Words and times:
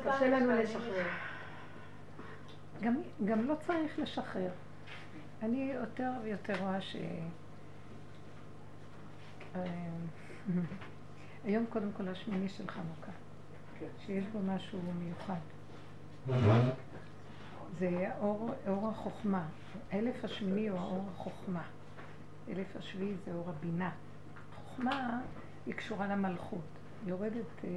קשה 0.00 0.28
לנו 0.28 0.50
לשחרר. 0.62 1.06
גם, 2.82 2.94
גם 3.24 3.48
לא 3.48 3.54
צריך 3.66 3.98
לשחרר. 3.98 4.50
אני 5.42 5.72
יותר 5.74 6.10
ויותר 6.22 6.60
רואה 6.60 6.80
ש... 6.80 6.96
אה, 9.54 9.64
היום 11.44 11.66
קודם 11.66 11.92
כל 11.92 12.08
השמיני 12.08 12.48
של 12.48 12.68
חנוכה, 12.68 13.12
כן. 13.78 13.86
שיש 14.06 14.24
בו 14.32 14.38
משהו 14.46 14.78
מיוחד. 14.98 15.40
זה 17.78 18.08
אור, 18.18 18.50
אור 18.68 18.88
החוכמה. 18.88 19.48
האלף 19.90 20.24
השמיני 20.24 20.68
הוא 20.68 20.78
האור 20.78 21.08
החוכמה. 21.14 21.62
אלף 22.48 22.76
השביעי 22.76 23.14
זה 23.24 23.32
אור 23.32 23.50
הבינה. 23.50 23.90
חוכמה 24.54 25.20
היא 25.66 25.74
קשורה 25.74 26.06
למלכות. 26.06 26.64
יורדת, 27.06 27.64
אה, 27.64 27.68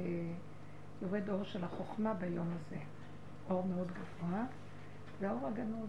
יורד 1.04 1.28
אור 1.30 1.44
של 1.44 1.64
החוכמה 1.64 2.14
ביום 2.14 2.48
הזה. 2.50 2.76
אור 3.50 3.66
מאוד 3.66 3.88
גבוה. 3.88 4.44
והאור 5.20 5.46
הגנוז, 5.46 5.88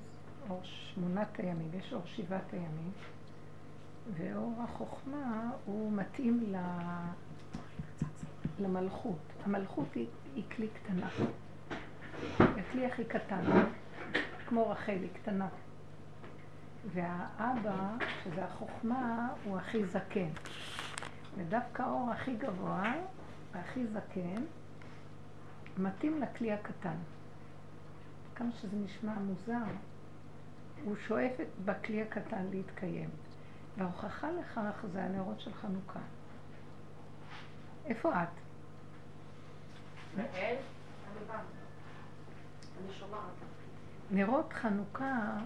אור 0.49 0.61
שמונת 0.63 1.39
הימים. 1.39 1.69
יש 1.73 1.93
אור 1.93 2.01
שבעת 2.05 2.53
הימים. 2.53 2.91
ואור 4.13 4.53
החוכמה 4.63 5.51
הוא 5.65 5.91
מתאים 5.91 6.43
ל... 6.47 6.55
למלכות. 8.59 9.19
המלכות 9.45 9.93
היא, 9.93 10.07
היא 10.35 10.43
כלי 10.55 10.67
קטנה. 10.67 11.09
הכלי 12.39 12.85
הכי 12.85 13.05
קטן, 13.05 13.43
כמו 14.47 14.69
רחל, 14.69 14.97
היא 15.01 15.09
קטנה. 15.13 15.47
והאבא, 16.93 17.95
שזה 18.23 18.45
החוכמה, 18.45 19.29
הוא 19.43 19.57
הכי 19.57 19.85
זקן. 19.85 20.29
ודווקא 21.37 21.81
האור 21.81 22.11
הכי 22.11 22.35
גבוה 22.35 22.93
והכי 23.51 23.87
זקן 23.87 24.41
מתאים 25.77 26.21
לכלי 26.21 26.51
הקטן. 26.51 26.97
כמה 28.35 28.51
שזה 28.61 28.77
נשמע 28.77 29.13
מוזר, 29.19 29.63
הוא 30.83 30.95
שואף 31.07 31.31
בכלי 31.65 32.01
הקטן 32.01 32.45
להתקיים. 32.51 33.09
וההוכחה 33.77 34.31
לכך 34.31 34.85
זה 34.93 35.03
הנרות 35.03 35.39
של 35.39 35.53
חנוכה. 35.53 35.99
איפה 37.85 38.23
את? 38.23 38.27
נרות 44.11 44.53
חנוכה 44.53 45.37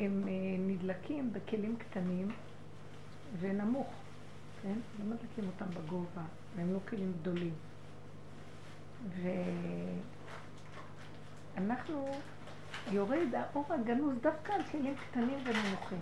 הם 0.00 0.24
אה, 0.28 0.32
נדלקים 0.58 1.32
בכלים 1.32 1.76
קטנים 1.76 2.32
ונמוך, 3.40 3.92
כן? 4.62 4.78
לא 4.98 5.14
מדליקים 5.14 5.44
אותם 5.46 5.70
בגובה, 5.70 6.22
והם 6.56 6.72
לא 6.72 6.78
כלים 6.88 7.12
גדולים. 7.20 7.54
ואנחנו, 11.56 12.08
יורד 12.90 13.34
האור 13.34 13.66
הגנוז 13.68 14.14
דווקא 14.20 14.52
על 14.52 14.62
כלים 14.62 14.94
קטנים 14.96 15.38
ונמוכים. 15.44 15.98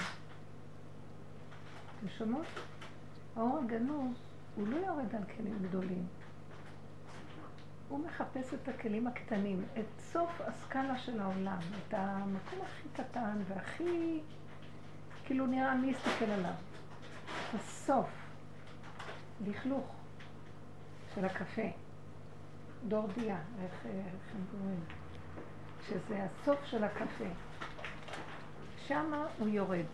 אתם 1.99 2.09
שומעות? 2.09 2.47
האור 3.37 3.59
הגנוז, 3.59 4.17
הוא 4.57 4.69
לא 4.69 4.77
יורד 4.77 5.15
על 5.15 5.25
כלים 5.37 5.59
גדולים. 5.63 6.07
הוא 7.89 7.99
מחפש 7.99 8.55
את 8.55 8.69
הכלים 8.69 9.07
הקטנים, 9.07 9.65
את 9.79 10.01
סוף 10.01 10.41
הסקאלה 10.41 10.99
של 10.99 11.21
העולם, 11.21 11.59
את 11.59 11.95
המקום 11.95 12.59
הכי 12.63 12.89
קטן 12.93 13.39
והכי, 13.49 14.21
כאילו 15.25 15.47
נראה, 15.47 15.75
מי 15.75 15.91
יסתכל 15.91 16.25
עליו? 16.25 16.55
הסוף, 17.55 18.09
לכלוך 19.47 19.87
של 21.15 21.25
הקפה, 21.25 21.69
דורדיה, 22.89 23.39
איך, 23.63 23.87
איך 23.87 24.35
הם 24.35 24.45
קוראים? 24.51 24.81
שזה 25.89 26.25
הסוף 26.25 26.65
של 26.65 26.85
הקפה. 26.85 27.25
שמה 28.87 29.27
הוא 29.39 29.49
יורד. 29.49 29.85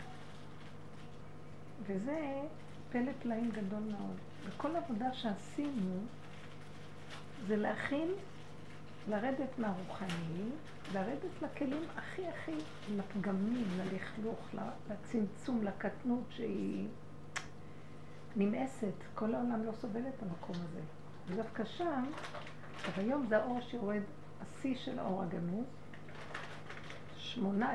וזה 1.83 2.43
פלא 2.91 3.13
פלאים 3.23 3.51
גדול 3.51 3.83
מאוד. 3.83 4.17
וכל 4.45 4.77
עבודה 4.77 5.13
שעשינו 5.13 6.01
זה 7.47 7.57
להכין, 7.57 8.09
לרדת 9.09 9.59
מהרוחני, 9.59 10.49
לרדת 10.95 11.43
לכלים 11.43 11.83
הכי 11.97 12.29
הכי 12.29 12.55
לפגמים, 12.97 13.65
ללכלוך, 13.77 14.55
לצמצום, 14.91 15.65
לקטנות 15.65 16.25
שהיא 16.31 16.89
נמאסת. 18.37 18.95
כל 19.15 19.35
העולם 19.35 19.65
לא 19.65 19.73
סובל 19.73 20.09
את 20.09 20.23
המקום 20.23 20.57
הזה. 20.57 20.81
ודווקא 21.27 21.65
שם, 21.65 22.05
אבל 22.85 23.03
היום 23.03 23.27
זה 23.27 23.39
האור 23.39 23.61
שיורד, 23.61 24.03
השיא 24.43 24.77
של 24.77 24.99
האור 24.99 25.23
הגנוז, 25.23 25.67
שמונה 27.17 27.73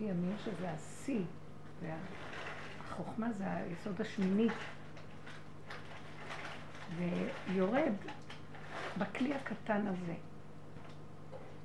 ימים 0.00 0.36
שזה 0.44 0.70
השיא, 0.70 1.24
והחוכמה 1.82 3.32
זה 3.32 3.44
היסוד 3.52 4.00
השמיני, 4.00 4.48
ויורד 6.96 7.92
בכלי 8.98 9.34
הקטן 9.34 9.86
הזה. 9.86 10.14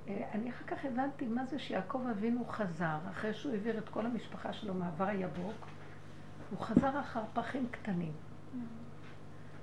אה, 0.07 0.29
אני 0.33 0.49
אחר 0.49 0.65
כך 0.67 0.85
הבנתי 0.85 1.27
מה 1.27 1.45
זה 1.45 1.59
שיעקב 1.59 2.01
אבינו 2.11 2.45
חזר, 2.45 2.97
אחרי 3.11 3.33
שהוא 3.33 3.51
העביר 3.53 3.77
את 3.77 3.89
כל 3.89 4.05
המשפחה 4.05 4.53
שלו 4.53 4.73
מעבר 4.73 5.07
היבוק, 5.07 5.67
הוא 6.49 6.59
חזר 6.59 6.99
אחר 6.99 7.23
פחים 7.33 7.67
קטנים. 7.71 8.13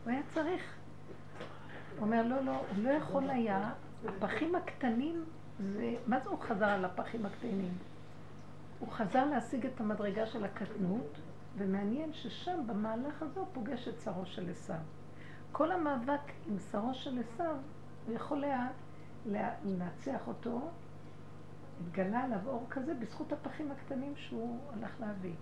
הוא 0.04 0.12
היה 0.12 0.22
צריך. 0.34 0.77
הוא 1.98 2.06
אומר, 2.06 2.22
לא, 2.22 2.40
לא, 2.40 2.52
הוא 2.52 2.84
לא 2.84 2.90
יכול 2.90 3.30
היה, 3.30 3.70
הפחים 4.08 4.54
הקטנים, 4.54 5.24
זה, 5.60 5.94
מה 6.06 6.20
זה 6.20 6.28
הוא 6.28 6.38
חזר 6.38 6.68
על 6.68 6.84
הפחים 6.84 7.26
הקטנים? 7.26 7.72
הוא 8.78 8.88
חזר 8.88 9.24
להשיג 9.24 9.66
את 9.66 9.80
המדרגה 9.80 10.26
של 10.26 10.44
הקטנות, 10.44 11.18
ומעניין 11.56 12.12
ששם, 12.12 12.66
במהלך 12.66 13.22
הזה, 13.22 13.40
הוא 13.40 13.48
פוגש 13.52 13.88
את 13.88 14.00
שרו 14.00 14.26
של 14.26 14.50
עשיו. 14.50 14.76
כל 15.52 15.72
המאבק 15.72 16.32
עם 16.46 16.58
שרו 16.72 16.94
של 16.94 17.18
עשיו, 17.18 17.56
הוא 18.06 18.14
יכול 18.14 18.44
היה 18.44 18.68
לנצח 19.26 20.26
אותו, 20.26 20.70
התגלה 21.80 22.20
עליו 22.20 22.38
אור 22.46 22.66
כזה 22.70 22.94
בזכות 22.94 23.32
הפחים 23.32 23.70
הקטנים 23.70 24.12
שהוא 24.16 24.58
הלך 24.72 25.00
להביא. 25.00 25.34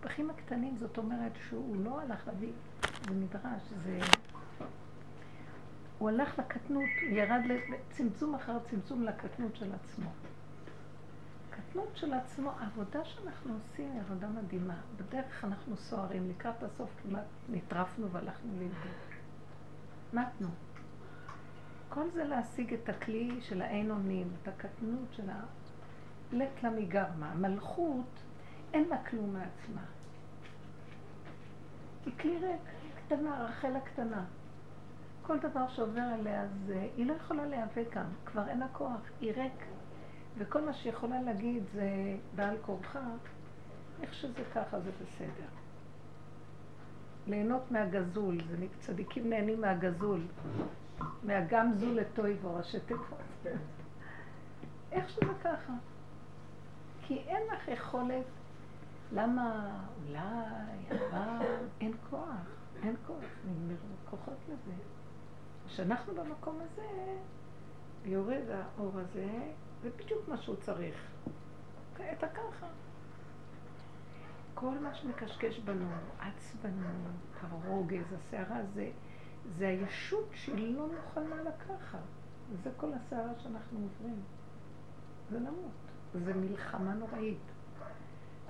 הפחים 0.00 0.30
הקטנים 0.30 0.76
זאת 0.76 0.98
אומרת 0.98 1.32
שהוא 1.48 1.76
לא 1.84 2.00
הלך 2.00 2.26
להביא, 2.26 2.52
זה 3.08 3.14
מדרש, 3.14 3.62
זה... 3.84 3.98
הוא 5.98 6.08
הלך 6.08 6.38
לקטנות, 6.38 6.88
הוא 7.02 7.18
ירד 7.18 7.40
לצמצום 7.46 8.34
אחר 8.34 8.58
צמצום 8.58 9.02
לקטנות 9.02 9.56
של 9.56 9.72
עצמו. 9.74 10.10
קטנות 11.50 11.96
של 11.96 12.14
עצמו, 12.14 12.50
העבודה 12.58 13.04
שאנחנו 13.04 13.54
עושים 13.54 13.92
היא 13.92 14.00
עבודה 14.00 14.28
מדהימה. 14.28 14.76
בדרך 14.96 15.44
אנחנו 15.44 15.76
סוערים, 15.76 16.30
לקראת 16.30 16.62
הסוף 16.62 16.90
כמעט 17.02 17.24
נטרפנו 17.48 18.10
והלכנו 18.10 18.52
לאיבוד. 18.58 18.92
מתנו. 20.12 20.48
כל 21.88 22.10
זה 22.10 22.24
להשיג 22.24 22.74
את 22.74 22.88
הכלי 22.88 23.40
של 23.40 23.62
האין 23.62 23.90
אונים, 23.90 24.28
את 24.42 24.48
הקטנות 24.48 25.12
של 25.12 25.30
הלט 25.30 26.62
לה 26.62 26.70
מגרמה. 26.70 27.34
מלכות, 27.34 28.22
אין 28.72 28.88
לה 28.88 29.04
כלום 29.04 29.32
מעצמה. 29.32 29.82
היא 32.06 32.14
כלי 32.20 32.38
ריק, 32.38 32.62
קטנה, 33.06 33.44
רחל 33.44 33.76
הקטנה. 33.76 34.24
כל 35.28 35.38
דבר 35.38 35.68
שעובר 35.68 36.00
עליה 36.00 36.46
זה, 36.66 36.88
היא 36.96 37.06
לא 37.06 37.12
יכולה 37.12 37.46
להיאבק 37.46 37.94
גם, 37.94 38.04
כבר 38.24 38.48
אין 38.48 38.58
לה 38.58 38.68
כוח, 38.72 39.00
היא 39.20 39.32
ריק. 39.32 39.64
וכל 40.38 40.64
מה 40.64 40.72
שהיא 40.72 40.92
יכולה 40.92 41.22
להגיד 41.22 41.62
זה 41.72 41.90
בעל 42.34 42.56
כורחה, 42.62 43.00
איך 44.02 44.14
שזה 44.14 44.42
ככה 44.54 44.80
זה 44.80 44.90
בסדר. 44.90 45.48
ליהנות 47.26 47.70
מהגזול, 47.70 48.38
זה 48.44 48.66
צדיקים 48.80 49.30
נהנים 49.30 49.60
מהגזול, 49.60 50.20
מהגם 51.22 51.72
זו 51.72 51.94
לטויבו, 51.94 52.54
ראשי 52.54 52.80
תיבות. 52.80 53.46
איך 54.92 55.08
שזה 55.08 55.32
ככה? 55.44 55.72
כי 57.06 57.18
אין 57.18 57.42
לך 57.52 57.68
יכולת, 57.68 58.24
למה 59.12 59.76
אולי, 60.06 60.98
אבל 60.98 61.46
אין 61.80 61.92
כוח, 62.10 62.46
אין 62.82 62.96
כוח, 63.06 63.24
נגמרו 63.44 63.96
כוחות 64.10 64.38
לזה. 64.48 64.97
כשאנחנו 65.68 66.14
במקום 66.14 66.60
הזה, 66.60 66.86
יורד 68.04 68.44
האור 68.50 68.92
הזה, 68.98 69.28
זה 69.82 69.90
בדיוק 69.96 70.28
מה 70.28 70.36
שהוא 70.36 70.56
צריך. 70.56 70.96
אתה 71.94 72.28
ככה. 72.28 72.66
כל 74.54 74.78
מה 74.82 74.94
שמקשקש 74.94 75.58
בנו, 75.58 75.86
עצבנות, 76.18 77.12
הרוגז, 77.40 78.12
הסערה, 78.12 78.60
זה, 78.74 78.90
זה 79.58 79.68
הישות 79.68 80.28
שהיא 80.32 80.76
לא 80.76 80.86
מוכנה 80.86 81.42
לקחת. 81.42 81.98
וזה 82.52 82.70
כל 82.76 82.92
הסערה 82.92 83.32
שאנחנו 83.42 83.78
עוברים. 83.80 84.22
זה 85.30 85.38
למות. 85.38 85.72
זה 86.24 86.34
מלחמה 86.34 86.94
נוראית. 86.94 87.38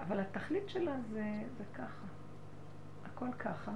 אבל 0.01 0.21
התכלית 0.21 0.69
שלה 0.69 0.97
זה, 1.11 1.43
זה 1.59 1.65
ככה. 1.75 2.07
הכל 3.05 3.33
ככה. 3.39 3.73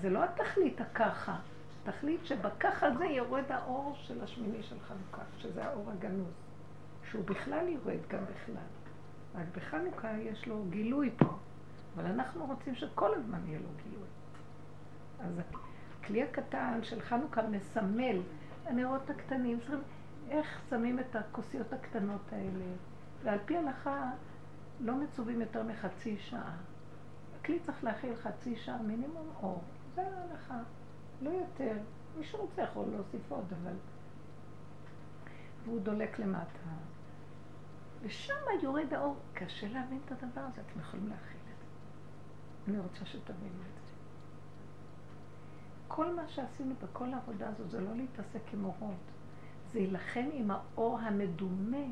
זה 0.00 0.10
לא 0.10 0.24
התכלית 0.24 0.80
הככה. 0.80 1.38
תחליט 1.84 2.24
שבכך 2.24 2.82
הזה 2.82 3.04
יורד 3.04 3.52
האור 3.52 3.94
של 3.96 4.24
השמיני 4.24 4.62
של 4.62 4.76
חנוכה, 4.80 5.22
שזה 5.38 5.64
האור 5.64 5.90
הגנוז, 5.90 6.34
שהוא 7.10 7.24
בכלל 7.24 7.68
יורד 7.68 8.00
גם 8.08 8.24
בכלל. 8.24 8.62
רק 9.34 9.46
בחנוכה 9.56 10.12
יש 10.12 10.46
לו 10.46 10.64
גילוי 10.70 11.10
פה, 11.16 11.36
אבל 11.94 12.06
אנחנו 12.06 12.46
רוצים 12.46 12.74
שכל 12.74 13.14
הזמן 13.14 13.38
יהיה 13.46 13.58
לו 13.58 13.68
גילוי. 13.82 14.08
אז 15.20 15.40
הכלי 16.00 16.22
הקטן 16.22 16.78
של 16.82 17.00
חנוכה 17.00 17.42
מסמל, 17.42 18.20
הנרות 18.64 19.10
הקטנים, 19.10 19.58
איך 20.28 20.60
שמים 20.70 20.98
את 20.98 21.16
הכוסיות 21.16 21.72
הקטנות 21.72 22.32
האלה, 22.32 22.64
ועל 23.22 23.38
פי 23.44 23.56
הלכה 23.56 24.10
לא 24.80 24.94
מצווים 24.94 25.40
יותר 25.40 25.62
מחצי 25.62 26.16
שעה. 26.18 26.56
הכלי 27.40 27.60
צריך 27.60 27.84
להכיל 27.84 28.16
חצי 28.16 28.56
שעה 28.56 28.82
מינימום 28.82 29.28
אור, 29.42 29.62
זה 29.94 30.02
ההלכה, 30.02 30.58
לא 31.22 31.30
יותר. 31.30 31.76
מי 32.18 32.24
שרוצה 32.24 32.62
יכול 32.62 32.86
להוסיף 32.92 33.20
עוד, 33.32 33.44
אבל... 33.62 33.74
והוא 35.64 35.80
דולק 35.80 36.18
למטה. 36.18 36.68
ושם 38.02 38.34
יורד 38.62 38.94
האור. 38.94 39.16
קשה 39.34 39.68
להבין 39.68 40.00
את 40.04 40.12
הדבר 40.12 40.40
הזה, 40.40 40.60
אתם 40.60 40.80
יכולים 40.80 41.08
להכיל 41.08 41.40
את 41.52 41.58
זה. 41.58 41.64
אני 42.70 42.78
רוצה 42.78 43.06
שתבינו 43.06 43.62
את 43.62 43.86
זה. 43.86 43.92
כל 45.88 46.14
מה 46.14 46.28
שעשינו 46.28 46.74
בכל 46.82 47.14
העבודה 47.14 47.48
הזאת 47.48 47.70
זה 47.70 47.80
לא 47.80 47.94
להתעסק 47.94 48.52
עם 48.52 48.64
אורות, 48.64 48.94
זה 49.72 49.78
להילחם 49.78 50.28
עם 50.32 50.50
האור 50.50 50.98
המדומה 50.98 51.86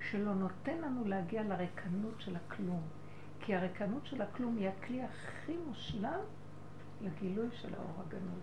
שלא 0.00 0.34
נותן 0.34 0.78
לנו 0.78 1.04
להגיע 1.04 1.42
לריקנות 1.42 2.20
של 2.20 2.36
הכלום. 2.36 2.82
כי 3.40 3.54
הריקנות 3.54 4.06
של 4.06 4.22
הכלום 4.22 4.56
היא 4.56 4.68
הכלי 4.68 5.02
הכי 5.02 5.56
מושלם 5.66 6.20
לגילוי 7.00 7.48
של 7.52 7.74
האור 7.74 8.02
הגנוז. 8.06 8.42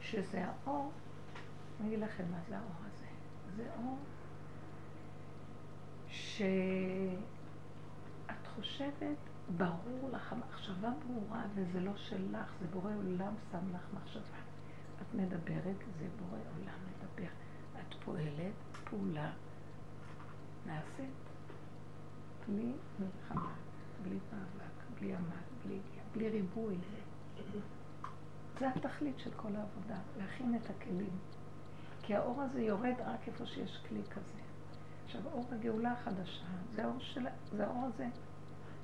שזה 0.00 0.44
האור, 0.44 0.92
אני 1.80 1.88
אגיד 1.88 1.98
לכם 1.98 2.24
מה 2.30 2.38
זה 2.48 2.56
האור 2.58 2.76
הזה. 2.86 3.06
זה 3.56 3.68
אור 3.78 3.98
שאת 6.08 7.16
חושבת, 8.54 9.16
ברור 9.56 10.10
לך, 10.12 10.32
המחשבה 10.32 10.90
ברורה 11.06 11.42
וזה 11.54 11.80
לא 11.80 11.96
שלך, 11.96 12.52
זה 12.60 12.66
בורא 12.66 12.94
עולם 12.94 13.34
שם 13.52 13.74
לך 13.74 13.86
מחשבה. 13.94 14.38
את 15.02 15.14
מדברת, 15.14 15.76
זה 15.98 16.06
בורא 16.18 16.40
עולם 16.56 16.78
מדבר. 16.86 17.30
את 17.78 17.94
פועלת, 18.04 18.52
פעולה 18.84 19.32
נעשית 20.66 21.10
בלי 22.48 22.72
מלחמה, 23.00 23.54
בלי 24.02 24.18
מאבק, 24.32 25.00
בלי 25.00 25.14
עמל, 25.14 25.42
בלי, 25.66 25.78
בלי 26.12 26.28
ריבוי. 26.28 26.76
זה 28.62 28.68
התכלית 28.68 29.18
של 29.18 29.30
כל 29.36 29.56
העבודה, 29.56 29.96
להכין 30.18 30.54
את 30.54 30.70
הכלים. 30.70 31.18
כי 32.02 32.14
האור 32.14 32.42
הזה 32.42 32.62
יורד 32.62 32.94
רק 33.06 33.28
איפה 33.28 33.46
שיש 33.46 33.82
כלי 33.88 34.02
כזה. 34.10 34.38
עכשיו, 35.04 35.20
אור 35.32 35.46
הגאולה 35.52 35.92
החדשה, 35.92 36.44
זה 36.74 36.84
האור, 36.84 36.98
של, 36.98 37.26
זה 37.52 37.66
האור 37.66 37.84
הזה. 37.84 38.08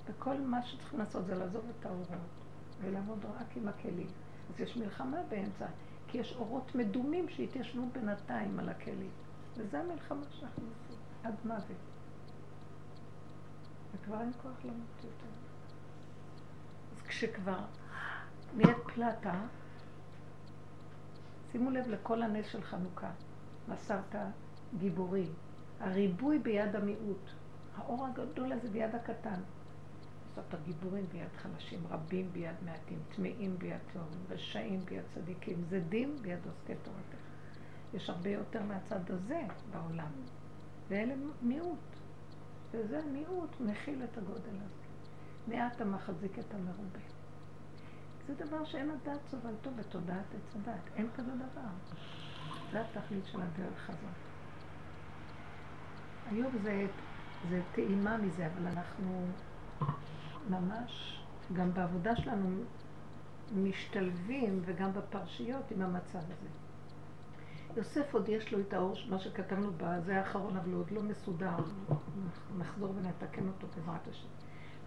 וכל 0.06 0.40
מה 0.40 0.62
שצריכים 0.62 0.98
לעשות 0.98 1.26
זה 1.26 1.34
לעזוב 1.34 1.64
את 1.80 1.86
האורות 1.86 2.08
ולעבוד 2.80 3.24
רק 3.24 3.56
עם 3.56 3.68
הכלים. 3.68 4.06
אז 4.54 4.60
יש 4.60 4.76
מלחמה 4.76 5.18
באמצע, 5.28 5.66
כי 6.08 6.18
יש 6.18 6.34
אורות 6.38 6.74
מדומים 6.74 7.28
שהתיישבו 7.28 7.82
בינתיים 7.92 8.58
על 8.58 8.68
הכלים. 8.68 9.10
וזו 9.56 9.76
המלחמה 9.76 10.24
שאנחנו 10.30 10.62
עושים, 10.66 11.02
עד 11.24 11.34
מוות. 11.44 11.76
וכבר 13.92 14.20
אין 14.20 14.32
כוח 14.42 14.64
למות 14.64 15.04
יותר. 15.04 15.32
אז 16.92 17.02
כשכבר 17.02 17.60
נהיית 18.56 18.76
פלטה, 18.94 19.40
שימו 21.52 21.70
לב 21.70 21.88
לכל 21.88 22.22
הנס 22.22 22.46
של 22.46 22.62
חנוכה. 22.62 23.10
מסרת 23.68 24.14
גיבורים. 24.78 25.32
הריבוי 25.80 26.38
ביד 26.38 26.76
המיעוט. 26.76 27.30
האור 27.76 28.06
הגדול 28.06 28.52
הזה 28.52 28.68
ביד 28.68 28.94
הקטן. 28.94 29.40
מסרת 30.32 30.54
גיבורים 30.64 31.04
ביד 31.12 31.28
חלשים, 31.36 31.86
רבים 31.90 32.32
ביד 32.32 32.54
מעטים, 32.64 32.98
טמאים 33.16 33.58
ביד 33.58 33.80
טובים, 33.92 34.20
רשעים 34.30 34.80
ביד 34.80 35.02
צדיקים, 35.14 35.64
זדים 35.70 36.16
ביד 36.22 36.38
עוסקי 36.46 36.74
תורתך. 36.82 37.18
יש 37.94 38.10
הרבה 38.10 38.30
יותר 38.30 38.62
מהצד 38.62 39.10
הזה 39.10 39.40
בעולם. 39.70 40.10
ואלה 40.88 41.14
מיעוט. 41.42 41.78
וזה 42.70 43.00
מיעוט 43.12 43.60
מכיל 43.60 44.04
את 44.04 44.18
הגודל 44.18 44.56
הזה. 44.56 44.88
מעט 45.48 45.80
המחזיק 45.80 46.38
את 46.38 46.54
המרובה. 46.54 47.17
זה 48.28 48.34
דבר 48.46 48.64
שאין 48.64 48.90
הדעת 48.90 49.20
סובלתו 49.30 49.70
בתודעת 49.76 50.24
עץ 50.34 50.56
הדת. 50.56 50.80
אין 50.96 51.08
כזה 51.16 51.32
דבר. 51.34 51.68
זה 52.72 52.80
התכלית 52.80 53.26
של 53.26 53.38
הדרך 53.42 53.90
הזאת. 53.90 54.10
היום 56.30 56.52
זה, 56.62 56.86
זה 57.50 57.62
טעימה 57.74 58.16
מזה, 58.16 58.46
אבל 58.46 58.66
אנחנו 58.66 59.26
ממש, 60.50 61.22
גם 61.52 61.74
בעבודה 61.74 62.16
שלנו, 62.16 62.62
משתלבים, 63.56 64.62
וגם 64.64 64.92
בפרשיות, 64.92 65.70
עם 65.70 65.82
המצב 65.82 66.18
הזה. 66.18 66.48
יוסף 67.76 68.14
עוד 68.14 68.28
יש 68.28 68.52
לו 68.52 68.60
את 68.60 68.72
האור, 68.72 68.94
מה 69.08 69.18
שכתבנו 69.18 69.72
בה, 69.72 70.00
זה 70.00 70.18
האחרון, 70.18 70.56
אבל 70.56 70.72
הוא 70.72 70.80
עוד 70.80 70.90
לא 70.90 71.02
מסודר. 71.02 71.56
נחזור 72.58 72.90
ונתקן 72.96 73.48
אותו 73.48 73.66
בעזרת 73.76 74.08
השם. 74.08 74.28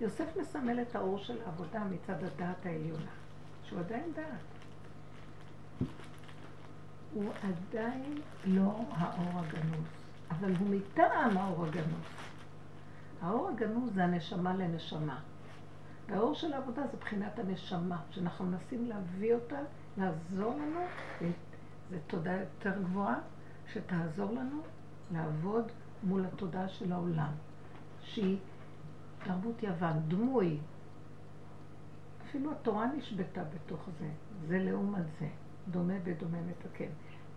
יוסף 0.01 0.37
מסמל 0.41 0.81
את 0.81 0.95
האור 0.95 1.17
של 1.17 1.41
עבודה 1.45 1.83
מצד 1.83 2.23
הדעת 2.23 2.65
העליונה. 2.65 3.20
שהוא 3.71 3.79
עדיין 3.79 4.13
דעת. 4.15 4.25
הוא 7.13 7.31
עדיין 7.43 8.21
לא 8.45 8.83
האור 8.91 9.39
הגנוז, 9.39 9.87
אבל 10.31 10.55
הוא 10.55 10.69
מטעם 10.69 11.37
האור 11.37 11.65
הגנוז. 11.65 12.05
האור 13.21 13.49
הגנוז 13.49 13.93
זה 13.93 14.03
הנשמה 14.03 14.53
לנשמה. 14.53 15.19
והאור 16.09 16.33
של 16.33 16.53
העבודה 16.53 16.81
זה 16.91 16.97
בחינת 16.97 17.39
הנשמה, 17.39 18.01
שאנחנו 18.11 18.45
מנסים 18.45 18.89
להביא 18.89 19.33
אותה, 19.33 19.59
לעזור 19.97 20.55
לנו, 20.55 20.79
זו 21.91 21.97
תודה 22.07 22.33
יותר 22.33 22.81
גבוהה, 22.83 23.19
שתעזור 23.73 24.31
לנו 24.31 24.61
לעבוד 25.13 25.71
מול 26.03 26.25
התודעה 26.25 26.69
של 26.69 26.91
העולם, 26.91 27.31
שהיא 28.01 28.37
תרבות 29.23 29.63
יוון, 29.63 29.99
דמוי, 30.07 30.59
אפילו 32.31 32.51
התורה 32.51 32.85
נשבתה 32.85 33.43
בתוך 33.43 33.89
זה. 33.99 34.09
זה 34.47 34.59
לעומת 34.59 35.03
זה. 35.19 35.27
דומה 35.67 35.93
בדומה 36.03 36.37
מתקן. 36.41 36.89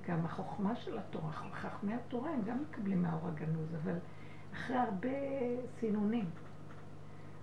גם 0.08 0.24
החוכמה 0.24 0.76
של 0.76 0.98
התורה, 0.98 1.32
חכמי 1.32 1.94
התורה 1.94 2.30
הם 2.30 2.42
גם 2.42 2.62
מקבלים 2.62 3.02
מהאור 3.02 3.28
הגנוז, 3.28 3.74
אבל 3.82 3.94
אחרי 4.52 4.76
הרבה 4.76 5.08
סינונים. 5.80 6.30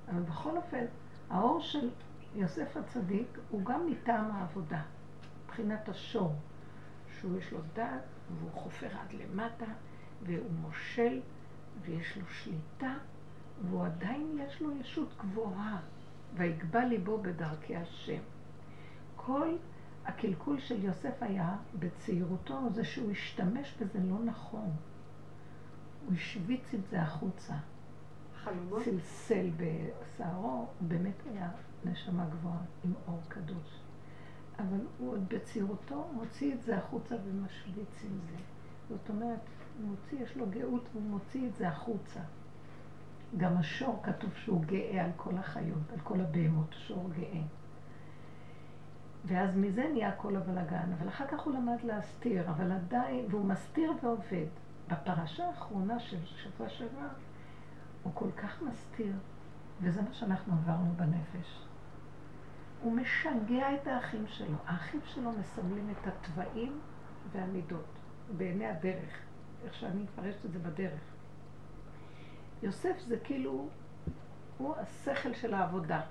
אבל 0.09 0.21
בכל 0.21 0.57
אופן, 0.57 0.85
האור 1.29 1.61
של 1.61 1.89
יוסף 2.35 2.77
הצדיק 2.77 3.37
הוא 3.49 3.65
גם 3.65 3.87
מטעם 3.91 4.31
העבודה, 4.31 4.81
מבחינת 5.45 5.89
השור, 5.89 6.35
שהוא 7.19 7.37
יש 7.37 7.51
לו 7.51 7.59
דעת 7.73 8.03
והוא 8.39 8.51
חופר 8.51 8.87
עד 8.87 9.13
למטה 9.13 9.65
והוא 10.23 10.51
מושל 10.61 11.21
ויש 11.81 12.17
לו 12.17 12.25
שליטה 12.29 12.93
והוא 13.61 13.85
עדיין 13.85 14.37
יש 14.47 14.61
לו 14.61 14.77
ישות 14.77 15.09
גבוהה. 15.17 15.79
ויגבה 16.35 16.85
ליבו 16.85 17.17
בדרכי 17.17 17.75
השם. 17.75 18.21
כל 19.15 19.55
הקלקול 20.05 20.59
של 20.59 20.83
יוסף 20.83 21.23
היה 21.23 21.55
בצעירותו 21.79 22.59
זה 22.73 22.85
שהוא 22.85 23.11
השתמש 23.11 23.75
בזה 23.81 23.99
לא 23.99 24.19
נכון. 24.19 24.69
הוא 26.05 26.13
השוויץ 26.13 26.73
את 26.73 26.87
זה 26.89 27.01
החוצה. 27.01 27.53
חלומות? 28.43 28.83
צלצל 28.83 29.49
בשערו, 29.57 30.67
באמת 30.81 31.15
היה 31.31 31.51
נשמה 31.85 32.25
גבוהה 32.25 32.61
עם 32.83 32.93
אור 33.07 33.19
קדוש. 33.27 33.81
אבל 34.59 34.79
הוא 34.97 35.11
עוד 35.11 35.29
בצעירותו 35.29 36.09
מוציא 36.13 36.53
את 36.53 36.61
זה 36.61 36.77
החוצה 36.77 37.15
ומשוויץ 37.25 38.03
עם 38.03 38.19
זה. 38.29 38.37
זאת 38.89 39.09
אומרת, 39.09 39.39
הוא 39.77 39.89
מוציא, 39.89 40.23
יש 40.23 40.37
לו 40.37 40.45
גאות 40.49 40.83
והוא 40.93 41.03
מוציא 41.03 41.47
את 41.47 41.55
זה 41.55 41.67
החוצה. 41.67 42.19
גם 43.37 43.57
השור 43.57 43.99
כתוב 44.03 44.33
שהוא 44.35 44.61
גאה 44.65 45.05
על 45.05 45.11
כל 45.15 45.37
החיות, 45.37 45.91
על 45.93 45.99
כל 45.99 46.21
הבהמות, 46.21 46.75
שור 46.87 47.09
גאה. 47.17 47.41
ואז 49.25 49.57
מזה 49.57 49.89
נהיה 49.93 50.11
כל 50.11 50.35
הבלגן, 50.35 50.91
אבל 50.99 51.07
אחר 51.07 51.27
כך 51.27 51.39
הוא 51.39 51.53
למד 51.53 51.77
להסתיר, 51.83 52.49
אבל 52.49 52.71
עדיין, 52.71 53.25
והוא 53.29 53.45
מסתיר 53.45 53.91
ועובד. 54.03 54.47
בפרשה 54.87 55.47
האחרונה 55.47 55.99
של 55.99 56.25
שבוע 56.25 56.69
שעבר, 56.69 57.07
הוא 58.03 58.11
כל 58.15 58.31
כך 58.31 58.61
מסתיר, 58.61 59.13
וזה 59.81 60.01
מה 60.01 60.13
שאנחנו 60.13 60.53
עברנו 60.53 60.93
בנפש. 60.95 61.65
הוא 62.81 62.93
משגע 62.93 63.75
את 63.75 63.87
האחים 63.87 64.27
שלו. 64.27 64.57
האחים 64.65 64.99
שלו 65.03 65.31
מסמלים 65.31 65.89
את 65.89 66.07
התוואים 66.07 66.79
והמידות, 67.31 67.85
בעיני 68.37 68.65
הדרך, 68.65 69.19
איך 69.63 69.73
שאני 69.73 70.03
מפרשת 70.03 70.45
את 70.45 70.51
זה 70.51 70.59
בדרך. 70.59 71.10
יוסף 72.63 72.99
זה 73.07 73.17
כאילו, 73.23 73.67
הוא 74.57 74.75
השכל 74.75 75.33
של 75.33 75.53
העבודה. 75.53 76.01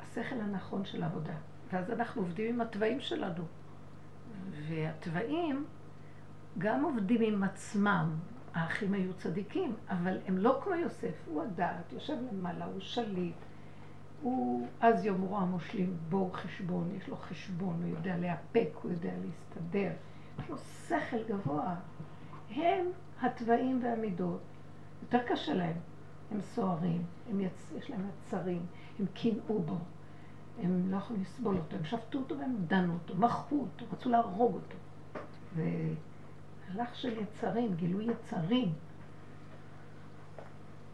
השכל 0.00 0.40
הנכון 0.40 0.84
של 0.84 1.02
העבודה. 1.02 1.34
ואז 1.72 1.90
אנחנו 1.90 2.22
עובדים 2.22 2.54
עם 2.54 2.60
התוואים 2.60 3.00
שלנו. 3.00 3.44
והתוואים 4.68 5.64
גם 6.58 6.84
עובדים 6.84 7.22
עם 7.22 7.42
עצמם. 7.42 8.10
האחים 8.54 8.94
היו 8.94 9.14
צדיקים, 9.14 9.74
אבל 9.88 10.18
הם 10.26 10.38
לא 10.38 10.60
כמו 10.64 10.74
יוסף. 10.74 11.14
הוא 11.26 11.42
הדעת, 11.42 11.92
יושב 11.92 12.16
למעלה, 12.32 12.64
הוא 12.64 12.80
שליט. 12.80 13.36
הוא 14.22 14.68
אז 14.80 15.04
יום 15.04 15.22
רוע 15.22 15.44
מושלים 15.44 15.96
בור 16.08 16.36
חשבון, 16.36 16.90
יש 16.96 17.08
לו 17.08 17.16
חשבון, 17.16 17.82
הוא 17.82 17.90
יודע 17.90 18.16
לאפק, 18.16 18.68
הוא 18.82 18.90
יודע 18.92 19.10
להסתדר. 19.24 19.92
יש 20.38 20.50
לו 20.50 20.56
שכל 20.58 21.22
גבוה. 21.28 21.74
הם 22.50 22.86
התוואים 23.20 23.80
והמידות. 23.82 24.40
יותר 25.02 25.18
קשה 25.28 25.54
להם. 25.54 25.76
הם 26.30 26.40
סוערים, 26.40 27.02
הם 27.30 27.40
יצ... 27.40 27.72
יש 27.76 27.90
להם 27.90 28.08
יצרים, 28.08 28.66
הם 28.98 29.06
קינאו 29.14 29.62
בו. 29.62 29.78
הם 30.62 30.90
לא 30.90 30.96
יכולים 30.96 31.22
לסבול 31.22 31.56
אותו, 31.56 31.76
הם 31.76 31.84
שפטו 31.84 32.18
אותו 32.18 32.38
והם 32.38 32.56
דנו 32.66 32.94
אותו, 32.94 33.14
מחו 33.14 33.60
אותו, 33.60 33.84
רצו 33.92 34.08
להרוג 34.08 34.54
אותו. 34.54 34.76
והלך 35.54 36.96
של 36.96 37.18
יצרים, 37.18 37.74
גילוי 37.74 38.04
יצרים. 38.04 38.72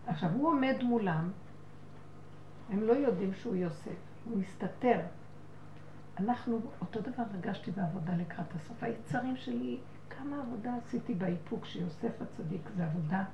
עכשיו, 0.06 0.30
הוא 0.30 0.48
עומד 0.48 0.76
מולם, 0.82 1.30
הם 2.70 2.80
לא 2.82 2.92
יודעים 2.92 3.34
שהוא 3.34 3.56
יוסף, 3.56 3.96
הוא 4.24 4.38
מסתתר. 4.38 5.00
אנחנו, 6.18 6.60
אותו 6.80 7.00
דבר 7.00 7.22
הרגשתי 7.34 7.70
בעבודה 7.70 8.16
לקראת 8.16 8.54
הסוף. 8.54 8.82
היצרים 8.82 9.36
שלי, 9.36 9.78
כמה 10.22 10.40
עבודה 10.42 10.74
עשיתי 10.76 11.14
באיפוק 11.14 11.64
שיוסף 11.64 12.22
הצדיק 12.22 12.68
זה 12.76 12.84
עבודה. 12.84 13.24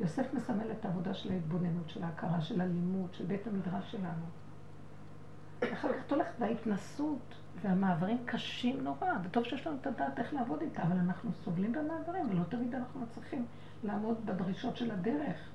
יוסף 0.00 0.34
מסמל 0.34 0.72
את 0.72 0.84
העבודה 0.84 1.14
של 1.14 1.32
ההתבוננות, 1.32 1.90
של 1.90 2.02
ההכרה, 2.02 2.40
של 2.40 2.60
הלימוד, 2.60 3.14
של 3.14 3.24
בית 3.24 3.46
המדרש 3.46 3.92
שלנו. 3.92 4.24
אחר 5.72 5.92
כך 5.92 6.06
את 6.06 6.12
הולכת 6.12 6.30
וההתנסות 6.38 7.34
והמעברים 7.62 8.18
קשים 8.24 8.80
נורא, 8.80 9.08
וטוב 9.24 9.44
שיש 9.44 9.66
לנו 9.66 9.76
את 9.80 9.86
הדעת 9.86 10.18
איך 10.18 10.34
לעבוד 10.34 10.60
איתה, 10.60 10.82
אבל 10.82 10.96
אנחנו 10.96 11.32
סובלים 11.32 11.72
במעברים, 11.72 12.30
ולא 12.30 12.44
תמיד 12.44 12.74
אנחנו 12.74 13.00
מצליחים 13.00 13.46
לעמוד 13.84 14.26
בדרישות 14.26 14.76
של 14.76 14.90
הדרך. 14.90 15.50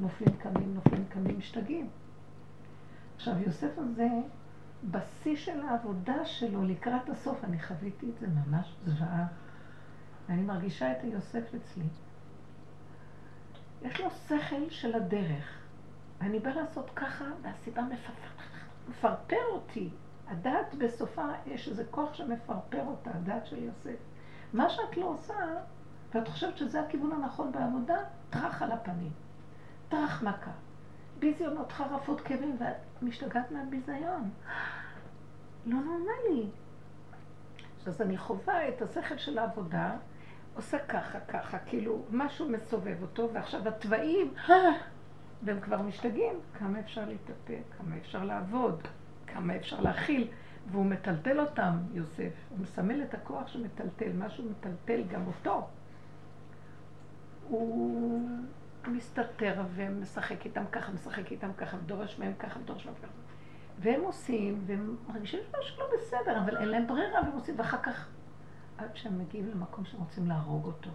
נופלים 0.00 0.36
קמים, 0.36 0.74
נופלים 0.74 1.04
קמים, 1.08 1.38
משתגעים. 1.38 1.88
עכשיו, 3.16 3.34
יוסף 3.46 3.78
הזה, 3.78 4.08
בשיא 4.90 5.36
של 5.36 5.60
העבודה 5.60 6.24
שלו 6.24 6.64
לקראת 6.64 7.08
הסוף, 7.08 7.44
אני 7.44 7.62
חוויתי 7.62 8.10
את 8.10 8.18
זה 8.20 8.26
ממש 8.26 8.74
זוועה. 8.84 9.26
ואני 10.28 10.42
מרגישה 10.42 10.92
את 10.92 10.96
היוסף 11.02 11.54
אצלי. 11.54 11.84
יש 13.82 14.00
לו 14.00 14.10
שכל 14.10 14.70
של 14.70 14.94
הדרך. 14.94 15.58
אני 16.20 16.38
באה 16.38 16.54
לעשות 16.54 16.90
ככה, 16.96 17.24
והסיבה 17.42 17.82
מפרפר 18.88 19.44
אותי. 19.48 19.90
הדעת 20.28 20.74
בסופה, 20.74 21.26
יש 21.46 21.68
איזה 21.68 21.84
כוח 21.90 22.14
שמפרפר 22.14 22.82
אותה, 22.86 23.10
הדעת 23.14 23.46
של 23.46 23.62
יוסף. 23.62 23.98
מה 24.52 24.70
שאת 24.70 24.96
לא 24.96 25.04
עושה, 25.04 25.34
ואת 26.14 26.28
חושבת 26.28 26.56
שזה 26.56 26.80
הכיוון 26.80 27.12
הנכון 27.12 27.52
בעבודה, 27.52 27.96
טרח 28.30 28.62
על 28.62 28.72
הפנים. 28.72 29.12
טרח 29.88 30.22
מכה. 30.22 30.50
ביזיונות 31.18 31.72
חרפות 31.72 32.20
כאבים, 32.20 32.56
ואת 32.60 33.02
משתגעת 33.02 33.50
מהביזיון. 33.50 34.30
לא 35.66 35.78
נורמלי. 35.78 36.46
אז 37.86 38.02
אני 38.02 38.18
חווה 38.18 38.68
את 38.68 38.82
השכל 38.82 39.18
של 39.18 39.38
העבודה, 39.38 39.96
עושה 40.58 40.78
ככה, 40.78 41.20
ככה, 41.20 41.58
כאילו 41.58 42.02
משהו 42.10 42.48
מסובב 42.48 43.02
אותו, 43.02 43.30
ועכשיו 43.32 43.68
התוואים, 43.68 44.34
והם 45.42 45.60
כבר 45.60 45.82
משתגעים. 45.82 46.40
כמה 46.58 46.80
אפשר 46.80 47.04
להתאפק, 47.04 47.62
כמה 47.78 47.96
אפשר 47.96 48.24
לעבוד, 48.24 48.82
כמה 49.26 49.56
אפשר 49.56 49.80
להכיל. 49.80 50.28
והוא 50.70 50.86
מטלטל 50.86 51.40
אותם, 51.40 51.76
יוסף. 51.92 52.32
הוא 52.48 52.58
מסמל 52.58 53.02
את 53.02 53.14
הכוח 53.14 53.48
שמטלטל, 53.48 54.12
משהו 54.12 54.44
מטלטל 54.44 55.02
גם 55.02 55.26
אותו. 55.26 55.68
הוא 57.48 58.28
מסתתר 58.86 59.62
ומשחק 59.74 60.44
איתם 60.44 60.64
ככה, 60.72 60.92
משחק 60.92 61.32
איתם 61.32 61.52
ככה, 61.52 61.76
ודורש 61.76 62.18
מהם 62.18 62.32
ככה, 62.38 62.60
ודורש 62.60 62.86
מהם 62.86 62.94
ככה. 62.94 63.12
והם 63.78 64.00
עושים, 64.00 64.62
והם 64.66 64.96
מרגישים 65.08 65.40
משהו 65.60 65.80
לא 65.80 65.86
בסדר, 65.94 66.38
אבל 66.44 66.56
אין 66.56 66.68
להם 66.68 66.86
ברירה, 66.86 67.22
והם 67.22 67.32
עושים, 67.32 67.54
ואחר 67.58 67.82
כך, 67.82 68.08
עד 68.78 68.88
שהם 68.94 69.18
מגיעים 69.18 69.50
למקום 69.50 69.84
שהם 69.84 70.00
רוצים 70.00 70.28
להרוג 70.28 70.66
אותו. 70.66 70.90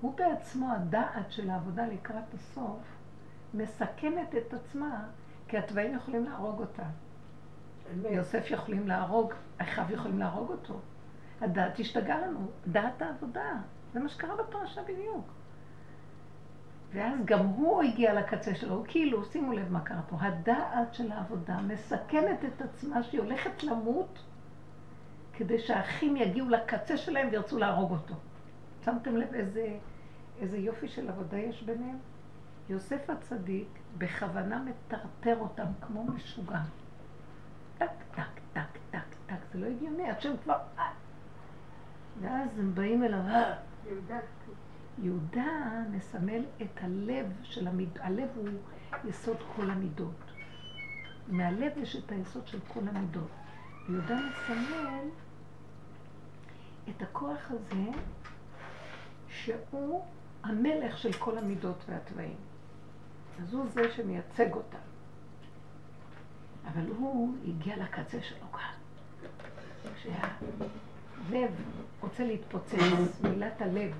הוא 0.00 0.14
בעצמו, 0.16 0.72
הדעת 0.72 1.32
של 1.32 1.50
העבודה 1.50 1.86
לקראת 1.86 2.34
הסוף, 2.34 2.80
מסכנת 3.54 4.34
את 4.34 4.54
עצמה, 4.54 5.04
כי 5.48 5.58
התוואים 5.58 5.94
יכולים 5.94 6.24
להרוג 6.24 6.60
אותה. 6.60 6.82
יוסף 8.10 8.50
יכולים 8.50 8.88
להרוג, 8.88 9.32
אחיו 9.58 9.84
יכולים 9.90 10.18
להרוג 10.18 10.50
אותו. 10.50 10.80
הדעת 11.40 11.78
השתגעה 11.78 12.20
לנו, 12.26 12.50
דעת 12.66 13.02
העבודה. 13.02 13.52
זה 13.92 14.00
מה 14.00 14.08
שקרה 14.08 14.36
בפרשה 14.36 14.82
בדיוק. 14.82 15.32
ואז 16.92 17.18
גם 17.24 17.46
הוא 17.46 17.82
הגיע 17.82 18.14
לקצה 18.14 18.54
שלו, 18.54 18.74
הוא 18.74 18.84
כאילו, 18.88 19.24
שימו 19.24 19.52
לב 19.52 19.72
מה 19.72 19.80
קרה 19.80 20.02
פה, 20.08 20.16
הדעת 20.20 20.94
של 20.94 21.12
העבודה 21.12 21.60
מסכנת 21.60 22.44
את 22.44 22.62
עצמה 22.62 23.02
שהיא 23.02 23.20
הולכת 23.20 23.62
למות 23.62 24.18
כדי 25.34 25.58
שהאחים 25.58 26.16
יגיעו 26.16 26.48
לקצה 26.48 26.96
שלהם 26.96 27.28
וירצו 27.30 27.58
להרוג 27.58 27.90
אותו. 27.90 28.14
שמתם 28.84 29.16
לב 29.16 29.34
איזה, 29.34 29.78
איזה 30.40 30.58
יופי 30.58 30.88
של 30.88 31.08
עבודה 31.08 31.38
יש 31.38 31.62
ביניהם? 31.62 31.98
יוסף 32.68 33.10
הצדיק 33.10 33.68
בכוונה 33.98 34.64
מטרטר 34.64 35.36
אותם 35.40 35.66
כמו 35.80 36.04
משוגע. 36.04 36.60
טק, 37.78 37.90
טק, 38.14 38.40
טק, 38.52 38.78
טק, 38.90 38.98
טק, 39.26 39.36
זה 39.52 39.58
לא 39.58 39.66
הגיוני, 39.66 40.10
עד 40.10 40.20
שהם 40.20 40.36
כבר... 40.42 40.58
ואז 42.20 42.58
הם 42.58 42.74
באים 42.74 43.04
אליו, 43.04 43.20
אה. 43.20 43.54
יהודה 44.98 45.82
מסמל 45.90 46.44
את 46.62 46.80
הלב 46.82 47.26
של 47.42 47.68
המיד... 47.68 47.98
הלב 48.00 48.28
הוא 48.34 48.48
יסוד 49.04 49.36
כל 49.56 49.70
המידות. 49.70 50.32
מהלב 51.28 51.72
יש 51.76 51.96
את 51.96 52.12
היסוד 52.12 52.46
של 52.46 52.58
כל 52.68 52.80
המידות. 52.88 53.30
יהודה 53.88 54.16
מסמל 54.16 55.08
את 56.88 57.02
הכוח 57.02 57.50
הזה 57.50 57.90
שהוא 59.28 60.04
המלך 60.42 60.98
של 60.98 61.12
כל 61.12 61.38
המידות 61.38 61.84
והתוואים. 61.88 62.36
אז 63.42 63.54
הוא 63.54 63.66
זה 63.68 63.82
שמייצג 63.96 64.52
אותם. 64.52 64.78
אבל 66.66 66.86
הוא 66.86 67.34
הגיע 67.48 67.76
לקצה 67.76 68.22
שלו 68.22 68.52
כאן. 68.52 68.74
כשהלב 69.94 71.50
רוצה 72.00 72.24
להתפוצץ, 72.24 73.20
מילת 73.22 73.62
הלב. 73.62 73.92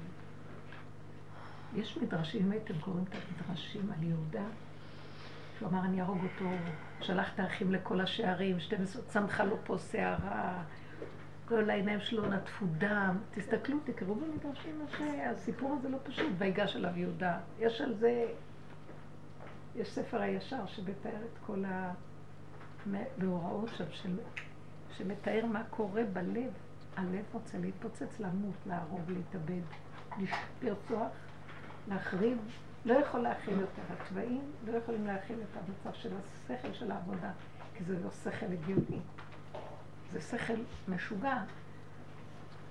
יש 1.75 1.99
מדרשים, 2.03 2.47
אם 2.47 2.53
הייתם 2.53 2.79
קוראים 2.81 3.05
את 3.09 3.15
המדרשים 3.15 3.93
על 3.93 4.03
יהודה, 4.03 4.45
שהוא 5.59 5.69
אמר, 5.69 5.81
אני 5.81 6.01
אהרוג 6.01 6.19
אותו, 6.23 6.51
שלח 7.01 7.35
את 7.35 7.41
האחים 7.41 7.73
לכל 7.73 8.01
השערים, 8.01 8.61
12, 8.61 9.03
צמחה 9.03 9.45
לו 9.45 9.57
פה 9.65 9.77
שערה, 9.93 10.63
כל 11.53 11.71
העיניים 11.71 12.01
שלו 12.01 12.27
נטפו 12.27 12.67
דם. 12.79 13.19
תסתכלו, 13.31 13.79
תקראו 13.85 14.15
במדרשים, 14.15 14.87
הסיפור 15.31 15.77
הזה 15.79 15.89
לא 15.89 15.99
פשוט, 16.03 16.33
ויגש 16.39 16.77
עליו 16.77 16.99
יהודה. 16.99 17.39
יש 17.59 17.81
על 17.81 17.95
זה 17.95 18.27
יש 19.77 19.93
ספר 19.93 20.23
הישר 20.23 20.67
שמתאר 20.67 21.11
את 21.25 21.39
כל 21.47 21.65
המאורעות 22.87 23.69
שם, 23.77 23.85
של... 23.91 24.19
שמתאר 24.97 25.47
מה 25.47 25.63
קורה 25.71 26.03
בלב. 26.13 26.53
הלב 26.97 27.25
רוצה 27.33 27.59
להתפוצץ, 27.59 28.21
למות, 28.21 28.57
להרוג, 28.67 29.03
להתאבד, 29.09 29.63
לרצוח, 30.63 31.13
להחריב. 31.89 32.39
לא 32.85 32.95
יכול 32.95 33.21
להכיל 33.21 33.61
יותר. 33.61 33.83
התוואים 33.91 34.41
לא 34.67 34.77
יכולים 34.77 35.07
להכיל 35.07 35.37
את 35.43 35.57
המצב 35.57 35.99
של 35.99 36.11
השכל 36.17 36.73
של 36.73 36.91
העבודה, 36.91 37.31
כי 37.75 37.85
זה 37.85 37.99
לא 38.05 38.11
שכל 38.11 38.47
הגיוני. 38.53 39.01
זה 40.13 40.21
שכל 40.21 40.55
משוגע. 40.89 41.43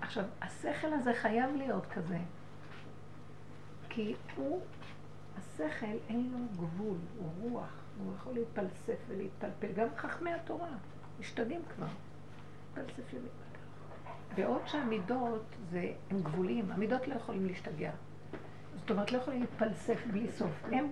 עכשיו, 0.01 0.25
השכל 0.41 0.93
הזה 0.93 1.13
חייב 1.13 1.55
להיות 1.55 1.85
כזה, 1.85 2.17
כי 3.89 4.15
הוא 4.35 4.61
השכל 5.37 5.97
אין 6.09 6.31
לו 6.31 6.39
גבול, 6.57 6.97
הוא 7.17 7.31
רוח, 7.41 7.69
הוא 7.97 8.13
יכול 8.15 8.33
להתפלסף 8.33 8.97
ולהתפלפל. 9.07 9.71
גם 9.75 9.87
חכמי 9.97 10.33
התורה 10.33 10.69
משתגעים 11.19 11.61
כבר. 11.75 11.87
ולהתפלפל. 12.73 13.17
בעוד 14.35 14.61
שהמידות 14.65 15.43
זה, 15.69 15.93
הם 16.09 16.21
גבוליים, 16.21 16.71
המידות 16.71 17.07
לא 17.07 17.15
יכולים 17.15 17.45
להשתגע. 17.45 17.91
זאת 18.75 18.91
אומרת, 18.91 19.11
לא 19.11 19.17
יכולים 19.17 19.41
להתפלסף 19.41 20.05
בלי 20.11 20.31
סוף. 20.31 20.63
הם 20.71 20.91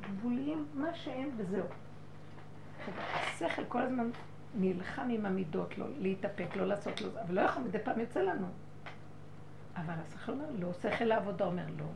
גבוליים, 0.00 0.66
מה 0.74 0.94
שהם 0.94 1.30
וזהו. 1.36 1.66
השכל 3.14 3.64
כל 3.64 3.82
הזמן 3.82 4.10
נלחם 4.54 5.08
עם 5.10 5.26
המידות, 5.26 5.78
לא 5.78 5.86
להתאפק, 5.98 6.56
לא 6.56 6.66
לעשות 6.66 7.00
לו, 7.00 7.08
אבל 7.26 7.34
לא 7.34 7.40
יכול, 7.40 7.62
מדי 7.62 7.78
פעם 7.78 8.00
יוצא 8.00 8.20
לנו. 8.20 8.46
אבל 9.76 9.94
השכל 10.06 10.32
אומר, 10.32 10.44
לא, 10.58 10.72
שכל 10.82 11.04
לעבודה 11.04 11.44
אומר, 11.44 11.66
לא. 11.78 11.86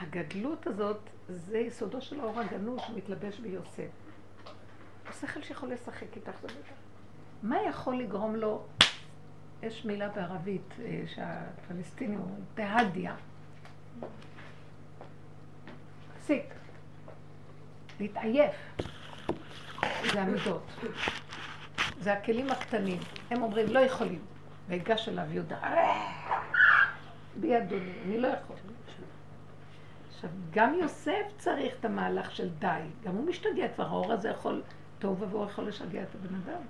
הגדלות 0.00 0.66
הזאת 0.66 1.00
זה 1.28 1.58
יסודו 1.58 2.00
של 2.00 2.20
האור 2.20 2.40
הגנוז 2.40 2.80
שמתלבש 2.86 3.38
ביוסף. 3.38 3.90
השכל 5.06 5.42
שיכול 5.42 5.72
לשחק 5.72 6.16
איתך 6.16 6.40
זה 6.42 6.48
בטח. 6.48 6.74
מה 7.42 7.56
יכול 7.62 7.96
לגרום 7.96 8.36
לו, 8.36 8.64
יש 9.62 9.84
מילה 9.84 10.08
בערבית 10.08 10.74
אה, 10.84 11.02
שהפלסטינים 11.06 12.20
אומרים, 12.20 12.44
תהדיה. 12.54 13.14
להפסיק. 16.28 16.54
להתעייף. 18.00 18.54
זה 20.12 20.22
המידות. 20.22 20.62
זה 22.00 22.12
הכלים 22.12 22.50
הקטנים. 22.50 22.98
הם 23.30 23.42
אומרים, 23.42 23.66
לא 23.68 23.78
יכולים. 23.78 24.20
ויגש 24.68 25.08
אליו 25.08 25.24
יהודה, 25.32 25.58
בי 27.40 27.58
אדוני, 27.58 27.92
אני 28.04 28.20
לא 28.20 28.28
יכול. 28.28 28.56
עכשיו, 30.14 30.30
גם 30.50 30.74
יוסף 30.74 31.22
צריך 31.38 31.74
את 31.80 31.84
המהלך 31.84 32.30
של 32.30 32.48
די. 32.48 32.80
גם 33.04 33.14
הוא 33.14 33.26
משתגע 33.26 33.68
כבר, 33.74 33.86
האור 33.86 34.12
הזה 34.12 34.28
יכול, 34.28 34.62
טוב 34.98 35.22
ובוא 35.22 35.46
יכול 35.46 35.68
לשגע 35.68 36.02
את 36.02 36.14
הבן 36.14 36.34
אדם. 36.34 36.60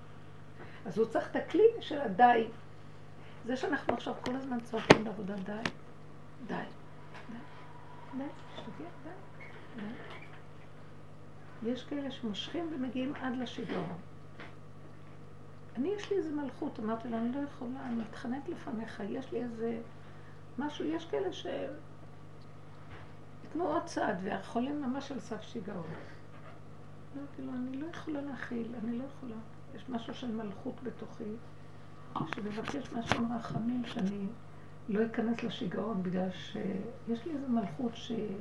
אז 0.87 0.99
הוא 0.99 1.07
צריך 1.07 1.31
את 1.31 1.37
הכלי 1.37 1.65
של 1.81 2.01
הדי. 2.01 2.47
זה 3.45 3.57
שאנחנו 3.57 3.95
עכשיו 3.95 4.15
כל 4.21 4.37
הזמן 4.37 4.61
צועקים 4.61 5.05
בעבודה 5.05 5.35
די, 5.35 5.53
די, 6.47 6.55
די, 7.29 7.39
די, 8.19 8.25
משתגע, 8.25 8.89
די, 9.05 9.11
די. 9.77 10.06
יש 11.63 11.85
כאלה 11.85 12.11
שמושכים 12.11 12.71
ומגיעים 12.75 13.15
עד 13.15 13.37
לשיגעון. 13.37 13.99
אני, 15.77 15.89
יש 15.89 16.11
לי 16.11 16.17
איזה 16.17 16.31
מלכות, 16.31 16.81
אמרתי 16.81 17.09
לה, 17.09 17.19
אני 17.19 17.33
לא 17.33 17.41
יכולה, 17.41 17.87
אני 17.87 17.95
מתחננת 17.95 18.49
לפניך, 18.49 19.03
יש 19.09 19.33
לי 19.33 19.43
איזה 19.43 19.81
משהו, 20.59 20.85
יש 20.85 21.07
כאלה 21.07 21.33
ש... 21.33 21.47
יתנו 23.45 23.67
עוד 23.69 23.85
צעד, 23.85 24.17
והחולים 24.23 24.83
ממש 24.83 25.13
על 25.13 25.21
סף 25.21 25.43
שיגעון. 25.43 25.87
אמרתי 27.17 27.43
לו, 27.43 27.53
אני 27.53 27.77
לא 27.77 27.87
יכולה 27.87 28.21
להכיל, 28.21 28.75
אני 28.85 28.99
לא 28.99 29.05
יכולה. 29.05 29.37
יש 29.75 29.89
משהו 29.89 30.15
של 30.15 30.33
מלכות 30.33 30.75
בתוכי, 30.83 31.33
שמבקש 32.35 32.93
משהו 32.93 33.19
עם 33.19 33.37
רחמים, 33.37 33.83
שאני 33.87 34.27
לא 34.89 35.07
אכנס 35.07 35.43
לשיגעון, 35.43 36.03
בגלל 36.03 36.31
שיש 36.31 37.27
לי 37.27 37.33
איזה 37.33 37.49
מלכות 37.49 37.97
שהיא 37.97 38.37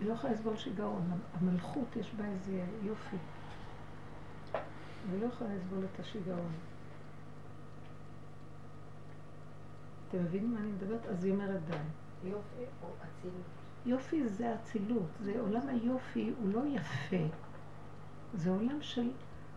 לא 0.00 0.12
יכולה 0.12 0.32
לסבול 0.32 0.56
שיגעון. 0.56 1.10
המלכות, 1.40 1.96
יש 1.96 2.14
בה 2.14 2.24
איזה 2.24 2.64
יופי. 2.82 3.16
אני 4.54 5.20
לא 5.20 5.26
יכולה 5.26 5.54
לסבול 5.54 5.84
את 5.94 6.00
השיגעון. 6.00 6.52
אתם 10.08 10.24
מבינים 10.24 10.54
מה 10.54 10.60
אני 10.60 10.68
מדברת? 10.72 11.06
אז 11.06 11.24
היא 11.24 11.32
אומרת 11.32 11.60
די. 11.64 11.76
יופי 12.24 12.64
או 12.82 12.88
אצילות? 12.88 13.44
יופי 13.86 14.28
זה 14.28 14.54
אצילות, 14.54 15.08
זה 15.20 15.40
עולם 15.40 15.68
היופי, 15.68 16.32
הוא 16.40 16.52
לא 16.52 16.60
יפה. 16.66 17.34
זה 18.34 18.50
עולם 18.50 18.82
של 18.82 19.10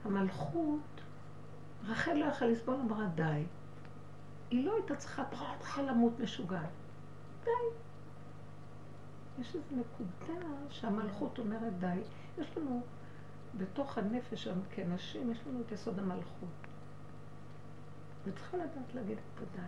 המלכות. 0.06 1.02
רחל 1.86 2.14
לא 2.14 2.26
יכלה 2.26 2.48
לסבול, 2.48 2.76
אמרה 2.76 3.06
די. 3.16 3.44
היא 4.52 4.66
לא 4.66 4.76
הייתה 4.76 4.96
צריכה, 4.96 5.24
צריכה 5.60 5.82
למות 5.82 6.20
משוגעת. 6.20 6.70
די. 7.44 7.50
יש 9.40 9.56
איזו 9.56 9.66
נקודה 9.72 10.48
שהמלכות 10.70 11.40
אומרת 11.40 11.80
די. 11.80 12.02
יש 12.38 12.58
לנו 12.58 12.82
בתוך 13.58 13.98
הנפש 13.98 14.44
שלנו 14.44 14.62
כאנשים, 14.75 15.32
יש 15.32 15.40
לנו 15.48 15.62
את 15.62 15.72
יסוד 15.72 16.00
המלכות. 16.00 16.50
וצריכה 18.25 18.58
לדעת 18.58 18.96
להגיד 18.96 19.18
פה 19.40 19.46
די. 19.56 19.68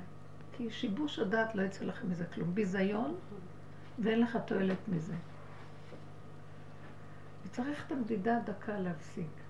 כי 0.51 0.71
שיבוש 0.71 1.19
הדעת 1.19 1.55
לא 1.55 1.61
יצא 1.61 1.85
לכם 1.85 2.09
מזה 2.09 2.25
כלום. 2.25 2.55
ביזיון, 2.55 3.15
ואין 3.99 4.21
לך 4.21 4.37
תועלת 4.45 4.87
מזה. 4.87 5.15
וצריך 7.45 7.87
את 7.87 7.91
המדידה 7.91 8.37
הדקה 8.37 8.79
להפסיק. 8.79 9.45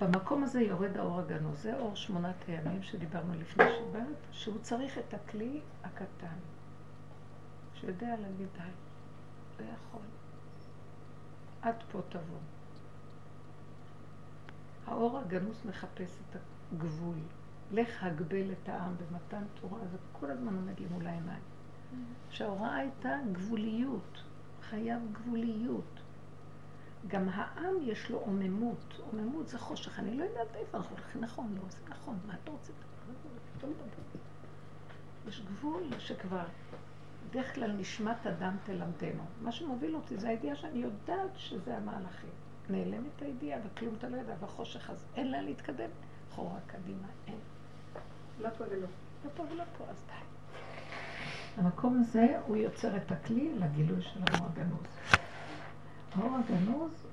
במקום 0.00 0.42
הזה 0.42 0.60
יורד 0.60 0.96
האור 0.96 1.18
הגנוז. 1.18 1.62
זה 1.62 1.78
אור 1.78 1.96
שמונת 1.96 2.34
הימים 2.48 2.82
שדיברנו 2.82 3.34
לפני 3.40 3.64
שבת, 3.78 4.16
שהוא 4.32 4.58
צריך 4.62 4.98
את 4.98 5.14
הכלי 5.14 5.60
הקטן, 5.84 6.36
שיודע 7.80 8.16
להגיד 8.16 8.48
די, 8.52 8.70
לא 9.58 9.64
יכול. 9.64 10.02
עד 11.62 11.74
פה 11.92 12.00
תבוא. 12.08 12.38
האור 14.86 15.18
הגנוז 15.18 15.62
מחפש 15.66 16.18
את 16.30 16.36
הגבול. 16.72 17.18
לך 17.72 18.04
הגבל 18.04 18.52
את 18.52 18.68
העם 18.68 18.94
במתן 18.96 19.42
תורה, 19.60 19.78
זה 19.92 19.98
כל 20.12 20.30
הזמן 20.30 20.54
עומד 20.54 20.80
לי 20.80 20.86
מול 20.90 21.06
העיניים. 21.06 21.42
שההוראה 22.30 22.76
הייתה 22.76 23.18
גבוליות, 23.32 24.22
חייב 24.62 25.02
גבוליות. 25.12 26.00
גם 27.06 27.28
העם 27.28 27.74
יש 27.82 28.10
לו 28.10 28.18
עוממות, 28.18 29.00
עוממות 29.10 29.48
זה 29.48 29.58
חושך, 29.58 29.98
אני 29.98 30.16
לא 30.16 30.24
יודעת 30.24 30.54
איפה 30.54 30.78
אנחנו 30.78 30.96
הולכים, 30.96 31.20
נכון, 31.20 31.54
לא, 31.56 31.68
זה 31.68 31.78
נכון, 31.88 32.18
מה 32.26 32.34
אתה 32.42 32.50
רוצה? 32.50 32.72
יש 35.28 35.42
גבול 35.42 35.82
שכבר, 35.98 36.44
בדרך 37.28 37.54
כלל 37.54 37.72
נשמת 37.72 38.26
אדם 38.26 38.56
תלמדנו. 38.64 39.22
מה 39.40 39.52
שמוביל 39.52 39.96
אותי 39.96 40.16
זה 40.16 40.28
הידיעה 40.28 40.56
שאני 40.56 40.78
יודעת 40.78 41.30
שזה 41.36 41.76
המהלכים. 41.76 42.30
נעלמת 42.70 43.22
הידיעה 43.22 43.60
וכלום 43.64 43.94
אתה 43.98 44.08
לא 44.08 44.16
יודע, 44.16 44.34
והחושך 44.40 44.90
אז 44.90 45.04
אין 45.16 45.30
לה 45.30 45.40
להתקדם. 45.42 45.90
אחורה, 46.32 46.58
קדימה, 46.66 47.06
אין. 47.26 47.38
לא 48.40 48.48
פה 48.58 48.64
ולא. 48.70 48.86
לא 49.24 49.30
פה 49.36 49.42
ולא 49.52 49.64
פה, 49.78 49.84
אז 49.90 50.04
די. 50.06 50.12
המקום 51.56 52.00
הזה 52.00 52.38
הוא 52.46 52.56
יוצר 52.56 52.96
את 52.96 53.12
הכלי 53.12 53.54
לגילוי 53.58 54.02
של 54.02 54.20
האור 54.26 54.46
הגנוז. 54.46 54.86
האור 56.14 56.36
הגנוז, 56.36 57.06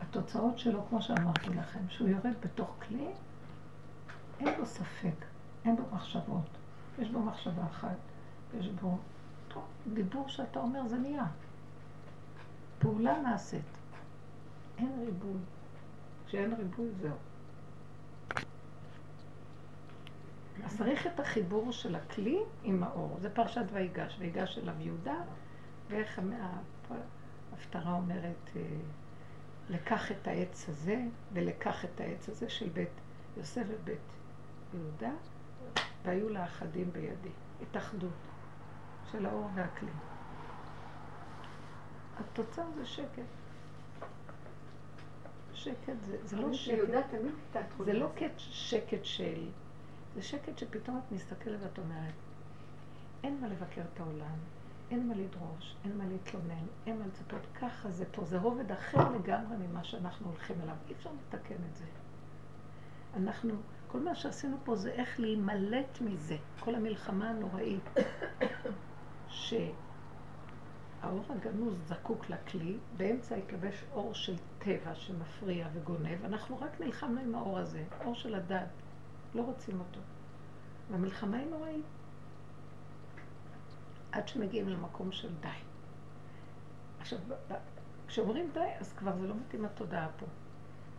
התוצאות 0.00 0.58
שלו, 0.58 0.86
כמו 0.88 1.02
שאמרתי 1.02 1.48
לכם, 1.48 1.80
שהוא 1.88 2.08
יורד 2.08 2.34
בתוך 2.40 2.76
כלי, 2.88 3.08
אין 4.40 4.60
בו 4.60 4.66
ספק, 4.66 5.24
אין 5.64 5.76
בו 5.76 5.82
מחשבות. 5.92 6.48
יש 6.98 7.10
בו 7.10 7.20
מחשבה 7.20 7.64
אחת, 7.66 7.96
יש 8.58 8.68
בו 8.68 8.98
דיבור 9.94 10.28
שאתה 10.28 10.60
אומר 10.60 10.88
זה 10.88 10.96
נהיה. 10.96 11.26
פעולה 12.78 13.20
נעשית. 13.22 13.62
אין 14.78 15.04
ריבוי. 15.04 15.40
כשאין 16.26 16.54
ריבוי 16.54 16.90
זהו. 17.00 17.16
אז 20.64 20.78
צריך 20.78 21.06
את 21.06 21.20
החיבור 21.20 21.72
של 21.72 21.94
הכלי 21.94 22.38
עם 22.62 22.82
האור. 22.82 23.16
זה 23.20 23.30
פרשת 23.30 23.64
ויגש, 23.72 24.16
ויגש 24.18 24.58
אליו 24.58 24.74
יהודה, 24.80 25.16
ואיך 25.88 26.20
ההפטרה 27.52 27.92
אומרת, 27.92 28.50
אה, 28.56 28.62
לקח 29.70 30.12
את 30.12 30.28
העץ 30.28 30.68
הזה, 30.68 31.04
ולקח 31.32 31.84
את 31.84 32.00
העץ 32.00 32.28
הזה 32.28 32.50
של 32.50 32.68
בית 32.68 32.88
יוסף 33.36 33.62
ובית 33.68 33.98
יהודה, 34.74 35.12
והיו 36.04 36.28
לה 36.28 36.44
אחדים 36.44 36.92
בידי. 36.92 37.30
התאחדות 37.62 38.10
של 39.18 39.26
האור 39.26 39.50
והכלי. 39.54 39.90
התוצאה 42.18 42.64
זה 42.76 42.86
שקט. 42.86 43.22
שקט 45.54 46.00
זה, 46.00 46.16
זה 46.24 46.36
לא 46.36 46.52
שקט. 46.52 46.76
זה 47.84 47.92
לא 47.92 48.08
שקט 48.38 49.04
של... 49.04 49.48
זה 50.14 50.22
שקט 50.22 50.58
שפתאום 50.58 50.98
את 50.98 51.12
מסתכלת 51.12 51.60
ואת 51.62 51.78
אומרת, 51.78 52.14
אין 53.24 53.40
מה 53.40 53.48
לבקר 53.48 53.82
את 53.94 54.00
העולם, 54.00 54.36
אין 54.90 55.08
מה 55.08 55.14
לדרוש, 55.14 55.76
אין 55.84 55.98
מה 55.98 56.04
להתלונן, 56.06 56.66
אין 56.86 56.98
מה 56.98 57.06
לצפות, 57.06 57.40
ככה 57.60 57.90
זה 57.90 58.04
פה, 58.12 58.24
זה 58.24 58.38
רובד 58.38 58.72
אחר 58.72 59.10
לגמרי 59.10 59.56
ממה 59.56 59.84
שאנחנו 59.84 60.26
הולכים 60.26 60.56
אליו, 60.62 60.74
אי 60.88 60.94
אפשר 60.94 61.10
לתקן 61.12 61.54
את 61.70 61.76
זה. 61.76 61.84
אנחנו, 63.16 63.54
כל 63.88 64.00
מה 64.00 64.14
שעשינו 64.14 64.56
פה 64.64 64.76
זה 64.76 64.90
איך 64.90 65.20
להימלט 65.20 66.00
מזה, 66.00 66.36
כל 66.60 66.74
המלחמה 66.74 67.30
הנוראית, 67.30 67.90
שהאור 69.36 71.24
הגנוז 71.28 71.74
זקוק 71.86 72.30
לכלי, 72.30 72.76
באמצע 72.96 73.34
התלבש 73.34 73.84
אור 73.92 74.14
של 74.14 74.36
טבע 74.58 74.94
שמפריע 74.94 75.68
וגונב, 75.72 76.24
אנחנו 76.24 76.60
רק 76.60 76.80
נלחמנו 76.80 77.20
עם 77.20 77.34
האור 77.34 77.58
הזה, 77.58 77.84
אור 78.04 78.14
של 78.14 78.34
הדת. 78.34 78.68
לא 79.34 79.42
רוצים 79.42 79.80
אותו. 79.80 80.00
והמלחמה 80.90 81.36
היא 81.36 81.46
נוראית. 81.46 81.84
עד 84.12 84.28
שמגיעים 84.28 84.68
למקום 84.68 85.12
של 85.12 85.34
די. 85.40 85.48
עכשיו, 87.00 87.18
כשאומרים 88.08 88.50
די, 88.52 88.70
אז 88.80 88.92
כבר 88.92 89.16
זה 89.16 89.28
לא 89.28 89.34
מתאים 89.34 89.64
לתודעה 89.64 90.08
פה. 90.18 90.26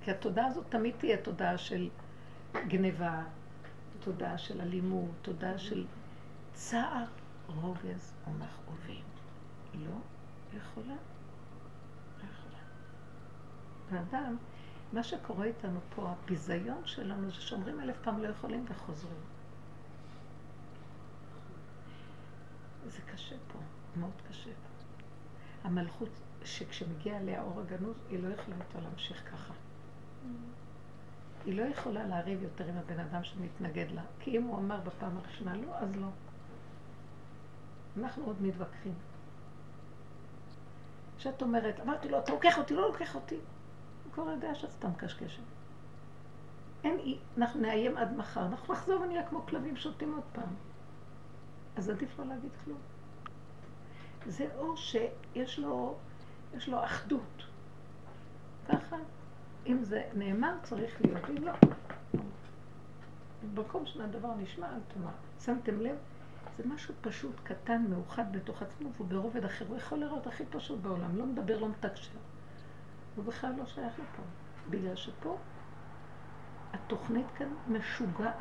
כי 0.02 0.12
התודעה 0.12 0.46
הזאת 0.48 0.66
תמיד 0.70 0.96
תהיה 0.98 1.18
תודעה 1.18 1.58
של 1.58 1.90
גניבה, 2.68 3.24
תודעה 4.00 4.38
של 4.38 4.62
אלימות, 4.62 5.12
תודעה 5.22 5.58
של 5.58 5.86
צער, 6.54 7.06
רוגז 7.48 8.14
ומכאובים. 8.28 9.04
לא 9.74 9.98
יכולה. 10.58 10.96
לא 12.18 12.30
יכולה. 12.30 12.60
ואדם 13.92 14.38
מה 14.94 15.04
שקורה 15.04 15.46
איתנו 15.46 15.80
פה, 15.96 16.10
הביזיון 16.10 16.82
שלנו, 16.86 17.32
זה 17.32 17.42
שאומרים 17.42 17.80
אלף 17.80 17.96
פעם 18.04 18.24
לא 18.24 18.28
יכולים 18.28 18.66
וחוזרים. 18.70 19.22
זה 22.88 23.02
קשה 23.14 23.36
פה, 23.54 23.60
מאוד 24.00 24.22
קשה 24.30 24.50
פה. 24.50 24.98
המלכות, 25.68 26.10
שכשמגיע 26.44 27.18
אליה 27.18 27.42
אור 27.42 27.62
הגנוז, 27.62 27.98
היא 28.10 28.24
לא 28.24 28.34
יכולה 28.34 28.58
יותר 28.58 28.80
להמשיך 28.80 29.32
ככה. 29.32 29.54
היא 31.46 31.56
לא 31.56 31.62
יכולה 31.62 32.08
לריב 32.08 32.44
יותר 32.44 32.66
עם 32.66 32.78
הבן 32.78 33.00
אדם 33.00 33.24
שמתנגד 33.24 33.92
לה, 33.92 34.02
כי 34.20 34.38
אם 34.38 34.44
הוא 34.44 34.58
אמר 34.58 34.80
בפעם 34.82 35.18
הראשונה 35.18 35.56
לא, 35.56 35.78
אז 35.78 35.96
לא. 35.96 36.08
אנחנו 38.00 38.26
עוד 38.26 38.42
מתווכחים. 38.42 38.94
כשאת 41.18 41.42
אומרת, 41.42 41.80
אמרתי 41.80 42.10
לו, 42.10 42.20
אתה 42.20 42.32
לוקח 42.32 42.58
אותי, 42.58 42.74
לא 42.74 42.88
לוקח 42.88 43.16
אותי. 43.16 43.36
הוא 43.36 44.14
כבר 44.14 44.30
יודע 44.30 44.56
שאת 44.56 44.72
סתם 44.72 44.94
קשקשת. 44.98 45.44
אין, 46.84 47.00
אי, 47.00 47.18
אנחנו 47.38 47.62
נאיים 47.62 47.98
עד 47.98 48.18
מחר, 48.18 48.46
אנחנו 48.46 48.74
נחזור 48.74 49.02
ונהיה 49.02 49.28
כמו 49.28 49.46
כלבים 49.46 49.76
שותים 49.76 50.14
עוד 50.14 50.24
פעם. 50.34 50.50
אז 51.76 51.90
עדיף 51.90 52.20
לא 52.20 52.26
להגיד 52.26 52.52
כלום. 52.66 52.78
זה 54.28 54.48
אור 54.58 54.76
שיש 54.78 55.60
לו, 55.60 55.96
יש 56.54 56.70
לו 56.70 56.84
אחדות. 56.84 57.44
ככה, 58.68 58.96
אם 59.68 59.84
זה 59.84 60.04
נאמר, 60.14 60.54
צריך 60.64 61.02
להיות, 61.02 61.30
אם 61.30 61.44
לא. 61.44 61.54
במקום 63.54 63.86
שהדבר 63.86 64.36
נשמע, 64.36 64.68
אל 64.68 64.80
תאמר. 64.94 65.12
שמתם 65.40 65.82
לב? 65.82 65.98
זה 66.58 66.64
משהו 66.68 66.94
פשוט, 67.02 67.36
קטן, 67.44 67.86
מאוחד 67.90 68.32
בתוך 68.32 68.62
עצמו, 68.62 68.90
והוא 68.94 69.08
ברובד 69.08 69.46
אחר. 69.46 69.66
הוא 69.68 69.78
יכול 69.78 70.00
לראות 70.00 70.28
הכי 70.28 70.44
פשוט 70.46 70.80
בעולם, 70.80 71.18
לא 71.18 71.26
מדבר, 71.26 71.60
לא 71.60 71.70
מתקשר. 71.70 72.18
הוא 73.16 73.26
בכלל 73.26 73.52
לא 73.58 73.66
שייך 73.66 73.94
לפה. 73.94 74.24
בגלל 74.70 74.96
שפה 74.96 75.38
התוכנית 76.74 77.26
כאן 77.36 77.48
משוגעת. 77.68 78.34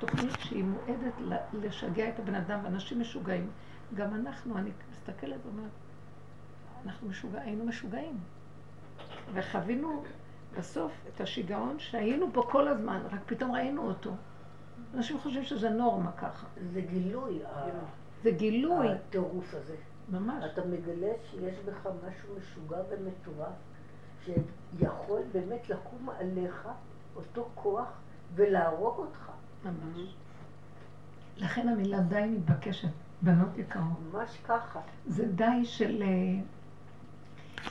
תוכנית 0.00 0.30
שהיא 0.40 0.64
מועדת 0.64 1.42
לשגע 1.52 2.08
את 2.08 2.18
הבן 2.18 2.34
אדם, 2.34 2.60
ואנשים 2.62 3.00
משוגעים. 3.00 3.50
גם 3.94 4.14
אנחנו, 4.14 4.58
אני 4.58 4.70
מסתכלת 4.90 5.40
ואומרת, 5.44 5.70
אנחנו 6.86 7.08
משוגע, 7.08 7.40
היינו 7.40 7.64
משוגעים. 7.64 8.18
וחווינו 9.32 10.04
בסוף 10.58 10.92
את 11.08 11.20
השיגעון 11.20 11.78
שהיינו 11.78 12.30
בו 12.32 12.42
כל 12.42 12.68
הזמן, 12.68 13.00
רק 13.10 13.20
פתאום 13.26 13.52
ראינו 13.52 13.82
אותו. 13.82 14.10
אנשים 14.94 15.18
חושבים 15.18 15.44
שזה 15.44 15.70
נורמה 15.70 16.12
ככה. 16.12 16.46
זה 16.72 16.80
גילוי. 16.80 17.42
זה 18.22 18.30
גילוי. 18.30 18.88
הטירוף 18.92 19.54
הזה. 19.54 19.76
ממש. 20.08 20.44
אתה 20.52 20.64
מגלה 20.64 21.12
שיש 21.30 21.58
בך 21.64 21.86
משהו 21.86 22.28
משוגע 22.38 22.76
ומטורף, 22.90 23.54
שיכול 24.24 25.20
באמת 25.32 25.70
לקום 25.70 26.08
עליך 26.18 26.68
אותו 27.16 27.48
כוח 27.54 27.88
ולהרוג 28.34 28.98
אותך. 28.98 29.30
ממש. 29.64 30.14
לכן 31.36 31.68
המילה 31.68 32.00
די 32.00 32.24
מתבקשת, 32.30 32.88
בנות 33.22 33.58
יקרות. 33.58 33.98
ממש 34.12 34.38
ככה. 34.48 34.80
זה 35.06 35.26
די 35.26 35.64
של... 35.64 36.02
אה, 36.02 36.42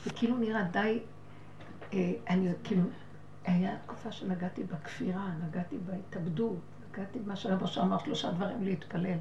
זה 0.04 0.10
כאילו 0.10 0.36
נראה 0.36 0.62
די... 0.62 1.02
אה, 1.92 2.12
אני 2.28 2.52
כאילו... 2.64 2.82
היה 3.44 3.76
תקופה 3.86 4.12
שנגעתי 4.12 4.64
בכפירה, 4.64 5.30
נגעתי 5.48 5.78
בהתאבדות, 5.78 6.58
נגעתי 6.94 7.18
במה 7.18 7.36
שהרבא 7.36 7.66
שאמר 7.66 7.98
שלושה 7.98 8.30
דברים 8.30 8.64
להתפלל. 8.64 9.18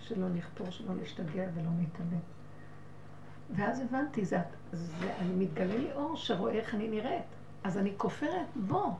שלא 0.00 0.28
נכפור, 0.28 0.70
שלא 0.70 0.94
נשתגע 1.02 1.44
ולא 1.54 1.70
נתאבד. 1.78 2.22
ואז 3.56 3.80
הבנתי, 3.80 4.24
זה, 4.24 4.38
זה, 4.72 5.14
אני 5.20 5.44
מתגלה 5.44 5.76
לי 5.76 5.92
אור 5.92 6.16
שרואה 6.16 6.52
איך 6.52 6.74
אני 6.74 6.88
נראית. 6.88 7.24
אז 7.64 7.78
אני 7.78 7.92
כופרת 7.96 8.46
בו. 8.56 8.94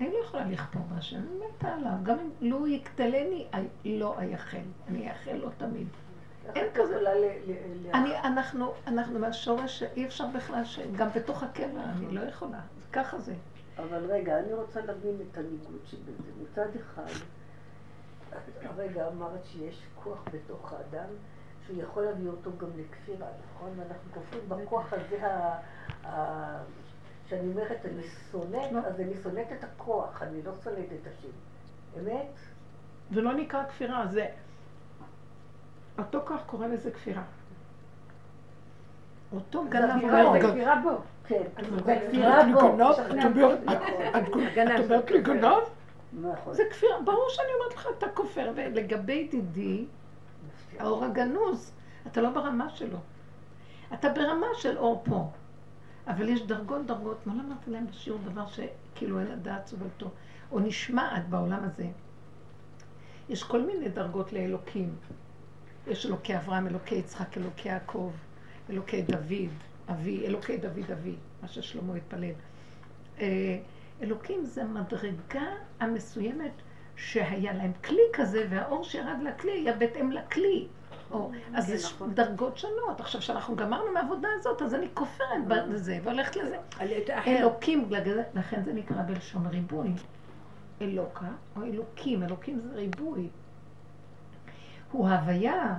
אני 0.00 0.08
לא 0.12 0.18
יכולה 0.24 0.44
לכפור 0.44 0.82
בהשם, 0.94 1.16
אני 1.16 1.46
מתה 1.56 1.68
עליו. 1.68 1.92
גם 2.02 2.18
אם 2.18 2.50
לו 2.50 2.66
יקטלני, 2.66 3.46
לא 3.84 4.18
אייחל. 4.18 4.58
אני 4.88 5.02
אייחל 5.02 5.32
לו 5.32 5.50
תמיד. 5.58 5.88
אין 6.54 6.66
כזה. 6.74 6.98
אני, 7.94 8.18
אנחנו, 8.18 8.72
אנחנו 8.86 9.18
מהשורש 9.18 9.78
שאי 9.78 10.06
אפשר 10.06 10.26
בכלל, 10.26 10.62
גם 10.96 11.08
בתוך 11.14 11.42
הקבע 11.42 11.82
אני 11.84 12.14
לא 12.14 12.20
יכולה. 12.20 12.60
ככה 12.92 13.18
זה. 13.18 13.34
אבל 13.78 14.12
רגע, 14.12 14.38
אני 14.38 14.52
רוצה 14.52 14.80
להבין 14.80 15.16
את 15.30 15.38
הניגוד 15.38 15.80
שבזה. 15.84 16.30
מצד 16.42 16.68
אחד, 16.76 17.12
הרגע 18.62 19.08
אמרת 19.08 19.44
שיש 19.44 19.86
כוח 19.94 20.24
בתוך 20.32 20.72
האדם 20.72 21.08
שהוא 21.66 21.82
יכול 21.82 22.04
להביא 22.04 22.28
אותו 22.28 22.50
גם 22.58 22.68
לכפירה, 22.76 23.28
נכון? 23.54 23.70
ואנחנו 23.76 24.12
כופרים 24.14 24.48
בכוח 24.48 24.92
הזה 24.92 25.18
כשאני 27.26 27.48
אומרת 27.52 27.86
אני 27.86 28.02
שונאת, 28.32 28.72
לא. 28.72 28.78
אז 28.78 29.00
אני 29.00 29.14
שונאת 29.22 29.52
את 29.58 29.64
הכוח, 29.64 30.22
אני 30.22 30.42
לא 30.42 30.52
שונאת 30.64 30.88
את 31.02 31.06
השם. 31.06 31.28
אמת? 32.00 32.38
זה 33.14 33.20
לא 33.20 33.34
נקרא 33.34 33.64
כפירה, 33.68 34.06
זה... 34.06 34.26
אותו 35.98 36.20
כוח 36.26 36.42
קורא 36.46 36.66
לזה 36.66 36.90
כפירה. 36.90 37.22
אותו 39.34 39.64
גנב 39.68 39.90
זה 40.32 40.48
כפירה 40.48 40.80
בו. 40.82 40.90
כן. 41.26 41.42
את 41.58 41.64
אומרת 44.84 45.10
לי 45.10 45.22
גנב? 45.22 45.62
נכון. 46.22 46.54
זה 46.54 46.62
כפירה, 46.70 47.00
ברור 47.04 47.26
שאני 47.28 47.48
אומרת 47.58 47.74
לך, 47.74 47.88
אתה 47.98 48.08
כופר. 48.08 48.52
ולגבי 48.54 49.28
דידי, 49.30 49.84
האור 50.78 51.04
הגנוז, 51.04 51.72
אתה 52.06 52.20
לא 52.20 52.30
ברמה 52.30 52.70
שלו. 52.70 52.98
אתה 53.94 54.08
ברמה 54.08 54.46
של 54.54 54.78
אור 54.78 55.02
פה. 55.04 55.30
אבל 56.06 56.28
יש 56.28 56.46
דרגות 56.46 56.86
דרגות, 56.86 57.26
מה 57.26 57.34
לא 57.34 57.40
אמרתי 57.40 57.70
להם 57.70 57.86
בשיעור 57.86 58.18
דבר 58.24 58.44
שכאילו 58.46 59.20
אין 59.20 59.30
הדעת 59.30 59.66
סובלתו, 59.66 60.10
או 60.52 60.60
נשמעת 60.60 61.28
בעולם 61.28 61.64
הזה. 61.64 61.86
יש 63.28 63.42
כל 63.42 63.62
מיני 63.62 63.88
דרגות 63.88 64.32
לאלוקים. 64.32 64.94
יש 65.86 66.06
אלוקי 66.06 66.36
אברהם, 66.36 66.66
אלוקי 66.66 66.94
יצחק, 66.94 67.38
אלוקי 67.38 67.68
יעקב, 67.68 68.10
אלוקי 68.70 69.02
דוד, 69.02 69.50
אבי, 69.90 70.26
אלוקי 70.26 70.56
דוד 70.56 70.90
אבי, 70.92 71.14
מה 71.42 71.48
ששלמה 71.48 71.94
התפלל. 71.94 72.32
אה, 73.20 73.58
אלוקים 74.02 74.44
זה 74.44 74.64
מדרגה 74.64 75.46
המסוימת 75.80 76.52
שהיה 76.96 77.52
להם 77.52 77.72
כלי 77.84 78.02
כזה, 78.12 78.46
והאור 78.50 78.84
שירד 78.84 79.18
לכלי 79.22 79.52
היה 79.52 79.76
בהתאם 79.76 80.12
לכלי. 80.12 80.66
או, 81.10 81.30
אז 81.54 81.66
כן, 81.66 81.72
יש 81.72 81.92
נכון. 81.92 82.14
דרגות 82.14 82.58
שונות. 82.58 83.00
עכשיו, 83.00 83.20
כשאנחנו 83.20 83.56
גמרנו 83.56 83.92
מהעבודה 83.92 84.28
הזאת, 84.38 84.62
אז 84.62 84.74
אני 84.74 84.86
כופרת 84.94 85.46
בזה, 85.68 85.98
והולכת 86.02 86.36
לזה. 86.36 86.56
אלוקים, 87.26 87.88
לכן 88.34 88.62
זה 88.64 88.72
נקרא 88.72 89.02
בלשון 89.02 89.46
ריבוי. 89.46 89.88
אלוקה, 90.82 91.28
או 91.56 91.62
אלוקים, 91.62 92.22
אלוקים 92.22 92.60
זה 92.60 92.74
ריבוי. 92.74 93.28
הוא 94.92 95.08
הוויה, 95.08 95.74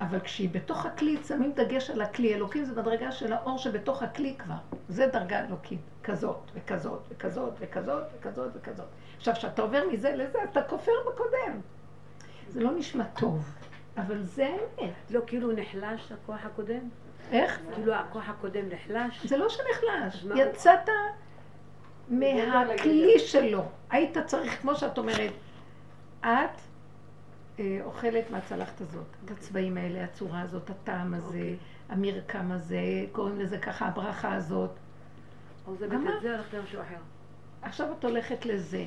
אבל 0.00 0.20
כשהיא 0.20 0.48
בתוך 0.52 0.86
הכלי, 0.86 1.16
שמים 1.28 1.52
דגש 1.52 1.90
על 1.90 2.02
הכלי. 2.02 2.34
אלוקים 2.34 2.64
זה 2.64 2.80
מדרגה 2.80 3.12
של 3.12 3.32
האור 3.32 3.58
שבתוך 3.58 4.02
הכלי 4.02 4.34
כבר. 4.38 4.54
זה 4.88 5.06
דרגה 5.06 5.44
אלוקית, 5.44 5.80
כזאת, 6.04 6.50
וכזאת, 6.54 7.00
וכזאת, 7.08 7.52
וכזאת, 7.60 8.04
וכזאת, 8.18 8.50
וכזאת. 8.54 8.86
עכשיו, 9.16 9.34
כשאתה 9.34 9.62
עובר 9.62 9.82
מזה 9.92 10.12
לזה, 10.16 10.38
אתה 10.44 10.62
כופר 10.62 10.92
בקודם. 11.08 11.60
זה 12.48 12.60
לא 12.60 12.70
נשמע 12.70 13.04
טוב. 13.04 13.54
אבל 13.96 14.22
זה 14.22 14.46
האמת. 14.46 14.92
לא, 15.10 15.20
כאילו 15.26 15.52
נחלש 15.52 16.12
הכוח 16.12 16.44
הקודם? 16.44 16.88
איך? 17.32 17.60
כאילו 17.74 17.94
הכוח 17.94 18.28
הקודם 18.28 18.68
נחלש? 18.68 19.26
זה 19.26 19.36
לא 19.36 19.48
שנחלש. 19.48 20.26
יצאת 20.36 20.88
מהכלי 22.08 23.18
שלו. 23.18 23.64
היית 23.90 24.18
צריך, 24.26 24.60
כמו 24.60 24.74
שאת 24.74 24.98
אומרת, 24.98 25.32
את 26.20 26.60
אוכלת 27.84 28.30
מהצלחת 28.30 28.80
הזאת. 28.80 29.06
את 29.24 29.30
הצבעים 29.30 29.76
האלה, 29.76 30.04
הצורה 30.04 30.40
הזאת, 30.40 30.70
הטעם 30.70 31.14
הזה, 31.14 31.26
אוקיי. 31.26 31.56
המרקם 31.88 32.52
הזה, 32.52 32.80
קוראים 33.12 33.40
לזה 33.40 33.58
ככה, 33.58 33.86
הברכה 33.86 34.34
הזאת. 34.34 34.70
זה 35.78 35.88
בגלל 35.88 36.20
זה 36.22 36.34
הלכת 36.34 36.54
למשהו 36.54 36.80
אחר. 36.80 36.98
עכשיו 37.62 37.92
את 37.98 38.04
הולכת 38.04 38.46
לזה. 38.46 38.84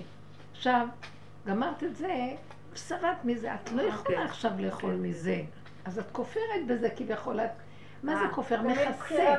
עכשיו, 0.51 0.87
גמרת 1.47 1.83
את 1.83 1.95
זה, 1.95 2.35
שבעת 2.75 3.25
מזה, 3.25 3.53
את 3.53 3.71
לא 3.71 3.81
יכולה 3.81 3.97
אוקיי. 3.97 4.23
עכשיו 4.23 4.51
לאכול 4.59 4.93
אוקיי. 4.93 5.09
מזה. 5.09 5.41
אז 5.85 5.99
את 5.99 6.11
כופרת 6.11 6.67
בזה 6.67 6.89
כביכול. 6.89 7.39
מה 8.03 8.15
זה 8.15 8.21
אה, 8.21 8.33
כופר? 8.33 8.61
מכסה. 8.61 9.33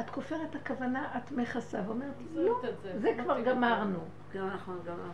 את 0.00 0.10
כופרת 0.10 0.54
הכוונה, 0.54 1.08
את 1.16 1.32
מכסה, 1.32 1.80
ואומרת, 1.86 2.14
לא, 2.34 2.60
זה 3.00 3.10
כבר 3.22 3.40
גמרנו. 3.40 3.98
גם 4.34 4.48
נכון, 4.48 4.78
גמרנו. 4.86 5.12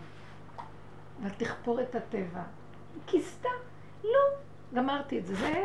ואת 1.23 1.33
תכפור 1.39 1.81
את 1.81 1.95
הטבע. 1.95 2.43
כיסתה, 3.07 3.49
לא, 4.05 4.19
גמרתי 4.75 5.19
את 5.19 5.27
זה, 5.27 5.35
זה 5.35 5.63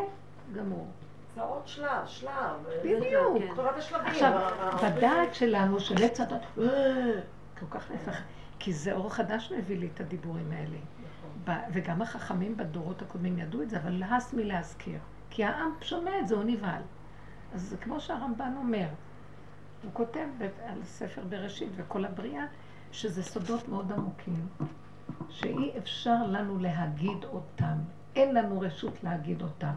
גמור. 0.55 0.87
זה 1.35 1.41
עוד 1.41 1.67
שלב, 1.67 2.05
שלב. 2.05 2.65
בדיוק. 2.83 3.55
תורת 3.55 3.77
השלבים. 3.77 4.07
עכשיו, 4.07 4.49
בדעת 4.83 5.35
שלנו, 5.35 5.79
של 5.79 6.03
עץ 6.03 6.19
הדת, 6.19 6.41
אה, 6.57 7.19
כל 7.59 7.65
כך 7.69 7.91
נפח, 7.91 8.17
כי 8.59 8.73
זה 8.73 8.93
אור 8.93 9.13
חדש 9.13 9.51
מביא 9.57 9.77
לי 9.77 9.89
את 9.93 9.99
הדיבורים 9.99 10.51
האלה. 10.51 10.77
וגם 11.73 12.01
החכמים 12.01 12.57
בדורות 12.57 13.01
הקודמים 13.01 13.37
ידעו 13.37 13.61
את 13.61 13.69
זה, 13.69 13.77
אבל 13.77 13.91
להס 13.91 14.33
מלהזכיר. 14.33 14.99
כי 15.29 15.43
העם 15.43 15.71
שומע 15.81 16.19
את 16.19 16.27
זה, 16.27 16.35
הוא 16.35 16.43
נבהל. 16.43 16.81
אז 17.53 17.61
זה 17.61 17.77
כמו 17.77 17.99
שהרמב"ן 17.99 18.53
אומר, 18.57 18.87
הוא 19.83 19.91
כותב 19.93 20.27
על 20.65 20.83
ספר 20.83 21.21
בראשית 21.29 21.69
וכל 21.75 22.05
הבריאה, 22.05 22.45
שזה 22.91 23.23
סודות 23.23 23.67
מאוד 23.69 23.91
עמוקים, 23.91 24.47
שאי 25.29 25.71
אפשר 25.77 26.23
לנו 26.27 26.59
להגיד 26.59 27.23
אותם. 27.23 27.75
אין 28.15 28.35
לנו 28.35 28.59
רשות 28.59 29.03
להגיד 29.03 29.41
אותם. 29.41 29.73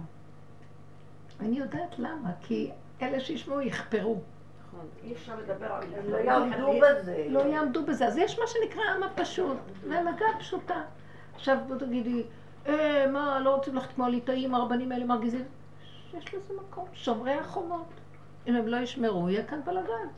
אני 1.40 1.58
יודעת 1.58 1.98
למה, 1.98 2.30
כי 2.42 2.70
אלה 3.02 3.20
שישמעו 3.20 3.60
יכפרו. 3.60 4.20
נכון. 4.68 4.86
אי 5.04 5.12
אפשר 5.12 5.32
לדבר 5.38 5.72
על 5.72 5.82
הם 5.82 6.10
לא 6.10 6.16
יעמדו 6.16 6.72
בזה. 6.82 7.26
לא 7.28 7.40
יעמדו 7.40 7.84
בזה. 7.86 8.06
אז 8.06 8.16
יש 8.16 8.38
מה 8.38 8.44
שנקרא 8.46 8.82
עם 8.96 9.02
הפשוט, 9.02 9.58
והנהגה 9.88 10.26
פשוטה. 10.38 10.82
עכשיו 11.34 11.58
בוא 11.68 11.76
תגידי, 11.76 12.22
אה, 12.66 13.06
מה, 13.12 13.40
לא 13.40 13.54
רוצים 13.54 13.74
ללכת 13.74 13.92
כמו 13.92 14.04
הליטאים, 14.04 14.54
הרבנים 14.54 14.92
האלה 14.92 15.04
מרגיזים? 15.04 15.44
יש 16.14 16.34
לזה 16.34 16.54
מקום, 16.54 16.84
שומרי 16.92 17.32
החומות. 17.32 17.86
אם 18.46 18.56
הם 18.56 18.66
לא 18.66 18.76
ישמרו, 18.76 19.28
יהיה 19.30 19.44
כאן 19.44 19.60
בלאגן. 19.64 20.08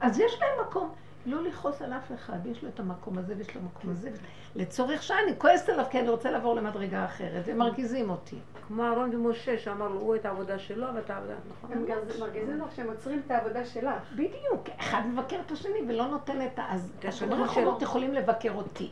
אז 0.00 0.20
יש 0.20 0.40
להם 0.40 0.66
מקום. 0.68 0.94
לא 1.26 1.42
לכעוס 1.42 1.82
על 1.82 1.92
אף 1.92 2.12
אחד, 2.14 2.46
יש 2.46 2.62
לו 2.62 2.68
את 2.68 2.80
המקום 2.80 3.18
הזה 3.18 3.34
ויש 3.36 3.54
לו 3.54 3.60
המקום 3.60 3.90
הזה. 3.90 4.10
לצורך 4.56 5.02
שעה 5.02 5.16
אני 5.26 5.32
כועסת 5.38 5.68
עליו 5.68 5.84
כי 5.90 6.00
אני 6.00 6.08
רוצה 6.08 6.30
לעבור 6.30 6.54
למדרגה 6.54 7.04
אחרת, 7.04 7.48
הם 7.48 7.58
מרגיזים 7.58 8.10
אותי. 8.10 8.36
כמו 8.68 8.82
אהרון 8.82 9.14
ומשה, 9.14 9.58
שאמר 9.58 9.88
לו, 9.88 10.00
הוא 10.00 10.16
את 10.16 10.24
העבודה 10.26 10.58
שלו 10.58 10.86
ואת 10.94 11.10
העבודה, 11.10 11.32
נכון? 11.58 11.72
הם 11.72 11.84
גז- 11.86 12.20
מרגיזים 12.20 12.60
לך 12.60 12.74
שהם 12.76 12.88
עוצרים 12.88 13.22
את 13.26 13.30
העבודה 13.30 13.64
שלך. 13.64 13.94
בדיוק, 14.14 14.68
אחד 14.80 15.02
מבקר 15.12 15.36
את 15.46 15.50
השני 15.50 15.78
ולא 15.88 16.06
נותן 16.06 16.46
את 16.46 16.58
ה... 16.58 16.62
אז 16.70 16.92
השומרי 17.08 17.44
החומות. 17.44 17.82
יכולים 17.82 18.14
לבקר 18.14 18.52
אותי. 18.54 18.90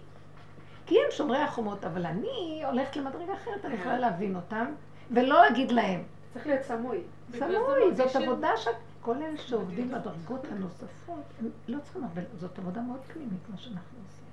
כי 0.87 0.95
הם 0.95 1.11
שומרי 1.11 1.39
החומות, 1.39 1.85
אבל 1.85 2.07
אני 2.07 2.63
הולכת 2.67 2.97
למדרגה 2.97 3.35
אחרת, 3.35 3.65
אני 3.65 3.75
יכולה 3.75 3.99
להבין 3.99 4.37
אותם, 4.37 4.67
ולא 5.11 5.43
להגיד 5.43 5.73
להם. 5.73 6.03
צריך 6.35 6.47
להיות 6.47 6.63
סמוי. 6.63 6.99
סמוי, 7.39 7.95
זאת 7.95 8.17
עבודה 8.17 8.51
ש... 8.57 8.69
כל 9.03 9.17
אלה 9.17 9.37
שעובדים 9.37 9.91
בדרגות 9.91 10.47
הנוספות, 10.53 11.25
הם 11.41 11.49
לא 11.69 11.79
צריכים, 11.79 12.05
אבל 12.05 12.23
זאת 12.41 12.59
עבודה 12.59 12.81
מאוד 12.81 13.01
פנימית, 13.13 13.49
מה 13.51 13.57
שאנחנו 13.57 13.99
עושים. 14.07 14.25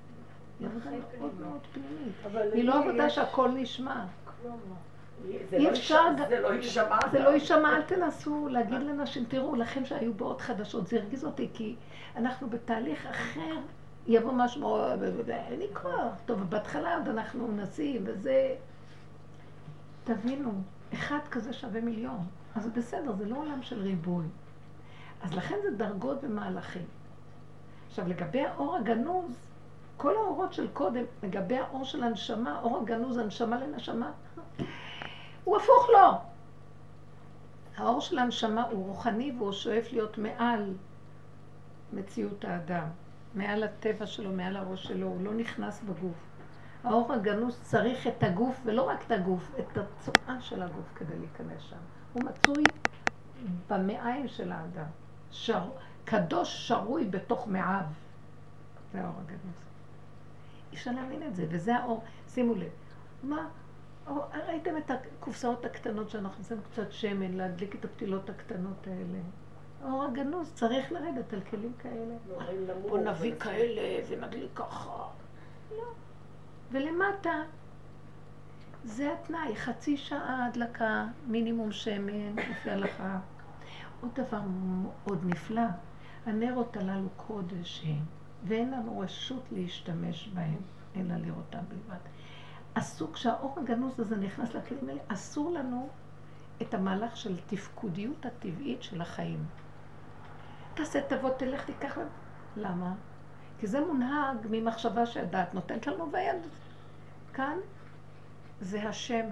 היא 0.60 0.68
עבודה 0.68 0.90
מאוד 1.20 1.32
מאוד 1.40 1.60
פנימית. 1.74 2.54
היא 2.54 2.64
לא 2.64 2.80
עבודה 2.80 3.10
שהכל 3.10 3.52
נשמע. 3.52 4.06
זה 5.50 5.58
אי 5.58 5.64
לא 5.64 5.70
אפשר 5.70 6.02
זה 6.30 6.40
לא 6.40 6.54
יישמע. 6.54 7.00
זה 7.12 7.20
לא 7.20 7.30
יישמע, 7.30 7.76
אל 7.76 7.82
תנסו 7.82 8.48
להגיד 8.48 8.80
לנשים, 8.80 9.26
תראו, 9.26 9.56
לכם 9.56 9.86
שהיו 9.86 10.14
באות 10.14 10.42
חדשות, 10.42 10.88
זה 10.88 10.98
הרגיז 10.98 11.26
אותי, 11.26 11.50
כי 11.54 11.76
אנחנו 12.16 12.50
בתהליך 12.50 13.06
אחר, 13.06 13.56
יבוא 14.08 14.32
משהו, 14.34 14.78
אין 15.30 15.60
לי 15.60 15.68
כוח. 15.74 16.14
טוב, 16.26 16.44
בהתחלה 16.44 16.98
עוד 16.98 17.08
אנחנו 17.08 17.48
מנסים, 17.48 18.02
וזה... 18.06 18.56
תבינו, 20.04 20.52
אחד 20.94 21.20
כזה 21.32 21.54
שווה 21.54 21.82
מיליון. 21.82 22.26
אז 22.56 22.70
בסדר, 22.70 23.12
זה 23.14 23.26
לא 23.26 23.38
עולם 23.38 23.62
של 23.62 23.82
ריבוי. 23.82 24.26
אז 25.26 25.34
לכן 25.34 25.56
זה 25.64 25.72
דרגות 25.78 26.24
ומהלכים. 26.24 26.86
עכשיו, 27.88 28.08
לגבי 28.08 28.42
האור 28.42 28.76
הגנוז, 28.76 29.48
כל 29.98 30.16
האורות 30.16 30.54
של 30.54 30.68
קודם, 30.74 31.04
לגבי 31.24 31.58
האור 31.58 31.86
של 31.86 32.04
הנשמה, 32.04 32.60
אור 32.62 32.78
הגנוז, 32.78 33.18
הנשמה 33.18 33.60
לנשמה, 33.60 34.12
הוא 35.44 35.58
הפוך 35.58 35.90
לו. 35.94 36.18
האור 37.78 38.02
של 38.02 38.20
הנשמה 38.20 38.64
הוא 38.64 38.88
רוחני 38.88 39.32
והוא 39.38 39.52
שואף 39.52 39.94
להיות 39.94 40.18
מעל 40.18 40.74
מציאות 41.94 42.46
האדם, 42.46 42.88
מעל 43.36 43.64
הטבע 43.64 44.06
שלו, 44.06 44.32
מעל 44.32 44.58
הראש 44.58 44.84
שלו, 44.84 45.08
הוא 45.08 45.22
לא 45.22 45.34
נכנס 45.34 45.82
בגוף. 45.82 46.18
האור 46.84 47.14
הגנוז 47.14 47.60
צריך 47.62 48.08
את 48.08 48.24
הגוף, 48.24 48.62
ולא 48.66 48.82
רק 48.82 49.04
את 49.08 49.12
הגוף, 49.12 49.52
את 49.60 49.78
הצואה 49.78 50.42
של 50.42 50.62
הגוף 50.62 50.94
כדי 50.96 51.20
להיכנס 51.20 51.62
שם. 51.62 51.76
הוא 52.14 52.24
מצוי 52.24 52.70
במעיים 53.70 54.28
של 54.28 54.52
האדם. 54.52 55.05
שר, 55.36 55.64
קדוש 56.06 56.68
שרוי 56.68 57.06
בתוך 57.06 57.48
מעיו. 57.48 57.86
זה 58.94 59.02
האור 59.02 59.16
הגנוז. 59.26 59.66
אי 60.72 60.78
אפשר 60.78 60.92
להבין 60.92 61.24
את 61.24 61.36
זה, 61.36 61.46
וזה 61.50 61.76
האור. 61.76 62.04
שימו 62.28 62.56
לב, 62.56 62.70
מה, 63.24 63.48
או, 64.08 64.16
ראיתם 64.48 64.78
את 64.78 64.92
הקופסאות 64.92 65.66
הקטנות 65.66 66.10
שאנחנו 66.10 66.44
עושים 66.44 66.58
קצת 66.72 66.92
שמן, 66.92 67.34
להדליק 67.34 67.76
את 67.76 67.86
הפתילות 67.86 68.30
הקטנות 68.30 68.88
האלה. 68.88 69.20
האור 69.84 70.04
הגנוז 70.04 70.52
צריך 70.54 70.92
לרדת 70.92 71.34
על 71.34 71.42
כלים 71.42 71.74
כאלה. 71.80 72.16
למור, 72.68 72.90
בוא 72.90 73.00
נביא 73.00 73.36
כאלה 73.40 74.06
ונדליק 74.10 74.50
ככה. 74.56 75.08
לא. 75.72 75.84
ולמטה, 76.72 77.44
זה 78.84 79.14
התנאי, 79.14 79.56
חצי 79.56 79.98
שעה 79.98 80.46
הדלקה, 80.46 81.06
מינימום 81.28 81.72
שמן, 81.72 82.36
לפי 82.36 82.70
ההלכה. 82.70 83.20
עוד 84.06 84.28
דבר 84.28 84.42
מאוד 84.48 85.26
נפלא, 85.26 85.62
הנרות 86.26 86.78
הללו 86.78 87.08
קודש 87.18 87.84
הם, 87.86 88.06
ואין 88.44 88.72
לנו 88.72 89.00
רשות 89.00 89.44
להשתמש 89.52 90.30
בהם, 90.34 90.62
אלא 90.96 91.16
לראותם 91.16 91.60
בלבד. 91.68 92.00
אסור, 92.74 93.14
כשהאור 93.14 93.60
הגנוז 93.60 94.00
הזה 94.00 94.18
נכנס 94.18 94.54
לכלים 94.54 94.90
האלה, 94.90 95.02
אסור 95.08 95.52
לנו 95.52 95.90
את 96.62 96.74
המהלך 96.74 97.18
של 97.18 97.38
תפקודיות 97.48 98.26
הטבעית 98.26 98.84
של 98.84 99.02
החיים. 99.02 99.46
תעשה 100.74 101.00
תבוא, 101.08 101.30
תלך, 101.30 101.66
תיקח 101.66 101.98
להם. 101.98 102.08
למה? 102.58 102.94
כי 103.60 103.68
זה 103.68 103.86
מונהג 103.86 104.38
ממחשבה 104.50 105.06
שהדעת 105.06 105.54
נותנת 105.54 105.88
לנו, 105.88 106.12
והיד... 106.12 106.42
כאן 107.34 107.58
זה 108.62 108.90
השם, 108.90 109.26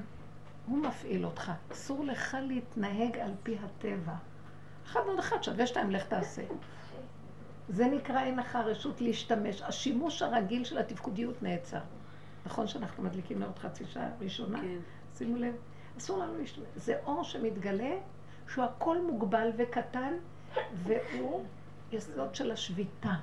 הוא 0.66 0.78
מפעיל 0.78 1.26
אותך. 1.26 1.52
אסור 1.72 2.06
לך 2.06 2.38
להתנהג 2.42 3.18
על 3.18 3.32
פי 3.44 3.58
הטבע. 3.64 4.16
אחד 4.86 5.00
ועוד 5.06 5.20
אחד 5.20 5.44
שווה 5.44 5.68
שתיים, 5.68 5.92
לך 5.92 6.04
תעשה. 6.04 6.42
זה 7.70 7.86
נקרא 7.86 8.24
אין 8.24 8.40
לך 8.40 8.56
רשות 8.56 9.02
להשתמש. 9.02 9.62
השימוש 9.62 10.22
הרגיל 10.22 10.64
של 10.64 10.78
התפקודיות 10.78 11.44
נעצר. 11.44 11.80
נכון 12.46 12.68
שאנחנו 12.68 13.04
מדליקים 13.04 13.40
לעוד 13.40 13.60
חצי 13.60 13.86
שעה 13.86 14.10
ראשונה? 14.20 14.62
כן. 14.62 14.78
שימו 15.18 15.38
לב, 15.38 15.56
אסור 15.98 16.20
לנו 16.20 16.38
להשתמש. 16.38 16.66
זה 16.76 16.96
אור 17.06 17.24
שמתגלה, 17.24 17.96
שהוא 18.48 18.66
הכל 18.66 19.02
מוגבל 19.02 19.50
וקטן, 19.58 20.14
והוא 20.74 21.46
יסוד 21.92 22.36
של 22.36 22.52
השביתה. 22.52 23.14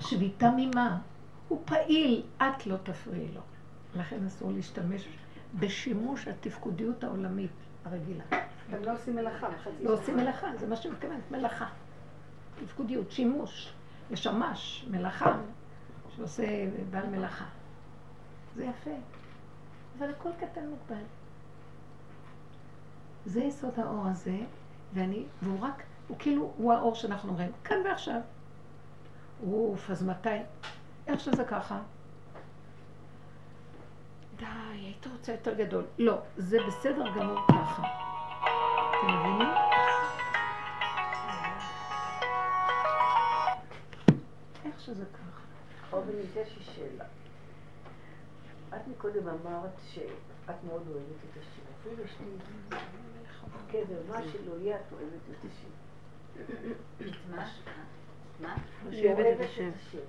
שביתה 0.00 0.50
ממה? 0.56 0.98
הוא 1.48 1.62
פעיל, 1.64 2.22
את 2.38 2.66
לא 2.66 2.76
תפריעי 2.82 3.28
לו. 3.34 3.40
לכן 3.96 4.26
אסור 4.26 4.52
להשתמש 4.52 5.08
בשימוש 5.58 6.28
התפקודיות 6.28 7.04
העולמית 7.04 7.50
הרגילה. 7.84 8.24
הם 8.72 8.84
לא 8.84 8.92
עושים 8.92 9.14
מלאכה. 9.14 9.48
לא. 9.80 9.92
עושים 9.92 10.16
מלאכה, 10.16 10.46
זה 10.56 10.66
מה 10.66 10.76
שאני 10.76 10.94
מתכוונת, 10.94 11.30
מלאכה. 11.30 11.66
תפקודיות, 12.64 13.10
שימוש, 13.10 13.72
לשמש, 14.10 14.86
מלאכה, 14.90 15.36
שעושה 16.16 16.44
בעל 16.90 17.06
מלאכה. 17.06 17.44
זה 18.56 18.64
יפה, 18.64 18.90
אבל 19.98 20.10
הכל 20.10 20.30
קטן 20.40 20.66
מוגבל. 20.68 21.04
זה 23.26 23.40
יסוד 23.40 23.80
האור 23.80 24.06
הזה, 24.06 24.38
ואני, 24.94 25.24
והוא 25.42 25.60
רק, 25.60 25.82
הוא 26.08 26.16
כאילו, 26.18 26.52
הוא 26.56 26.72
האור 26.72 26.94
שאנחנו 26.94 27.32
רואים, 27.32 27.52
כאן 27.64 27.76
ועכשיו. 27.84 28.20
אוף, 29.46 29.90
אז 29.90 30.02
מתי? 30.02 30.28
איך 31.06 31.20
שזה 31.20 31.44
ככה? 31.44 31.80
די, 34.36 34.46
היית 34.72 35.06
רוצה 35.06 35.32
יותר 35.32 35.54
גדול. 35.54 35.84
לא, 35.98 36.18
זה 36.36 36.58
בסדר 36.66 37.04
גמור 37.16 37.38
ככה. 37.48 38.11
אתם 39.02 39.10
מבינים? 39.10 39.48
איך 44.64 44.80
שזה 44.80 45.04
ככה. 45.04 45.96
אבל 45.96 46.18
יש 46.18 46.58
לי 46.58 46.64
שאלה. 46.64 47.04
את 48.68 48.88
מקודם 48.88 49.28
אמרת 49.28 49.70
שאת 49.90 50.64
מאוד 50.66 50.82
אוהבת 50.88 51.16
את 51.30 51.36
השיר. 51.40 51.64
אפילו 51.80 52.02
יש 52.04 52.16
לי 52.20 52.36
קבר, 53.70 54.02
מה 54.08 54.22
שלא 54.22 54.54
יהיה, 54.60 54.76
את 54.76 54.92
אוהבת 54.92 55.22
את 55.30 55.50
השיר. 55.50 55.70
מה? 57.30 57.48
מה? 58.40 58.56
אוהבת 58.84 59.40
את. 59.40 59.46
השיר. 59.74 60.04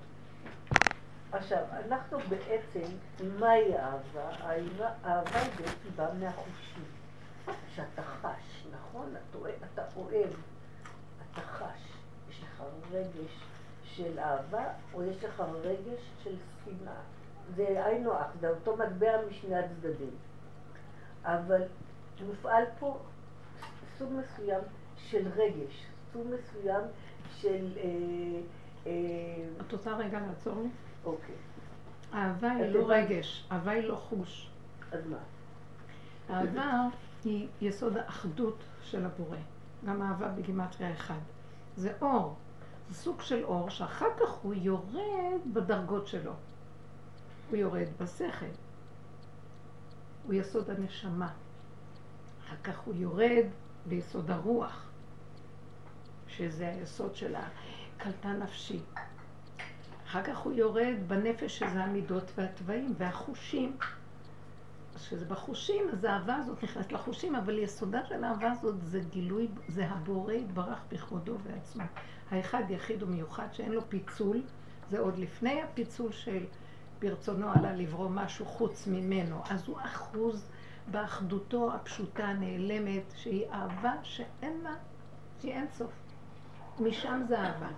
עכשיו, 1.32 1.64
אנחנו 1.72 2.18
בעצם, 2.18 2.88
מהי 3.38 3.78
אהבה? 3.78 4.28
האהבה 5.02 5.40
היא 5.40 5.50
בעצם 5.58 5.96
באה 5.96 6.14
מהחושים. 6.14 6.93
שאתה 7.74 8.02
חש, 8.02 8.66
נכון? 8.72 9.14
אתה 9.16 9.38
אוהב, 9.38 9.54
אתה 9.74 9.82
אוהב, 9.96 10.30
אתה 11.32 11.40
חש. 11.40 11.80
יש 12.30 12.42
לך 12.42 12.62
רגש 12.90 13.44
של 13.84 14.18
אהבה, 14.18 14.64
או 14.94 15.02
יש 15.02 15.24
לך 15.24 15.42
רגש 15.62 16.10
של 16.22 16.34
שנאה. 16.64 17.00
זה 17.56 17.84
היינו 17.86 18.12
הך, 18.12 18.26
זה 18.40 18.48
אותו 18.50 18.76
מטבע 18.76 19.26
משני 19.30 19.56
הצדדים. 19.56 20.10
אבל 21.24 21.62
מופעל 22.26 22.64
פה 22.78 22.98
סוג 23.98 24.12
מסוים 24.12 24.60
של 24.96 25.28
רגש, 25.36 25.86
סוג 26.12 26.26
מסוים 26.26 26.82
של... 27.36 27.72
אה, 27.76 28.40
אה, 28.86 28.92
את 29.60 29.72
רוצה 29.72 29.96
רגע 29.96 30.20
לעצור 30.20 30.62
לי? 30.62 30.68
אוקיי, 31.04 31.34
אהבה 32.14 32.50
היא 32.50 32.66
לא. 32.66 32.84
רגש, 32.88 33.48
אהבה 33.52 33.70
היא 33.70 33.82
לא 33.82 33.94
חוש. 33.94 34.50
אז 34.92 35.06
מה? 35.06 35.16
אהבה 36.30 36.88
היא 37.24 37.48
יסוד 37.60 37.96
האחדות 37.96 38.64
של 38.82 39.04
הבורא. 39.06 39.36
גם 39.86 40.02
אהבה 40.02 40.28
בגימטריה 40.28 40.92
אחד. 40.92 41.18
זה 41.76 41.92
אור. 42.00 42.36
זה 42.88 42.94
סוג 42.94 43.20
של 43.20 43.44
אור 43.44 43.70
שאחר 43.70 44.06
כך 44.20 44.30
הוא 44.30 44.54
יורד 44.54 45.40
בדרגות 45.52 46.06
שלו. 46.06 46.32
הוא 47.50 47.56
יורד 47.56 47.88
בשכל. 48.00 48.46
הוא 50.24 50.34
יסוד 50.34 50.70
הנשמה. 50.70 51.32
אחר 52.46 52.56
כך 52.64 52.78
הוא 52.78 52.94
יורד 52.94 53.44
ביסוד 53.86 54.30
הרוח, 54.30 54.90
שזה 56.28 56.68
היסוד 56.68 57.16
של 57.16 57.34
הקלטה 57.34 58.28
נפשי. 58.28 58.80
אחר 60.06 60.22
כך 60.22 60.38
הוא 60.38 60.52
יורד 60.52 60.94
בנפש 61.06 61.58
שזה 61.58 61.84
המידות 61.84 62.32
והתוואים 62.34 62.94
והחושים. 62.98 63.76
שזה 64.96 65.24
בחושים, 65.24 65.84
אז 65.92 66.04
האהבה 66.04 66.36
הזאת 66.36 66.64
נכנסת 66.64 66.92
לחושים, 66.92 67.34
אבל 67.34 67.58
יסודה 67.58 68.04
של 68.04 68.24
האהבה 68.24 68.52
הזאת 68.52 68.74
זה 68.82 69.00
גילוי, 69.10 69.48
זה 69.68 69.86
הבורא 69.88 70.32
יתברך 70.32 70.78
בכבודו 70.92 71.34
ועצמו. 71.42 71.82
האחד 72.30 72.62
יחיד 72.68 73.02
ומיוחד 73.02 73.46
שאין 73.52 73.72
לו 73.72 73.88
פיצול, 73.88 74.42
זה 74.90 75.00
עוד 75.00 75.18
לפני 75.18 75.62
הפיצול 75.62 76.12
של 76.12 76.44
ברצונו 76.98 77.50
עלה 77.52 77.74
לברוא 77.74 78.10
משהו 78.10 78.46
חוץ 78.46 78.86
ממנו. 78.86 79.42
אז 79.50 79.68
הוא 79.68 79.76
אחוז 79.84 80.46
באחדותו 80.90 81.72
הפשוטה 81.74 82.24
הנעלמת, 82.24 83.02
שהיא 83.16 83.46
אהבה 83.52 83.92
שאין 84.02 84.60
לה, 84.62 84.74
שהיא 85.40 85.52
אין 85.52 85.66
סוף. 85.68 85.90
משם 86.80 87.22
זה 87.28 87.40
אהבה. 87.40 87.68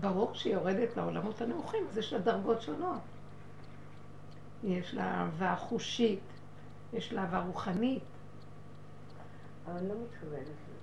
ברור 0.00 0.34
שהיא 0.34 0.54
יורדת 0.54 0.96
לעולמות 0.96 1.40
הנמוכים, 1.40 1.84
אז 1.90 1.98
יש 1.98 2.12
לה 2.12 2.18
דרגות 2.18 2.62
שונות. 2.62 2.98
יש 4.66 4.94
לה 4.94 5.04
אהבה 5.04 5.56
חושית, 5.56 6.20
יש 6.92 7.12
לה 7.12 7.22
אהבה 7.22 7.38
רוחנית. 7.38 8.02
אבל 9.66 9.76
אני 9.76 9.88
לא 9.88 9.94
מתכוונת 9.94 10.42
לזה. 10.42 10.76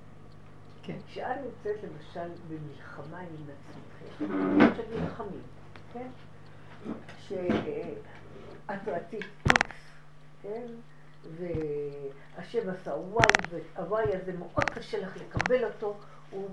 כן. 0.83 0.97
כשאת 1.07 1.37
נמצאת 1.45 1.83
למשל 1.83 2.29
במלחמה 2.47 3.19
עם 3.19 3.27
עצמכם, 3.43 4.73
כשאת 4.73 4.85
נלחמים, 5.01 5.41
כן? 5.93 6.07
שאת 7.27 8.87
רצית 8.87 9.25
איקס, 9.45 9.75
כן? 10.41 10.65
והשם 11.37 12.69
עשה 12.69 12.91
וואי, 12.91 13.25
והוואי 13.49 14.15
הזה 14.15 14.33
מאוד 14.33 14.69
קשה 14.73 14.99
לך 14.99 15.17
לקבל 15.17 15.65
אותו, 15.65 15.95
הוא, 16.31 16.49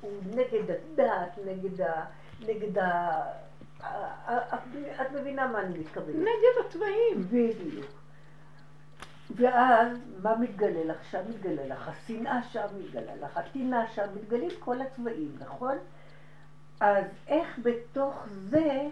הוא 0.00 0.10
נגד 0.30 0.70
הדת, 0.70 1.38
נגד 1.46 1.80
ה... 1.80 2.04
נגד 2.40 2.78
ה... 2.78 3.20
את 5.00 5.12
מבינה 5.12 5.46
מה 5.46 5.60
אני 5.60 5.78
מתכוונת. 5.78 6.16
נגד 6.16 6.66
התוואים. 6.66 7.22
בדיוק. 7.28 7.86
ואז, 9.30 9.98
מה 10.22 10.36
מתגלה 10.36 10.84
לך 10.84 11.04
שם? 11.10 11.20
מתגלה 11.28 11.66
לך 11.66 11.88
השנאה 11.88 12.42
שם, 12.42 12.66
מתגלה 12.78 13.16
לך 13.22 13.36
הטינה 13.36 13.86
שם, 13.88 14.06
מתגלים 14.14 14.50
כל 14.58 14.80
הצבעים, 14.80 15.32
נכון? 15.38 15.76
אז 16.80 17.04
איך 17.26 17.58
בתוך 17.62 18.26
זה, 18.28 18.86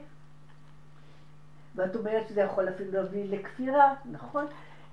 ואת 1.74 1.96
אומרת 1.96 2.28
שזה 2.28 2.40
יכול 2.40 2.68
אפילו 2.68 2.92
להביא 2.92 3.24
לכפירה, 3.38 3.94
נכון? 4.04 4.46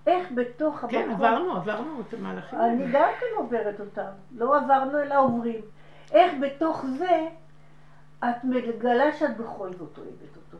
איך 0.07 0.31
בתוך 0.35 0.85
כן, 0.89 1.09
המקום... 1.09 1.25
עברנו, 1.25 1.55
עברנו 1.55 2.01
את 2.01 2.13
המהלכים 2.13 2.59
אני. 2.59 2.91
גם 2.91 3.09
כן 3.19 3.25
עוברת 3.37 3.79
אותם. 3.79 4.11
לא 4.31 4.57
עברנו 4.57 4.99
אלא 4.99 5.21
עוברים. 5.21 5.61
איך 6.11 6.33
בתוך 6.41 6.85
זה 6.97 7.27
את 8.19 8.43
מגלה 8.43 9.17
שאת 9.19 9.37
בכל 9.37 9.73
זאת 9.73 9.97
אוהבת 9.97 10.35
אותו. 10.35 10.57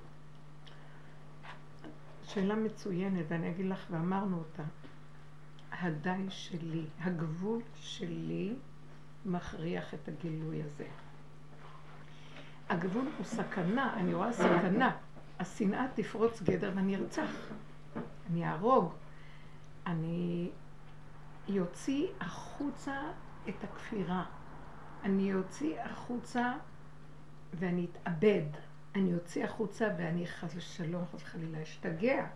שאלה 2.24 2.56
מצוינת, 2.56 3.26
ואני 3.28 3.50
אגיד 3.50 3.66
לך, 3.66 3.86
ואמרנו 3.90 4.38
אותה. 4.38 4.64
הדי 5.72 6.26
שלי, 6.30 6.86
הגבול 7.02 7.62
שלי, 7.76 8.56
מכריח 9.26 9.94
את 9.94 10.08
הגילוי 10.08 10.64
הזה. 10.64 10.86
הגבול 12.70 13.06
הוא 13.18 13.26
סכנה, 13.26 13.94
אני 13.94 14.14
רואה 14.14 14.34
סכנה. 14.34 14.98
השנאה 15.40 15.86
תפרוץ 15.96 16.42
גדר 16.42 16.72
ואני 16.76 16.96
ארצח. 16.96 17.32
אני 18.30 18.46
אהרוג. 18.46 18.94
אני 19.88 20.50
יוציא 21.48 22.08
החוצה 22.20 23.02
את 23.50 23.64
הכפירה. 23.64 24.26
אני 25.04 25.34
אוציא 25.34 25.82
החוצה 25.82 26.54
ואני 27.54 27.88
אתאבד. 27.92 28.46
אני 28.96 29.14
אוציא 29.14 29.46
החוצה 29.46 29.88
ואני 29.98 30.28
חס 30.28 30.56
ושלום, 30.56 31.06
חס 31.06 31.22
וחלילה, 31.22 31.64
אשתגע. 31.64 32.28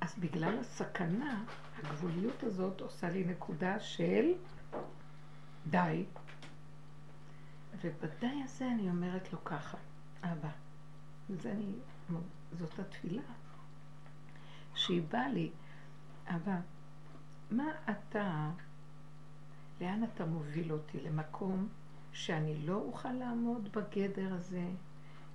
אז 0.00 0.14
בגלל 0.18 0.58
הסכנה, 0.58 1.44
הגבוליות 1.76 2.42
הזאת 2.42 2.80
עושה 2.80 3.10
לי 3.10 3.24
נקודה 3.24 3.80
של 3.80 4.32
די. 5.70 6.04
ובדי 7.84 8.42
הזה 8.44 8.66
אני 8.66 8.90
אומרת 8.90 9.32
לו 9.32 9.44
ככה, 9.44 9.78
אבא, 10.22 10.48
וזה 11.30 11.52
אני, 11.52 11.72
זאת 12.58 12.78
התפילה, 12.78 13.22
שהיא 14.74 15.02
באה 15.10 15.28
לי, 15.28 15.50
אבא, 16.26 16.56
מה 17.50 17.64
אתה, 17.90 18.50
לאן 19.80 20.04
אתה 20.04 20.26
מוביל 20.26 20.72
אותי? 20.72 21.00
למקום 21.00 21.68
שאני 22.14 22.66
לא 22.66 22.74
אוכל 22.74 23.12
לעמוד 23.12 23.68
בגדר 23.72 24.34
הזה, 24.34 24.64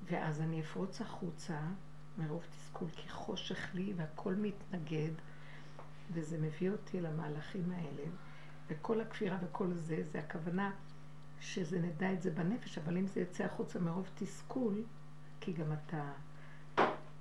ואז 0.06 0.42
אני 0.42 0.62
אפרוץ 0.62 1.02
החוצה 1.02 1.60
מרוב 2.18 2.44
תסכול, 2.52 2.88
כי 2.96 3.10
חושך 3.10 3.70
לי 3.74 3.94
והכל 3.96 4.36
מתנגד, 4.36 5.12
וזה 6.12 6.38
מביא 6.38 6.72
אותי 6.72 7.02
למהלכים 7.02 7.72
האלה. 7.72 8.10
וכל 8.68 9.02
הכפירה 9.02 9.38
וכל 9.42 9.74
זה, 9.74 10.04
זה 10.04 10.20
הכוונה 10.20 10.72
שזה 11.40 11.80
נדע 11.80 12.14
את 12.14 12.22
זה 12.22 12.32
בנפש, 12.32 12.78
אבל 12.78 12.98
אם 12.98 13.08
זה 13.08 13.22
יצא 13.22 13.44
החוצה 13.44 13.80
מרוב 13.80 14.10
תסכול, 14.16 14.84
כי 15.40 15.54
גם 15.54 15.74
אתה 15.74 16.12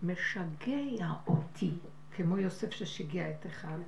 משגע 0.03 1.13
אותי, 1.27 1.75
כמו 2.17 2.39
יוסף 2.39 2.71
ששיגע 2.71 3.31
את 3.31 3.47
אחיו, 3.47 3.81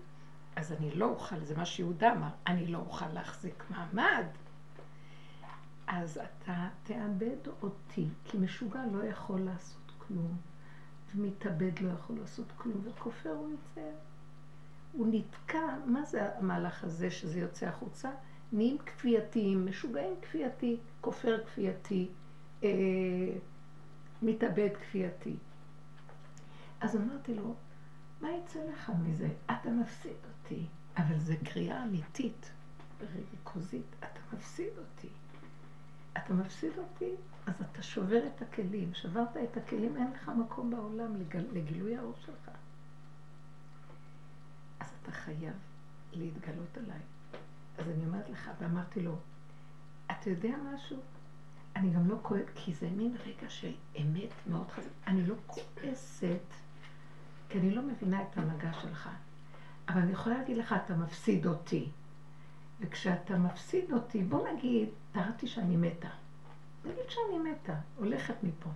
אז 0.56 0.72
אני 0.72 0.94
לא 0.94 1.04
אוכל, 1.04 1.44
זה 1.44 1.56
מה 1.56 1.66
שיהודה 1.66 2.12
אמר, 2.12 2.30
אני 2.46 2.66
לא 2.66 2.78
אוכל 2.78 3.08
להחזיק 3.08 3.64
מעמד. 3.70 4.26
אז 5.92 6.18
אתה 6.18 6.68
תאבד 6.82 7.48
אותי, 7.62 8.06
כי 8.24 8.38
משוגע 8.38 8.80
לא 8.92 9.04
יכול 9.04 9.40
לעשות 9.40 9.92
כלום, 9.98 10.36
ומתאבד 11.14 11.78
לא 11.80 11.90
יכול 11.90 12.18
לעשות 12.18 12.46
כלום, 12.56 12.80
וכופר 12.84 13.30
הוא 13.30 13.50
יוצא. 13.50 13.90
הוא 14.92 15.06
נתקע, 15.10 15.76
מה 15.86 16.04
זה 16.04 16.36
המהלך 16.38 16.84
הזה 16.84 17.10
שזה 17.10 17.40
יוצא 17.40 17.66
החוצה? 17.66 18.10
נהיים 18.52 18.78
כפייתיים, 18.78 19.66
משוגעים 19.66 20.14
כפייתי, 20.22 20.76
כופר 21.00 21.44
כפייתי, 21.44 22.08
אה, 22.64 22.68
מתאבד 24.22 24.70
כפייתי. 24.80 25.36
אז 26.80 26.96
אמרתי 26.96 27.34
לו, 27.34 27.54
מה 28.20 28.28
יצא 28.30 28.60
לך 28.72 28.92
מזה? 29.02 29.28
אתה 29.46 29.70
מפסיד 29.70 30.16
אותי, 30.28 30.66
אבל 30.96 31.18
זו 31.18 31.34
קריאה 31.44 31.84
אמיתית, 31.84 32.50
ריכוזית, 33.32 33.96
אתה 33.98 34.36
מפסיד 34.36 34.72
אותי. 34.78 35.08
אתה 36.12 36.34
מפסיד 36.34 36.72
אותי, 36.78 37.14
אז 37.46 37.54
אתה 37.72 37.82
שובר 37.82 38.26
את 38.26 38.42
הכלים. 38.42 38.94
שברת 38.94 39.36
את 39.36 39.56
הכלים, 39.56 39.96
אין 39.96 40.12
לך 40.14 40.28
מקום 40.28 40.70
בעולם 40.70 41.16
לגל, 41.16 41.44
לגילוי 41.52 41.96
האור 41.96 42.14
שלך. 42.26 42.50
אז 44.80 44.86
אתה 45.02 45.12
חייב 45.12 45.54
להתגלות 46.12 46.76
עליי. 46.76 47.00
אז 47.78 47.88
אני 47.88 48.06
אומרת 48.06 48.30
לך, 48.30 48.50
ואמרתי 48.60 49.02
לו, 49.02 49.16
אתה 50.06 50.30
יודע 50.30 50.54
משהו? 50.74 50.96
אני 51.76 51.90
גם 51.90 52.08
לא 52.08 52.16
כועסת, 52.22 52.50
כי 52.54 52.74
זה 52.74 52.90
מין 52.90 53.16
רגע 53.26 53.48
אמת 54.00 54.30
מאוד 54.46 54.70
חזק. 54.70 54.88
אני 55.06 55.26
לא 55.26 55.34
כועסת, 55.46 56.46
כי 57.48 57.58
אני 57.58 57.70
לא 57.70 57.82
מבינה 57.82 58.22
את 58.22 58.38
ההנהגה 58.38 58.72
שלך. 58.72 59.08
אבל 59.88 60.00
אני 60.00 60.12
יכולה 60.12 60.38
להגיד 60.38 60.56
לך, 60.56 60.74
אתה 60.84 60.94
מפסיד 60.94 61.46
אותי. 61.46 61.90
וכשאתה 62.80 63.36
מפסיד 63.36 63.92
אותי, 63.92 64.22
בוא 64.22 64.48
נגיד, 64.48 64.88
תראתי 65.12 65.46
שאני 65.46 65.76
מתה. 65.76 66.08
נגיד 66.84 67.04
שאני 67.08 67.38
מתה, 67.38 67.74
הולכת 67.96 68.34
מפה. 68.42 68.70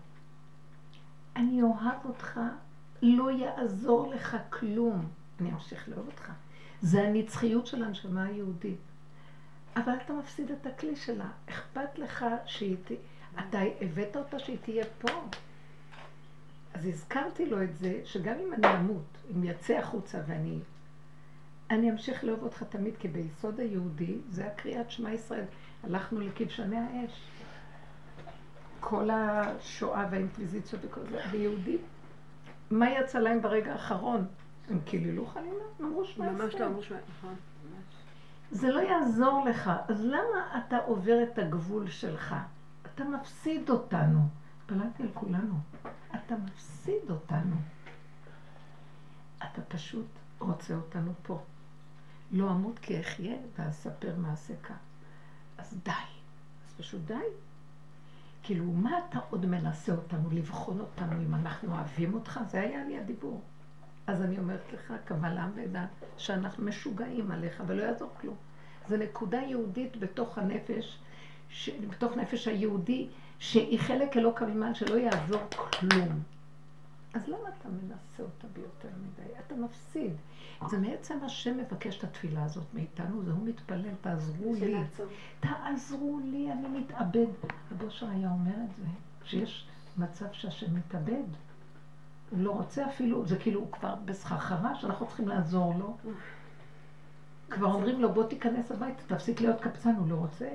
אני 1.37 1.63
אוהב 1.63 2.05
אותך, 2.05 2.41
לא 3.03 3.31
יעזור 3.31 4.15
לך 4.15 4.37
כלום. 4.51 5.09
אני 5.41 5.53
אמשיך 5.53 5.89
לאהוב 5.89 6.07
אותך. 6.07 6.33
זה 6.83 7.03
הנצחיות 7.03 7.67
של 7.67 7.85
הנשמה 7.85 8.25
היהודית. 8.25 8.79
אבל 9.77 9.93
אתה 10.05 10.13
מפסיד 10.13 10.51
את 10.51 10.67
הכלי 10.67 10.97
שלה. 10.97 11.29
אכפת 11.49 11.99
לך 11.99 12.25
שהיא 12.47 12.77
ת... 12.85 12.93
אתה 13.39 13.59
הבאת 13.81 14.17
אותה 14.17 14.39
שהיא 14.39 14.59
תהיה 14.63 14.85
פה. 14.99 15.09
אז 16.75 16.87
הזכרתי 16.87 17.47
לו 17.47 17.63
את 17.63 17.77
זה, 17.77 18.01
שגם 18.05 18.35
אם 18.39 18.55
אני 18.55 18.77
אמות, 18.77 19.19
אם 19.35 19.45
יצא 19.45 19.79
החוצה 19.79 20.21
ואני... 20.27 20.59
אני 21.71 21.91
אמשיך 21.91 22.25
לאהוב 22.25 22.43
אותך 22.43 22.63
תמיד, 22.63 22.97
כי 22.97 23.09
ביסוד 23.09 23.61
היהודי, 23.61 24.19
זה 24.29 24.47
הקריאת 24.47 24.91
שמע 24.91 25.13
ישראל. 25.13 25.45
הלכנו 25.85 26.21
לכבשני 26.21 26.77
האש. 26.77 27.31
כל 28.81 29.11
השואה 29.11 30.07
והאינקוויזיציות 30.11 30.85
וכל 30.85 31.01
זה, 31.11 31.21
ויהודים, 31.31 31.79
מה 32.71 32.91
יצא 32.91 33.19
להם 33.19 33.43
ברגע 33.43 33.73
האחרון? 33.73 34.27
הם 34.71 34.81
קיללו 34.81 35.27
חלילה? 35.27 35.65
הם 35.79 35.87
אמרו 35.87 36.05
שמע 36.05 36.27
ישראל. 36.27 36.43
ממש 36.43 36.55
לא 36.55 36.67
אמרו 36.67 36.83
שמע, 36.83 36.97
נכון. 37.19 37.35
ממש. 37.65 37.95
זה 38.51 38.71
לא 38.71 38.81
יעזור 38.81 39.45
לך, 39.49 39.71
אז 39.89 40.05
למה 40.05 40.59
אתה 40.59 40.79
עובר 40.79 41.23
את 41.23 41.39
הגבול 41.39 41.91
שלך? 41.91 42.35
אתה 42.95 43.05
מפסיד 43.05 43.71
אותנו. 43.71 44.21
התפללתי 44.59 45.03
על 45.03 45.09
כולנו. 45.15 45.55
אתה 46.15 46.35
מפסיד 46.37 47.11
אותנו. 47.11 47.57
אתה 49.39 49.63
פשוט 49.69 50.07
רוצה 50.39 50.75
אותנו 50.75 51.13
פה. 51.23 51.43
לא 52.35 52.51
אמות 52.51 52.79
כי 52.79 53.01
אחיה 53.01 53.37
ואספר 53.59 54.15
מעשיך. 54.19 54.73
אז 55.59 55.77
די. 55.85 55.91
אז 55.91 56.75
פשוט 56.79 57.01
די. 57.07 57.15
כאילו, 58.43 58.65
מה 58.65 58.91
אתה 58.99 59.19
עוד 59.31 59.47
מנסה 59.47 59.93
אותנו, 59.93 60.31
לבחון 60.31 60.81
אותנו 60.81 61.13
אם 61.23 61.35
אנחנו 61.35 61.73
אוהבים 61.73 62.15
אותך? 62.15 62.41
זה 62.51 62.61
היה 62.61 62.85
לי 62.85 62.99
הדיבור. 62.99 63.43
אז 64.07 64.23
אני 64.23 64.39
אומרת 64.39 64.73
לך, 64.73 64.93
קבל 65.05 65.39
עם 65.39 65.51
ועדה, 65.55 65.87
שאנחנו 66.17 66.65
משוגעים 66.65 67.31
עליך, 67.31 67.63
ולא 67.67 67.83
יעזור 67.83 68.11
כלום. 68.21 68.37
זו 68.89 68.97
נקודה 68.97 69.39
יהודית 69.39 69.97
בתוך 69.97 70.39
הנפש, 70.39 70.99
ש... 71.49 71.71
בתוך 71.91 72.17
נפש 72.17 72.49
היהודי, 72.49 73.09
שהיא 73.39 73.81
חלק 73.81 74.17
אלוקא 74.17 74.45
ממעל, 74.45 74.75
שלא 74.75 74.97
יעזור 74.97 75.41
כלום. 75.51 76.23
אז 77.15 77.29
למה 77.29 77.49
אתה 77.59 77.69
מנסה 77.69 78.23
אותה 78.23 78.47
ביותר 78.53 78.89
מדי? 79.03 79.31
אתה 79.47 79.55
מפסיד. 79.55 80.13
זה 80.71 80.79
בעצם 80.79 81.19
השם 81.25 81.59
מבקש 81.59 81.99
את 81.99 82.05
התפילה 82.05 82.45
הזאת 82.45 82.65
מאיתנו, 82.75 83.23
זה 83.23 83.33
הוא 83.33 83.47
מתפלל, 83.49 83.95
תעזרו 84.01 84.55
לי. 84.55 84.77
תעזרו 85.41 86.21
לי, 86.25 86.53
אני 86.53 86.69
מתאבד. 86.69 87.27
רבו 87.73 87.85
אושר 87.85 88.09
היה 88.09 88.31
אומר 88.31 88.55
את 88.65 88.77
זה, 88.77 88.85
שיש 89.25 89.69
מצב 89.97 90.27
שהשם 90.33 90.75
מתאבד. 90.77 91.25
הוא 92.31 92.41
לא 92.41 92.51
רוצה 92.51 92.87
אפילו, 92.87 93.27
זה 93.27 93.39
כאילו 93.39 93.61
הוא 93.61 93.73
כבר 93.73 93.95
בסחרחרה 94.05 94.75
שאנחנו 94.75 95.07
צריכים 95.07 95.29
לעזור 95.29 95.75
לו. 95.79 95.97
כבר 97.51 97.75
אומרים 97.75 98.01
לו, 98.01 98.13
בוא 98.13 98.25
תיכנס 98.25 98.71
הביתה, 98.73 99.03
תפסיק 99.07 99.41
להיות 99.41 99.61
קפצן, 99.61 99.95
הוא 99.97 100.09
לא 100.09 100.15
רוצה. 100.15 100.49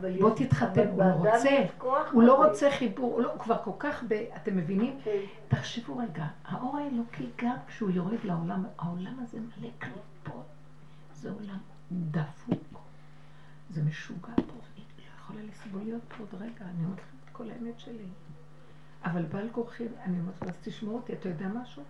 אבל 0.00 0.20
בוא 0.20 0.30
תתחתן, 0.36 0.88
הוא 0.88 1.02
רוצה, 1.02 1.66
הוא 2.12 2.22
לא. 2.22 2.46
רוצה 2.46 2.70
חיבור, 2.70 3.14
הוא, 3.14 3.22
לא, 3.22 3.32
הוא 3.32 3.40
כבר 3.40 3.56
כל 3.64 3.70
כך 3.78 4.04
ב... 4.08 4.24
אתם 4.36 4.56
מבינים? 4.56 4.98
כן. 5.04 5.18
תחשבו 5.48 5.96
רגע, 5.96 6.26
האור 6.44 6.78
האלוקי 6.78 7.30
גם 7.42 7.56
כשהוא 7.66 7.90
יורד 7.90 8.24
לעולם, 8.24 8.64
העולם 8.78 9.14
הזה 9.22 9.38
מלא 9.40 9.68
קליפות. 9.78 10.44
זה 11.14 11.30
עולם 11.30 11.58
דפוק. 11.92 12.78
זה 13.70 13.82
משוגע 13.82 14.34
פה, 14.36 14.42
אני 14.42 14.84
לא 14.98 15.14
יכולה 15.20 15.40
לסבול 15.42 15.82
להיות 15.82 16.02
פה 16.08 16.14
עוד 16.18 16.42
רגע, 16.42 16.64
אני 16.64 16.84
אומרת 16.84 16.98
לכם 16.98 17.16
את 17.24 17.30
כל 17.32 17.50
האמת 17.50 17.80
שלי. 17.80 18.06
אבל 19.04 19.22
בעל 19.22 19.48
כורחי, 19.52 19.84
אני 20.04 20.20
אומרת, 20.20 20.42
אז 20.42 20.54
תשמעו 20.62 20.96
אותי, 20.96 21.12
אתה 21.12 21.28
יודע 21.28 21.48
משהו? 21.48 21.82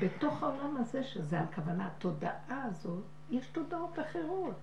בתוך 0.00 0.42
העולם 0.42 0.76
הזה, 0.76 1.04
שזה 1.04 1.40
הכוונה, 1.40 1.86
התודעה 1.86 2.64
הזאת, 2.64 3.02
יש 3.30 3.46
תודעות 3.46 3.98
אחרות. 3.98 4.54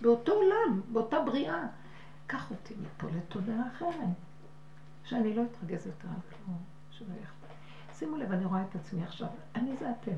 באותו 0.00 0.32
עולם, 0.32 0.80
באותה 0.92 1.20
בריאה. 1.20 1.66
קח 2.26 2.50
אותי 2.50 2.74
מפה 2.82 3.06
לתודעה 3.16 3.68
אחרת. 3.72 4.16
שאני 5.04 5.34
לא 5.34 5.42
אתרגז 5.44 5.86
יותר 5.86 6.08
על 6.08 6.20
כלום, 6.30 6.62
שלא 6.90 7.14
אכפת. 7.22 7.54
שימו 7.98 8.16
לב, 8.16 8.32
אני 8.32 8.44
רואה 8.44 8.62
את 8.62 8.74
עצמי 8.74 9.04
עכשיו, 9.04 9.28
אני 9.54 9.76
זה 9.76 9.90
אתם. 9.90 10.16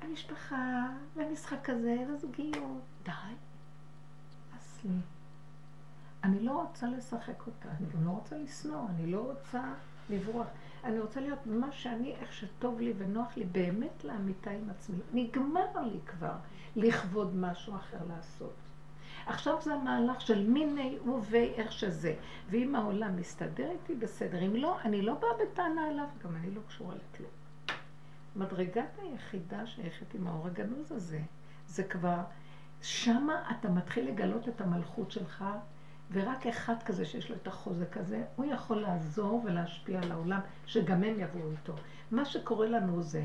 המשפחה, 0.00 0.86
והמשחק 1.16 1.58
כזה, 1.64 1.96
והזוגיות, 2.08 2.82
די, 3.04 3.12
נמאס 4.50 4.78
לי. 4.84 4.90
אני 6.24 6.40
לא 6.40 6.62
רוצה 6.62 6.86
לשחק 6.86 7.46
אותה, 7.46 7.68
אני 7.68 7.86
גם 7.94 8.04
לא 8.04 8.10
רוצה 8.10 8.36
לשנוא, 8.38 8.88
אני 8.88 9.06
לא 9.06 9.20
רוצה 9.20 9.62
לברוח. 10.10 10.46
אני 10.84 11.00
רוצה 11.00 11.20
להיות 11.20 11.46
מה 11.46 11.72
שאני, 11.72 12.14
איך 12.14 12.32
שטוב 12.32 12.80
לי 12.80 12.92
ונוח 12.98 13.36
לי, 13.36 13.44
באמת 13.44 14.04
לאמיתה 14.04 14.50
עם 14.50 14.70
עצמי. 14.70 14.98
נגמר 15.12 15.80
לי 15.92 15.98
כבר 16.06 16.34
לכבוד 16.76 17.36
משהו 17.36 17.76
אחר 17.76 17.98
לעשות. 18.08 18.54
עכשיו 19.26 19.56
זה 19.62 19.74
המהלך 19.74 20.20
של 20.20 20.48
מיני 20.48 20.98
ובי 20.98 21.52
איך 21.56 21.72
שזה. 21.72 22.14
ואם 22.50 22.74
העולם 22.74 23.16
מסתדר 23.16 23.70
איתי, 23.70 23.94
בסדר. 23.94 24.46
אם 24.46 24.56
לא, 24.56 24.80
אני 24.84 25.02
לא 25.02 25.14
באה 25.14 25.30
בטענה 25.42 25.88
עליו, 25.88 26.06
גם 26.24 26.36
אני 26.36 26.50
לא 26.50 26.60
קשורה 26.68 26.94
לכלום. 26.94 27.30
מדרגת 28.36 28.98
היחידה 29.02 29.66
שייכת 29.66 30.14
עם 30.14 30.26
האור 30.26 30.46
הגנוז 30.46 30.92
הזה. 30.92 31.20
זה 31.66 31.82
כבר, 31.82 32.20
שמה 32.82 33.50
אתה 33.50 33.68
מתחיל 33.68 34.08
לגלות 34.08 34.48
את 34.48 34.60
המלכות 34.60 35.10
שלך, 35.10 35.44
ורק 36.12 36.46
אחד 36.46 36.82
כזה 36.82 37.04
שיש 37.04 37.30
לו 37.30 37.36
את 37.36 37.46
החוזק 37.46 37.96
הזה, 37.96 38.24
הוא 38.36 38.46
יכול 38.46 38.80
לעזור 38.80 39.42
ולהשפיע 39.44 40.00
על 40.02 40.12
העולם, 40.12 40.40
שגם 40.66 41.04
הם 41.04 41.20
יבואו 41.20 41.50
איתו. 41.50 41.74
מה 42.10 42.24
שקורה 42.24 42.66
לנו 42.66 43.02
זה, 43.02 43.24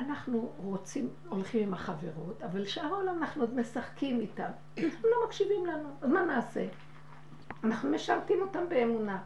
אנחנו 0.00 0.52
רוצים, 0.56 1.08
הולכים 1.28 1.62
עם 1.62 1.74
החברות, 1.74 2.42
אבל 2.42 2.64
שאר 2.64 2.94
העולם 2.94 3.18
אנחנו 3.18 3.42
עוד 3.42 3.54
משחקים 3.54 4.20
איתם. 4.20 4.50
הם 4.76 4.88
לא 5.04 5.26
מקשיבים 5.26 5.66
לנו, 5.66 5.88
אז 6.02 6.10
מה 6.10 6.24
נעשה? 6.24 6.64
אנחנו 7.64 7.90
משרתים 7.90 8.40
אותם 8.40 8.68
באמונה. 8.68 9.18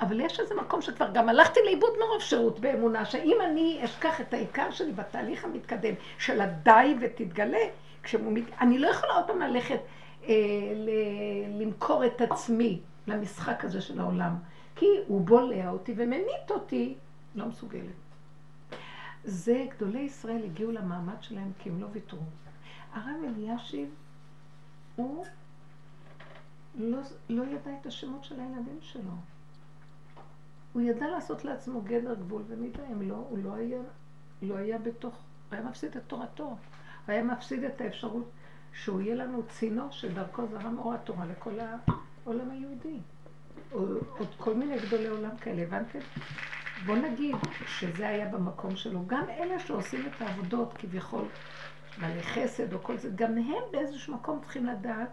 אבל 0.00 0.20
יש 0.20 0.40
איזה 0.40 0.54
מקום 0.54 0.82
שכבר 0.82 1.10
גם 1.14 1.28
הלכתי 1.28 1.60
לאיבוד 1.64 1.90
מרוב 2.00 2.22
שירות 2.22 2.60
באמונה, 2.60 3.04
שאם 3.04 3.36
אני 3.50 3.80
אשכח 3.84 4.20
את 4.20 4.34
העיקר 4.34 4.70
שלי 4.70 4.92
בתהליך 4.92 5.44
המתקדם 5.44 5.94
של 6.18 6.40
הדי 6.40 6.94
ותתגלה, 7.00 7.66
כשהוא 8.02 8.32
מת... 8.32 8.44
אני 8.60 8.78
לא 8.78 8.88
יכולה 8.88 9.14
עוד 9.14 9.26
פעם 9.26 9.40
ללכת 9.40 9.80
אה, 10.28 10.34
ל- 10.74 11.62
למכור 11.62 12.06
את 12.06 12.20
עצמי 12.20 12.80
למשחק 13.06 13.64
הזה 13.64 13.80
של 13.80 14.00
העולם, 14.00 14.36
כי 14.76 14.86
הוא 15.06 15.20
בולע 15.20 15.68
אותי 15.70 15.94
וממית 15.96 16.50
אותי, 16.50 16.94
לא 17.34 17.46
מסוגלת. 17.46 18.03
זה, 19.24 19.66
גדולי 19.76 19.98
ישראל 19.98 20.44
הגיעו 20.44 20.72
למעמד 20.72 21.22
שלהם 21.22 21.52
כי 21.58 21.70
הם 21.70 21.80
לא 21.80 21.86
ויתרו. 21.92 22.22
הרב 22.92 23.16
אלישיב, 23.24 23.94
הוא 24.96 25.24
לא, 26.74 26.98
לא 27.28 27.42
ידע 27.42 27.70
את 27.80 27.86
השמות 27.86 28.24
של 28.24 28.40
הילדים 28.40 28.78
שלו. 28.80 29.12
הוא 30.72 30.82
ידע 30.82 31.06
לעשות 31.06 31.44
לעצמו 31.44 31.82
גדר 31.82 32.14
גבול 32.14 32.42
ומידה, 32.46 32.82
אם 32.92 33.08
לא, 33.08 33.14
הוא 33.14 33.38
לא 33.38 33.54
היה, 33.54 33.82
לא 34.42 34.56
היה 34.56 34.78
בתוך, 34.78 35.14
הוא 35.14 35.22
היה 35.50 35.62
מפסיד 35.62 35.96
את 35.96 36.02
תורתו. 36.06 36.44
הוא 36.44 36.56
היה 37.06 37.24
מפסיד 37.24 37.64
את 37.64 37.80
האפשרות 37.80 38.30
שהוא 38.72 39.00
יהיה 39.00 39.14
לנו 39.14 39.42
צינור 39.48 39.90
שדרכו 39.90 40.46
זרם 40.46 40.78
אור 40.78 40.94
התורה 40.94 41.26
לכל 41.26 41.58
העולם 41.60 42.50
היהודי. 42.50 42.98
עוד 43.70 44.34
כל 44.38 44.54
מיני 44.54 44.76
גדולי 44.78 45.06
עולם 45.06 45.36
כאלה, 45.36 45.62
הבנתם? 45.62 45.98
בוא 46.86 46.96
נגיד 46.96 47.36
שזה 47.66 48.08
היה 48.08 48.28
במקום 48.28 48.76
שלו. 48.76 49.06
גם 49.06 49.30
אלה 49.30 49.58
שעושים 49.58 50.06
את 50.06 50.22
העבודות 50.22 50.72
כביכול 50.72 51.24
בעלי 52.00 52.22
חסד 52.22 52.72
או 52.72 52.82
כל 52.82 52.96
זה, 52.96 53.10
גם 53.14 53.38
הם 53.38 53.62
באיזשהו 53.72 54.14
מקום 54.14 54.40
צריכים 54.40 54.66
לדעת 54.66 55.10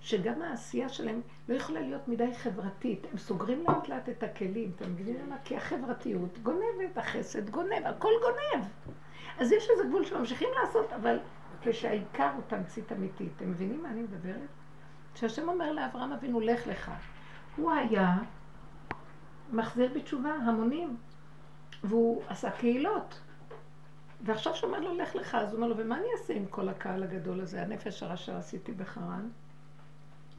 שגם 0.00 0.42
העשייה 0.42 0.88
שלהם 0.88 1.20
לא 1.48 1.54
יכולה 1.54 1.80
להיות 1.80 2.08
מדי 2.08 2.34
חברתית. 2.34 3.06
הם 3.12 3.18
סוגרים 3.18 3.64
לאט 3.68 3.88
לאט 3.88 4.08
את 4.08 4.22
הכלים, 4.22 4.72
אתם 4.76 4.92
מבינים 4.92 5.16
למה? 5.26 5.36
כי 5.44 5.56
החברתיות 5.56 6.38
גונבת, 6.38 6.96
החסד 6.96 7.50
גונב, 7.50 7.84
הכל 7.84 8.12
גונב. 8.22 8.64
אז 9.38 9.52
יש 9.52 9.70
איזה 9.70 9.82
גבול 9.88 10.04
שממשיכים 10.04 10.48
לעשות, 10.62 10.92
אבל 10.92 11.18
כשהעיקר 11.62 12.30
הוא 12.34 12.42
תמצית 12.46 12.92
אמיתית. 12.92 13.32
אתם 13.36 13.50
מבינים 13.50 13.82
מה 13.82 13.90
אני 13.90 14.02
מדברת? 14.02 14.48
כשהשם 15.14 15.48
אומר 15.48 15.72
לאברהם 15.72 16.12
אבינו, 16.12 16.40
לך 16.40 16.66
לך. 16.66 16.90
הוא 17.56 17.72
היה 17.72 18.14
מחזיר 19.52 19.92
בתשובה 19.94 20.34
המונים, 20.34 20.96
והוא 21.84 22.22
עשה 22.28 22.50
קהילות. 22.50 23.20
ועכשיו 24.24 24.54
שאומר 24.54 24.80
לו, 24.80 24.94
לך 24.94 25.14
לך, 25.14 25.34
אז 25.34 25.48
הוא 25.48 25.56
אומר 25.56 25.68
לו, 25.68 25.76
ומה 25.76 25.96
אני 25.98 26.06
אעשה 26.18 26.34
עם 26.34 26.46
כל 26.46 26.68
הקהל 26.68 27.02
הגדול 27.02 27.40
הזה, 27.40 27.62
הנפש 27.62 28.02
הרע 28.02 28.16
שעשיתי 28.16 28.72
בחרן? 28.72 29.28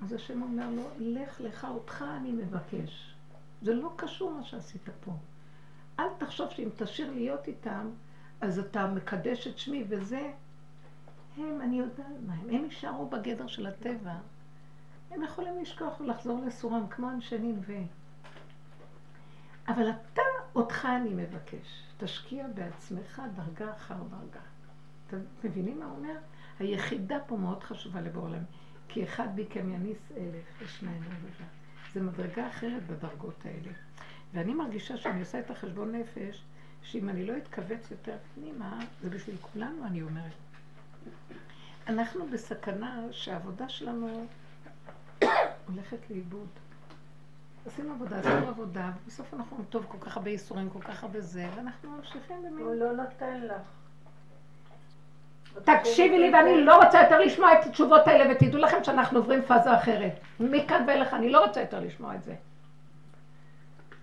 אז 0.04 0.14
השם 0.14 0.42
אומר 0.42 0.70
לו, 0.70 0.84
לך 0.98 1.42
לך, 1.42 1.68
אותך 1.70 2.06
אני 2.18 2.32
מבקש. 2.32 3.16
זה 3.62 3.74
לא 3.74 3.94
קשור 3.96 4.32
מה 4.32 4.44
שעשית 4.44 4.90
פה. 5.00 5.12
אל 6.00 6.08
תחשוב 6.18 6.50
שאם 6.50 6.70
תשאיר 6.76 7.12
להיות 7.12 7.48
איתם, 7.48 7.90
אז 8.42 8.60
אתה 8.60 8.88
מקדש 8.88 9.48
את 9.48 9.58
שמי, 9.58 9.84
וזה, 9.90 10.32
הם, 11.38 11.62
אני 11.62 11.80
יודעת 11.80 12.06
מה 12.28 12.34
הם, 12.34 12.50
הם 12.50 12.64
יישארו 12.66 13.10
בגדר 13.10 13.48
של 13.48 13.68
הטבע. 13.68 14.14
הם 15.12 15.24
יכולים 15.24 15.62
לשכוח 15.62 16.00
ולחזור 16.02 16.40
לסורם, 16.46 16.88
כמו 16.88 17.10
אנשי 17.10 17.38
ננבה. 17.38 17.84
אבל 19.70 19.90
אתה, 19.90 20.22
אותך 20.56 20.88
אני 21.02 21.14
מבקש. 21.14 21.84
תשקיע 21.98 22.48
בעצמך 22.54 23.22
דרגה 23.36 23.74
אחר 23.74 23.96
דרגה. 23.96 24.40
אתם 25.08 25.18
מבינים 25.44 25.80
מה 25.80 25.86
הוא 25.86 25.98
אומר? 25.98 26.16
היחידה 26.60 27.18
פה 27.28 27.38
מאוד 27.38 27.64
חשובה 27.64 28.02
לבוא 28.02 28.22
עולם. 28.22 28.44
כי 28.88 29.04
אחד 29.04 29.28
מכם 29.40 29.70
יניס 29.70 30.12
אלף 30.18 30.62
ושניים 30.62 31.04
רבבה. 31.04 31.46
זה 31.94 32.02
מדרגה 32.02 32.48
אחרת 32.48 32.88
בדרגות 32.88 33.46
האלה. 33.46 33.72
ואני 34.34 34.54
מרגישה 34.54 34.98
שאני 34.98 35.20
עושה 35.20 35.40
את 35.40 35.52
החשבון 35.52 35.96
נפש, 35.96 36.44
שאם 36.82 37.10
אני 37.10 37.26
לא 37.26 37.38
אתכווץ 37.38 37.92
יותר 37.92 38.18
פנימה, 38.36 38.80
זה 39.02 39.10
בשביל 39.10 39.38
כולנו, 39.42 39.86
אני 39.86 40.02
אומרת. 40.02 40.34
אנחנו 41.88 42.28
בסכנה 42.28 43.02
שהעבודה 43.12 43.70
שלנו 43.70 44.28
הולכת 45.68 46.10
לאיבוד. 46.10 46.50
עשינו 47.74 47.94
עבודה, 47.94 48.20
עשינו 48.20 48.48
עבודה, 48.48 48.92
ובסוף 49.04 49.34
אנחנו 49.34 49.64
טוב, 49.70 49.86
כל 49.88 49.98
כך 50.02 50.18
הרבה 50.18 50.30
ייסורים, 50.30 50.70
כל 50.70 50.82
כך 50.82 51.04
הרבה 51.04 51.22
זה, 51.22 51.48
ואנחנו 51.56 51.90
ממשיכים 51.90 52.38
הוא 52.38 52.50
במין... 52.50 52.78
לא 52.80 52.92
נותן 52.94 53.42
לך. 53.42 53.62
תקשיבי 55.64 56.20
לי, 56.20 56.34
ואני 56.34 56.64
לא 56.64 56.84
רוצה 56.84 57.02
יותר 57.02 57.20
לשמוע 57.20 57.54
את 57.54 57.66
התשובות 57.66 58.08
האלה, 58.08 58.32
ותדעו 58.32 58.62
לכם 58.62 58.84
שאנחנו 58.84 59.20
עוברים 59.20 59.42
פאזה 59.42 59.76
אחרת. 59.78 60.20
מכאן 60.40 60.84
ואילך, 60.88 61.14
אני 61.14 61.30
לא 61.30 61.46
רוצה 61.46 61.62
יותר 61.62 61.80
לשמוע 61.80 62.16
את 62.16 62.24
זה. 62.24 62.36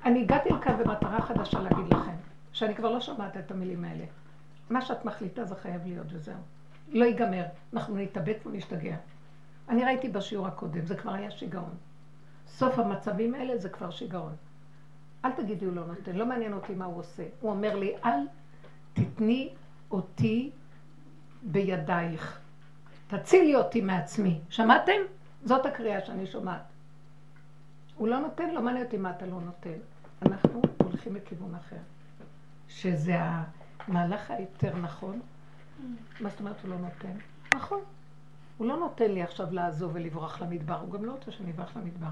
אני 0.05 0.23
הגעתי 0.23 0.49
לכאן 0.49 0.77
במטרה 0.79 1.21
חדשה 1.21 1.61
להגיד 1.61 1.95
לכם, 1.95 2.17
שאני 2.53 2.75
כבר 2.75 2.91
לא 2.91 3.01
שומעת 3.01 3.37
את 3.37 3.51
המילים 3.51 3.85
האלה. 3.85 4.05
מה 4.71 4.81
שאת 4.81 5.05
מחליטה 5.05 5.45
זה 5.45 5.55
חייב 5.55 5.87
להיות, 5.87 6.07
וזהו. 6.11 6.35
לא 6.89 7.05
ייגמר. 7.05 7.45
אנחנו 7.75 7.97
נתאבד 7.97 8.35
ונשתגע. 8.47 8.97
אני 9.69 9.85
ראיתי 9.85 10.09
בשיעור 10.09 10.47
הקודם, 10.47 10.87
זה 10.87 10.97
כבר 10.97 11.13
היה 11.13 11.31
שיגעון. 11.31 11.75
סוף 12.47 12.79
המצבים 12.79 13.35
האלה 13.35 13.59
זה 13.59 13.69
כבר 13.69 13.91
שיגעון. 13.91 14.37
אל 15.25 15.33
תגידי 15.33 15.65
הוא 15.65 15.75
לא 15.75 15.87
נותן, 15.87 16.17
לא 16.17 16.27
מעניין 16.27 16.53
אותי 16.53 16.75
מה 16.75 16.85
הוא 16.85 16.99
עושה. 16.99 17.25
הוא 17.41 17.51
אומר 17.51 17.77
לי, 17.77 17.95
אל 18.05 18.21
תתני 18.93 19.55
אותי 19.91 20.51
בידייך. 21.43 22.41
תצילי 23.07 23.55
אותי 23.55 23.81
מעצמי. 23.81 24.41
שמעתם? 24.51 24.93
זאת 25.45 25.67
הקריאה 25.67 26.05
שאני 26.05 26.27
שומעת. 26.27 26.63
הוא 27.97 28.09
לא 28.09 28.19
נותן, 28.19 28.51
לא 28.51 28.63
מעניין 28.63 28.85
אותי 28.85 28.97
מה 28.97 29.11
אתה 29.11 29.27
לא 29.27 29.41
נותן. 29.41 29.79
אנחנו 30.23 30.63
הולכים 30.79 31.17
לכיוון 31.17 31.55
אחר. 31.55 31.77
שזה 32.69 33.17
המהלך 33.21 34.31
היותר 34.31 34.77
נכון. 34.77 35.21
מה 36.21 36.29
זאת 36.29 36.41
אומרת 36.41 36.63
הוא 36.63 36.71
לא 36.71 36.77
נותן? 36.79 37.19
נכון. 37.55 37.81
הוא 38.59 38.67
לא 38.67 38.77
נותן 38.77 39.11
לי 39.11 39.23
עכשיו 39.23 39.47
לעזוב 39.51 39.91
ולברוח 39.95 40.43
למדבר, 40.43 40.81
הוא 40.81 40.93
גם 40.93 41.05
לא 41.05 41.13
רוצה 41.13 41.33
שאני 41.33 41.51
אברח 41.51 41.77
למדבר. 41.77 42.07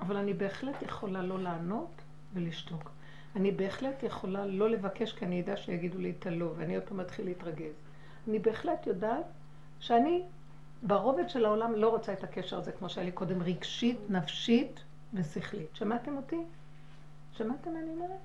אבל 0.00 0.16
אני 0.16 0.34
בהחלט 0.34 0.82
יכולה 0.82 1.22
לא 1.22 1.38
לענות 1.38 2.02
ולשתוק. 2.34 2.90
אני 3.36 3.50
בהחלט 3.50 4.02
יכולה 4.02 4.46
לא 4.46 4.70
לבקש, 4.70 5.12
כי 5.12 5.24
אני 5.24 5.40
אדע 5.40 5.56
שיגידו 5.56 5.98
לי 5.98 6.14
את 6.18 6.26
הלא, 6.26 6.52
ואני 6.56 6.74
עוד 6.74 6.84
פעם 6.84 7.00
אתחיל 7.00 7.24
להתרגז. 7.24 7.74
אני 8.28 8.38
בהחלט 8.38 8.86
יודעת 8.86 9.24
שאני 9.80 10.22
ברובד 10.82 11.28
של 11.28 11.44
העולם 11.44 11.74
לא 11.74 11.88
רוצה 11.88 12.12
את 12.12 12.24
הקשר 12.24 12.58
הזה, 12.58 12.72
כמו 12.72 12.88
שהיה 12.88 13.04
לי 13.04 13.12
קודם, 13.12 13.42
רגשית, 13.42 13.98
נפשית 14.08 14.80
ושכלית. 15.14 15.76
שמעתם 15.76 16.16
אותי? 16.16 16.40
שמעתם 17.32 17.72
מה 17.72 17.78
אני 17.78 17.90
אומרת? 17.90 18.20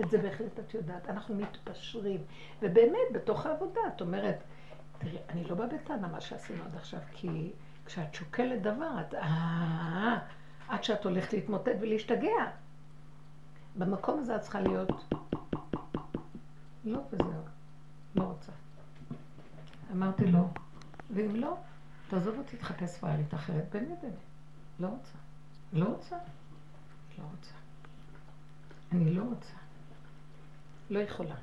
את 0.00 0.10
זה 0.10 0.18
בהחלט 0.18 0.58
את 0.58 0.74
יודעת. 0.74 1.08
אנחנו 1.08 1.34
מתפשרים. 1.34 2.20
ובאמת, 2.62 3.12
בתוך 3.12 3.46
העבודה, 3.46 3.80
את 3.96 4.00
אומרת, 4.00 4.36
תראי, 4.98 5.18
אני 5.28 5.44
לא 5.44 5.54
באה 5.54 5.66
בטענה 5.66 6.08
מה 6.08 6.20
שעשינו 6.20 6.64
עד 6.64 6.76
עכשיו, 6.76 7.00
כי 7.12 7.52
כשאת 7.86 8.14
שוקלת 8.14 8.62
דבר, 8.62 9.00
את... 9.00 9.14
עד 10.68 10.84
שאת 10.84 11.04
הולכת 11.04 11.32
להתמוטט 11.32 11.72
ולהשתגע. 11.80 12.50
במקום 13.78 14.18
הזה 14.18 14.36
את 14.36 14.40
צריכה 14.40 14.60
להיות 14.60 14.88
לא 16.84 17.00
וזהו, 17.10 17.42
לא 18.14 18.22
רוצה. 18.22 18.52
אמרתי 19.92 20.26
לו, 20.26 20.48
ואם 21.10 21.36
לא, 21.36 21.56
תעזוב 22.08 22.38
אותי, 22.38 22.56
תחפש 22.56 22.98
פרלית 22.98 23.34
אחרת, 23.34 23.64
באמת, 23.72 23.98
באמת. 24.02 24.14
לא 24.80 24.86
רוצה. 24.86 25.18
לא 25.72 25.84
רוצה. 25.84 26.16
לא 27.18 27.24
רוצה. 27.36 27.54
אני 28.92 29.14
לא 29.14 29.22
רוצה. 29.22 29.54
לא 30.90 30.98
יכולה. 30.98 31.34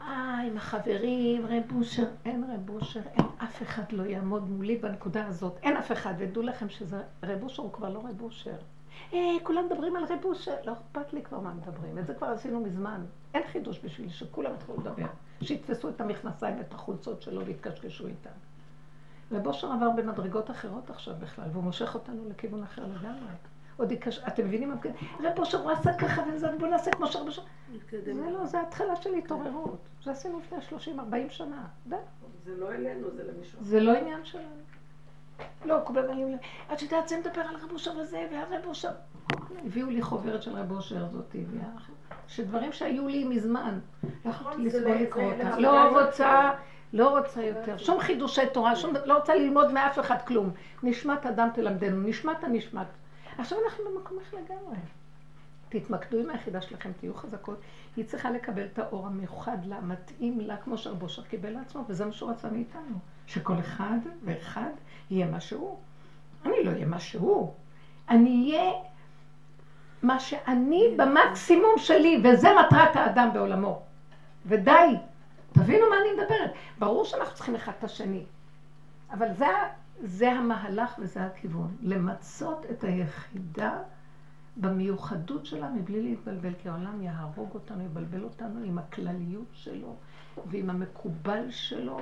אה, 0.00 0.40
עם 0.46 0.56
החברים, 0.56 1.46
רב 1.46 1.72
אושר, 1.76 2.06
אין 2.24 2.44
רב 2.54 2.70
אושר, 2.70 3.00
אין 3.14 3.26
אף 3.44 3.62
אחד 3.62 3.92
לא 3.92 4.02
יעמוד 4.02 4.50
מולי 4.50 4.76
בנקודה 4.76 5.26
הזאת. 5.26 5.58
אין 5.62 5.76
אף 5.76 5.92
אחד, 5.92 6.14
ודעו 6.18 6.42
לכם 6.42 6.68
שזה 6.68 7.02
רב 7.22 7.42
אושר 7.42 7.62
הוא 7.62 7.72
כבר 7.72 7.88
לא 7.88 7.98
רב 7.98 8.22
אושר. 8.22 8.56
אה, 9.12 9.18
כולם 9.42 9.66
מדברים 9.66 9.96
על 9.96 10.04
רב 10.04 10.24
אושר, 10.24 10.54
לא 10.64 10.72
אכפת 10.72 11.12
לי 11.12 11.22
כבר 11.22 11.40
מה 11.40 11.54
מדברים, 11.54 11.98
את 11.98 12.06
זה 12.06 12.14
כבר 12.14 12.26
עשינו 12.26 12.60
מזמן. 12.60 13.04
אין 13.34 13.42
חידוש 13.46 13.80
בשביל 13.84 14.08
שכולם 14.08 14.54
יתחילו 14.54 14.78
לדבר. 14.80 15.06
שיתפסו 15.42 15.88
את 15.88 16.00
המכנסיים 16.00 16.58
ואת 16.58 16.74
החולצות 16.74 17.22
שלו 17.22 17.46
ויתקשקשו 17.46 18.06
איתם. 18.06 18.30
רב 19.32 19.46
אושר 19.46 19.72
עבר 19.72 19.90
במדרגות 19.90 20.50
אחרות 20.50 20.90
עכשיו 20.90 21.14
בכלל, 21.20 21.44
והוא 21.52 21.64
מושך 21.64 21.94
אותנו 21.94 22.28
לכיוון 22.28 22.62
אחר 22.62 22.82
לגמרי. 22.86 23.32
עוד 23.80 23.92
יקש... 23.92 24.18
אתם 24.28 24.44
מבינים? 24.44 24.72
רב 25.20 25.38
אושר 25.38 25.62
הוא 25.62 25.70
עשה 25.70 25.92
ככה 25.92 26.22
וזה, 26.34 26.48
בוא 26.58 26.68
נעשה 26.68 26.90
כמו 26.90 27.06
שרב 27.06 27.26
אושר. 27.26 27.42
זה 28.04 28.12
לא, 28.14 28.46
זה 28.46 28.60
התחלה 28.60 28.96
של 28.96 29.14
התעוררות. 29.14 29.78
זה 30.04 30.10
עשינו 30.10 30.40
לפני 30.40 30.78
30-40 31.28 31.30
שנה. 31.30 31.64
זה 32.44 32.56
לא 32.56 32.72
אלינו, 32.72 33.10
זה 33.16 33.22
למישהו. 33.24 33.58
זה 33.62 33.80
לא 33.80 33.92
עניין 33.96 34.24
שלנו. 34.24 34.44
לא, 35.64 35.76
כולם 35.84 36.04
אומרים 36.04 36.28
לי, 36.28 36.36
את 36.72 36.82
יודעת, 36.82 37.08
זה 37.08 37.18
מדבר 37.18 37.40
על 37.40 37.56
רב 37.56 37.72
אושר 37.72 37.90
וזה, 37.98 38.26
והרב 38.32 38.66
אושר. 38.66 38.90
הביאו 39.64 39.90
לי 39.90 40.02
חוברת 40.02 40.42
של 40.42 40.56
רב 40.56 40.72
אושר 40.72 41.04
הזאת, 41.04 41.36
שדברים 42.28 42.72
שהיו 42.72 43.08
לי 43.08 43.24
מזמן, 43.24 43.78
לא 44.24 44.30
יכולתי 44.30 44.62
לסבול 44.62 44.92
לקרוא 44.92 45.32
אותה. 45.32 45.58
לא 45.58 46.00
רוצה, 46.00 46.50
לא 46.92 47.18
רוצה 47.18 47.42
יותר. 47.42 47.76
שום 47.76 48.00
חידושי 48.00 48.46
תורה, 48.52 48.76
שום, 48.76 48.94
לא 49.04 49.14
רוצה 49.14 49.34
ללמוד 49.34 49.72
מאף 49.72 49.98
אחד 49.98 50.16
כלום. 50.26 50.50
נשמת 50.82 51.26
אדם 51.26 51.48
תלמדנו, 51.54 52.08
נשמת 52.08 52.44
הנשמת. 52.44 52.86
עכשיו 53.40 53.58
אנחנו 53.64 53.84
במקום 53.84 54.18
אחר 54.18 54.36
לגמרי. 54.36 54.76
תתמקדו 55.68 56.18
עם 56.18 56.30
היחידה 56.30 56.60
שלכם, 56.60 56.92
תהיו 56.92 57.14
חזקות. 57.14 57.60
היא 57.96 58.04
צריכה 58.04 58.30
לקבל 58.30 58.64
את 58.64 58.78
האור 58.78 59.06
המיוחד 59.06 59.64
לה, 59.64 59.80
מתאים 59.80 60.40
לה, 60.40 60.56
כמו 60.56 60.78
שהרבושר 60.78 61.22
קיבל 61.24 61.50
לעצמו, 61.50 61.84
וזה 61.88 62.06
מה 62.06 62.12
שהוא 62.12 62.30
רצה 62.30 62.50
מאיתנו. 62.50 62.98
שכל 63.26 63.58
אחד 63.60 63.98
ואחד 64.24 64.70
יהיה 65.10 65.30
מה 65.30 65.40
שהוא. 65.40 65.78
אני 66.46 66.64
לא 66.64 66.70
אהיה 66.70 66.86
מה 66.86 67.00
שהוא. 67.00 67.54
אני 68.08 68.52
אהיה 68.52 68.72
מה 70.02 70.20
שאני 70.20 70.94
במקסימום 70.96 71.74
שלי, 71.76 72.22
וזה 72.24 72.48
מטרת 72.66 72.96
האדם 72.96 73.30
בעולמו. 73.32 73.82
ודי, 74.46 74.96
תבינו 75.52 75.90
מה 75.90 75.96
אני 76.00 76.22
מדברת. 76.22 76.50
ברור 76.78 77.04
שאנחנו 77.04 77.34
צריכים 77.34 77.54
אחד 77.54 77.72
את 77.78 77.84
השני, 77.84 78.24
אבל 79.10 79.32
זה, 79.34 79.46
זה 80.02 80.32
המהלך 80.32 80.94
וזה 80.98 81.26
הכיוון. 81.26 81.76
למצות 81.82 82.66
את 82.70 82.84
היחידה 82.84 83.78
במיוחדות 84.56 85.46
שלה 85.46 85.70
מבלי 85.70 86.02
להתבלבל, 86.02 86.54
כי 86.62 86.68
העולם 86.68 87.02
יהרוג 87.02 87.50
אותנו, 87.54 87.84
יבלבל 87.84 88.22
אותנו 88.24 88.64
עם 88.64 88.78
הכלליות 88.78 89.48
שלו 89.52 89.96
ועם 90.46 90.70
המקובל 90.70 91.50
שלו 91.50 92.00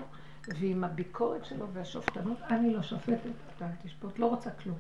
ועם 0.48 0.84
הביקורת 0.84 1.44
שלו 1.44 1.68
והשופטנות. 1.72 2.38
אני 2.42 2.72
לא 2.72 2.82
שופטת, 2.82 3.30
אתה 3.56 3.68
תשפוט, 3.82 4.18
לא 4.18 4.26
רוצה 4.26 4.50
כלום. 4.50 4.78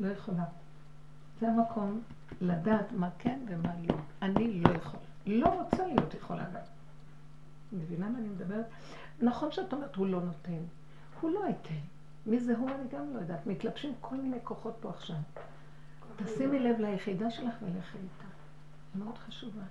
לא 0.00 0.08
יכולה. 0.08 0.44
זה 1.40 1.48
המקום 1.48 2.00
לדעת 2.40 2.92
מה 2.92 3.08
כן 3.18 3.40
ומה 3.48 3.72
לא. 3.88 3.94
אני 4.22 4.60
לא 4.60 4.70
יכולה. 4.70 5.02
לא 5.26 5.48
רוצה 5.48 5.86
להיות 5.86 6.14
יכולה 6.14 6.44
גם. 6.44 6.60
מבינה 7.72 8.08
מה 8.08 8.18
אני 8.18 8.28
מדברת? 8.28 8.66
נכון 9.20 9.52
שאת 9.52 9.72
אומרת, 9.72 9.96
הוא 9.96 10.06
לא 10.06 10.20
נותן. 10.20 10.62
הוא 11.20 11.30
לא 11.30 11.40
ייתן. 11.48 11.80
מי 12.26 12.40
זה 12.40 12.56
הוא 12.56 12.70
אני 12.70 12.88
גם 12.92 13.14
לא 13.14 13.18
יודעת. 13.18 13.46
מתלבשים 13.46 13.92
כל 14.00 14.16
מיני 14.16 14.38
כוחות 14.42 14.76
פה 14.80 14.90
עכשיו. 14.90 15.16
תשימי 16.16 16.58
לב 16.58 16.80
ליחידה 16.80 17.30
שלך 17.30 17.54
ולכי 17.62 17.98
איתה. 17.98 18.24
היא 18.94 19.02
מאוד 19.02 19.18
חשובה. 19.18 19.62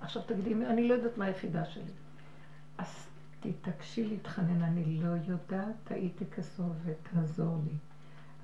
עכשיו 0.00 0.22
תגידי, 0.22 0.54
אני 0.54 0.88
לא 0.88 0.94
יודעת 0.94 1.18
מה 1.18 1.24
היחידה 1.24 1.64
שלי. 1.64 1.92
אז 2.78 3.06
תתעקשי 3.40 4.04
להתחנן, 4.08 4.62
אני 4.62 5.00
לא 5.02 5.10
יודעת, 5.26 5.74
טעיתי 5.84 6.26
כסוף 6.26 6.72
ותעזור 6.84 7.58
לי. 7.64 7.76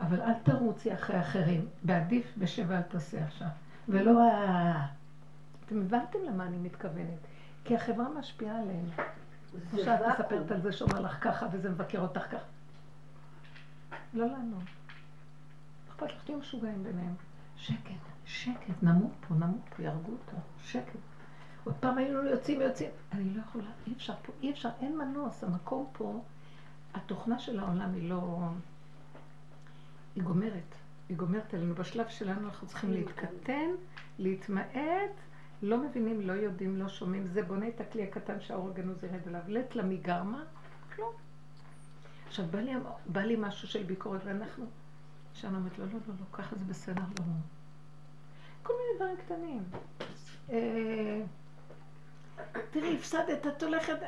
אבל 0.00 0.20
אל 0.20 0.34
תרוצי 0.42 0.94
אחרי 0.94 1.20
אחרים, 1.20 1.68
בעדיף 1.82 2.34
בשבע 2.38 2.76
אל 2.76 2.82
תעשה 2.82 3.24
עכשיו. 3.24 3.48
ולא 3.88 4.22
ה... 4.22 4.86
אתם 5.66 5.80
הבנתם 5.80 6.18
למה 6.26 6.46
אני 6.46 6.56
מתכוונת. 6.56 7.18
כי 7.64 7.76
החברה 7.76 8.08
משפיעה 8.18 8.58
עליהם. 8.60 8.86
שאת 9.76 10.00
מספרת 10.08 10.50
על 10.50 10.60
זה 10.60 10.72
שאומר 10.72 11.00
לך 11.00 11.18
ככה 11.20 11.46
וזה 11.52 11.70
מבקר 11.70 12.00
אותך 12.00 12.20
ככה. 12.20 12.53
לא 14.14 14.26
לענות. 14.26 14.62
אכפת 15.88 16.12
לך 16.12 16.24
תהיו 16.24 16.38
משוגעים 16.38 16.82
ביניהם. 16.82 17.14
שקט, 17.56 17.90
שקט, 18.24 18.82
נמות 18.82 19.12
פה, 19.28 19.34
נמות 19.34 19.68
פה, 19.76 19.82
יהרגו 19.82 20.12
אותו, 20.12 20.36
שקט. 20.62 20.98
עוד 21.64 21.74
פעם 21.80 21.98
היינו 21.98 22.22
יוצאים 22.22 22.58
ויוצאים. 22.58 22.90
אני 23.12 23.34
לא 23.34 23.40
יכולה, 23.40 23.64
אי 23.86 23.92
אפשר 23.92 24.14
פה, 24.22 24.32
אי 24.42 24.50
אפשר, 24.50 24.68
אין 24.80 24.98
מנוס. 24.98 25.44
המקום 25.44 25.86
פה, 25.92 26.22
התוכנה 26.94 27.38
של 27.38 27.58
העולם 27.58 27.94
היא 27.94 28.10
לא... 28.10 28.38
היא 30.14 30.22
גומרת. 30.22 30.74
היא 31.08 31.16
גומרת 31.16 31.54
עלינו. 31.54 31.74
בשלב 31.74 32.08
שלנו 32.08 32.48
אנחנו 32.48 32.66
צריכים 32.66 32.92
להתקטן, 32.92 33.70
להתמעט, 34.18 35.10
לא 35.62 35.78
מבינים, 35.78 36.20
לא 36.20 36.32
יודעים, 36.32 36.76
לא 36.76 36.88
שומעים. 36.88 37.26
זה 37.26 37.42
בונה 37.42 37.68
את 37.68 37.80
הכלי 37.80 38.02
הקטן 38.02 38.40
שהאור 38.40 38.68
הגנוז 38.68 39.04
ירד 39.04 39.28
אליו. 39.28 39.42
לט 39.48 39.74
למי 39.74 39.96
גרמה? 39.96 40.44
כלום. 40.94 41.23
עכשיו, 42.34 42.46
בא 42.46 42.60
לי, 42.60 42.72
בא 43.06 43.20
לי 43.20 43.36
משהו 43.36 43.68
של 43.68 43.82
ביקורת, 43.82 44.20
ואנחנו... 44.24 44.66
שאני 45.34 45.56
אומרת, 45.56 45.78
לא, 45.78 45.84
לא, 45.86 45.92
לא, 45.92 46.14
לא, 46.20 46.24
ככה 46.32 46.56
זה 46.56 46.64
בסדר 46.64 47.02
לא. 47.18 47.24
כל 48.62 48.72
מיני 48.72 48.96
דברים 48.96 49.16
קטנים. 49.16 49.62
אה, 50.50 51.22
תראי, 52.70 52.96
הפסדת, 52.96 53.46
את 53.46 53.62
הולכת... 53.62 53.98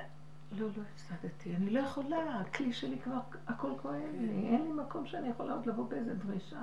לא, 0.53 0.67
לא 0.67 0.83
הפסדתי, 0.95 1.57
אני 1.57 1.71
לא 1.71 1.81
יכולה, 1.81 2.41
הכלי 2.41 2.73
שלי 2.73 2.99
כבר, 2.99 3.19
הכל 3.47 3.71
כואב 3.83 3.95
לי, 4.21 4.49
אין 4.49 4.63
לי 4.63 4.73
מקום 4.73 5.07
שאני 5.07 5.29
יכולה 5.29 5.55
עוד 5.55 5.67
לבוא 5.67 5.89
באיזה 5.89 6.15
דרישה. 6.15 6.61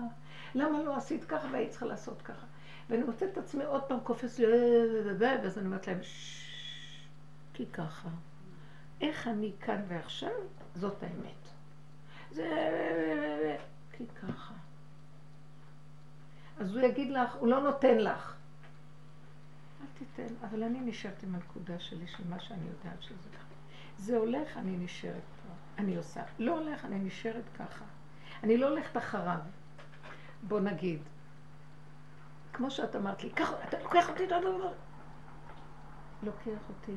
למה 0.56 0.84
לא 0.84 0.96
עשית 0.98 1.24
ככה 1.24 1.48
והיית 1.52 1.70
צריכה 1.70 1.86
לעשות 1.86 2.22
ככה? 2.22 2.46
ואני 2.90 3.04
מוצאת 3.04 3.32
את 3.32 3.38
עצמי 3.38 3.64
עוד 3.64 3.84
פעם 3.84 4.00
קופץ 4.00 4.40
לי, 4.40 4.46
ואז 5.20 5.58
אני 5.58 5.66
אומרת 5.66 5.88
להם, 5.88 6.00
כי 7.54 7.66
ככה. 7.66 8.10
איך 9.02 9.28
אני 9.28 9.52
כאן 9.60 9.82
ועכשיו, 9.88 10.32
זאת 10.76 11.04
האמת. 11.04 11.43
זה... 12.34 13.58
כי 13.92 14.04
ככה. 14.08 14.54
אז 16.60 16.76
הוא 16.76 16.86
יגיד 16.86 17.10
לך, 17.10 17.36
הוא 17.36 17.48
לא 17.48 17.60
נותן 17.60 17.98
לך. 17.98 18.36
אל 19.82 19.88
תיתן, 19.94 20.34
אבל 20.44 20.64
אני 20.64 20.80
נשארת 20.80 21.24
עם 21.24 21.36
הנקודה 21.36 21.80
שלי, 21.80 22.08
של 22.08 22.28
מה 22.30 22.40
שאני 22.40 22.68
יודעת 22.68 23.02
שזה 23.02 23.30
ככה. 23.30 23.54
זה 23.98 24.18
הולך, 24.18 24.58
אני 24.58 24.78
נשארת 24.78 25.14
פה. 25.14 25.54
אני 25.78 25.96
עושה. 25.96 26.24
לא 26.40 26.60
הולך, 26.60 26.86
אני 26.86 27.00
נשארת 27.00 27.44
ככה. 27.58 27.86
אני 28.44 28.58
לא 28.58 28.70
הולכת 28.70 28.98
אחריו. 28.98 29.40
בוא 30.48 30.60
נגיד, 30.60 31.00
כמו 32.54 32.72
שאת 32.72 32.96
אמרת 32.96 33.24
לי, 33.24 33.30
קח, 33.30 33.52
אתה 33.68 33.80
לוקח 33.84 34.10
אותי, 34.10 34.28
לא, 34.28 34.42
לא, 34.42 34.60
לא. 34.60 34.72
לוקח 36.24 36.62
אותי, 36.70 36.96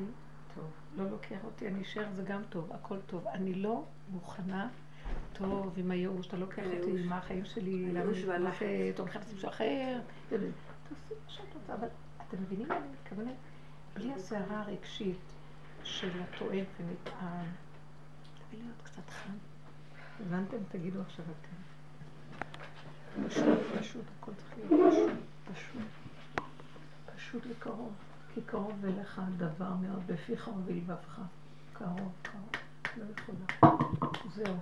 טוב. 0.55 0.71
לא 0.95 1.09
לוקח 1.09 1.43
אותי, 1.43 1.67
אני 1.67 1.81
אשאר, 1.81 2.11
זה 2.11 2.23
גם 2.23 2.41
טוב, 2.49 2.73
הכל 2.73 3.01
טוב. 3.01 3.27
אני 3.27 3.53
לא 3.53 3.83
מוכנה, 4.09 4.69
טוב, 5.33 5.73
עם 5.77 5.91
הייאוש, 5.91 6.27
אתה 6.27 6.37
לוקח 6.37 6.63
אותי, 6.77 7.03
מה 7.05 7.17
החיים 7.17 7.45
שלי, 7.45 7.91
והלחץ. 8.27 8.61
אתה 8.93 9.01
הולך 9.01 9.15
למישהו 9.15 9.49
אחר. 9.49 9.99
תעשי 10.29 10.45
מה 11.09 11.29
שאת 11.29 11.53
רוצה, 11.53 11.73
אבל 11.73 11.87
אתם 12.27 12.37
מבינים 12.41 12.67
מה 12.67 12.77
אני 12.77 12.87
מתכוונת? 13.01 13.35
בלי 13.93 14.13
הסערה 14.13 14.61
הרגשית 14.61 15.17
של 15.83 16.09
הטועה 16.21 16.57
ונטען. 16.79 17.45
תביא 18.47 18.59
להיות 18.59 18.81
קצת 18.83 19.09
חם. 19.09 19.33
הבנתם? 20.19 20.57
תגידו 20.71 21.01
עכשיו 21.01 21.25
אתם. 21.25 21.57
פשוט, 23.27 23.59
פשוט, 23.79 24.03
הכל 24.19 24.31
צריך 24.37 24.53
להיות 24.57 24.93
פשוט, 24.93 25.11
פשוט. 25.53 25.81
פשוט 27.15 27.43
וקרוב. 27.49 27.93
כי 28.33 28.41
קרוב 28.45 28.85
אליך 28.85 29.21
דבר 29.37 29.73
מאוד 29.73 30.03
בפיך 30.07 30.47
ובלבבך. 30.47 31.21
קרוב, 31.73 32.11
קרוב. 32.21 32.49
לא 32.97 33.03
יכולה. 33.17 33.73
זהו. 34.35 34.55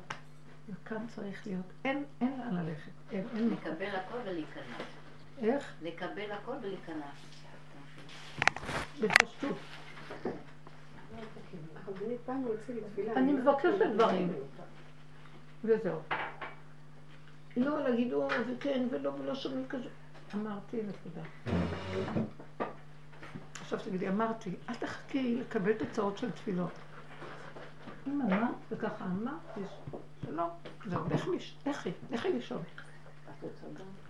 וכאן 0.70 1.08
צריך 1.16 1.48
להיות. 1.48 1.66
אין, 1.86 2.04
אין 2.22 2.40
לאן 2.40 2.56
ללכת. 2.56 2.92
אין, 3.12 3.26
אין. 3.36 3.50
לקבל 3.50 3.96
הכל 3.96 4.18
ולהיכנע. 4.26 4.78
איך? 5.42 5.74
לקבל 5.82 6.32
הכל 6.32 6.56
ולהיכנע. 6.62 7.06
בפשטות. 9.02 9.58
אני 13.16 13.34
מבקשת 13.34 13.86
דברים. 13.94 14.34
וזהו. 15.64 16.00
לא 17.58 17.84
להגיד, 17.84 18.14
או, 18.14 18.28
וכן, 18.48 18.88
ולא, 18.92 19.10
ולא 19.10 19.36
שומעים 19.36 19.66
כזה. 19.70 19.90
אמרתי, 20.36 20.78
נקודה. 20.78 21.22
עכשיו 23.62 23.80
תגידי, 23.80 24.10
אמרתי, 24.10 24.56
אל 24.70 24.76
תחכי 24.76 25.36
לקבל 25.36 25.74
תוצאות 25.74 26.18
של 26.18 26.32
תפילות. 26.32 26.72
אם 28.08 28.22
אמרת, 28.22 28.56
וככה 28.72 29.06
אמרת, 29.06 29.68
שלא, 30.26 30.50
זהו, 30.86 31.06
לכי, 31.66 31.92
לכי, 32.12 32.34
לישון. 32.34 32.64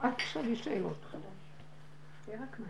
אל 0.03 0.11
תשאלי 0.11 0.55
שאלות. 0.55 1.05
יהיה 2.27 2.39
רק 2.43 2.59
מים. 2.59 2.69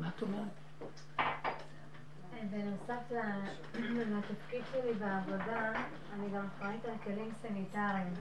מה 0.00 0.08
את 0.16 0.22
אומרת? 0.22 0.48
בנוסף 2.50 3.10
ל- 3.10 4.18
לתפקיד 4.18 4.62
שלי 4.72 4.94
בעבודה, 4.94 5.72
אני 6.14 6.30
גם 6.34 6.46
אחראית 6.56 6.84
על 6.84 6.94
כלים 7.04 7.30
סניטריים. 7.42 8.12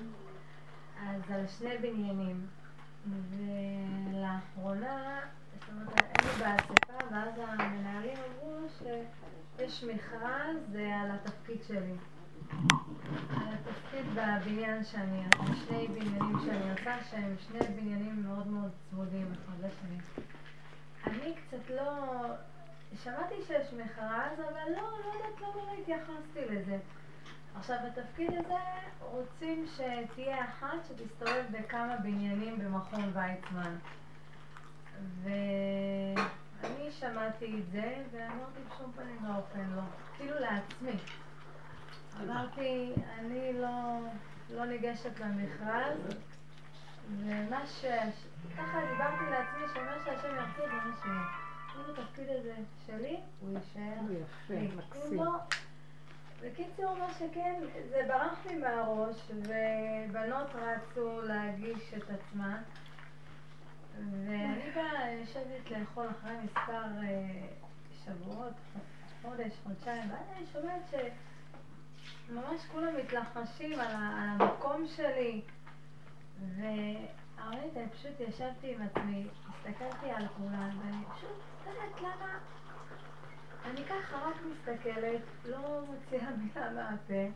אז 1.08 1.22
על 1.32 1.48
שני 1.48 1.78
בניינים. 1.78 2.48
ולאחרונה, 3.30 5.20
זאת 5.60 5.70
אומרת, 5.70 5.90
היינו 5.94 6.30
באספה, 6.40 6.94
ואז 7.12 7.34
המנהלים 7.38 8.18
שיש 8.78 9.84
מכרז 9.84 10.76
על 10.76 11.12
התפקיד 11.12 11.64
שלי. 11.68 11.94
על 13.30 13.48
התפקיד 13.54 14.06
בבניין 14.14 14.84
שאני, 14.84 15.24
על 15.40 15.56
שני 15.68 15.88
בניינים 15.88 16.38
שאני 16.46 16.72
עושה, 16.72 17.04
שהם 17.12 17.36
שני 17.40 17.60
בניינים 17.60 18.24
מאוד 18.26 18.48
מאוד 18.48 18.72
צמודים 18.90 19.32
אחד 19.34 19.66
לשני. 19.66 20.26
אני 21.06 21.34
קצת 21.36 21.70
לא... 21.70 21.94
שמעתי 23.04 23.36
שיש 23.48 23.74
מכרז, 23.74 24.40
אבל 24.40 24.72
לא, 24.72 24.82
לא 24.82 25.14
יודעת 25.14 25.42
למה 25.42 25.64
לא 25.66 25.82
התייחסתי 25.82 26.46
לזה. 26.50 26.78
עכשיו, 27.56 27.78
בתפקיד 27.86 28.30
הזה 28.34 28.60
רוצים 29.02 29.66
שתהיה 29.68 30.46
אחת 30.46 30.78
שתסתובב 30.88 31.44
בכמה 31.52 31.96
בניינים 31.98 32.60
במכון 32.60 33.12
ויצמן. 33.14 33.76
ואני 36.62 36.92
שמעתי 36.92 37.60
את 37.60 37.72
זה, 37.72 38.04
ואמרתי 38.12 38.60
בשום 38.70 38.92
פנים 38.96 39.26
ואופן 39.26 39.70
לא. 39.76 39.82
כאילו 40.18 40.40
לעצמי. 40.40 40.92
אמרתי, 42.24 42.94
אני 43.20 43.54
לא, 43.54 44.00
לא 44.50 44.66
ניגשת 44.66 45.20
למכרז, 45.20 45.98
ומה 47.18 47.68
ש... 47.68 47.86
ככה 48.58 48.80
דיברתי 48.92 49.24
לעצמי, 49.32 49.64
שמה 49.74 49.96
שהשם 50.06 50.36
ירצה 50.36 50.62
זה 50.62 50.90
מה 50.90 50.96
שיהיה. 51.04 51.48
אם 51.76 51.92
התפקיד 51.92 52.30
הזה 52.30 52.56
שלי, 52.88 53.20
הוא 53.40 53.50
יישאר 53.58 54.04
יפה. 54.12 54.76
מקסים. 54.78 55.24
לא... 55.24 55.32
בקיצור, 56.42 56.96
מה 57.00 57.14
שכן, 57.14 57.62
זה 57.90 58.02
ברח 58.08 58.46
לי 58.46 58.56
מהראש, 58.56 59.16
ובנות 59.32 60.48
רצו 60.56 61.22
להגיש 61.22 61.94
את 61.98 62.04
עצמן, 62.10 62.62
ואני 63.98 64.72
באה 64.76 65.12
יושבת 65.12 65.72
לאכול 65.72 66.08
אחרי 66.10 66.38
מספר 66.44 66.84
אה, 67.04 67.48
שבועות, 68.06 68.54
חודש, 69.22 69.54
חודשיים, 69.64 70.10
ואז 70.12 70.26
אני 70.38 70.46
שומעת 70.54 70.82
שממש 72.28 72.66
כולם 72.72 72.98
מתלחשים 72.98 73.80
על 73.80 73.92
המקום 73.96 74.88
שלי, 74.96 75.42
והאמת, 76.40 77.78
אני 77.78 77.90
פשוט 77.90 78.20
ישבתי 78.20 78.76
עם 78.76 78.82
עצמי, 78.82 79.28
הסתכלתי 79.50 80.12
על 80.12 80.28
כולם, 80.28 80.80
ואני 80.82 81.04
פשוט, 81.16 81.38
לא 81.66 81.72
יודעת 81.72 82.02
למה... 82.02 82.40
אני 83.66 83.86
ככה 83.86 84.18
רק 84.18 84.36
מסתכלת, 84.52 85.22
לא 85.46 85.82
מוציאה 85.88 86.30
מילה 86.38 86.72
מהפה, 86.74 87.32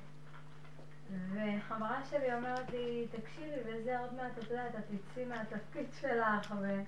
וחברה 1.11 2.01
שלי 2.09 2.33
אומרת 2.33 2.69
לי, 2.69 3.07
תקשיבי, 3.11 3.55
וזה 3.65 3.99
עוד 3.99 4.13
מעט, 4.13 4.31
את 4.37 4.43
יודעת, 4.43 4.75
את 4.75 4.83
תצאי 5.11 5.25
מהתפקיד 5.25 5.85
שלך, 6.01 6.53
ו... 6.61 6.81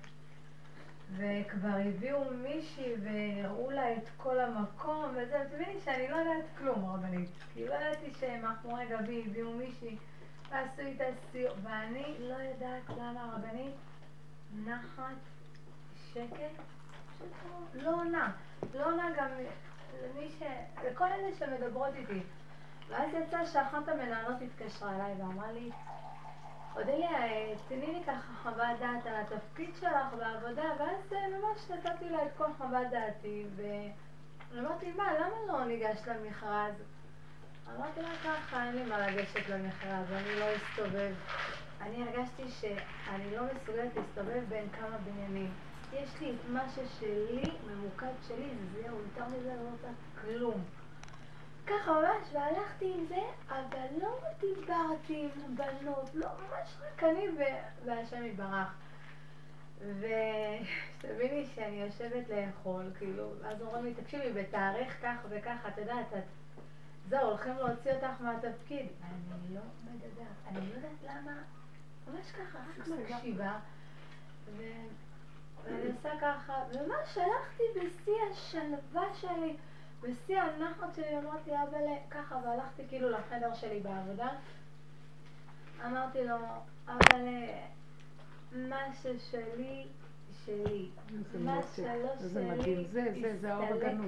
וכבר 1.16 1.76
הביאו 1.88 2.24
מישהי 2.30 2.92
והראו 3.02 3.70
לה 3.70 3.92
את 3.92 4.08
כל 4.16 4.40
המקום, 4.40 5.04
וזה, 5.16 5.44
תביני 5.52 5.80
שאני 5.84 6.08
לא 6.08 6.16
יודעת 6.16 6.44
כלום, 6.58 6.84
רבנית. 6.94 7.30
כי 7.54 7.68
לא 7.68 7.74
ידעתי 7.74 8.12
שמאחורי 8.20 8.86
גבי 8.86 9.24
הביאו 9.26 9.52
מישהי 9.52 9.96
ועשו 10.50 10.80
איתה 10.82 11.04
סיור, 11.32 11.54
ואני 11.62 12.14
לא 12.18 12.34
יודעת 12.34 12.88
למה 12.88 13.34
רבנית 13.36 13.74
נחת, 14.64 15.16
שקט, 16.12 16.62
פשוט 17.14 17.32
לא- 17.74 17.82
לא 17.82 17.94
עונה. 17.96 18.32
לא 18.74 18.86
עונה 18.86 19.08
גם 19.16 19.28
למי 20.02 20.28
ש... 20.38 20.42
לכל 20.86 21.04
אלה 21.04 21.34
שמדברות 21.38 21.94
איתי. 21.94 22.20
ואז 22.94 23.10
יצא 23.14 23.44
שאחת 23.44 23.88
המנהלות 23.88 24.36
התקשרה 24.42 24.94
אליי 24.96 25.14
ואמרה 25.18 25.52
לי, 25.52 25.70
אודליה, 26.76 27.10
תני 27.68 27.86
לי 27.86 28.02
ככה 28.06 28.32
חוות 28.42 28.78
דעת 28.80 29.06
על 29.06 29.14
התפקיד 29.14 29.70
שלך 29.80 30.14
בעבודה, 30.18 30.62
ואז 30.78 31.12
אה, 31.12 31.18
ממש 31.28 31.70
נתתי 31.70 32.10
לה 32.10 32.22
את 32.22 32.30
כל 32.36 32.52
חוות 32.58 32.86
דעתי, 32.90 33.46
ואמרתי, 33.56 34.92
מה, 34.92 35.12
למה 35.14 35.34
לא 35.46 35.64
ניגשת 35.64 36.06
למכרז? 36.06 36.74
אמרתי 37.76 38.02
לה 38.02 38.14
ככה, 38.24 38.66
אין 38.66 38.74
לי 38.74 38.84
מה 38.84 39.06
לגשת 39.06 39.48
למכרז, 39.48 40.12
אני 40.12 40.40
לא 40.40 40.44
אסתובב. 40.56 41.14
אני 41.80 42.02
הרגשתי 42.02 42.48
שאני 42.48 43.36
לא 43.36 43.42
מסוגלת 43.42 43.96
להסתובב 43.96 44.44
בין 44.48 44.68
כמה 44.68 44.98
בניינים. 44.98 45.52
יש 45.92 46.20
לי 46.20 46.30
את 46.30 46.48
מה 46.48 46.68
ששלי, 46.68 47.50
ממוקד 47.66 48.14
שלי, 48.28 48.50
וזהו, 48.60 48.98
יותר 48.98 49.24
מזה 49.24 49.54
לא 49.54 49.70
רוצה 49.70 49.88
כלום. 50.20 50.64
ככה 51.66 51.92
ממש, 51.92 52.28
והלכתי 52.32 52.94
עם 52.94 53.06
זה, 53.06 53.20
אבל 53.48 53.86
לא 54.02 54.18
דיברתי 54.40 55.24
עם 55.24 55.30
הבנות, 55.44 56.10
לא, 56.14 56.26
ממש 56.26 56.76
רק 56.80 57.04
אני 57.04 57.28
והשם 57.84 58.24
יתברך. 58.24 58.74
ושתביני 59.78 61.46
שאני 61.54 61.82
יושבת 61.82 62.28
לאכול, 62.28 62.90
כאילו, 62.98 63.30
ואז 63.40 63.62
אומרים 63.62 63.84
לי, 63.84 63.94
תקשיבי, 63.94 64.32
בתאריך 64.32 65.02
כך 65.02 65.16
וכך, 65.28 65.56
את 65.68 65.78
יודעת, 65.78 66.06
את... 66.18 66.24
זהו, 67.08 67.28
הולכים 67.28 67.56
להוציא 67.56 67.92
אותך 67.92 68.20
מהתפקיד. 68.20 68.86
אני 69.02 69.54
לא 69.54 69.60
מדברת, 69.84 70.26
אני 70.46 70.70
לא 70.70 70.74
יודעת 70.74 71.02
למה, 71.02 71.32
ממש 72.06 72.30
ככה, 72.30 72.58
רק 72.58 72.88
מקשיבה. 72.88 73.58
ו... 74.56 74.62
ואני 75.64 75.86
עושה 75.86 76.10
ככה, 76.20 76.64
וממש 76.70 77.18
הלכתי 77.18 77.62
בשיא 77.74 78.12
השלווה 78.32 79.14
שלי, 79.14 79.56
בשיא 80.04 80.40
הנחת 80.40 80.94
שלי, 80.94 81.18
אמרתי, 81.18 81.50
אבל 81.50 81.84
ככה, 82.10 82.36
והלכתי 82.44 82.82
כאילו 82.88 83.10
לחדר 83.10 83.54
שלי 83.54 83.80
בעבודה. 83.80 84.28
אמרתי 85.86 86.24
לו, 86.24 86.36
אבל 86.86 87.28
מה 88.52 88.94
ששלי, 89.02 89.86
שלי. 90.44 90.90
מה 91.38 91.60
שלא 91.76 92.16
שלי, 92.18 92.26
הסתלק. 92.26 92.66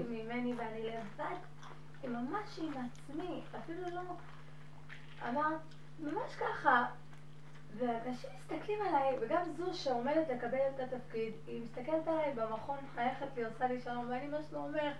ממני 0.09 0.55
ואני 0.55 0.83
לבד, 0.83 1.37
ממש 2.05 2.59
עם 2.59 2.73
עצמי, 2.73 3.43
אפילו 3.59 3.83
לא... 3.91 4.03
אמרת, 5.29 5.61
ממש 6.01 6.37
ככה. 6.37 6.87
ואנשים 7.77 8.31
מסתכלים 8.37 8.79
עליי, 8.89 9.17
וגם 9.21 9.43
זו 9.57 9.75
שעומדת 9.75 10.29
לקבל 10.29 10.59
את 10.75 10.81
התפקיד, 10.81 11.33
היא 11.47 11.63
מסתכלת 11.63 12.09
עליי 12.09 12.33
במכון, 12.35 12.77
מחייכת 12.85 13.27
לי, 13.37 13.45
עושה 13.45 13.67
לי 13.67 13.81
שלום, 13.81 14.07
ואני 14.11 14.27
ממש 14.27 14.47
לא 14.53 14.59
אומר, 14.59 14.93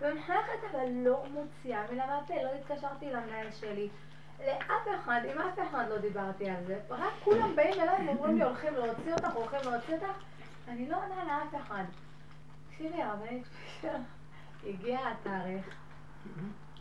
ומחייכת 0.00 0.64
אבל 0.70 0.88
לא 0.90 1.24
מוציאה 1.30 1.82
מילה 1.90 2.06
מהפה, 2.06 2.34
לא 2.34 2.50
התקשרתי 2.54 3.10
למנהל 3.10 3.50
שלי. 3.50 3.88
לאף 4.46 4.88
אחד, 5.00 5.20
עם 5.32 5.38
אף 5.38 5.58
אחד 5.68 5.84
לא 5.88 5.98
דיברתי 5.98 6.50
על 6.50 6.64
זה, 6.66 6.80
רק 6.88 7.12
כולם 7.24 7.56
באים 7.56 7.80
אליי 7.80 8.08
ואומרים 8.08 8.38
לי 8.38 8.44
הולכים 8.44 8.74
להוציא 8.74 9.12
אותך, 9.12 9.34
הולכים 9.34 9.58
להוציא 9.70 9.94
אותך, 9.94 10.22
אני 10.68 10.88
לא 10.88 10.96
עונה 10.96 11.24
לאף 11.24 11.62
אחד. 11.62 11.84
תקשיבי, 12.70 13.02
הרבנית 13.02 13.46
פישר, 13.46 13.96
הגיע 14.66 14.98
התאריך, 15.08 15.74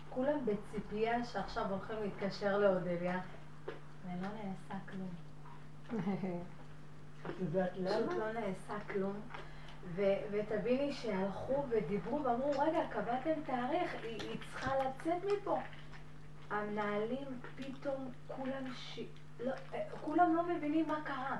כולם 0.10 0.40
בציפייה 0.46 1.26
שעכשיו 1.26 1.66
הולכים 1.70 1.96
להתקשר 2.02 2.58
לאודליה, 2.58 3.20
ולא 4.06 4.28
נעשה 4.28 4.76
כלום. 4.92 5.10
את 7.26 7.40
יודעת 7.40 7.72
פשוט 7.72 7.84
למה? 7.88 8.18
לא 8.18 8.32
נעשה 8.32 8.74
כלום. 8.94 9.22
ותביני 10.32 10.94
שהלכו 10.94 11.64
ודיברו 11.70 12.24
ואמרו, 12.24 12.52
רגע, 12.52 12.80
קבעתם 12.90 13.42
תאריך, 13.46 13.96
היא, 14.04 14.22
היא 14.22 14.40
צריכה 14.40 14.72
לצאת 14.78 15.32
מפה. 15.34 15.60
המנהלים 16.50 17.28
פתאום 17.56 18.12
כולם 18.28 18.74
ש... 18.74 19.00
לא, 19.40 19.52
אה, 19.74 19.84
כולם 20.02 20.36
לא 20.36 20.44
מבינים 20.44 20.88
מה 20.88 21.00
קרה. 21.04 21.38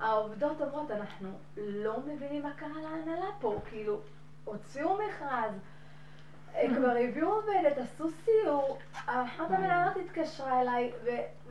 העובדות 0.00 0.60
אומרות, 0.60 0.90
אנחנו 0.90 1.28
לא 1.56 2.00
מבינים 2.00 2.42
מה 2.42 2.52
קרה 2.56 2.80
להנהלה 2.82 3.26
פה, 3.40 3.60
כאילו, 3.68 4.00
הוציאו 4.44 4.98
מכרז, 4.98 5.52
אה, 6.54 6.68
כבר 6.76 6.94
הביאו 7.08 7.28
עובדת, 7.28 7.78
עשו 7.78 8.08
סיור, 8.10 8.78
אחת 8.92 9.50
המנהלות 9.50 9.96
התקשרה 9.96 10.60
אליי, 10.60 10.92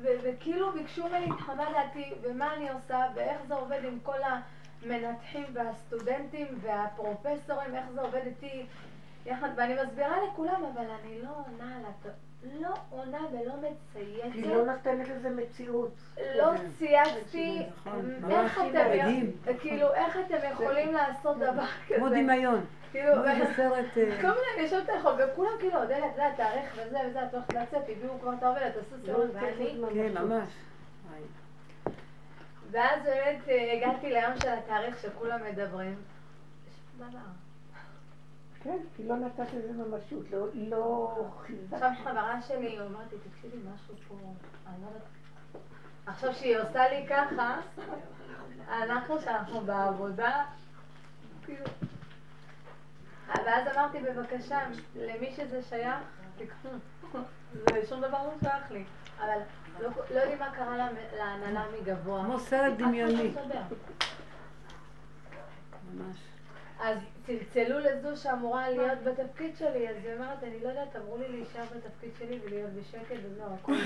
וכאילו 0.02 0.72
ביקשו 0.72 1.08
ממני 1.08 1.26
את 1.32 1.42
חוות 1.42 1.68
דעתי, 1.74 2.14
ומה 2.22 2.54
אני 2.54 2.70
עושה, 2.70 3.00
ואיך 3.16 3.42
זה 3.48 3.56
עובד 3.56 3.80
עם 3.84 4.00
כל 4.04 4.24
המנתחים 4.86 5.46
והסטודנטים 5.54 6.48
והפרופסורים, 6.62 7.76
איך 7.76 7.86
זה 7.94 8.02
עובד 8.02 8.22
איתי 8.26 8.66
יחד, 9.26 9.50
ואני 9.58 9.76
מסבירה 9.84 10.18
לכולם, 10.28 10.62
אבל 10.74 10.86
אני 11.02 11.22
לא 11.22 11.30
עונה 11.30 11.78
על 11.78 11.84
הת... 11.86 12.12
לא 12.62 12.74
עונה 12.90 13.18
ולא 13.32 13.54
מצייצת. 13.58 14.34
היא 14.34 14.56
לא 14.56 14.66
נותנת 14.66 15.08
לזה 15.08 15.30
מציאות. 15.30 15.92
לא 16.36 16.52
צייצתי, 16.80 17.66
נכון, 17.70 18.12
איך 18.32 18.58
ממש 18.58 18.72
אתם. 18.72 19.56
כאילו, 19.60 19.94
איך 19.94 20.18
אתם 20.26 20.38
יכולים 20.52 20.94
לעשות 20.94 21.38
דבר 21.38 21.66
כזה? 21.88 21.96
כמו 21.98 22.10
דמיון. 22.10 22.66
כאילו, 22.92 23.14
סרט... 23.56 23.86
אה, 23.98 24.22
כל 24.22 24.28
מיני 24.28 24.68
נשות 24.68 24.90
רחוב, 24.90 25.12
וכולם 25.18 25.52
כאילו, 25.60 25.82
אודליה, 25.82 26.06
את 26.06 26.12
יודעת, 26.12 26.36
תאריך 26.38 26.74
וזה 26.76 27.00
וזה, 27.10 27.24
את 27.24 27.34
הולכת 27.34 27.54
לצאת, 27.54 27.84
הביאו 27.90 28.20
כבר 28.22 28.34
את 28.34 28.44
העובדת, 28.44 28.74
עשו 28.78 28.96
לא 28.98 29.04
סיום, 29.06 29.22
נותנת 29.22 29.44
ואני... 29.44 29.80
כן. 29.94 30.24
ממש. 30.24 30.50
ואז 32.72 33.04
באמת 33.04 33.48
אה, 33.48 33.74
הגעתי 33.74 34.10
ליום 34.10 34.34
של 34.42 34.50
התאריך 34.50 35.00
שכולם 35.00 35.40
מדברים. 35.52 35.96
כן, 38.64 38.78
כי 38.96 39.04
לא 39.08 39.16
נתת 39.16 39.54
לזה 39.54 39.72
ממשות, 39.74 40.32
לא- 40.32 40.48
לא 40.54 41.16
חיזקת. 41.46 41.74
עכשיו 41.74 41.92
חברה 42.04 42.42
שלי 42.42 42.80
אומרת 42.80 43.12
לי, 43.12 43.18
תקשיבי, 43.30 43.58
משהו 43.74 43.96
פה, 44.08 44.16
אני 44.68 44.76
לא 44.82 44.88
יודעת... 44.88 45.02
עכשיו 46.06 46.34
שהיא 46.34 46.58
עושה 46.58 46.90
לי 46.90 47.08
ככה, 47.10 47.58
אנחנו 48.70 49.22
שאנחנו 49.22 49.62
בעבודה, 49.62 50.46
כאילו... 51.46 51.66
ואז 53.28 53.68
אמרתי, 53.76 54.00
בבקשה, 54.00 54.60
למי 54.96 55.32
שזה 55.36 55.62
שייך, 55.62 55.96
תיקחו. 56.38 56.70
זה 57.54 57.88
שום 57.90 58.02
דבר 58.02 58.24
לא 58.24 58.32
שייך 58.40 58.72
לי. 58.72 58.84
אבל 59.20 59.40
לא, 59.80 59.90
לא 60.12 60.20
יודעים 60.20 60.40
מה 60.40 60.52
קרה 60.56 60.88
להנהלה 61.18 61.66
מגבוה. 61.82 62.24
כמו 62.26 62.40
סרט 62.40 62.74
לא 62.80 62.88
דמיוני. 62.88 63.34
ממש. 65.94 66.18
אז 66.80 66.98
צלצלו 67.26 67.80
לזו 67.80 68.22
שאמורה 68.22 68.70
להיות 68.70 69.00
בתפקיד 69.04 69.56
שלי, 69.58 69.90
אז 69.90 69.96
היא 70.04 70.14
אומרת, 70.14 70.44
אני 70.44 70.60
לא 70.64 70.70
יודעת, 70.70 70.96
אמרו 70.96 71.18
לי 71.18 71.30
להישאר 71.30 71.64
בתפקיד 71.76 72.12
שלי 72.20 72.40
ולהיות 72.46 72.72
בשקט 72.72 73.16
וזהו, 73.24 73.54
הכל 73.54 73.72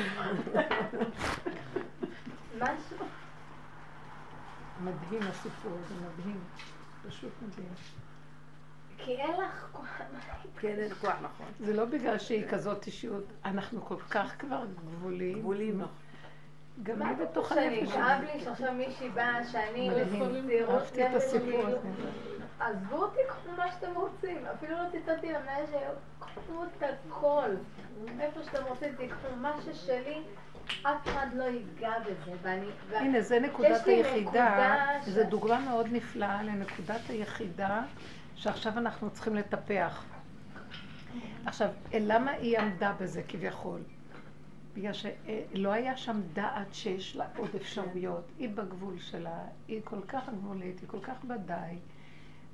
משהו. 2.62 3.06
מדהים 4.84 5.22
הסיפור 5.22 5.72
הזה, 5.86 5.96
מדהים. 5.96 6.40
פשוט 7.08 7.32
מדהים. 7.42 7.74
כי 9.06 9.16
אין 9.16 9.42
לך 9.42 9.70
כוח. 9.72 10.02
כן, 10.60 10.76
אין 10.80 10.94
כוח, 10.94 11.16
נכון. 11.22 11.46
זה 11.60 11.74
לא 11.74 11.86
בגלל 11.86 12.20
שהיא 12.20 12.48
כזאת 12.50 12.86
אישיות, 12.88 13.24
אנחנו 13.46 13.82
כל 13.82 14.00
כך 14.10 14.36
כבר 14.40 14.66
גבוליים. 14.86 15.40
גבולים, 15.40 15.78
נכון. 15.82 15.96
גם 16.84 17.00
מה 17.00 17.10
אני 17.10 17.26
בתוך 17.26 17.52
הנפש 17.52 17.92
כאב 17.92 18.22
שלי. 18.22 18.34
לי 18.34 18.44
שעכשיו 18.44 18.74
מישהי 18.74 19.10
באה, 19.10 19.44
שאני 19.44 19.90
את 19.90 20.98
נפש, 20.98 21.14
הסיפור 21.16 21.68
הזה. 21.68 21.78
עזבו 22.60 22.96
אותי, 22.96 23.20
קחו 23.28 23.52
מה 23.58 23.72
שאתם 23.72 23.96
רוצים. 23.96 24.46
אפילו 24.46 24.78
לא 24.78 24.84
ציטטתי 24.92 25.28
למנהל 25.28 25.66
קחו 26.20 26.64
את 26.64 26.84
הכל. 26.84 27.50
איפה 28.20 28.44
שאתם 28.44 28.64
רוצים, 28.68 28.96
תיקחו 28.96 29.36
מה 29.36 29.54
ששלי, 29.66 30.22
אף 30.82 31.08
אחד 31.08 31.28
לא 31.34 31.44
ייגע 31.44 31.94
בזה. 32.00 32.32
ואני... 32.42 32.66
הנה, 32.92 33.22
זה 33.22 33.40
נקודת 33.40 33.88
היחידה, 33.88 34.86
זו 35.06 35.24
דוגמה 35.24 35.60
מאוד 35.60 35.88
נפלאה 35.92 36.44
לנקודת 36.44 37.10
היחידה 37.10 37.82
שעכשיו 38.40 38.78
אנחנו 38.78 39.10
צריכים 39.10 39.36
לטפח. 39.36 40.04
עכשיו, 41.46 41.70
למה 41.94 42.32
היא 42.32 42.60
עמדה 42.60 42.94
בזה 43.00 43.24
כביכול? 43.28 43.82
בגלל 44.74 44.94
שלא 44.94 45.72
היה 45.72 45.98
שם 45.98 46.22
דעת 46.34 46.74
שיש 46.74 47.16
לה 47.16 47.26
עוד 47.38 47.50
אפשרויות. 47.56 48.24
היא 48.40 48.50
בגבול 48.50 49.00
שלה, 49.00 49.40
היא 49.68 49.82
כל 49.84 50.02
כך 50.08 50.30
גבולית, 50.30 50.80
היא 50.80 50.90
כל 50.90 51.00
כך 51.02 51.24
בדי. 51.24 51.78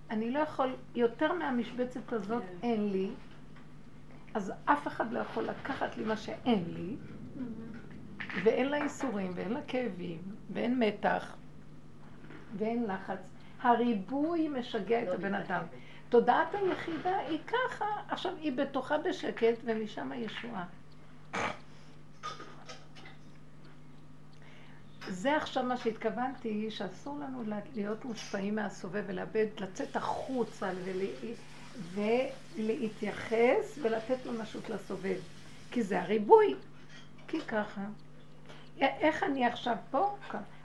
אני 0.10 0.32
לא 0.32 0.40
יכול, 0.40 0.76
יותר 0.96 1.34
מהמשבצת 1.34 2.14
הזאת 2.14 2.44
אין 2.64 2.90
לי, 2.92 3.10
אז 4.34 4.54
אף 4.66 4.88
אחד 4.88 5.12
לא 5.12 5.20
יכול 5.20 5.44
לקחת 5.44 5.98
לי 5.98 6.04
מה 6.04 6.18
שאין 6.18 6.64
לי, 6.68 6.96
ואין 8.44 8.70
לה 8.70 8.78
ייסורים, 8.78 9.32
ואין 9.36 9.54
לה 9.54 9.62
כאבים, 9.68 10.22
ואין 10.54 10.80
מתח, 10.80 11.36
ואין 12.58 12.84
לחץ. 12.84 13.35
הריבוי 13.62 14.48
משגע 14.48 15.04
את 15.04 15.08
הבן 15.08 15.34
אדם. 15.36 15.62
תודעת 16.10 16.48
היחידה 16.54 17.18
היא 17.18 17.40
ככה, 17.48 17.86
עכשיו 18.10 18.32
היא 18.42 18.52
בתוכה 18.58 18.98
בשקט, 18.98 19.56
ומשם 19.66 20.12
הישועה. 20.12 20.66
זה 25.08 25.38
עכשיו 25.38 25.64
מה 25.64 25.78
שהתכוונתי, 25.78 26.72
שאסור 26.72 27.20
לנו 27.20 27.44
להיות 27.76 28.06
מושפעים 28.06 28.56
מהסובב 28.56 29.04
ולאבד, 29.08 29.46
לצאת 29.60 29.96
החוצה 29.96 30.70
ולה- 30.84 31.32
ולהתייחס 32.58 33.80
ולתת 33.82 34.26
ממשות 34.26 34.70
לסובב. 34.70 35.18
כי 35.72 35.84
זה 35.84 36.02
הריבוי. 36.02 36.56
כי 37.28 37.42
ככה. 37.42 37.82
איך 38.80 39.24
אני 39.24 39.46
עכשיו 39.46 39.76
פה? 39.92 40.16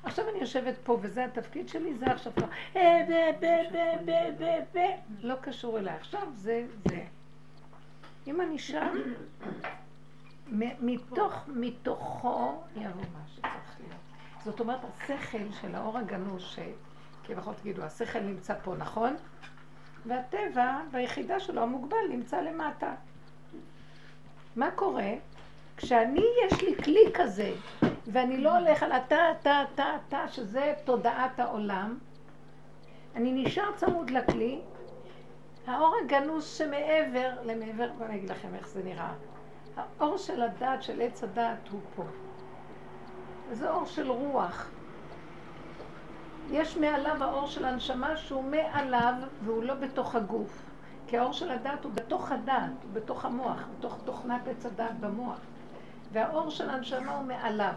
עכשיו 0.02 0.28
אני 0.28 0.38
יושבת 0.38 0.74
פה 0.84 0.98
וזה 1.02 1.24
התפקיד 1.24 1.68
שלי, 1.68 1.94
זה 1.94 2.06
עכשיו 2.06 2.32
פה. 2.34 2.46
אה. 2.76 3.00
לא 5.22 5.34
קשור 5.40 5.78
אליי. 5.78 5.94
עכשיו 5.94 6.28
זה 6.34 6.66
זה. 6.88 7.04
אם 8.26 8.40
אני 8.40 8.58
שם, 8.58 8.94
מתוך, 10.80 11.48
מתוכו 11.48 12.62
יבוא 12.76 13.02
מה 13.12 13.20
שצריך 13.26 13.76
להיות. 13.80 14.00
זאת 14.44 14.60
אומרת, 14.60 14.80
השכל 14.84 15.52
של 15.60 15.74
האור 15.74 15.98
הגנוז, 15.98 16.42
שכביכול 16.42 17.54
תגידו, 17.54 17.82
השכל 17.82 18.20
נמצא 18.20 18.54
פה, 18.62 18.74
נכון? 18.78 19.16
והטבע, 20.06 20.80
ביחידה 20.92 21.40
שלו 21.40 21.62
המוגבל, 21.62 21.96
נמצא 22.10 22.40
למטה. 22.40 22.94
מה 24.56 24.70
קורה? 24.70 25.10
כשאני, 25.82 26.24
יש 26.46 26.62
לי 26.62 26.82
כלי 26.84 27.10
כזה, 27.14 27.52
ואני 28.06 28.38
לא 28.38 28.58
הולך 28.58 28.82
על 28.82 28.92
הטה, 28.92 29.24
טה, 29.42 29.64
טה, 29.74 29.96
טה, 30.08 30.28
שזה 30.28 30.74
תודעת 30.84 31.40
העולם, 31.40 31.98
אני 33.16 33.32
נשאר 33.32 33.72
צמוד 33.76 34.10
לכלי, 34.10 34.60
האור 35.66 35.94
הגנוז 36.04 36.46
שמעבר, 36.46 37.30
למעבר, 37.44 37.88
בואו 37.98 38.08
אני 38.08 38.16
אגיד 38.16 38.30
לכם 38.30 38.54
איך 38.54 38.68
זה 38.68 38.82
נראה. 38.84 39.12
האור 39.98 40.18
של 40.18 40.42
הדעת, 40.42 40.82
של 40.82 41.00
עץ 41.00 41.24
הדעת, 41.24 41.68
הוא 41.68 41.80
פה. 41.96 42.04
זה 43.52 43.70
אור 43.70 43.86
של 43.86 44.10
רוח. 44.10 44.70
יש 46.50 46.76
מעליו 46.76 47.24
האור 47.24 47.46
של 47.46 47.64
הנשמה 47.64 48.16
שהוא 48.16 48.44
מעליו 48.44 49.14
והוא 49.44 49.62
לא 49.62 49.74
בתוך 49.74 50.14
הגוף. 50.14 50.62
כי 51.06 51.18
האור 51.18 51.32
של 51.32 51.50
הדעת 51.50 51.84
הוא 51.84 51.92
בתוך 51.92 52.32
הדעת, 52.32 52.82
הוא 52.82 52.92
בתוך 52.92 53.24
המוח, 53.24 53.64
בתוך 53.78 53.98
תוכנת 54.04 54.48
עץ 54.48 54.66
הדעת 54.66 55.00
במוח. 55.00 55.40
והאור 56.12 56.50
של 56.50 56.70
הנשמה 56.70 57.16
הוא 57.16 57.26
מעליו. 57.26 57.74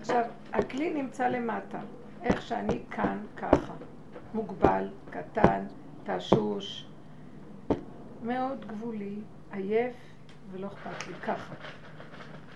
עכשיו, 0.00 0.24
הכלי 0.52 0.94
נמצא 0.94 1.28
למטה. 1.28 1.80
איך 2.22 2.42
שאני 2.42 2.82
כאן, 2.90 3.18
ככה. 3.36 3.72
מוגבל, 4.34 4.88
קטן, 5.10 5.64
תשוש, 6.04 6.86
מאוד 8.22 8.64
גבולי, 8.66 9.18
עייף, 9.52 9.96
ולא 10.50 10.66
אכפת 10.66 11.08
לי, 11.08 11.14
ככה. 11.14 11.54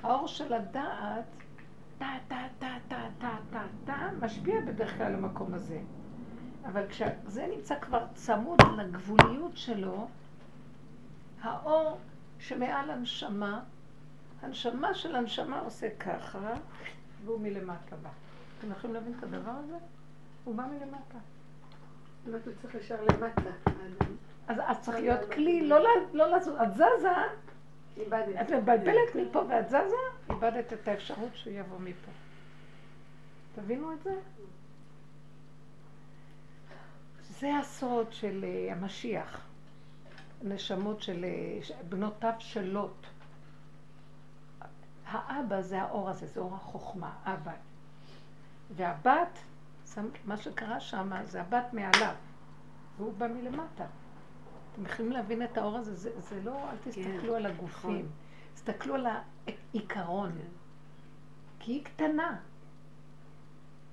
האור 0.02 0.28
של 0.28 0.52
הדעת, 0.52 1.24
טה, 1.98 2.06
טה, 2.28 2.36
טה, 2.58 2.74
טה, 2.88 2.96
טה, 3.18 3.36
טה, 3.50 3.62
טה, 3.84 4.08
משפיע 4.20 4.60
בדרך 4.60 4.96
כלל 4.96 5.12
למקום 5.12 5.54
הזה. 5.54 5.78
אבל 6.66 6.86
כשזה 6.88 7.46
נמצא 7.56 7.74
כבר 7.80 8.06
צמוד 8.14 8.58
לגבוליות 8.76 9.56
שלו, 9.56 10.08
האור 11.42 11.98
שמעל 12.48 12.90
הנשמה, 12.90 13.60
הנשמה 14.42 14.94
של 14.94 15.16
הנשמה 15.16 15.60
עושה 15.60 15.88
ככה, 15.98 16.54
והוא 17.24 17.40
מלמטה 17.40 17.96
בא. 17.96 18.10
אתם 18.58 18.70
יכולים 18.70 18.94
להבין 18.94 19.14
את 19.18 19.22
הדבר 19.22 19.50
הזה? 19.50 19.76
הוא 20.44 20.54
בא 20.54 20.62
מלמטה. 20.62 21.18
אנחנו 22.28 22.52
צריך 22.62 22.74
ישר 22.74 23.02
למטה. 23.02 23.50
אז 24.48 24.56
אז 24.66 24.80
צריך 24.80 24.98
להיות 24.98 25.32
כלי, 25.32 25.68
לא 25.68 25.78
לא 26.12 26.36
לזוז. 26.36 26.56
את 26.62 26.74
זזה. 26.74 27.10
את 28.40 28.50
מבלבלת 28.50 29.14
מפה 29.14 29.42
ואת 29.48 29.68
זזה, 29.68 29.96
איבדת 30.30 30.72
את 30.72 30.88
האפשרות 30.88 31.30
שהוא 31.34 31.52
יבוא 31.52 31.78
מפה. 31.78 32.10
תבינו 33.54 33.92
את 33.92 34.02
זה? 34.02 34.14
זה 37.40 37.56
הסוד 37.58 38.12
של 38.12 38.44
אה, 38.44 38.72
המשיח. 38.72 39.46
נשמות 40.42 41.02
של 41.02 41.24
אה, 41.24 41.58
בנותיו 41.88 42.32
של 42.38 42.70
לוט. 42.70 43.06
האבא 45.06 45.60
זה 45.60 45.82
האור 45.82 46.10
הזה, 46.10 46.26
זה 46.26 46.40
אור 46.40 46.54
החוכמה, 46.54 47.12
אבא. 47.24 47.52
והבת, 48.76 49.38
מה 50.24 50.36
שקרה 50.36 50.80
שם, 50.80 51.10
זה 51.24 51.40
הבת 51.40 51.72
מעליו, 51.72 52.14
והוא 52.96 53.12
בא 53.18 53.26
מלמטה. 53.26 53.86
אתם 54.72 54.86
יכולים 54.86 55.12
להבין 55.12 55.42
את 55.42 55.58
האור 55.58 55.76
הזה, 55.76 55.94
זה, 55.94 56.20
זה 56.20 56.40
לא, 56.44 56.70
אל 56.70 56.76
תסתכלו 56.84 57.36
על 57.36 57.46
הגופים, 57.46 58.08
תסתכלו 58.54 58.94
על 58.94 59.06
העיקרון. 59.46 60.32
כי 61.58 61.72
היא 61.72 61.84
קטנה. 61.84 62.36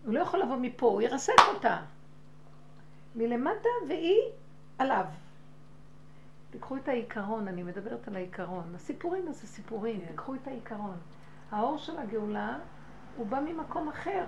הוא 0.06 0.14
לא 0.14 0.20
יכול 0.20 0.40
לבוא 0.40 0.56
מפה, 0.56 0.88
הוא 0.88 1.02
ירסק 1.02 1.34
אותה. 1.56 1.82
מלמטה 3.16 3.70
והיא 3.88 4.22
עליו. 4.78 5.06
תיקחו 6.52 6.78
את 6.78 6.88
העיקרון, 6.88 7.48
אני 7.48 7.64
מדברת 7.64 8.08
על 8.08 8.16
העיקרון. 8.16 8.76
הסיפורים 8.76 9.32
זה 9.34 9.48
סיפורים, 9.48 10.02
כן. 10.02 10.08
תיקחו 10.08 10.36
את 10.36 10.48
העיקרון. 10.48 10.98
האור 11.52 11.78
של 11.78 12.00
הגאולה, 12.00 12.58
הוא 13.18 13.28
בא 13.28 13.40
ממקום 13.40 13.90
אחר. 13.90 14.24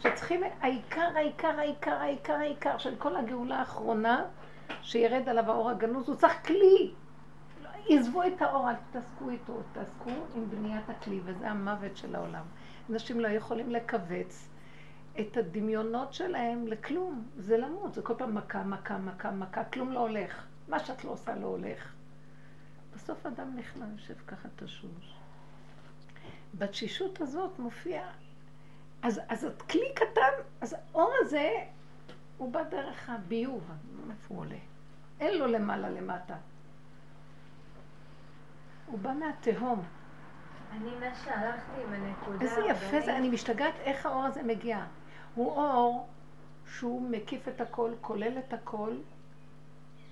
שצריכים, 0.00 0.40
העיקר, 0.60 1.08
העיקר, 1.14 1.58
העיקר, 1.58 1.94
העיקר, 1.94 2.32
העיקר 2.32 2.78
של 2.78 2.96
כל 2.98 3.16
הגאולה 3.16 3.58
האחרונה, 3.58 4.24
שירד 4.82 5.28
עליו 5.28 5.50
האור 5.50 5.70
הגנוז, 5.70 6.08
הוא 6.08 6.16
צריך 6.16 6.46
כלי. 6.46 6.92
עזבו 7.88 8.22
את 8.22 8.42
האור, 8.42 8.70
אל 8.70 8.74
תתעסקו 8.90 9.30
איתו, 9.30 9.60
תעסקו 9.72 10.10
עם 10.34 10.50
בניית 10.50 10.90
הכלי, 10.90 11.20
וזה 11.24 11.50
המוות 11.50 11.96
של 11.96 12.16
העולם. 12.16 12.44
אנשים 12.90 13.20
לא 13.20 13.28
יכולים 13.28 13.70
לכווץ 13.70 14.48
את 15.20 15.36
הדמיונות 15.36 16.12
שלהם 16.14 16.66
לכלום, 16.66 17.24
זה 17.36 17.56
למות, 17.56 17.94
זה 17.94 18.02
כל 18.02 18.14
פעם 18.18 18.34
מכה, 18.34 18.64
מכה, 18.64 18.98
מכה, 18.98 19.30
מכה, 19.30 19.64
כלום 19.64 19.92
לא 19.92 20.00
הולך. 20.00 20.46
מה 20.68 20.78
שאת 20.78 21.04
לא 21.04 21.10
עושה 21.10 21.34
לא 21.34 21.46
הולך. 21.46 21.94
בסוף 22.94 23.26
אדם 23.26 23.56
נכנע, 23.56 23.86
יושב 23.92 24.14
ככה 24.26 24.48
תשוש. 24.56 25.16
בתשישות 26.54 27.20
הזאת 27.20 27.58
מופיע, 27.58 28.02
אז, 29.02 29.20
אז 29.28 29.44
את 29.44 29.62
כלי 29.62 29.94
קטן, 29.94 30.30
אז 30.60 30.72
האור 30.74 31.12
הזה, 31.20 31.50
הוא 32.38 32.52
בא 32.52 32.62
דרך 32.62 33.10
הביוב, 33.10 33.70
איפה 34.10 34.34
הוא 34.34 34.38
עולה? 34.38 34.58
אין 35.20 35.38
לו 35.38 35.46
למעלה 35.46 35.90
למטה. 35.90 36.36
הוא 38.86 38.98
בא 38.98 39.12
מהתהום. 39.12 39.82
אני 40.70 40.90
מה 41.00 41.14
שהלכתי 41.24 41.82
עם 41.82 41.92
הנקודה... 41.92 42.44
איזה 42.44 42.60
יפה 42.60 42.86
הרבנית, 42.86 43.04
זה, 43.04 43.16
אני 43.16 43.28
משתגעת 43.28 43.74
איך 43.78 44.06
האור 44.06 44.24
הזה 44.24 44.42
מגיע. 44.42 44.84
הוא 45.34 45.52
אור 45.52 46.08
שהוא 46.66 47.10
מקיף 47.10 47.48
את 47.48 47.60
הכל, 47.60 47.92
כולל 48.00 48.38
את 48.38 48.52
הכל, 48.52 48.96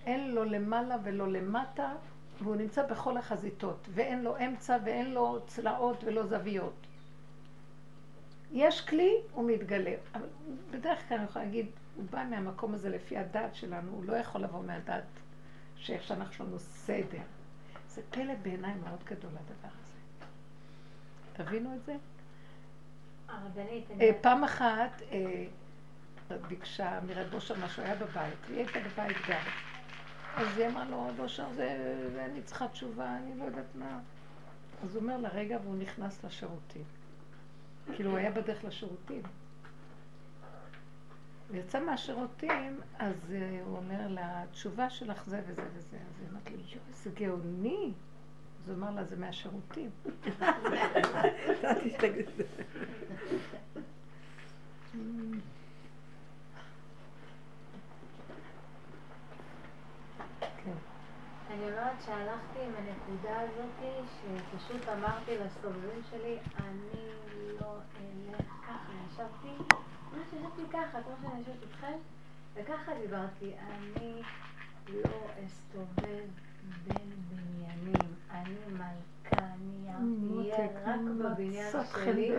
אין 0.06 0.34
לו 0.34 0.44
למעלה 0.44 0.96
ולא 1.04 1.28
למטה, 1.28 1.92
והוא 2.42 2.56
נמצא 2.56 2.86
בכל 2.86 3.16
החזיתות, 3.16 3.88
ואין 3.90 4.22
לו 4.22 4.36
אמצע 4.38 4.78
ואין 4.84 5.14
לו 5.14 5.40
צלעות 5.46 6.04
ולא 6.04 6.26
זוויות. 6.26 6.86
יש 8.52 8.80
כלי, 8.80 9.12
הוא 9.32 9.50
מתגלה. 9.50 9.94
אבל 10.14 10.26
בדרך 10.70 11.08
כלל 11.08 11.16
אני 11.18 11.26
יכולה 11.26 11.44
להגיד, 11.44 11.66
הוא 11.96 12.04
בא 12.10 12.24
מהמקום 12.30 12.74
הזה 12.74 12.88
לפי 12.88 13.18
הדת 13.18 13.54
שלנו, 13.54 13.90
הוא 13.90 14.04
לא 14.04 14.16
יכול 14.16 14.40
לבוא 14.40 14.62
מהדת 14.62 15.04
שאיך 15.76 16.02
שאנחנו 16.02 16.44
לנו 16.44 16.58
סדר. 16.58 17.22
זה 17.88 18.02
פלא 18.10 18.34
בעיניי 18.42 18.74
מאוד 18.74 19.04
גדול 19.04 19.30
הדבר 19.30 19.74
הזה. 19.82 19.94
תבינו 21.32 21.74
את 21.74 21.84
זה? 21.84 21.96
הרבנית, 23.28 23.90
אה, 23.90 23.96
אני... 23.96 24.12
פעם 24.20 24.44
אחת 24.44 25.02
אה, 25.12 25.44
ביקשה 26.48 27.00
מרד 27.06 27.30
בושר 27.30 27.54
משהו, 27.64 27.82
היה 27.82 27.94
בבית, 27.94 28.34
והיא 28.48 28.58
הייתה 28.58 28.78
בבית 28.80 29.16
גם. 29.28 29.73
אז 30.36 30.58
היא 30.58 30.66
אמרה 30.66 30.84
לו, 30.84 31.08
בושר, 31.16 31.46
זה, 31.54 32.08
זה 32.12 32.24
אני 32.24 32.42
צריכה 32.42 32.68
תשובה, 32.68 33.16
אני 33.16 33.38
לא 33.38 33.44
יודעת 33.44 33.74
מה. 33.74 34.00
אז 34.84 34.96
הוא 34.96 35.02
אומר 35.02 35.16
לה, 35.16 35.28
רגע, 35.28 35.58
והוא 35.64 35.76
נכנס 35.76 36.24
לשירותים. 36.24 36.82
כאילו, 37.94 38.10
הוא 38.10 38.18
היה 38.18 38.30
בדרך 38.30 38.64
לשירותים. 38.64 39.22
הוא 41.48 41.56
יצא 41.56 41.80
מהשירותים, 41.80 42.80
אז 42.98 43.32
אה, 43.32 43.60
הוא 43.64 43.76
אומר 43.76 44.08
לה, 44.08 44.42
התשובה 44.42 44.90
שלך 44.90 45.24
זה 45.26 45.42
וזה 45.46 45.62
וזה. 45.74 45.96
אז 45.96 46.20
היא 46.20 46.28
אמרת 46.30 46.50
לי, 46.50 46.56
יואי, 46.56 46.92
זה 46.92 47.10
גאוני. 47.14 47.92
אז 48.62 48.68
הוא 48.68 48.76
אמר 48.76 48.90
לה, 48.90 49.04
זה 49.04 49.16
מהשירותים. 49.16 49.90
ידעתי 51.58 51.90
שתגיד 51.90 52.26
את 52.28 52.36
זה. 52.36 52.62
כן. 60.64 60.72
אני 61.54 61.70
אומרת 61.70 62.02
שהלכתי 62.06 62.58
עם 62.62 62.72
הנקודה 62.76 63.40
הזאת, 63.40 63.82
שפשוט 64.06 64.88
אמרתי 64.88 65.38
לסובבים 65.38 66.02
שלי, 66.10 66.38
אני 66.58 67.08
לא 67.60 67.66
אלך 68.00 68.46
ככה, 68.66 68.76
ישבתי, 69.12 69.48
ממש 70.12 70.26
ישבתי 70.32 70.62
ככה, 70.72 70.98
כמו 71.02 71.12
שאני 71.22 71.38
יושבת 71.38 71.62
איתכם, 71.62 71.92
וככה 72.54 72.92
דיברתי, 73.00 73.52
אני 73.70 74.22
לא 74.88 75.16
אסתובב 75.46 76.24
בין 76.84 77.10
בניינים, 77.28 78.00
אני 78.30 78.54
מלכה, 78.72 79.36
אני 79.36 79.88
אהיה 79.88 80.56
רק 80.84 81.00
בבניין 81.18 81.72
שלי. 81.94 82.30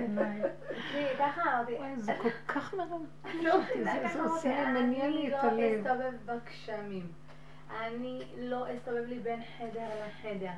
תראי, 0.91 1.16
ככה 1.20 1.41
אמרתי, 1.41 1.74
זה 1.97 2.13
כל 2.22 2.30
כך 2.47 2.74
מרם. 2.74 3.03
לא, 3.43 3.55
זה- 3.84 4.22
עושה 4.24 4.63
לי, 4.72 4.82
מניע 4.82 5.07
לי 5.07 5.28
את 5.28 5.43
הלב. 5.43 5.53
אני 5.59 5.84
לא 5.84 5.91
אסתובב 5.91 6.13
בגשמים. 6.26 7.07
אני 7.70 8.24
לא 8.38 8.66
אסתובב 8.76 9.05
לי 9.07 9.20
בין 9.20 9.41
חדר 9.57 9.88
לחדר. 10.07 10.51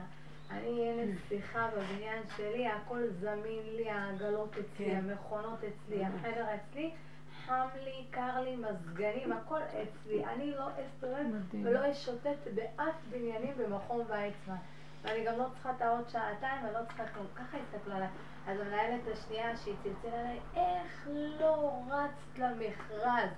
אני 0.52 0.80
אהיה 0.80 1.06
נסיכה 1.06 1.70
בבניין 1.78 2.24
שלי, 2.38 2.68
הכל 2.68 3.08
זמין 3.20 3.76
לי, 3.76 3.90
העגלות 3.90 4.50
אצלי, 4.52 4.86
כן. 4.86 4.96
המכונות 4.96 5.60
אצלי, 5.60 6.06
החדר 6.06 6.46
אצלי, 6.56 6.92
חם 7.46 7.68
לי, 7.84 8.06
קר 8.12 8.42
לי, 8.42 8.56
מזגנים, 8.56 9.32
הכל 9.32 9.60
אצלי. 9.62 10.26
אני 10.26 10.52
לא 10.52 10.68
אסתובב. 10.70 11.26
ולא 11.64 11.92
אשוטט 11.92 12.48
באף 12.56 12.96
בניינים 13.10 13.54
במכון 13.58 14.06
ויצמן. 14.10 14.56
ואני 15.02 15.26
גם 15.26 15.38
לא 15.38 15.46
צריכה 15.54 15.72
את 15.72 15.82
העוד 15.82 16.10
שעתיים, 16.10 16.66
אני 16.66 16.74
לא 16.74 16.80
צריכה 16.88 17.08
כלום. 17.08 17.28
ככה 17.36 17.58
הסתכלו 17.58 17.96
עליי. 17.96 18.08
אז 18.48 18.60
המנהלת 18.60 19.02
השנייה 19.14 19.58
שהיא 19.58 19.76
צלצלה 19.84 20.20
עליי, 20.20 20.40
איך 20.56 21.08
לא 21.40 21.82
רצת 21.90 22.40
למכרז? 22.40 23.30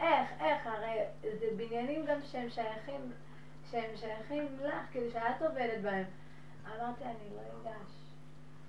איך, 0.00 0.30
איך? 0.40 0.66
הרי 0.66 0.98
זה 1.22 1.46
בניינים 1.56 2.06
גם 2.06 2.18
שהם 2.22 2.50
שייכים, 2.50 3.12
שהם 3.70 3.96
שייכים 3.96 4.46
לך, 4.62 4.74
כאילו 4.90 5.10
שאת 5.10 5.42
עובדת 5.42 5.82
בהם. 5.82 6.04
אמרתי, 6.66 7.04
אני 7.04 7.34
לא 7.34 7.40
אגש. 7.40 8.00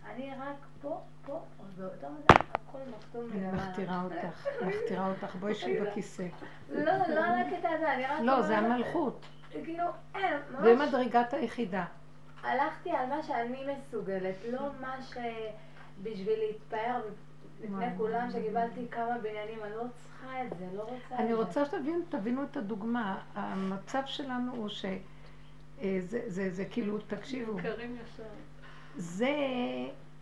אני 0.09 0.31
רק 0.31 0.55
פה, 0.81 1.01
פה, 1.25 1.41
באותו 1.77 2.07
מצב, 2.09 2.43
הכל 2.53 2.77
אני 2.77 3.21
מלמעלה. 3.39 3.69
מכתירה 3.69 4.03
אותך, 4.03 4.47
מכתירה 4.61 5.07
אותך, 5.09 5.35
בואי 5.35 5.55
שבי 5.55 5.81
בכיסא. 5.81 6.27
לא, 6.69 6.91
לא 7.07 7.25
על 7.25 7.41
הקטע 7.41 7.69
הזה, 7.69 7.93
אני 7.93 8.05
רק 8.05 8.19
לא, 8.21 8.41
זה 8.41 8.57
המלכות. 8.57 9.25
כאילו, 9.51 9.85
אין, 10.15 10.33
ממש... 10.51 10.61
זה 10.61 10.75
מדרגת 10.75 11.33
היחידה. 11.33 11.85
הלכתי 12.43 12.91
על 12.91 13.05
מה 13.05 13.23
שאני 13.23 13.63
מסוגלת, 13.73 14.35
לא 14.51 14.59
מה 14.81 14.95
שבשביל 15.01 16.39
להתפאר 16.39 17.01
לפני. 17.63 17.85
כולם 17.97 18.29
שקיבלתי 18.31 18.87
כמה 18.91 19.17
בניינים, 19.17 19.59
אני 19.63 19.71
לא 19.71 19.83
צריכה 20.03 20.43
את 20.43 20.57
זה, 20.59 20.65
לא 20.73 20.81
רוצה 20.81 20.95
את 20.95 21.09
זה. 21.09 21.15
אני 21.17 21.33
רוצה 21.33 21.65
שתבינו, 21.65 21.99
תבינו 22.09 22.43
את 22.43 22.57
הדוגמה. 22.57 23.21
המצב 23.35 24.01
שלנו 24.05 24.55
הוא 24.55 24.69
ש... 24.69 24.85
אה, 25.81 25.99
זה, 25.99 26.21
זה, 26.27 26.49
זה 26.49 26.65
כאילו, 26.65 26.97
תקשיבו. 27.07 27.57
זה 28.95 29.35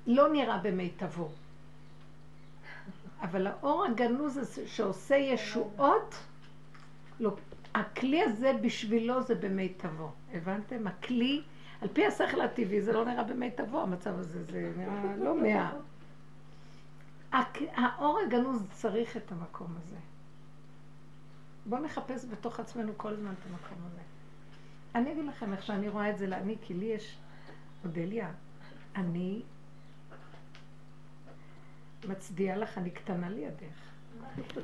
לא 0.08 0.30
נראה 0.30 0.58
במיטבו. 0.58 1.30
אבל 3.22 3.48
האור 3.48 3.86
הגנוז 3.86 4.38
הזה 4.38 4.68
שעושה 4.68 5.16
ישועות, 5.16 6.16
לא, 7.20 7.36
הכלי 7.74 8.22
הזה 8.22 8.54
בשבילו 8.62 9.24
זה 9.24 9.36
במיטבו. 9.36 10.12
הבנתם? 10.34 10.88
הכלי, 10.88 11.42
על 11.82 11.88
פי 11.94 12.06
השכל 12.06 12.42
הטבעי 12.42 12.82
זה 12.82 12.94
לא 12.94 13.06
נראה 13.06 13.24
במיטבו, 13.24 13.82
המצב 13.82 14.20
הזה, 14.20 14.44
זה 14.44 14.72
נראה 14.78 15.16
לא 15.18 15.42
מאה. 15.42 15.72
האור 17.32 18.20
הגנוז 18.20 18.64
צריך 18.72 19.18
את 19.18 19.32
המקום 19.32 19.76
הזה. 19.78 19.96
בואו 21.66 21.82
נחפש 21.82 22.26
בתוך 22.26 22.60
עצמנו 22.60 22.94
כל 22.98 23.14
הזמן 23.14 23.34
את 23.34 23.46
המקום 23.50 23.78
הזה. 23.88 24.02
אני 24.96 25.12
אגיד 25.12 25.26
לכם 25.26 25.54
איך 25.54 25.64
שאני 25.64 25.90
רואה 25.90 26.10
את 26.10 26.18
זה 26.18 26.28
לאני, 26.28 26.56
כי 26.62 26.74
לי 26.74 26.86
יש, 26.86 27.18
אודליה, 27.86 28.32
אני 28.96 29.42
מצדיעה 32.08 32.58
לך, 32.58 32.78
אני 32.78 32.92
קטנה 32.92 33.30
לידך. 33.30 33.90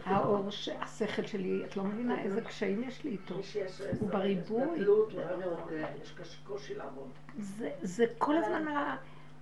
האור, 0.05 0.49
השכל 0.79 1.25
שלי, 1.25 1.65
את 1.65 1.77
לא 1.77 1.83
מבינה 1.83 2.21
איזה 2.21 2.41
קשיים 2.41 2.83
יש 2.83 3.03
לי 3.03 3.11
איתו. 3.11 3.35
הוא 3.99 4.09
בריבוי. 4.09 4.61
אה, 4.61 5.87
יש 6.01 6.37
קושי 6.43 6.75
לעבוד. 6.75 7.09
זה, 7.81 8.05
כל 8.17 8.37
הזמן. 8.37 8.95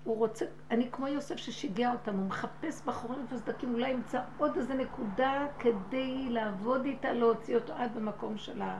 הוא 0.04 0.18
רוצה, 0.18 0.45
אני 0.72 0.89
כמו 0.91 1.08
יוסף 1.08 1.36
ששיגע 1.36 1.91
אותם, 1.91 2.18
הוא 2.18 2.26
מחפש 2.26 2.82
בחורים 2.86 3.26
וסדקים, 3.32 3.74
אולי 3.74 3.89
ימצא 3.89 4.22
עוד 4.38 4.58
איזה 4.58 4.74
נקודה 4.74 5.47
כדי 5.60 6.30
לעבוד 6.30 6.86
איתה, 6.86 7.14
להוציא 7.14 7.56
אותו 7.56 7.74
עד 7.74 7.95
במקום 7.95 8.38
של 8.38 8.62
ה... 8.62 8.80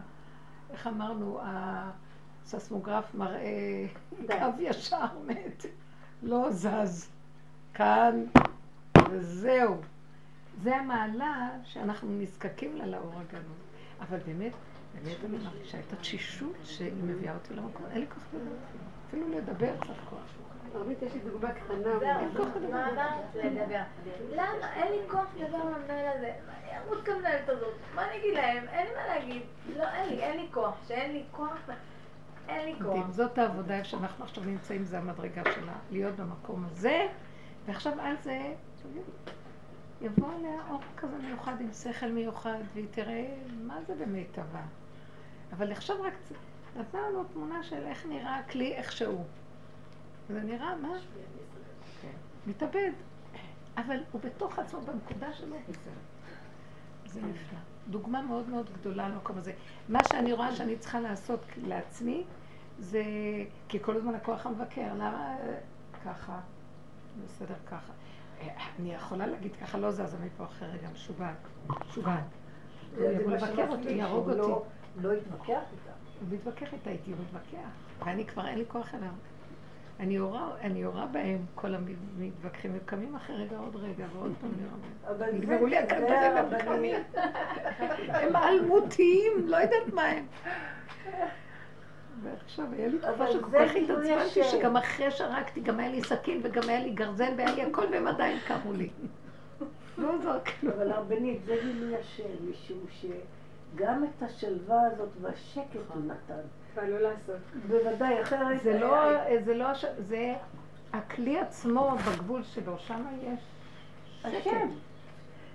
איך 0.70 0.88
אמרנו, 0.88 1.40
הססמוגרף 1.44 3.16
מראה 3.16 3.86
קו 4.28 4.62
ישר 4.62 5.06
מת, 5.28 5.66
לא 6.24 6.52
זז. 6.52 7.10
כאן, 7.74 8.26
וזהו. 9.12 9.76
זה 10.62 10.76
המעלה 10.76 11.50
שאנחנו 11.64 12.08
נזקקים 12.20 12.76
לה 12.78 12.86
לאור 12.86 13.14
הגנוז. 13.14 13.64
אבל 14.00 14.18
באמת, 14.26 14.52
באמת 14.94 15.18
אני 15.26 15.38
מרגישה 15.38 15.80
את 15.80 15.94
התשישות 15.94 16.56
שהיא 16.64 17.04
מביאה 17.04 17.34
אותי 17.34 17.54
למקום. 17.54 17.86
אין 17.92 18.00
לי 18.00 18.08
כוח 18.08 18.24
לדבר. 18.34 18.56
אפילו 19.08 19.30
לדבר 19.30 19.78
צריך 19.86 20.00
כוח. 20.10 20.43
הרבית, 20.76 21.02
יש 21.02 21.14
לי 21.14 21.20
דוגמה 21.20 21.52
קטנה. 21.52 22.00
זהו, 22.00 22.46
מה 22.72 22.90
אמרת? 22.90 23.36
לדבר. 23.36 23.82
למה? 24.32 24.74
אין 24.74 24.92
לי 24.92 25.00
כוח 25.10 25.26
לדבר 25.38 25.58
עם 25.58 25.74
המנהל 25.74 26.18
הזה. 26.18 26.34
ארוץ 26.78 27.00
כמנהלת 27.06 27.50
הזאת. 27.50 27.74
מה 27.96 28.08
אני 28.10 28.18
אגיד 28.18 28.34
להם? 28.34 28.68
אין 28.68 28.88
לי 28.88 28.94
מה 28.96 29.08
להגיד. 29.08 29.42
לא, 29.78 29.84
אין 29.84 30.10
לי, 30.10 30.24
אין 30.24 30.40
לי 30.40 30.48
כוח. 30.52 30.76
שאין 30.88 31.12
לי 31.12 31.24
כוח, 31.32 31.70
אין 32.50 32.66
לי 32.66 32.76
כוח. 32.84 33.10
זאת 33.10 33.38
העבודה 33.38 33.76
איפה 33.76 33.90
שאנחנו 33.90 34.26
עכשיו 34.26 34.44
נמצאים, 34.44 34.84
זה 34.84 34.98
המדרגה 34.98 35.42
שלה, 35.56 35.74
להיות 35.92 36.16
במקום 36.16 36.66
הזה, 36.66 37.08
ועכשיו 37.66 37.94
על 38.02 38.16
זה 38.24 38.54
יבוא 40.02 40.34
עליה 40.38 40.62
אור 40.70 40.82
כזה 40.98 41.18
מיוחד 41.18 41.62
עם 41.62 41.72
שכל 41.72 42.08
מיוחד, 42.08 42.58
והיא 42.74 42.88
תראה 42.92 43.26
מה 43.62 43.78
זה 43.88 43.96
במיטבה. 43.96 44.62
אבל 45.54 45.72
עכשיו 45.72 46.02
רק 46.02 46.14
נתנה 46.76 47.02
לנו 47.10 47.24
תמונה 47.24 47.64
של 47.64 47.84
איך 47.84 48.06
נראה 48.06 48.38
הכלי 48.40 48.74
איכשהו. 48.74 49.24
זה 50.30 50.42
נראה, 50.42 50.76
מה? 50.76 50.94
מתאבד. 52.48 52.92
אבל 53.78 53.98
הוא 54.12 54.22
בתוך 54.22 54.60
עצמו, 54.60 54.82
בנקודה 54.82 55.34
שלו. 55.34 55.56
זה 57.06 57.22
נפלא. 57.22 57.60
דוגמה 57.90 58.22
מאוד 58.22 58.50
מאוד 58.50 58.70
גדולה 58.74 59.10
למקום 59.10 59.38
הזה. 59.38 59.54
מה 59.90 60.04
שאני 60.04 60.34
רואה 60.34 60.56
שאני 60.56 60.78
צריכה 60.78 61.00
לעשות 61.00 61.40
לעצמי, 61.58 62.24
זה... 62.80 63.04
כי 63.70 63.80
כל 63.80 63.96
הזמן 63.98 64.16
הכוח 64.16 64.46
המבקר, 64.46 64.94
למה 64.94 65.36
ככה? 66.06 66.40
בסדר 67.26 67.56
ככה. 67.68 67.94
אני 68.80 68.94
יכולה 68.94 69.28
להגיד 69.28 69.56
ככה, 69.56 69.78
לא 69.78 69.92
זזה 69.92 70.18
מפה 70.26 70.44
אחרי 70.44 70.68
רגע, 70.68 70.88
משוגעת. 70.94 71.36
משוגעת. 71.90 72.24
הוא 72.96 73.08
זה 73.08 73.14
יבוא 73.14 73.30
מה 73.32 73.36
לבקר 73.36 73.70
אותי, 73.70 73.90
יהרוג 73.92 74.30
אותי. 74.30 74.40
לא- 74.40 74.66
לא 75.02 75.12
התווכח 75.14 75.48
איתה. 75.48 75.92
הוא 76.20 76.28
מתווכח 76.32 76.74
איתה, 76.74 76.90
איתי 76.90 77.12
הוא 77.12 77.20
מתווכח. 77.28 77.70
ואני 78.06 78.26
כבר 78.26 78.48
אין 78.48 78.58
לי 78.58 78.66
כוח 78.68 78.94
אליו. 78.96 79.10
אני 80.04 80.80
יורה, 80.80 81.06
בהם, 81.06 81.38
כל 81.56 81.76
המתווכחים, 81.76 82.72
וקמים 82.76 83.16
אחרי 83.16 83.36
רגע 83.36 83.58
עוד 83.58 83.76
רגע, 83.76 84.06
ועוד 84.14 84.32
פעם 84.42 84.50
יורה. 84.64 84.76
אבל 85.18 85.32
זה- 85.32 85.38
נגמרו 85.38 85.66
לי 85.66 85.78
הכדורים 85.78 86.14
הרבנית. 86.38 86.96
הם 88.08 88.36
אלמותיים, 88.36 89.32
לא 89.46 89.58
יודעת 89.58 89.94
מה 89.94 90.04
הם. 90.04 90.26
ועכשיו 92.24 92.66
היה 92.78 92.88
לי 92.88 92.98
תקופה 93.00 93.28
שכל 93.32 93.48
כך 93.66 93.74
גילוי 93.74 94.12
התעצבנתי. 94.14 94.44
שגם 94.44 94.78
אחרי 94.78 95.12
שהרגתי, 95.12 95.62
גם 95.62 95.80
היה 95.80 95.90
לי 95.90 96.04
סכין 96.04 96.40
וגם 96.44 96.64
היה 96.70 96.80
לי 96.80 96.90
גרזן 96.92 97.34
והיה 97.38 97.56
לי 97.56 97.62
הכל, 97.62 97.86
והם 97.92 98.08
עדיין 98.08 98.38
קמו 98.48 98.74
לי. 98.74 98.90
לא 99.98 100.16
עזר 100.20 100.40
כלום. 100.44 100.74
אבל 100.74 100.92
הרבנית, 100.92 101.44
זה 101.46 101.56
גילוי 101.64 101.96
השם, 101.96 102.24
משום 102.50 102.78
שגם 102.90 104.04
את 104.04 104.24
השלווה 104.24 104.82
הזאת 104.92 105.10
והשקט 105.22 105.64
הוא 105.94 106.02
נתן. 106.06 106.42
לא 106.82 107.00
לעשות. 107.00 107.36
בוודאי, 107.68 108.22
אחרת... 108.22 108.62
זה 108.64 108.80
לא, 108.80 108.96
זה 109.46 109.54
לא, 109.54 109.68
זה 109.98 110.34
הכלי 110.94 111.40
עצמו 111.40 111.96
בגבול 112.08 112.44
שלו, 112.44 112.78
שם 112.78 113.02
יש 113.24 113.40
שקט. 114.22 114.34
השם. 114.40 114.68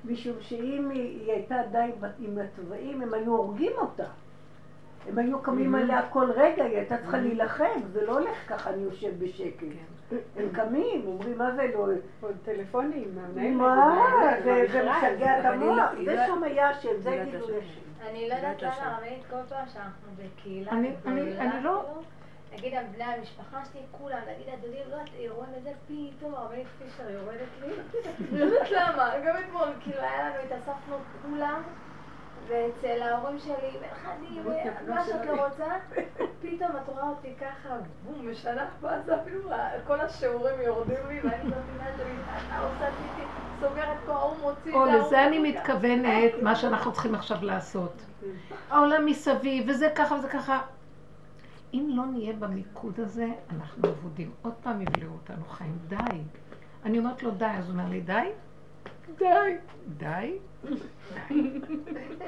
משום 0.05 0.33
שאם 0.41 0.91
היא 0.91 1.33
הייתה 1.33 1.57
בת- 2.01 2.11
עם 2.19 2.39
התוואים, 2.39 3.03
הם 3.03 3.15
היו 3.15 3.37
הורגים 3.37 3.73
אותה. 3.77 4.05
הם 5.09 5.19
היו 5.19 5.43
קמים 5.43 5.75
עליה 5.75 6.03
כל 6.11 6.31
רגע, 6.37 6.65
היא 6.65 6.77
הייתה 6.77 6.97
צריכה 6.97 7.19
להילחם, 7.19 7.81
זה 7.93 8.07
לא 8.07 8.19
הולך 8.19 8.37
ככה, 8.49 8.71
אני 8.71 8.83
יושב 8.83 9.25
בשקט. 9.25 9.67
הם 10.37 10.49
קמים, 10.53 11.03
אומרים, 11.07 11.39
מה 11.39 11.55
זה 11.55 11.67
לא... 11.75 11.87
עוד 12.21 12.37
טלפונים. 12.45 13.09
מה? 13.59 13.75
זה 14.45 14.65
משגע 14.91 15.39
את 15.39 15.45
לא- 15.45 15.49
המוח. 15.49 15.91
היא 15.97 16.05
זה 16.11 16.15
לא- 16.15 16.27
שם 16.27 16.43
היה 16.43 16.69
השם, 16.71 16.89
זה 17.01 17.11
לא 17.11 17.15
יודעת 17.15 17.43
השם. 17.43 17.53
אני 18.03 18.29
לא 18.29 18.35
יודעת 18.35 18.63
למה. 18.63 18.75
הרבנית 18.95 19.27
כל 19.31 19.43
פעם 19.49 19.69
שאנחנו 19.69 20.09
בקהילה 20.17 20.71
אני- 20.73 20.97
אני- 21.07 21.39
אני 21.39 21.63
לא- 21.65 22.01
נגיד 22.53 22.75
על 22.75 22.85
בני 22.87 23.05
המשפחה 23.05 23.65
שלי, 23.65 23.81
כולם, 23.91 24.19
נגיד 24.35 24.55
הדודים, 24.55 24.81
לא 24.89 24.95
יודעת, 24.95 25.09
רואים 25.29 25.55
את 25.59 25.63
זה, 25.63 25.71
פתאום 25.87 26.35
הרבנית 26.35 26.67
פישר 26.79 27.11
יורדת 27.11 27.49
לי, 27.61 27.73
לא 28.39 28.45
יודעת 28.45 28.71
למה, 28.71 29.13
גם 29.27 29.35
אתמול, 29.45 29.69
כאילו 29.81 30.01
היה 30.01 30.29
לנו, 30.31 30.37
התאספנו 30.45 30.97
כולם, 31.23 31.63
ואצל 32.49 33.03
ההורים 33.03 33.39
שלי, 33.39 33.71
נכדים, 33.81 34.45
מה 34.89 35.05
שאת 35.05 35.27
לא 35.27 35.47
רוצה, 35.47 35.67
פתאום 36.43 36.71
את 36.77 36.89
רואה 36.89 37.09
אותי 37.09 37.35
ככה, 37.41 37.69
בום, 38.05 38.31
משנה 38.31 38.67
פאזה, 38.81 39.23
אפילו 39.23 39.51
כל 39.87 40.01
השיעורים 40.01 40.61
יורדים 40.61 40.97
לי, 41.09 41.21
ואני 41.21 41.45
מבינה 41.45 41.91
שלי, 41.97 42.13
אתה 42.47 42.59
עושה 42.59 42.87
טיטי, 42.87 43.29
סוגרת 43.61 43.97
פה, 44.07 44.13
ההוא 44.13 44.37
מוציא, 44.43 44.75
או, 44.75 44.85
לזה 44.85 45.27
אני. 45.27 45.39
מתכוונת, 45.39 46.33
מה 46.43 46.57
שאנחנו 46.57 46.93
צריכים 46.93 47.15
עכשיו 47.15 47.39
לעשות. 47.43 47.93
העולם 48.71 49.07
מסביב, 49.07 49.65
וזה 49.69 49.91
ככה 49.95 50.15
וזה 50.15 50.29
ככה. 50.29 50.61
אם 51.75 51.91
לא 51.95 52.07
נהיה 52.07 52.33
במיקוד 52.33 53.01
הזה, 53.01 53.27
אנחנו 53.51 53.89
אבודים. 53.89 54.31
עוד 54.43 54.55
פעם 54.63 54.83
יבלעו 54.83 55.13
אותנו 55.13 55.45
חיים. 55.45 55.79
די. 55.89 55.97
אני 56.85 56.99
אומרת 56.99 57.23
לו 57.23 57.31
די, 57.31 57.45
אז 57.45 57.65
הוא 57.65 57.73
אומר 57.79 57.89
לי 57.91 58.01
די? 58.01 58.31
די. 59.19 59.57
די? 59.89 60.39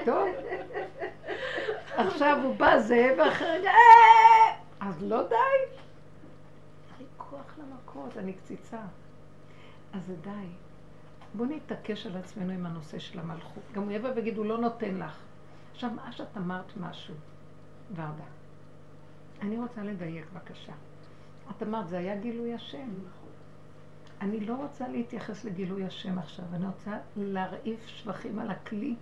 טוב. 0.05 0.29
עכשיו 1.97 2.39
הוא 2.43 2.57
בא 2.57 2.79
זה, 2.79 3.15
ואחרי 3.19 3.67
"אה!" 3.67 4.57
אז 4.81 5.03
לא 5.03 5.23
די. 5.29 5.35
אין 5.35 6.99
לי 6.99 7.05
כוח 7.17 7.59
למכות, 7.59 8.17
אני 8.17 8.33
קציצה. 8.33 8.81
אז 9.93 10.07
זה 10.07 10.17
די. 10.17 10.47
בואו 11.35 11.49
נתעקש 11.49 12.07
על 12.07 12.17
עצמנו 12.17 12.53
עם 12.53 12.67
הנושא 12.67 12.99
של 12.99 13.19
המלכות. 13.19 13.63
גם 13.73 13.83
הוא 13.83 13.93
יבוא 13.93 14.11
ויגיד, 14.17 14.37
הוא 14.37 14.47
לא 14.47 14.59
נותן 14.59 14.95
לך. 14.97 15.19
עכשיו, 15.73 15.91
מה 15.91 16.13
שאת 16.13 16.37
אמרת 16.37 16.77
משהו, 16.81 17.15
ורדה, 17.95 18.25
אני 19.43 19.59
רוצה 19.59 19.83
לדייק 19.83 20.27
בבקשה. 20.33 20.73
את 21.51 21.63
אמרת, 21.63 21.89
זה 21.89 21.99
היה 21.99 22.17
גילוי 22.17 22.55
השם. 22.55 22.89
אני 24.21 24.41
לא 24.41 24.55
רוצה 24.55 24.89
להתייחס 24.89 25.45
לגילוי 25.45 25.85
השם 25.85 26.19
עכשיו, 26.19 26.45
אני 26.55 26.67
רוצה 26.67 26.99
להרעיף 27.17 27.87
שבחים 27.87 28.39
על 28.39 28.51
הכלי. 28.51 28.95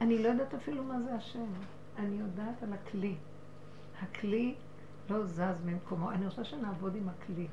אני 0.00 0.22
לא 0.22 0.28
יודעת 0.28 0.54
אפילו 0.54 0.84
מה 0.84 1.00
זה 1.02 1.14
השם. 1.14 1.46
אני 1.98 2.16
יודעת 2.16 2.62
על 2.62 2.72
הכלי. 2.72 3.14
הכלי 4.02 4.54
לא 5.10 5.24
זז 5.24 5.64
ממקומו. 5.64 6.10
אני 6.10 6.26
רוצה 6.26 6.44
שנעבוד 6.44 6.94
עם 6.94 7.08
הכלי. 7.08 7.46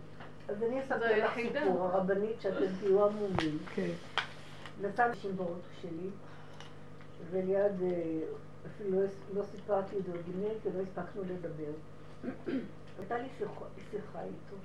אז 0.48 0.64
אני 0.64 0.84
אספר 0.84 1.26
לך. 1.26 1.34
סיפור, 1.36 1.86
הרבנית, 1.86 2.42
שאתם 2.42 2.66
תהיו 2.80 3.06
עמומים. 3.06 3.58
כן. 3.76 3.92
נסע 4.82 5.06
אנשים 5.06 5.36
באוטו 5.36 5.68
שלי, 5.82 6.10
וליד, 7.32 7.82
אה, 7.82 8.20
אפילו 8.68 9.02
לא, 9.02 9.08
לא 9.34 9.44
סיפרתי 9.44 9.98
את 9.98 10.04
זה 10.64 10.72
לא 10.78 10.82
הספקנו 10.82 11.22
לדבר. 11.24 11.72
הייתה 13.00 13.18
לי 13.18 13.28
שיחה 13.92 14.24
איתו, 14.24 14.56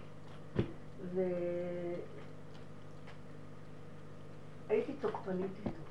והייתי 4.68 4.92
תוקפנית 5.00 5.50
איתו. 5.66 5.84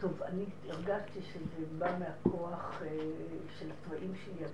טוב, 0.00 0.22
אני 0.22 0.44
הרגשתי 0.68 1.22
שזה 1.22 1.66
בא 1.78 1.98
מהכוח 1.98 2.82
אה, 2.82 2.88
של 3.58 3.70
הצבעים 3.72 4.14
שלי, 4.24 4.46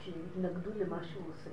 שהתנגדו 0.00 0.70
למה 0.76 1.04
שהוא 1.04 1.24
עושה. 1.30 1.50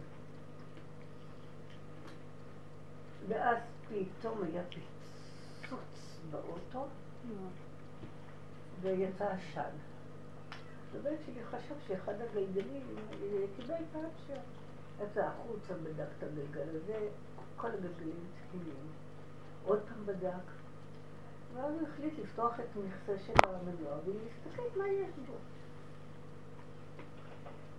ואז 3.28 3.58
פתאום 3.90 4.44
היה 4.44 4.64
פיצוץ 4.70 6.18
באוטו, 6.32 6.88
ויצא 8.82 9.26
עשן. 9.26 9.76
הבן 10.96 11.16
שלי 11.26 11.44
חשב 11.46 11.76
שאחד 11.88 12.14
הגלגלים 12.22 12.96
אה, 12.98 13.46
קיבל 13.56 13.84
פאנצ'ר. 13.94 14.42
יצא 15.02 15.26
החוצה, 15.26 15.74
בדק 15.84 16.08
את 16.18 16.24
הגלגל 16.24 16.76
הזה, 16.76 17.08
כל 17.58 17.68
הגלגלים 17.68 18.20
תקינים. 18.48 18.92
עוד 19.66 19.80
פעם 19.88 20.06
בדק, 20.06 20.44
ואז 21.54 21.74
הוא 21.74 21.88
החליט 21.88 22.14
לפתוח 22.20 22.60
את 22.60 22.66
המכסה 22.76 23.24
של 23.26 23.34
המנוע 23.44 23.98
ולהסתכל 24.06 24.80
מה 24.80 24.88
יש 24.88 25.10
בו. 25.28 25.34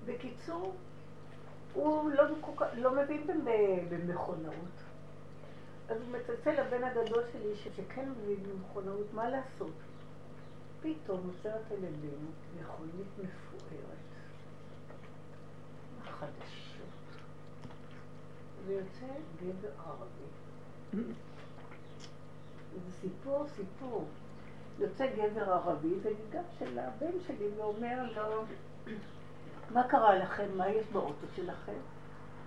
בקיצור, 0.07 0.75
הוא 1.75 2.11
לא, 2.11 2.25
לא 2.75 3.03
מבין 3.03 3.27
במ- 3.27 3.89
במכונאות. 3.91 4.75
אז 5.89 5.97
הוא 6.03 6.09
מצלצל 6.13 6.61
לבן 6.63 6.85
הגדול 6.85 7.23
שלי, 7.33 7.57
שכן 7.57 8.11
מבין 8.11 8.43
במכונאות, 8.43 9.07
מה 9.13 9.29
לעשות? 9.31 9.73
פתאום 10.83 11.31
עוצרת 11.37 11.71
על 11.71 11.85
ידינו 11.85 12.29
מכונית 12.61 13.07
מפוארת, 13.19 14.05
חדשות, 16.03 16.64
ויוצא 18.67 19.07
גבר 19.43 19.69
ערבי. 19.87 21.05
זה 22.73 22.93
סיפור, 23.01 23.47
סיפור. 23.57 24.09
יוצא 24.79 25.07
גבר 25.07 25.53
ערבי 25.53 25.95
וניגש 26.03 26.63
אל 26.63 26.79
הבן 26.79 27.21
שלי 27.27 27.49
ואומר 27.57 28.13
לו, 28.17 28.45
מה 29.71 29.89
קרה 29.89 30.15
לכם? 30.15 30.47
מה 30.57 30.69
יש 30.69 30.87
באוטו 30.93 31.27
שלכם? 31.37 31.79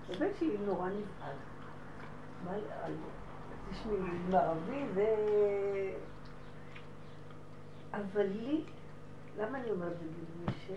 הבן 0.10 0.30
שלי 0.40 0.58
נורא 0.58 0.90
נבהל. 0.90 1.36
מה 2.46 2.52
על... 2.84 2.94
תשמעי, 3.72 3.98
מערבי 4.30 4.84
ו... 4.94 5.02
אבל 7.92 8.28
לי, 8.28 8.64
למה 9.38 9.58
אני 9.58 9.72
אומרת 9.72 9.98
בגילוי 9.98 10.58
שם? 10.68 10.74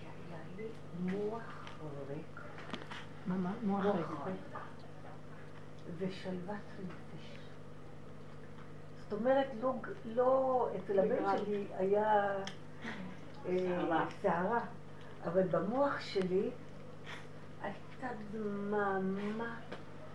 כי 0.00 0.06
היה 0.06 0.38
לי 0.56 0.68
מוח 1.00 1.68
ריק. 2.08 2.37
מה, 3.28 3.36
מה? 3.36 3.52
מוח 3.62 3.84
מוח 3.84 3.96
ריק. 3.96 4.06
ריק. 4.26 4.62
ושלוות 5.98 6.56
נפש. 6.84 7.38
זאת 8.98 9.12
אומרת, 9.12 9.46
לא, 9.62 9.74
לא 10.04 10.68
אצל 10.76 10.98
הבן 10.98 11.38
שלי 11.38 11.66
היה 11.76 12.36
אה, 13.46 14.04
סערה, 14.22 14.60
אבל 15.24 15.42
במוח 15.42 16.00
שלי 16.00 16.50
הייתה 17.62 18.08
דממה, 18.32 18.98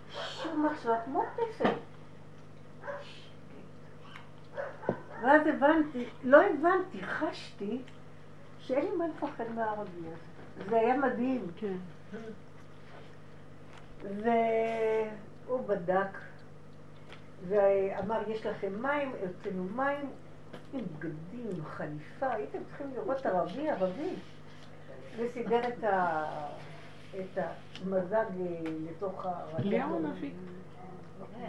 שום 0.10 0.66
מחשבה, 0.66 1.02
כמו 1.06 1.24
פסל. 1.36 1.74
ואז 5.24 5.42
הבנתי, 5.48 6.06
לא 6.24 6.42
הבנתי, 6.42 7.04
חשתי 7.04 7.82
שאין 8.60 8.86
לי 8.86 8.96
מה 8.98 9.08
לפחד 9.08 9.52
מהערבי 9.56 10.08
הזה. 10.08 10.70
זה 10.70 10.80
היה 10.80 10.98
מדהים. 10.98 11.48
כן. 11.56 11.78
והוא 14.04 15.68
בדק 15.68 16.18
ואמר, 17.48 18.22
יש 18.28 18.46
לכם 18.46 18.82
מים, 18.82 19.12
הוצאנו 19.22 19.64
מים 19.64 20.10
עם 20.74 20.86
בגדים, 21.00 21.48
עם 21.56 21.66
חליפה, 21.66 22.32
הייתם 22.32 22.60
צריכים 22.68 22.94
לראות 22.96 23.26
ערבי 23.26 23.70
ערבי. 23.70 24.16
וסידר 25.18 25.68
את, 25.68 25.84
ה... 25.84 26.26
את 27.16 27.38
המזג 27.38 28.16
אה, 28.16 28.60
לתוך. 28.90 29.26
הנביא. 30.06 30.32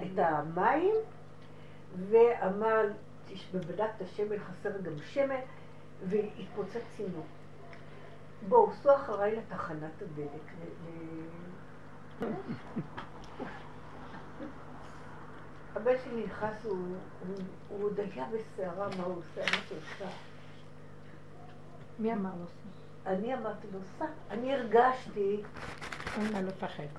את 0.02 0.18
המים, 0.18 0.94
ואמר, 2.08 2.86
ובדק 3.52 3.88
את 3.96 4.02
השמן, 4.02 4.36
חסר 4.38 4.80
גם 4.80 4.92
שמן, 4.98 5.40
והתפוצץ 6.08 6.82
צינור. 6.96 7.24
בואו, 8.48 8.72
סעו 8.72 8.94
אחריי 8.94 9.36
לתחנת 9.36 10.02
הדלק. 10.02 10.52
הבן 15.76 15.92
שלי 16.04 16.24
נכנס, 16.24 16.64
הוא, 16.64 16.72
הוא, 17.26 17.36
הוא 17.68 17.84
עוד 17.84 18.00
היה 18.00 18.26
בסערה, 18.32 18.88
מה 18.98 19.04
הוא 19.04 19.16
עושה, 19.18 19.40
מה 19.40 19.62
שהוא 19.68 19.78
עושה. 19.78 20.16
מי 21.98 22.12
אמר 22.12 22.30
לו? 22.30 22.46
אני 23.06 23.34
אמרתי 23.34 23.66
לו, 23.72 23.78
סע. 23.98 24.04
אני 24.30 24.54
הרגשתי. 24.54 25.42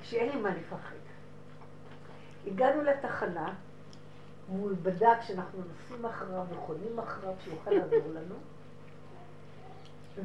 שאין 0.02 0.30
לי 0.30 0.42
מה 0.42 0.50
לפחד. 0.50 0.96
הגענו 2.48 2.82
לתחנה, 2.82 3.54
והוא 4.50 4.72
בדק 4.84 5.18
שאנחנו 5.22 5.60
נוסעים 5.60 6.06
אחריו 6.06 6.46
וחונים 6.50 7.00
אחריו, 7.00 7.34
שיוכל 7.44 7.72
לעזור 7.72 8.12
לנו. 8.14 8.36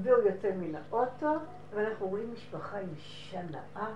והוא 0.02 0.28
יוצא 0.28 0.50
מן 0.56 0.74
האוטו, 0.74 1.34
ואנחנו 1.70 2.06
רואים 2.06 2.32
משפחה 2.32 2.78
עם 2.78 2.88
אישה 2.96 3.42
נאה, 3.42 3.88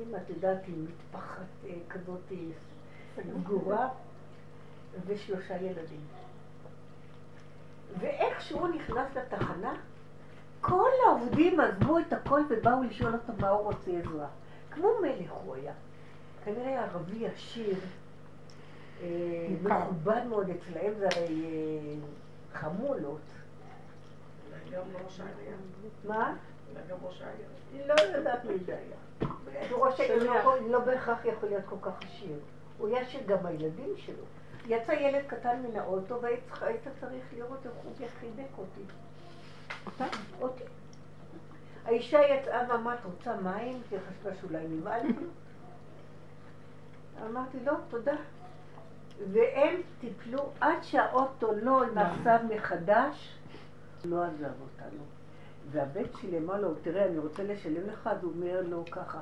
עם, 0.00 0.14
את 0.14 0.30
יודעת, 0.30 0.58
עם 0.68 0.84
מטפחת 0.84 1.46
אה, 1.66 1.74
כזאת 1.88 2.32
אה, 2.32 2.36
סגורה, 3.22 3.88
ושלושה 5.06 5.56
ילדים. 5.56 6.00
ואיך 8.00 8.40
שהוא 8.40 8.68
נכנס 8.68 9.16
לתחנה, 9.16 9.74
כל 10.60 10.90
העובדים 11.06 11.60
עזבו 11.60 11.98
את 11.98 12.12
הכל 12.12 12.40
ובאו 12.50 12.82
לשאול 12.82 13.12
אותו 13.12 13.32
מה 13.38 13.48
הוא 13.48 13.62
רוצה 13.62 13.90
עזרה. 13.90 14.28
כמו 14.70 14.88
מלך 15.02 15.30
הוא 15.44 15.54
היה. 15.54 15.72
כנראה 16.44 16.84
ערבי 16.84 17.26
עשיר, 17.26 17.76
אה. 19.02 19.08
מכובד 19.62 20.22
מאוד 20.28 20.50
אצלהם, 20.50 20.94
זה 20.98 21.08
הרי 21.16 21.44
חמולות. 22.52 23.20
מה? 26.04 26.34
ראש 27.02 27.22
העירייה. 27.22 27.94
לא 27.94 28.16
יודעת 28.16 28.44
מי 28.44 28.58
זה 28.66 28.76
היה. 28.76 29.30
ראש 29.72 30.00
העיר 30.00 30.24
לא, 30.24 30.56
לא 30.68 30.78
בהכרח 30.78 31.24
יכול 31.24 31.48
להיות 31.48 31.64
כל 31.68 31.76
כך 31.82 32.02
עשיר. 32.02 32.38
הוא 32.78 32.88
היה 32.88 33.00
עשיר 33.00 33.20
גם 33.26 33.46
הילדים 33.46 33.94
שלו. 33.96 34.24
יצא 34.66 34.92
ילד 34.92 35.22
קטן 35.26 35.62
מן 35.62 35.76
האוטו 35.76 36.22
והיית 36.22 36.40
היית 36.60 36.82
צריך 37.00 37.24
לראות 37.36 37.66
איך 37.66 37.72
הוא 37.84 38.08
חיבק 38.20 38.58
אותי. 38.58 38.80
אותה? 39.86 40.04
אותי. 40.40 40.64
האישה 41.84 42.20
יצאה 42.20 42.64
ואמרה, 42.68 42.94
את 42.94 43.04
רוצה 43.04 43.36
מים? 43.36 43.82
כי 43.88 43.94
היא 43.94 44.02
חשבה 44.10 44.34
שאולי 44.40 44.68
נבהלתי. 44.68 45.24
אמרתי, 47.26 47.58
לא, 47.64 47.72
תודה. 47.88 48.16
והם 49.32 49.80
טיפלו 50.00 50.50
עד 50.60 50.82
שהאוטו 50.82 51.52
לא 51.62 51.82
נסע 51.94 52.42
מחדש, 52.42 53.38
לא 54.04 54.24
עזב 54.24 54.52
אותנו. 54.62 55.02
והבן 55.70 56.02
שלי 56.20 56.38
אמר 56.38 56.60
לו, 56.60 56.74
תראה, 56.82 57.04
אני 57.04 57.18
רוצה 57.18 57.42
לשלם 57.42 57.86
לך, 57.86 58.06
אז 58.06 58.22
הוא 58.24 58.32
אומר 58.32 58.60
לו 58.68 58.84
ככה, 58.90 59.18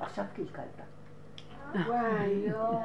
עכשיו 0.00 0.24
קלקלת. 0.36 0.80
וואי, 1.86 2.26
יואו. 2.26 2.78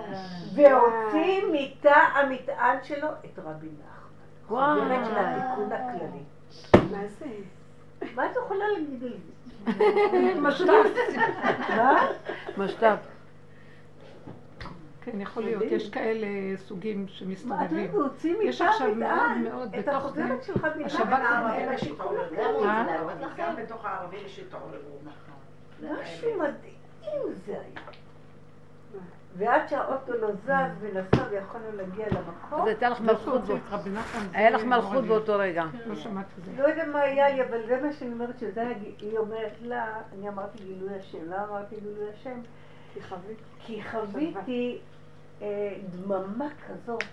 והוציא 0.55 1.43
מתא 1.51 1.99
המטען 2.13 2.77
שלו 2.83 3.07
את 3.25 3.39
רבי 3.39 3.67
נחמן. 3.67 4.55
וואו. 4.55 4.81
חוברת 4.81 5.05
של 5.05 5.17
התיקון 5.17 5.71
הכללי. 5.71 6.23
מה 6.91 7.07
זה? 7.19 7.25
מה 8.15 8.25
את 8.25 8.35
יכולה 8.45 8.65
להגיד 8.73 9.03
על 9.03 9.13
זה? 9.13 10.41
משת"פ. 10.41 10.67
מה? 11.69 12.07
משת"פ. 12.57 13.14
כן, 15.05 15.21
יכול 15.21 15.43
להיות. 15.43 15.63
יש 15.63 15.89
כאלה 15.89 16.27
סוגים 16.57 16.99
מה, 16.99 17.05
את 17.05 17.09
שמסתובבים. 17.09 17.91
יש 18.41 18.61
עכשיו 18.61 18.95
מאוד 18.95 19.11
המטען 19.11 19.43
מאוד 19.43 19.75
את 19.75 19.87
בתוך 19.87 20.11
זה. 20.11 20.23
שלך 20.41 20.67
השב"כ 20.85 21.01
מתחת 21.05 21.21
הערבים 21.21 21.69
לתיקון 21.69 21.75
יש 21.75 21.83
התעוררות. 21.87 22.31
הכללי. 22.31 23.23
אה? 23.23 23.29
גם 23.37 23.55
בתוך 23.55 23.85
הערבים 23.85 24.19
יש 24.25 24.39
התעוררות. 24.39 25.01
משהו 25.81 26.29
מדהים 26.39 27.33
זה 27.45 27.51
היה. 27.51 27.81
ועד 29.37 29.67
שהאוטו 29.69 30.13
לא 30.13 30.31
זז 30.31 30.71
ונסע 30.79 31.27
ויכולנו 31.29 31.71
להגיע 31.75 32.05
למקום, 32.11 32.61
אז 32.61 32.67
הייתה 32.67 32.89
לך 32.89 33.01
מלכות. 33.01 33.41
את 33.43 33.49
רבי 33.69 33.89
נחמן. 33.89 34.27
היה 34.33 34.49
לך 34.49 34.63
מלכות. 34.63 35.03
באותו 35.05 35.33
רגע. 35.37 35.63
לא 35.85 35.95
שמעתי 35.95 36.29
את 36.39 36.45
זה. 36.45 36.51
לא 36.61 36.67
יודע 36.67 36.85
מה 36.85 36.99
היה 36.99 37.29
לי, 37.29 37.43
אבל 37.43 37.67
זה 37.67 37.81
מה 37.81 37.93
שאני 37.93 38.13
אומרת, 38.13 38.39
שזה 38.39 38.61
היה, 38.61 38.77
היא 38.99 39.17
אומרת 39.17 39.53
לה, 39.61 40.01
אני 40.13 40.29
אמרתי 40.29 40.63
גילוי 40.63 40.95
השם, 40.99 41.25
למה 41.25 41.47
אמרתי 41.49 41.75
גילוי 41.75 42.09
השם? 42.13 42.39
כי 42.93 43.01
חווית. 43.01 43.37
כי 43.59 43.81
חוויתי 43.91 44.79
אה, 44.81 44.94
דממה 45.89 46.47
כזאת, 46.67 47.03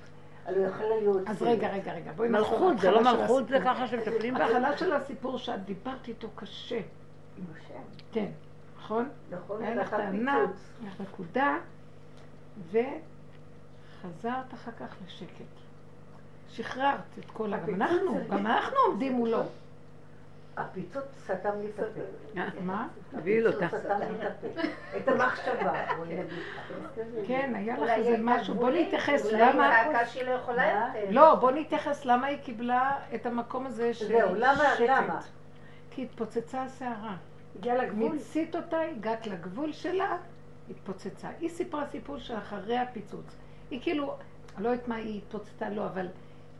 הלוא 0.47 0.67
יכולה 0.67 0.97
להיות... 1.01 1.29
אז 1.29 1.39
סרט. 1.39 1.49
רגע, 1.49 1.73
רגע, 1.73 1.93
רגע. 1.93 2.13
בואי 2.13 2.29
נחזור 2.29 2.51
מלכות, 2.51 2.79
זה 2.79 2.91
לא 2.91 3.03
מלכות, 3.03 3.49
זה. 3.49 3.59
ככה 3.65 3.87
שמטפלים 3.89 4.35
בה? 4.35 4.45
ההתחלה 4.45 4.79
של 4.79 4.93
הסיפור 4.93 5.39
שאת 5.39 5.65
דיברת 5.65 6.09
איתו 6.09 6.29
קשה. 6.35 6.81
עם 7.39 7.45
השם, 7.57 7.83
כן, 8.13 8.31
נכון? 8.79 9.09
נכון? 9.31 9.63
היה 9.63 9.75
לך 9.75 9.91
טענה. 9.91 10.37
היה 10.37 10.91
לך 10.91 11.01
נקודה, 11.01 11.57
וחזרת 12.71 14.55
אחר 14.55 14.73
כך 14.79 14.97
לשקט. 15.07 15.63
שחררת 16.49 17.19
את 17.19 17.31
כל 17.33 17.55
ה... 17.55 17.59
גם 17.59 17.83
אנחנו, 17.83 18.19
גם 18.31 18.47
אנחנו 18.47 18.77
עומדים 18.87 19.13
מולו. 19.13 19.43
הפיצוץ 20.57 21.05
סתם 21.25 21.51
לי 21.61 21.67
את 21.75 21.79
הפה. 21.81 22.61
מה? 22.61 22.89
תביאי 23.11 23.41
לו 23.41 23.53
אותה. 23.53 23.67
הפיצוץ 23.67 23.85
סתם 23.85 23.99
לי 24.01 24.27
את 24.27 24.33
הפה. 24.39 24.61
את 24.97 25.09
המחשבה, 25.09 25.73
בואי 25.97 26.09
נגיד 26.09 26.27
ככה. 26.57 26.75
כן, 27.27 27.53
היה 27.57 27.79
לך 27.79 27.91
איזה 27.91 28.17
משהו. 28.21 28.55
בוא 28.55 28.71
נתייחס 28.71 29.27
אולי 29.27 29.43
היא 29.43 29.53
למה... 29.55 29.71
צעקה 29.93 30.07
שהיא 30.07 30.25
לא 30.25 30.31
יכולה? 30.31 30.89
יותר. 30.95 31.11
לא, 31.11 31.35
בוא 31.35 31.51
נתייחס 31.51 32.05
למה 32.05 32.27
היא 32.27 32.39
קיבלה 32.39 32.99
את 33.15 33.27
המקום 33.27 33.67
הזה 33.67 33.95
של 33.95 34.09
זהו, 34.09 34.35
למה- 34.35 34.75
שקט. 34.79 34.85
למה? 34.89 35.21
כי 35.91 36.03
התפוצצה 36.03 36.63
הסערה. 36.63 37.17
הגיעה 37.59 37.77
לגבול. 37.77 38.13
מיצית 38.13 38.57
אותה, 38.57 38.81
הגעת 38.81 39.27
לגבול 39.27 39.73
שלה, 39.73 40.17
התפוצצה. 40.71 41.29
היא 41.41 41.49
סיפרה 41.49 41.87
סיפור 41.87 42.19
של 42.19 42.37
אחרי 42.39 42.79
הפיצוץ. 42.79 43.37
היא 43.71 43.81
כאילו, 43.83 44.15
אני 44.57 44.65
לא 44.65 44.69
יודעת 44.69 44.89
מה 44.89 44.95
היא 44.95 45.19
התפוצצה 45.19 45.69
לו, 45.69 45.85
אבל 45.85 46.07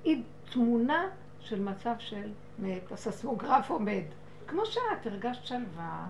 היא 0.05 0.23
תמונה 0.53 1.09
של 1.45 1.61
מצב 1.61 1.95
של 1.99 2.31
מת. 2.59 2.93
הססמוגרף 2.93 3.71
עומד. 3.71 4.03
כמו 4.47 4.67
שאת, 4.67 5.07
הרגשת 5.07 5.45
שלווה, 5.45 6.07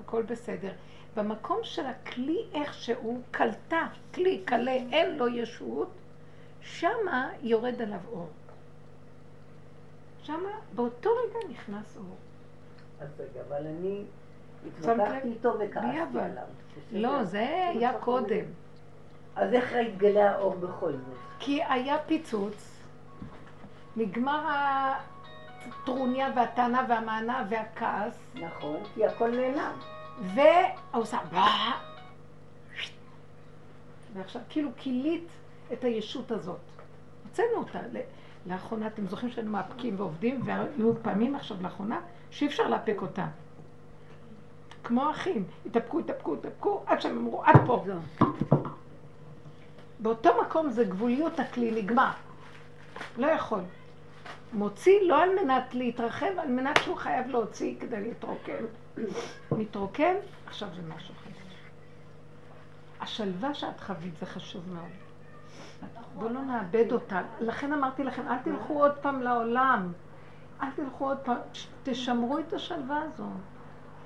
הכל 0.00 0.22
בסדר. 0.22 0.72
במקום 1.16 1.58
של 1.62 1.86
הכלי 1.86 2.44
איכשהו 2.54 3.20
קלטה, 3.30 3.86
כלי 4.14 4.42
קלה, 4.44 4.72
אין 4.72 5.18
לו 5.18 5.28
ישות, 5.28 5.90
שמה 6.60 7.30
יורד 7.42 7.82
עליו 7.82 8.00
אור. 8.12 8.28
שמה 10.22 10.48
באותו 10.74 11.10
רגע 11.10 11.48
נכנס 11.50 11.96
אור. 11.96 12.16
אז 13.00 13.08
רגע, 13.20 13.40
אבל 13.48 13.66
אני? 13.66 14.02
התווכחתי 14.66 15.28
איתו 15.28 15.54
וכעסתי. 15.58 15.98
עליו. 16.18 16.44
לא, 16.92 17.24
זה 17.24 17.68
היה 17.68 17.98
קודם. 18.00 18.44
אז 19.36 19.52
איך 19.52 19.72
התגלה 19.72 20.30
האור 20.30 20.54
בכל 20.54 20.92
זאת? 20.92 21.16
כי 21.38 21.64
היה 21.64 21.98
פיצוץ, 22.06 22.77
נגמר 23.98 24.46
הטרוניה 25.66 26.30
והטענה 26.36 26.84
והמענה 26.88 27.44
והכעס, 27.48 28.18
נכון, 28.34 28.76
כי 28.94 29.06
הכל 29.06 29.30
נעלם. 29.30 29.72
והוא 30.34 31.02
עושה 31.02 31.18
באה, 31.32 31.72
ועכשיו 34.14 34.42
כאילו 34.48 34.70
כילית 34.76 35.28
את 35.72 35.84
הישות 35.84 36.30
הזאת. 36.30 36.58
הוצאנו 37.24 37.56
אותה. 37.56 37.78
לאחרונה, 38.46 38.86
אתם 38.86 39.06
זוכרים 39.06 39.32
שהיינו 39.32 39.50
מאפקים 39.50 39.94
ועובדים, 40.00 40.40
והיו 40.44 41.02
פעמים 41.02 41.34
עכשיו 41.34 41.56
לאחרונה 41.62 42.00
שאי 42.30 42.46
אפשר 42.46 42.68
לאפק 42.68 42.96
אותה. 43.02 43.26
כמו 44.84 45.10
אחים, 45.10 45.44
התאפקו, 45.66 45.98
התאפקו, 45.98 46.34
התאפקו, 46.34 46.82
עד 46.86 47.00
שהם 47.00 47.18
אמרו, 47.18 47.42
עד 47.44 47.56
פה. 47.66 47.84
באותו 49.98 50.30
מקום 50.42 50.70
זה 50.70 50.84
גבוליות 50.84 51.40
הכלי, 51.40 51.82
נגמר. 51.82 52.10
לא 53.16 53.26
יכול. 53.26 53.60
מוציא 54.52 55.00
לא 55.02 55.22
על 55.22 55.30
מנת 55.44 55.74
להתרחב, 55.74 56.38
על 56.38 56.48
מנת 56.48 56.78
שהוא 56.84 56.96
חייב 56.96 57.26
להוציא 57.26 57.74
כדי 57.80 58.00
להתרוקן. 58.00 58.64
מתרוקן, 59.52 60.14
עכשיו 60.46 60.68
זה 60.76 60.82
משהו 60.94 61.14
אחר. 61.14 61.30
השלווה 63.00 63.54
שאת 63.54 63.80
חווית 63.80 64.16
זה 64.18 64.26
חשוב 64.26 64.62
מאוד. 64.74 64.90
בואו 66.14 66.28
לא 66.32 66.40
נאבד 66.42 66.92
אותה. 66.92 67.22
לכן 67.40 67.72
אמרתי 67.72 68.04
לכם, 68.04 68.28
אל 68.28 68.38
תלכו 68.38 68.74
עוד 68.84 68.92
פעם 69.02 69.22
לעולם. 69.22 69.92
אל 70.62 70.68
תלכו 70.76 71.04
עוד 71.08 71.18
פעם, 71.18 71.36
תשמרו 71.82 72.38
את 72.38 72.52
השלווה 72.52 73.02
הזו. 73.02 73.24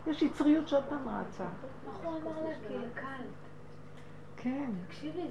יש 0.06 0.22
יצריות 0.22 0.68
שעוד 0.68 0.84
פעם 0.88 1.08
רצה. 1.08 1.44
הוא 2.02 2.10
אמר 2.10 2.42
לה 2.48 2.54
קלקל? 2.68 3.22
כן. 4.36 4.70
תקשיבי, 4.88 5.22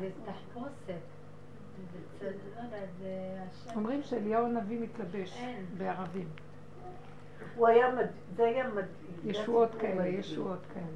זה 0.00 0.08
תחפושת. 0.24 0.70
זה 0.88 0.94
צד- 0.94 0.96
לא 0.96 0.96
יודעת, 0.96 1.00
זה 1.92 1.98
השם. 1.98 2.11
אומרים 3.76 4.02
שאליהו 4.02 4.46
הנביא 4.46 4.80
מתלבש. 4.80 5.42
בערבים. 5.78 6.28
הוא 7.56 7.68
היה 7.68 7.90
מדהים, 7.90 8.08
זה 8.36 8.44
היה 8.44 8.68
מדהים. 8.68 8.86
ישועות 9.24 9.74
כאלה. 9.80 10.06
ישועות 10.08 10.60
כאלה. 10.74 10.86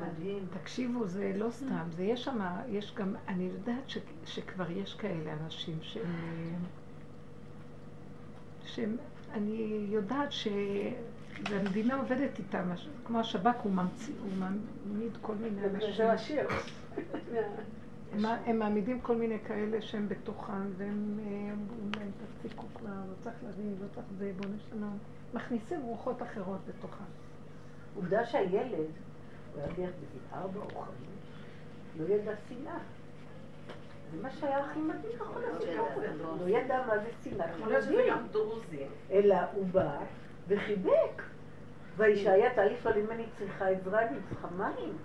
מדהים. 0.00 0.46
תקשיבו, 0.60 1.06
זה 1.06 1.32
לא 1.36 1.50
סתם, 1.50 1.88
זה 1.90 2.02
יש 2.02 2.24
שם, 2.24 2.38
יש 2.68 2.94
גם, 2.94 3.14
אני 3.28 3.44
יודעת 3.44 3.88
ש, 3.88 3.98
שכבר 4.24 4.70
יש 4.70 4.94
כאלה 4.94 5.32
אנשים 5.44 5.78
שהם, 5.82 6.10
שהם, 8.64 8.96
אני 9.32 9.86
יודעת 9.90 10.28
שהמדינה 10.32 11.96
עובדת 11.96 12.38
איתם, 12.38 12.70
כמו 13.04 13.20
השב"כ, 13.20 13.56
הוא 13.62 13.72
ממציא, 13.72 14.14
הוא 14.22 14.30
מעמיד 14.38 15.16
כל 15.20 15.34
מיני 15.34 15.66
אנשים, 15.66 15.94
זה 15.96 16.12
השיר. 16.12 16.48
הם, 18.12 18.24
הם 18.24 18.58
מעמידים 18.58 19.00
כל 19.00 19.16
מיני 19.16 19.38
כאלה 19.46 19.82
שהם 19.82 20.08
בתוכם, 20.08 20.72
והם 20.76 21.18
אה, 21.18 21.24
אומרים 21.24 21.90
להם, 21.96 22.10
תפסיקו 22.24 22.66
כבר, 22.74 22.90
לא 22.90 23.14
צריך 23.22 23.36
לריב, 23.42 23.82
לא 23.82 23.88
צריך 23.94 24.06
זה, 24.18 24.32
בואו 24.36 24.50
נשנה, 24.56 24.90
מכניסים 25.34 25.82
רוחות 25.82 26.22
אחרות 26.22 26.60
בתוכם. 26.68 27.04
עובדה 27.94 28.24
שהילד, 28.24 28.90
הוא 29.54 29.62
היה 29.62 29.66
בערך 29.66 29.94
בגיל 29.94 30.22
ארבע 30.32 30.60
או 30.60 30.80
חמש, 30.80 31.26
לא 31.98 32.14
ידע 32.14 32.32
שנאה. 32.48 32.78
זה 34.12 34.22
מה 34.22 34.30
שהיה 34.30 34.64
הכי 34.64 34.78
מדהים 34.78 35.18
בכל 35.18 35.40
הסיפור 35.44 35.88
הזה. 35.96 36.22
לא 36.22 36.48
ידע 36.48 36.84
מה 36.86 36.98
זה 36.98 37.10
שנאה 37.24 37.50
יכול 37.50 37.68
להיות 37.68 37.82
שזה 37.82 37.90
חילונית. 37.90 38.12
גם 38.12 38.26
דרוזי. 38.32 38.84
אלא 39.10 39.36
הוא 39.52 39.66
בא 39.66 39.98
וחיבק. 40.48 41.22
והישעיה 41.96 42.54
תהליך 42.54 42.86
על 42.86 42.98
אם 42.98 43.10
אני 43.10 43.24
צריכה 43.38 43.68
עזרה, 43.68 44.08
אני 44.08 44.18
צריכה 44.28 44.48
מים. 44.50 44.96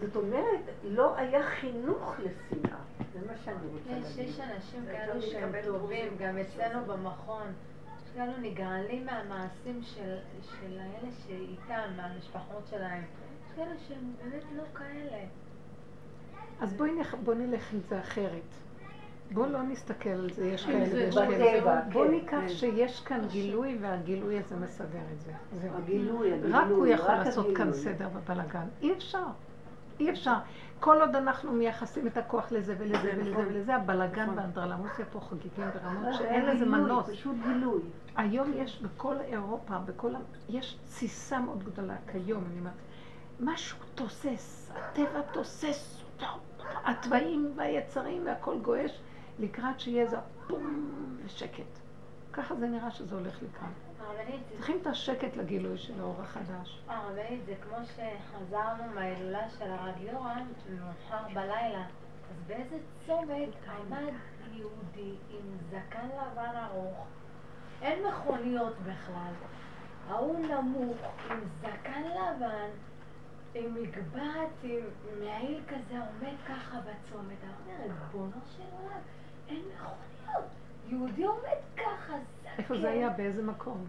זאת 0.00 0.16
אומרת, 0.16 0.60
לא 0.84 1.16
היה 1.16 1.42
חינוך 1.42 2.14
לשנאה. 2.18 2.78
זה 3.12 3.18
מה 3.26 3.32
שאני 3.44 3.66
רוצה 3.72 3.90
יש, 3.90 4.16
להגיד. 4.16 4.28
יש 4.28 4.40
אנשים 4.40 4.84
כאלו 4.92 5.22
שהם 5.22 5.52
טובים. 5.64 6.16
גם 6.18 6.38
אצלנו 6.38 6.84
במכון. 6.84 7.46
יש 8.04 8.10
כאלו 8.14 8.32
נגעלים 8.40 9.06
מהמעשים 9.06 9.82
של, 9.82 10.16
של 10.42 10.78
האלה 10.78 11.12
שאיתם, 11.26 11.96
מהמשפחות 11.96 12.62
שלהם. 12.70 13.02
יש 13.02 13.56
כאלה 13.56 13.74
שהם 13.88 14.12
באמת 14.22 14.42
לא 14.56 14.62
כאלה. 14.74 15.18
אז 16.60 16.72
בואי 16.74 16.92
נלך, 16.92 17.14
בוא 17.24 17.34
נלך 17.34 17.72
עם 17.72 17.80
זה 17.88 18.00
אחרת. 18.00 18.42
בואו 19.32 19.46
לא 19.46 19.62
נסתכל 19.62 20.10
על 20.10 20.30
זה, 20.32 20.46
יש 20.46 20.66
אם 20.66 20.72
כאלה 20.72 20.86
זה 20.86 20.96
ויש 20.96 21.14
כאלה. 21.18 21.60
בטבע, 21.60 21.80
בואו 21.92 22.04
כן, 22.04 22.10
ניקח 22.10 22.38
כן. 22.40 22.48
שיש 22.48 23.00
כאן 23.00 23.26
גילוי 23.28 23.78
והגילוי 23.80 24.38
הזה 24.38 24.56
מסדר 24.56 24.98
את 25.12 25.20
זה. 25.20 25.32
זהו. 25.60 25.70
הגילוי, 25.76 26.32
הגילוי. 26.32 26.52
רק 26.52 26.66
הוא 26.70 26.86
יכול 26.86 27.14
לעשות 27.14 27.46
כאן. 27.56 27.72
סדר 27.72 28.08
ובלאגן. 28.14 28.66
אי 28.82 28.92
אפשר. 28.92 29.26
אי 30.00 30.10
אפשר. 30.10 30.34
כל 30.80 31.00
עוד 31.00 31.16
אנחנו 31.16 31.52
מייחסים 31.52 32.06
את 32.06 32.16
הכוח 32.16 32.52
לזה 32.52 32.74
ולזה 32.78 33.10
ולזה 33.16 33.30
נכון. 33.30 33.44
ולזה, 33.46 33.74
הבלאגן 33.76 34.22
נכון. 34.22 34.38
והאנדרלמוסיה 34.38 35.04
פה 35.04 35.20
חגיגים 35.20 35.70
ברמות 35.74 36.12
זה 36.12 36.18
שאין 36.18 36.46
לזה 36.46 36.66
מנוס. 36.66 37.10
פשוט 37.10 37.36
גילוי. 37.42 37.82
היום 38.16 38.52
יש 38.54 38.82
בכל 38.82 39.16
אירופה, 39.20 39.78
בכל... 39.78 40.12
יש 40.48 40.78
תסיסה 40.84 41.40
מאוד 41.40 41.64
גדולה, 41.64 41.94
כיום, 42.12 42.44
אני 42.50 42.58
אומרת, 42.58 42.72
משהו 43.40 43.78
תוסס, 43.94 44.70
הטבע 44.74 45.20
תוסס 45.32 46.02
התוואים 46.84 47.52
והיצרים 47.56 48.26
והכל 48.26 48.58
גועש, 48.58 49.00
לקראת 49.38 49.80
שיהיה 49.80 50.02
איזה 50.02 50.16
בום 50.48 50.90
ושקט. 51.24 51.78
ככה 52.32 52.54
זה 52.54 52.68
נראה 52.68 52.90
שזה 52.90 53.14
הולך 53.14 53.42
לקראת. 53.42 53.89
צריכים 54.56 54.78
את 54.82 54.86
השקט 54.86 55.36
לגילוי 55.36 55.78
של 55.78 56.00
האור 56.00 56.16
החדש. 56.22 56.82
הרבנית, 56.88 57.44
זה 57.46 57.54
כמו 57.62 57.76
שחזרנו 57.84 58.82
מההילולה 58.94 59.50
של 59.58 59.70
הרב 59.70 59.94
יורם, 60.00 60.46
מאוחר 60.70 61.28
בלילה. 61.34 61.84
אז 62.30 62.36
באיזה 62.46 62.76
צומת 63.06 63.48
עמד 63.68 64.12
יהודי 64.52 65.14
עם 65.30 65.56
זקן 65.70 66.06
לבן 66.06 66.56
ארוך, 66.56 67.06
אין 67.82 68.06
מכוניות 68.06 68.74
בכלל. 68.78 69.32
ההוא 70.08 70.46
נמוך, 70.46 70.96
עם 71.30 71.40
זקן 71.60 72.02
לבן, 72.02 72.70
עם 73.54 73.74
מגבעת, 73.74 74.48
עם 74.62 74.80
מעיל 75.20 75.60
כזה, 75.68 75.98
עומד 75.98 76.36
ככה 76.48 76.78
בצומת. 76.80 77.36
אני 77.44 77.74
אומרת, 77.74 77.98
ריבונו 78.00 78.40
של 78.56 78.62
עולם, 78.72 79.00
אין 79.48 79.62
מכוניות. 79.74 80.50
יהודי 80.88 81.24
עומד 81.24 81.58
ככה. 81.76 82.14
איפה 82.60 82.78
זה 82.78 82.90
היה? 82.90 83.10
באיזה 83.10 83.42
מקום? 83.42 83.86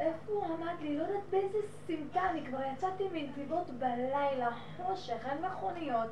איפה 0.00 0.32
הוא 0.32 0.44
עמד 0.44 0.74
לי? 0.80 0.96
לא 0.96 1.02
יודעת 1.02 1.22
באיזה 1.30 1.58
סמטה, 1.86 2.30
אני 2.30 2.46
כבר 2.46 2.58
יצאתי 2.72 3.04
מנתיבות 3.12 3.70
בלילה, 3.70 4.48
חושך, 4.76 5.26
אין 5.30 5.44
מכוניות, 5.44 6.10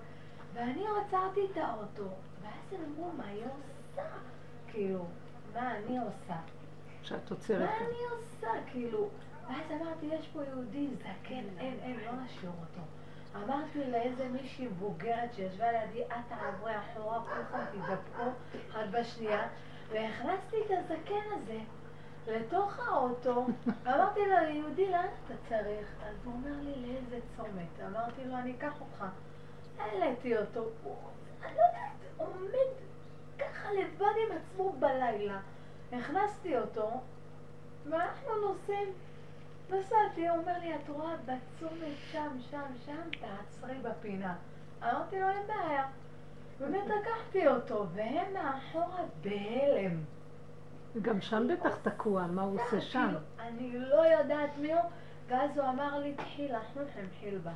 ואני 0.54 0.84
עצרתי 1.06 1.40
את 1.52 1.56
האוטו, 1.56 2.08
ואז 2.42 2.72
הם 2.72 2.80
אמרו, 2.88 3.12
מה 3.16 3.26
היא 3.26 3.42
עושה? 3.44 4.02
כאילו, 4.68 5.04
מה 5.54 5.76
אני 5.76 5.98
עושה? 5.98 6.36
שאת 7.02 7.30
עוצרת. 7.30 7.68
מה 7.68 7.76
אני 7.76 7.98
עושה? 8.10 8.48
כאילו, 8.66 9.08
ואז 9.48 9.80
אמרתי, 9.80 10.06
יש 10.06 10.28
פה 10.28 10.44
יהודי 10.44 10.88
זקן, 10.98 11.44
אין, 11.58 11.74
אין, 11.82 11.96
לא 12.06 12.12
נשאיר 12.24 12.50
אותו. 12.60 12.82
אמרתי 13.44 13.90
לאיזה 13.90 14.28
מישהי 14.28 14.68
בוגרת 14.68 15.34
שישבה 15.34 15.72
לידי, 15.72 16.02
את 16.02 16.12
תעברי 16.28 16.72
אחורה, 16.78 17.20
כולכם 17.20 17.64
תדבקו 17.72 18.30
אחת 18.70 18.88
בשנייה, 18.90 19.48
והכנסתי 19.92 20.56
את 20.66 20.70
הזקן 20.70 21.32
הזה 21.32 21.58
לתוך 22.26 22.78
האוטו, 22.88 23.46
ואמרתי 23.82 24.20
לו, 24.20 24.36
יהודי, 24.36 24.90
לאן 24.90 25.06
אתה 25.26 25.34
צריך? 25.48 25.86
אז 26.06 26.16
הוא 26.24 26.32
אומר 26.32 26.60
לי, 26.60 26.72
לאיזה 26.86 27.18
צומת? 27.36 27.80
אמרתי 27.86 28.24
לו, 28.24 28.36
אני 28.36 28.54
אקח 28.58 28.80
אותך. 28.80 29.04
העליתי 29.78 30.38
אותו, 30.38 30.64
הוא, 30.82 30.96
אני 31.44 31.54
לא 31.56 31.62
יודעת, 31.62 31.92
עומד 32.16 32.72
ככה 33.38 33.68
לבד 33.72 34.14
עם 34.26 34.36
עצמו 34.36 34.72
בלילה. 34.72 35.40
הכנסתי 35.92 36.58
אותו, 36.58 37.00
ואנחנו 37.90 38.48
נוסעים. 38.48 38.92
נסעתי, 39.70 40.28
הוא 40.28 40.38
אומר 40.38 40.58
לי, 40.58 40.74
את 40.74 40.88
רואה 40.88 41.16
בצומת 41.16 41.96
שם, 42.12 42.36
שם, 42.50 42.66
שם, 42.86 43.10
תעצרי 43.20 43.78
בפינה. 43.82 44.34
אמרתי 44.82 45.20
לו, 45.20 45.28
אין 45.28 45.46
בעיה. 45.46 45.86
באמת 46.62 46.86
לקחתי 46.86 47.48
אותו, 47.48 47.86
והם 47.94 48.32
מאחורה 48.34 49.00
בהלם. 49.22 50.00
גם 51.02 51.20
שם 51.20 51.48
בטח 51.48 51.76
תקוע, 51.82 52.26
מה 52.26 52.42
הוא 52.42 52.60
עושה 52.60 52.80
שם? 52.80 53.14
אני 53.40 53.78
לא 53.78 54.06
יודעת 54.06 54.50
מי 54.58 54.72
הוא, 54.72 54.80
ואז 55.28 55.58
הוא 55.58 55.68
אמר 55.68 55.98
לי, 55.98 56.14
קחי 56.14 56.48
לחנוך 56.48 56.88
עם 56.96 57.06
חילבה. 57.20 57.50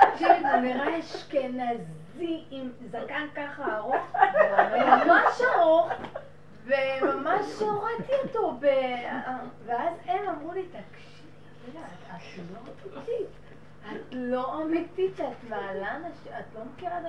תקשיבי, 0.00 0.48
הוא 0.52 0.60
נראה 0.62 0.98
אשכנזי 1.00 2.44
עם 2.50 2.70
זקן 2.90 3.26
ככה 3.34 3.76
ארוך, 3.76 4.16
ממש 4.72 5.40
ארוך, 5.56 5.92
וממש 6.64 7.60
הורדתי 7.60 8.12
אותו. 8.24 8.52
ואז 9.66 9.94
הם 10.04 10.28
אמרו 10.28 10.52
לי, 10.52 10.62
תקשיבי, 10.62 11.28
את 11.68 11.74
לא 12.52 12.58
אמיתית, 12.96 13.28
את 13.92 14.00
לא 14.12 14.62
אמיתית 14.62 15.16
שאת 15.16 15.48
מעלה 15.48 15.96
אנשים, 15.96 16.32
את 16.38 16.54
לא 16.54 16.60
מכירה 16.74 16.98
את 16.98 17.04
ה... 17.04 17.08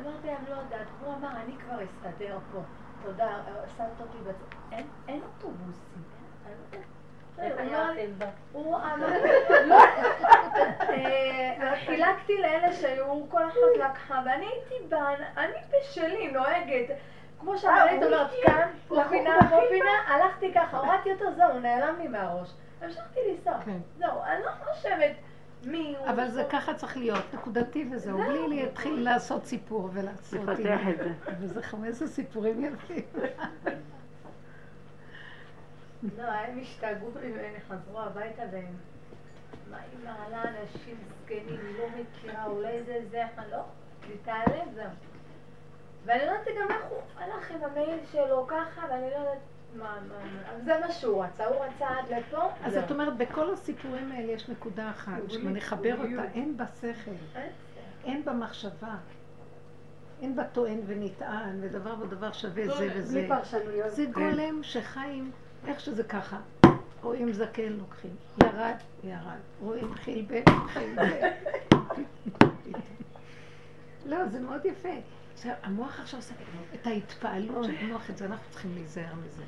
אמרתי 0.00 0.26
להם, 0.26 0.44
לא 0.48 0.54
יודעת, 0.54 0.86
הוא 1.00 1.14
אמר, 1.14 1.28
אני 1.44 1.52
כבר 1.58 1.76
אסתדר 1.84 2.38
פה, 2.52 2.58
תודה, 3.04 3.28
שמת 3.76 4.00
אותי 4.00 4.18
בצד, 4.18 4.76
אין- 5.08 5.20
אוטובוסים. 5.36 6.02
הוא 8.52 8.76
אמר 8.76 9.06
לא, 9.66 9.76
אה, 10.90 11.72
חילקתי 11.86 12.38
לאלה 12.40 12.72
שהיו, 12.72 13.30
כל 13.30 13.46
אחת 13.48 13.56
לקחה, 13.90 14.22
ואני 14.24 14.46
הייתי 14.46 14.88
בה, 14.88 15.08
אני 15.36 15.52
בשלי 15.70 16.32
נוהגת. 16.32 16.96
כמו 17.40 17.58
שהמנהלת 17.58 18.02
אומרת, 18.02 18.30
כאן, 18.46 18.68
פה 18.88 19.02
פינה, 19.10 19.38
פה 19.50 19.56
פינה, 19.70 19.90
הלכתי 20.06 20.52
ככה, 20.54 20.76
הורדתי 20.78 21.12
אותו, 21.12 21.32
זהו, 21.36 21.60
נעלם 21.60 21.94
לי 21.98 22.08
מהראש. 22.08 22.52
המשכתי 22.82 23.20
לנסוע. 23.30 23.60
כן. 23.64 23.78
זהו, 23.98 24.22
אני 24.26 24.42
לא 24.44 24.50
חושבת. 24.64 25.12
אבל 26.10 26.30
זה 26.30 26.44
ככה 26.50 26.74
צריך 26.74 26.96
להיות, 26.96 27.34
נקודתי 27.34 27.88
וזהו, 27.92 28.18
בלי 28.18 28.48
להתחיל 28.48 29.04
לעשות 29.04 29.46
סיפור 29.46 29.90
ולעשות... 29.92 30.40
לפתח 30.44 30.80
את 30.90 30.98
זה. 30.98 31.12
וזה 31.40 31.62
15 31.62 32.08
סיפורים 32.08 32.64
יפים. 32.64 33.04
לא, 36.18 36.22
הם 36.22 36.58
השתגעו 36.62 37.10
ממני, 37.24 37.60
חזרו 37.68 38.00
הביתה 38.00 38.42
והם... 38.52 38.76
מה 39.70 39.76
היא 39.76 40.04
מעלה 40.04 40.42
אנשים 40.42 40.96
זקנים, 41.24 41.60
היא 41.66 41.78
לא 41.78 41.84
מכירה, 42.00 42.46
אולי 42.46 42.82
זה 42.82 43.00
זה, 43.10 43.22
לא, 43.50 43.62
היא 44.08 44.16
תיעלם, 44.24 44.68
זהו. 44.74 44.90
ואני 46.04 46.26
לא 46.26 46.30
יודעת 46.30 46.46
גם 46.60 46.70
איך 46.70 46.84
הוא 46.90 46.98
הלך 47.16 47.50
עם 47.50 47.64
המייל 47.64 47.98
שלו 48.12 48.46
ככה, 48.46 48.86
ואני 48.90 49.10
לא 49.10 49.16
יודעת 49.16 49.38
מה, 49.74 49.84
מה, 49.84 49.98
מה. 50.08 50.52
אבל 50.54 50.64
זה 50.64 50.80
מה 50.80 50.92
שהוא 50.92 51.24
רצה, 51.24 51.46
הוא 51.46 51.64
רצה 51.64 51.86
עד 51.88 52.12
לפה, 52.18 52.48
אז 52.62 52.72
זהו. 52.72 52.84
את 52.84 52.90
אומרת, 52.90 53.16
בכל 53.16 53.52
הסיפורים 53.52 54.12
האלה 54.12 54.32
יש 54.32 54.48
נקודה 54.48 54.90
אחת, 54.90 55.12
שאם 55.28 55.48
נחבר 55.48 55.94
אותה, 55.98 56.32
אין 56.34 56.56
בה 56.56 56.64
שכל, 56.80 57.10
אין 57.34 57.50
אין 58.04 58.24
בה 58.24 58.32
מחשבה, 58.32 58.94
אין 60.22 60.36
בה 60.36 60.44
טוען 60.44 60.80
ונטען, 60.86 61.58
ודבר 61.60 61.94
ודבר 62.00 62.32
שווה 62.32 62.76
זה 62.76 62.88
וזה. 62.94 63.18
בלי 63.18 63.28
פרשנויות. 63.28 63.90
זה 63.90 64.04
גולם 64.12 64.62
שחיים 64.62 65.30
איך 65.66 65.80
שזה 65.80 66.04
ככה. 66.04 66.38
רואים 67.02 67.32
זקן 67.32 67.72
לוקחים, 67.72 68.16
ירד, 68.42 68.76
ירד. 69.04 69.38
רואים 69.60 69.94
חילבה, 69.94 70.38
חילבה. 70.68 71.02
לא, 74.06 74.26
זה 74.26 74.40
מאוד 74.40 74.66
יפה. 74.66 74.88
זה, 75.42 75.52
המוח 75.62 76.00
עכשיו 76.00 76.18
עושה 76.20 76.34
את 76.74 76.86
ההתפעלות 76.86 77.64
של 77.64 77.74
המוח, 77.80 78.10
את 78.10 78.16
זה 78.16 78.24
אנחנו 78.24 78.50
צריכים 78.50 78.74
להיזהר 78.74 79.14
מזה. 79.14 79.42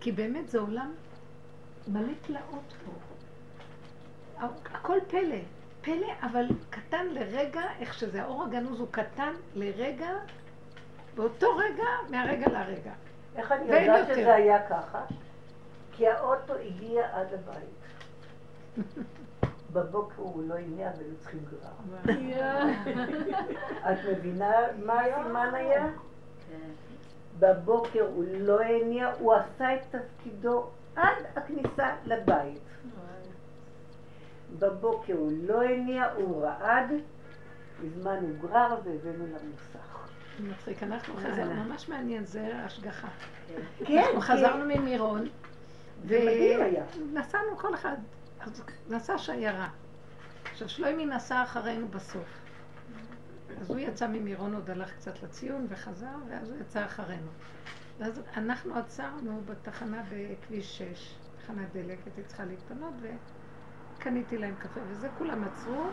כי 0.00 0.12
באמת 0.12 0.48
זה 0.48 0.58
עולם 0.58 0.94
מלא 1.88 2.12
תלאות 2.22 2.74
פה. 2.84 2.92
הכל 4.72 4.98
פלא. 5.08 5.36
פלא, 5.80 6.12
אבל 6.22 6.46
קטן 6.70 7.06
לרגע, 7.06 7.62
איך 7.80 7.94
שזה, 7.94 8.22
האור 8.22 8.44
הגנוז 8.44 8.80
הוא 8.80 8.88
קטן 8.90 9.32
לרגע, 9.54 10.10
באותו 11.14 11.56
רגע, 11.56 11.84
מהרגע 12.10 12.46
לרגע. 12.48 12.92
איך 13.36 13.52
אני 13.52 13.64
יודעת. 13.64 14.08
שזה 14.08 14.34
היה 14.34 14.68
ככה? 14.68 15.04
כי 15.92 16.08
האוטו 16.08 16.54
הגיע 16.54 17.06
עד 17.12 17.28
הבית. 17.34 17.82
בבוקר 19.72 20.22
הוא 20.22 20.42
לא 20.48 20.54
הניע 20.54 20.90
והיו 20.98 21.16
צריכים 21.20 21.40
גרר. 21.50 22.14
את 23.92 23.98
מבינה 24.10 24.52
מה 24.84 25.00
הסימן 25.00 25.54
היה? 25.54 25.86
כן. 26.50 26.70
בבוקר 27.38 28.06
הוא 28.14 28.24
לא 28.38 28.60
הניע, 28.60 29.12
הוא 29.18 29.34
עשה 29.34 29.74
את 29.74 29.80
תפקידו 29.90 30.66
עד 30.96 31.16
הכניסה 31.36 31.96
לבית. 32.06 32.62
בבוקר 34.58 35.14
הוא 35.14 35.32
לא 35.42 35.62
הניע, 35.62 36.12
הוא 36.16 36.42
רעד, 36.42 36.92
הזמנו 37.84 38.28
גרר 38.40 38.74
והבאנו 38.84 39.26
למוסך. 39.26 40.08
מצחיק, 40.40 40.82
אנחנו 40.82 41.16
חזרנו, 41.16 41.64
ממש 41.64 41.88
מעניין, 41.88 42.24
זה 42.24 42.56
השגחה. 42.64 43.08
כן, 43.84 43.98
אנחנו 43.98 44.20
חזרנו 44.20 44.64
ממירון. 44.64 45.28
ונסענו 46.06 47.56
כל 47.56 47.74
אחד, 47.74 47.96
אז 48.42 48.62
נסע 48.88 49.18
שיירה. 49.18 49.68
עכשיו 50.50 50.68
שלוימי 50.68 51.06
נסע 51.06 51.42
אחרינו 51.42 51.88
בסוף. 51.88 52.40
אז 53.60 53.70
הוא 53.70 53.78
יצא 53.78 54.08
ממירון, 54.08 54.54
עוד 54.54 54.70
הלך 54.70 54.92
קצת 54.94 55.22
לציון 55.22 55.66
וחזר, 55.68 56.16
ואז 56.28 56.50
הוא 56.50 56.58
יצא 56.60 56.84
אחרינו. 56.84 57.30
ואז 57.98 58.20
אנחנו 58.36 58.78
עצרנו 58.78 59.40
בתחנה 59.44 60.02
בכביש 60.10 60.78
6, 60.78 61.14
תחנת 61.42 61.72
דלק, 61.72 61.98
הייתי 62.04 62.22
צריכה 62.26 62.44
להתפנות, 62.44 62.94
וקניתי 63.98 64.38
להם 64.38 64.54
קפה 64.58 64.80
וזה, 64.88 65.08
כולם 65.18 65.44
עצרו. 65.44 65.84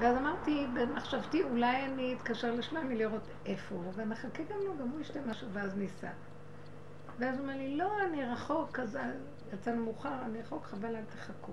ואז 0.00 0.16
אמרתי 0.16 0.66
במחשבתי, 0.74 1.42
אולי 1.42 1.84
אני 1.86 2.14
אתקשר 2.14 2.54
לשלומי 2.54 2.96
לראות 2.96 3.22
איפה 3.46 3.74
הוא, 3.74 3.92
ונחכה 3.96 4.42
גם 4.42 4.58
לו, 4.64 4.78
גם 4.80 4.88
הוא 4.88 5.00
ישתה 5.00 5.20
משהו, 5.26 5.48
ואז 5.52 5.76
ניסע. 5.76 6.10
ואז 7.18 7.38
הוא 7.38 7.42
אומר 7.42 7.56
לי, 7.56 7.76
לא, 7.76 8.02
אני 8.04 8.24
רחוק, 8.24 8.80
אז 8.80 8.98
יצאנו 9.52 9.84
מאוחר, 9.84 10.22
אני 10.24 10.40
רחוק, 10.40 10.64
חבל, 10.64 10.96
אל 10.96 11.04
תחכו. 11.16 11.52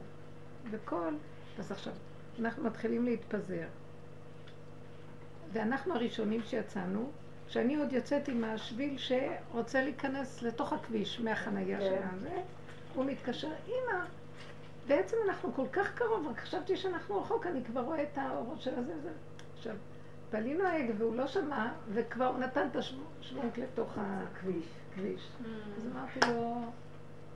וכל, 0.71 1.13
אז 1.59 1.71
עכשיו, 1.71 1.93
אנחנו 2.39 2.63
מתחילים 2.63 3.05
להתפזר. 3.05 3.67
ואנחנו 5.53 5.93
הראשונים 5.93 6.41
שיצאנו, 6.43 7.11
שאני 7.47 7.75
עוד 7.75 7.93
יוצאת 7.93 8.27
עם 8.27 8.43
השביל 8.43 8.97
שרוצה 8.97 9.81
להיכנס 9.81 10.41
לתוך 10.41 10.73
הכביש 10.73 11.19
מהחנייה 11.19 11.79
כן. 11.79 11.85
שלנו, 11.85 12.43
הוא 12.95 13.05
מתקשר, 13.05 13.51
אמא, 13.67 14.05
בעצם 14.87 15.17
אנחנו 15.27 15.53
כל 15.53 15.67
כך 15.71 15.95
קרוב, 15.95 16.27
רק 16.27 16.39
חשבתי 16.39 16.77
שאנחנו 16.77 17.21
רחוק, 17.21 17.45
אני 17.45 17.63
כבר 17.63 17.81
רואה 17.81 18.03
את 18.03 18.17
האורות 18.17 18.61
של 18.61 18.75
הזה 18.79 18.93
וזה. 18.99 19.11
עכשיו, 19.57 19.75
פלינו 20.29 20.63
ההגה 20.63 20.93
והוא 20.97 21.15
לא 21.15 21.27
שמע, 21.27 21.71
וכבר 21.93 22.25
הוא 22.25 22.39
נתן 22.39 22.67
את 22.71 22.75
השוונק 22.75 23.57
לתוך 23.57 23.97
כביש. 24.39 24.65
הכביש. 24.91 25.29
אז 25.77 25.87
אמרתי 25.91 26.19
לו, 26.33 26.61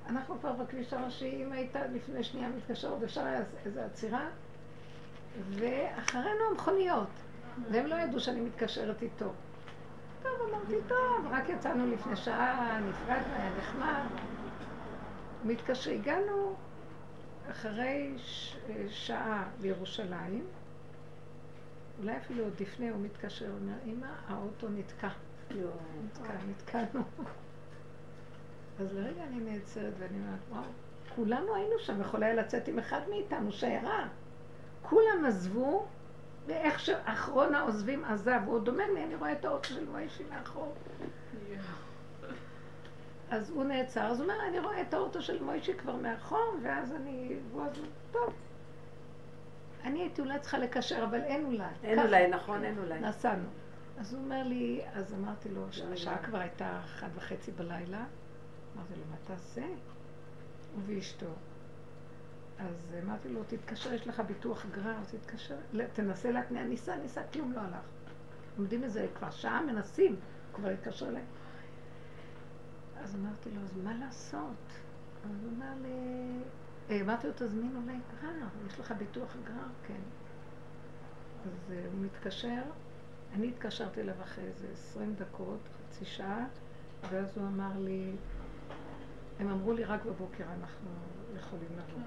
אנחנו 0.09 0.39
כבר 0.39 0.51
בכביש 0.51 0.93
הראשי, 0.93 1.43
אם 1.43 1.51
היית 1.51 1.75
לפני 1.93 2.23
שנייה 2.23 2.49
מתקשר, 2.49 2.89
עוד 2.89 3.03
אפשר 3.03 3.25
היה 3.25 3.41
איזו 3.65 3.81
עצירה, 3.81 4.27
ואחרינו 5.49 6.39
המכוניות, 6.51 7.09
והם 7.71 7.85
לא 7.85 7.95
ידעו 7.95 8.19
שאני 8.19 8.41
מתקשרת 8.41 9.01
איתו. 9.01 9.31
טוב, 10.23 10.31
אמרתי, 10.49 10.75
טוב, 10.87 11.27
רק 11.31 11.49
יצאנו 11.49 11.87
לפני 11.87 12.15
שעה, 12.15 12.79
נפרדנו, 12.89 13.33
היה 13.35 13.51
נחמד. 13.57 14.05
מתקשר, 15.45 15.91
הגענו 15.91 16.55
אחרי 17.51 18.13
ש... 18.17 18.57
שעה 18.89 19.49
לירושלים, 19.61 20.45
אולי 21.99 22.17
אפילו 22.17 22.43
עוד 22.43 22.53
לפני, 22.59 22.89
הוא 22.89 23.01
מתקשר, 23.01 23.47
הוא 23.47 23.55
אומר, 23.61 23.77
אמא, 23.85 24.07
האוטו 24.27 24.67
נתקע. 24.69 25.09
נתקע, 26.05 26.33
נתקענו. 26.49 27.03
אז 28.79 28.93
לרגע 28.93 29.23
אני 29.23 29.39
נעצרת 29.39 29.93
ואני 29.99 30.17
אומרת, 30.19 30.39
וואו, 30.49 30.63
כולנו 31.15 31.55
היינו 31.55 31.79
שם, 31.79 32.01
יכול 32.01 32.23
היה 32.23 32.33
לצאת 32.33 32.67
עם 32.67 32.79
אחד 32.79 33.01
מאיתנו, 33.09 33.51
שיירה. 33.51 34.07
כולם 34.81 35.25
עזבו, 35.27 35.85
ואיך 36.47 36.79
שאחרון 36.79 37.55
העוזבים 37.55 38.05
עזב, 38.05 38.39
הוא 38.45 38.55
עוד 38.55 38.67
אומר 38.67 38.91
לי, 38.93 39.03
אני 39.03 39.15
רואה 39.15 39.31
את 39.31 39.45
האוטו 39.45 39.69
של 39.69 39.89
מוישי 39.89 40.23
מאחור. 40.29 40.73
אז 43.29 43.49
הוא 43.49 43.63
נעצר, 43.63 44.01
אז 44.01 44.19
הוא 44.19 44.29
אומר, 44.31 44.47
אני 44.47 44.59
רואה 44.59 44.81
את 44.81 44.93
האוטו 44.93 45.21
של 45.21 45.43
מוישי 45.43 45.73
כבר 45.73 45.95
מאחור, 45.95 46.55
ואז 46.63 46.93
אני, 46.93 47.35
והוא 47.51 47.63
אז, 47.63 47.81
טוב. 48.11 48.33
אני 49.83 49.99
הייתי 49.99 50.21
אולי 50.21 50.39
צריכה 50.39 50.57
לקשר, 50.57 51.03
אבל 51.03 51.21
אין 51.21 51.45
אולי. 51.45 51.63
אין. 51.83 51.99
אולי, 51.99 52.27
נכון, 52.27 52.63
אין 52.63 52.77
אולי. 52.77 52.99
נסענו. 52.99 53.47
אז 53.99 54.13
הוא 54.13 54.23
אומר 54.23 54.43
לי, 54.43 54.81
אז 54.93 55.13
אמרתי 55.13 55.49
לו, 55.49 55.61
השעה 55.93 56.17
כבר 56.17 56.37
הייתה 56.37 56.79
אחת 56.85 57.09
וחצי 57.15 57.51
בלילה. 57.51 58.05
אמרתי 58.77 58.93
לו, 58.95 59.05
מה 59.09 59.17
תעשה? 59.25 59.65
הוא 60.73 60.81
ואשתו. 60.85 61.25
אז 62.59 62.95
אמרתי 63.03 63.29
לו, 63.29 63.41
תתקשר, 63.47 63.93
יש 63.93 64.07
לך 64.07 64.19
ביטוח 64.19 64.65
גרר, 64.71 64.97
תתקשר, 65.11 65.55
תנסה 65.93 66.31
להתניע, 66.31 66.63
ניסה, 66.63 66.95
ניסה, 66.95 67.21
כלום 67.33 67.53
לא 67.53 67.59
הלך. 67.59 67.85
עומדים 68.57 68.83
איזה 68.83 69.07
כבר 69.15 69.31
שעה, 69.31 69.61
מנסים, 69.61 70.15
כבר 70.53 70.69
התקשר 70.69 71.07
אליי. 71.09 71.23
אז 73.03 73.15
אמרתי 73.15 73.49
לו, 73.51 73.61
אז 73.61 73.77
מה 73.83 73.93
לעשות? 73.93 74.65
אז 75.25 75.43
הוא 75.43 75.51
אמר 75.57 75.73
לי, 75.81 77.01
אמרתי 77.01 77.27
לו, 77.27 77.33
תזמין 77.35 77.75
אולי 77.75 77.97
גרר, 78.21 78.47
יש 78.67 78.79
לך 78.79 78.91
ביטוח 78.91 79.35
גרר? 79.45 79.67
כן. 79.87 80.01
אז 81.45 81.73
הוא 81.93 82.05
מתקשר, 82.05 82.61
אני 83.33 83.47
התקשרתי 83.47 84.01
אליו 84.01 84.15
אחרי 84.23 84.43
איזה 84.43 84.67
עשרים 84.73 85.15
דקות, 85.15 85.59
חצי 85.77 86.05
שעה, 86.05 86.45
ואז 87.09 87.37
הוא 87.37 87.47
אמר 87.47 87.79
לי, 87.79 88.11
הם 89.39 89.49
אמרו 89.49 89.73
לי 89.73 89.83
רק 89.83 90.05
בבוקר 90.05 90.43
אנחנו 90.43 90.89
יכולים 91.37 91.69
לבוא. 91.71 92.01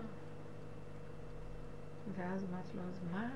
ואז 2.17 2.45
אמרתי 2.51 2.77
לו, 2.77 2.83
אז 2.83 3.13
מה? 3.13 3.31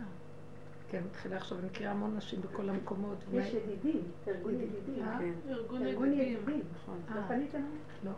כן, 0.91 1.03
מתחילה 1.11 1.37
עכשיו, 1.37 1.59
אני 1.59 1.67
מכירה 1.67 1.91
המון 1.91 2.17
נשים 2.17 2.41
בכל 2.41 2.69
המקומות. 2.69 3.19
יש 3.33 3.55
ידידים, 3.55 4.03
ארגון 4.29 4.55
ידידים. 4.55 5.05
אה? 5.05 5.19
כן. 5.19 5.33
ארגון 5.49 5.87
ארגון 5.87 6.13
ידידים. 6.13 6.33
ידידים. 6.33 6.63
נכון. 6.75 7.01
לא 7.15 7.21
אה. 7.21 7.29
פנית 7.29 7.55
אליי? 7.55 7.67
לא. 8.05 8.11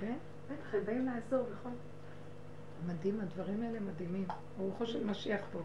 כן? 0.00 0.16
בטח, 0.46 0.74
הם 0.74 0.84
באים 0.84 1.06
לעזור, 1.06 1.46
נכון? 1.52 1.74
מדהים, 2.86 3.20
הדברים 3.20 3.62
האלה 3.62 3.80
מדהימים. 3.80 4.26
רוחו 4.58 4.86
של 4.86 5.04
משיח 5.04 5.40
פה. 5.52 5.60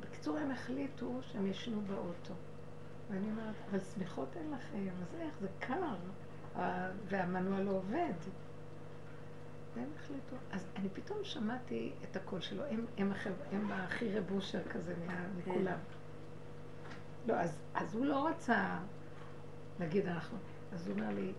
בקיצור, 0.00 0.38
הם 0.38 0.50
החליטו 0.50 1.18
שהם 1.22 1.46
ישנו 1.46 1.80
באוטו. 1.80 2.34
ואני 3.10 3.30
אומרת, 3.30 3.54
אבל 3.70 3.80
שמיכות 3.80 4.28
אין 4.36 4.50
לכם, 4.50 4.88
אז 5.02 5.14
איך, 5.20 5.34
זה 5.40 5.48
קר, 5.58 5.96
והמנוע 7.08 7.60
לא 7.60 7.70
עובד. 7.70 8.12
והם 9.74 9.88
החליטו. 9.96 10.36
אז 10.52 10.66
אני 10.76 10.88
פתאום 10.88 11.18
שמעתי 11.22 11.92
את 12.04 12.16
הקול 12.16 12.40
שלו, 12.40 12.64
הם, 12.64 12.86
הם, 12.98 13.12
החב... 13.12 13.30
הם 13.52 13.72
הכי 13.72 14.18
רבושר 14.18 14.68
כזה. 14.68 14.94
מכולם. 15.36 15.78
לא, 17.26 17.34
אז, 17.34 17.58
אז 17.74 17.94
הוא 17.94 18.06
לא 18.06 18.28
רצה 18.28 18.78
להגיד 19.80 20.06
אנחנו. 20.06 20.38
אז 20.72 20.86
הוא 20.86 20.96
אומר 20.96 21.10
לי, 21.14 21.32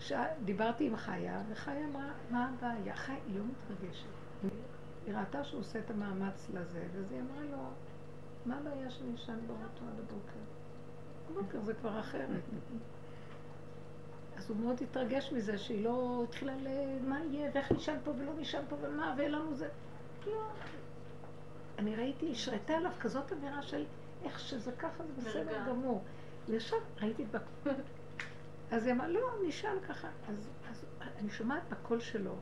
ש... 0.00 0.12
דיברתי 0.44 0.86
עם 0.86 0.96
חיה, 0.96 1.42
וחיה 1.50 1.84
אמרה, 1.84 2.12
מה 2.30 2.48
הבעיה? 2.48 2.96
חיה, 2.96 3.16
היא 3.26 3.38
לא 3.38 3.44
מתרגשת. 3.44 4.06
היא 5.06 5.14
ראתה 5.14 5.44
שהוא 5.44 5.60
עושה 5.60 5.78
את 5.78 5.90
המאמץ 5.90 6.48
לזה, 6.54 6.84
אז 6.98 7.12
היא 7.12 7.20
אמרה 7.20 7.42
לו, 7.50 7.68
מה 8.46 8.58
הבעיה 8.58 8.90
שאני 8.90 9.14
אשן 9.14 9.38
באוטו 9.46 9.84
עד 9.92 9.98
הבוקר? 9.98 10.40
בבוקר 11.30 11.60
זה 11.60 11.74
כבר 11.74 12.00
אחרת. 12.00 12.42
אז 14.38 14.50
הוא 14.50 14.56
מאוד 14.56 14.76
התרגש 14.82 15.32
מזה 15.32 15.58
שהיא 15.58 15.84
לא 15.84 16.24
התחילה 16.28 16.52
ל... 16.56 16.68
מה 17.08 17.18
יהיה, 17.30 17.50
ואיך 17.54 17.72
נשאר 17.72 17.94
פה 18.04 18.10
ולא 18.10 18.32
נשאר 18.38 18.60
פה 18.68 18.76
ומה, 18.80 19.14
ואין 19.18 19.32
לנו 19.32 19.54
זה. 19.54 19.68
לא. 20.26 20.46
אני 21.78 21.96
ראיתי, 21.96 22.32
השרתה 22.32 22.72
עליו 22.76 22.90
כזאת 23.00 23.32
אווירה 23.32 23.62
של 23.62 23.84
איך 24.24 24.40
שזה 24.40 24.72
ככה, 24.72 25.04
זה 25.16 25.30
בסדר. 25.30 25.58
גמור. 25.68 26.02
וישר 26.48 26.76
ראיתי. 27.02 27.24
בק- 27.24 27.72
אז 28.70 28.86
היא 28.86 28.94
אמרה, 28.94 29.08
לא, 29.08 29.20
נשאר 29.48 29.78
ככה. 29.88 30.08
אז, 30.28 30.48
אז 30.70 30.84
אני 31.20 31.30
שומעת 31.30 31.62
בקול 31.68 32.00
שלו. 32.00 32.34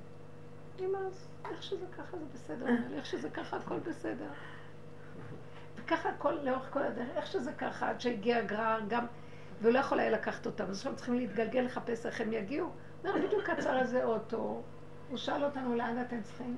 אומרת, 0.81 1.13
"אז 1.13 1.29
איך 1.51 1.63
שזה 1.63 1.87
ככה 1.99 2.17
זה 2.19 2.25
בסדר. 2.35 2.67
איך 2.95 3.07
שזה 3.07 3.31
ככה 3.31 3.57
הכל 3.57 3.79
בסדר. 3.79 4.29
וככה 5.77 6.09
הכל 6.09 6.33
לאורך 6.33 6.73
כל 6.73 6.83
הדרך, 6.83 7.09
איך 7.17 7.27
שזה 7.27 7.53
ככה, 7.53 7.91
עד 7.91 8.01
שהגיע 8.01 8.39
הגרר 8.39 8.81
גם, 8.89 9.07
והוא 9.63 9.73
לא 9.73 9.79
יכול 9.79 10.01
היה 10.01 10.11
לקחת 10.11 10.47
אותם, 10.47 10.65
אז 10.65 10.77
עכשיו 10.79 10.97
צריכים 10.97 11.15
להתגלגל 11.15 11.61
לחפש 11.61 12.07
איך 12.07 12.21
הם 12.21 12.33
יגיעו. 12.33 12.71
אומר, 13.05 13.27
בדיוק 13.27 13.49
עצר 13.49 13.79
איזה 13.79 14.05
אוטו, 14.05 14.63
הוא 15.11 15.19
שאל 15.19 15.45
אותנו 15.45 15.75
לאן 15.75 16.01
אתם 16.01 16.23
צריכים, 16.23 16.57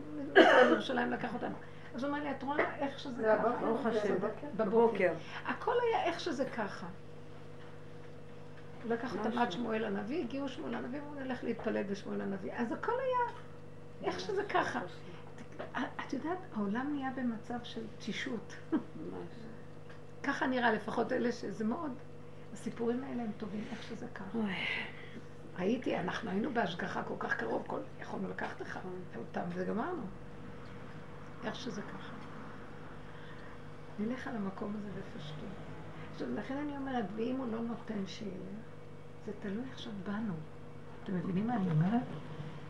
ירושלים 0.71 1.11
לקח 1.11 1.35
אותנו. 1.35 1.55
אז 1.95 2.05
הוא 2.05 2.11
אמר 2.11 2.23
לי, 2.23 2.31
את 2.31 2.43
רואה 2.43 2.77
איך 2.77 2.99
שזה 2.99 3.15
זה 3.17 3.37
ככה? 3.39 3.51
ברוך 3.61 3.87
השם. 3.87 4.15
בבוקר? 4.57 5.13
הכל 5.47 5.73
היה 5.89 6.05
איך 6.05 6.21
שזה 6.21 6.45
ככה. 6.45 6.87
הוא 8.83 8.93
לקח 8.93 9.17
אותם 9.17 9.39
עד 9.39 9.53
שמואל 9.53 9.85
הנביא, 9.85 10.25
הגיעו 10.25 10.49
שמואל 10.49 10.75
הנביא, 10.75 11.01
והוא 11.01 11.21
נלך 11.21 11.45
להתפלל 11.45 11.83
בשמואל 11.83 12.21
הנביא. 12.21 12.53
אז 12.55 12.73
הכל 12.73 12.93
היה 12.93 13.39
איך 14.03 14.21
שזה 14.21 14.45
ככה. 14.45 14.81
את 15.73 16.13
יודעת, 16.13 16.39
העולם 16.57 16.91
נהיה 16.95 17.11
במצב 17.17 17.59
של 17.63 17.81
תשישות. 17.99 18.55
ככה 20.23 20.47
נראה, 20.47 20.73
לפחות 20.73 21.13
אלה 21.13 21.33
שזה 21.33 21.65
מאוד... 21.65 21.91
הסיפורים 22.55 23.05
האלה 23.05 23.23
הם 23.23 23.31
טובים, 23.37 23.65
איך 23.71 23.83
שזה. 23.83 24.07
אוי. 24.35 24.53
ראיתי, 25.59 25.99
אנחנו 25.99 26.31
היינו 26.31 26.53
בהשגחה 26.53 27.03
כל 27.03 27.15
כך 27.19 27.37
קרוב, 27.37 27.65
כל... 27.67 27.81
יכולנו 28.01 28.29
לקחת 28.29 28.61
לך 28.61 28.79
אותם 29.17 29.43
וגמרנו. 29.55 30.03
איך 31.45 31.55
שזה 31.55 31.83
ככה. 31.83 32.15
נלך 33.99 34.27
על 34.29 34.37
המקום 34.37 34.75
הזה 34.79 34.89
בפשטות. 34.91 35.49
עכשיו, 36.13 36.35
לכן 36.35 36.57
אני 36.57 36.77
אומרת, 36.77 37.05
ואם 37.17 37.37
הוא 37.37 37.47
לא 37.53 37.61
נותן 37.61 38.07
שילך, 38.07 38.65
זה 39.27 39.33
תלוי 39.41 39.65
עכשיו 39.73 39.93
בנו. 40.07 40.35
אתם 41.05 41.15
מבינים 41.17 41.47
מה 41.47 41.57
אני 41.57 41.71
אומרת? 41.71 42.03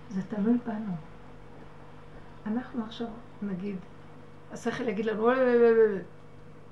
זה 0.08 0.22
תלוי 0.22 0.58
בנו. 0.66 0.92
אנחנו 2.46 2.84
עכשיו, 2.84 3.08
נגיד, 3.42 3.76
השכל 4.52 4.88
יגיד 4.88 5.06
לנו, 5.06 5.22
"וואי, 5.22 5.36
וואי, 5.36 5.56
וואי, 5.56 5.72
וואי." 5.72 6.02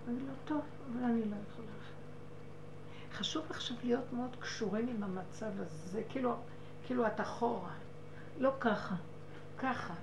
אני 0.09 0.19
לא, 0.21 0.33
טוב, 0.45 0.61
אבל 0.93 1.05
אני 1.05 1.25
לא. 1.31 1.37
חשוב 3.23 3.45
עכשיו 3.51 3.77
להיות 3.85 4.13
מאוד 4.13 4.37
קשורים 4.41 4.89
עם 4.89 5.03
המצב 5.03 5.51
הזה, 5.59 6.03
כאילו, 6.09 6.35
כאילו 6.87 7.07
את 7.07 7.21
אחורה. 7.21 7.71
לא 8.39 8.53
ככה, 8.61 8.95
ככה. 9.59 9.95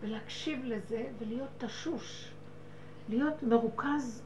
ולהקשיב 0.00 0.64
לזה 0.64 1.06
ולהיות 1.18 1.48
תשוש. 1.58 2.32
להיות 3.08 3.42
מרוכז 3.42 4.22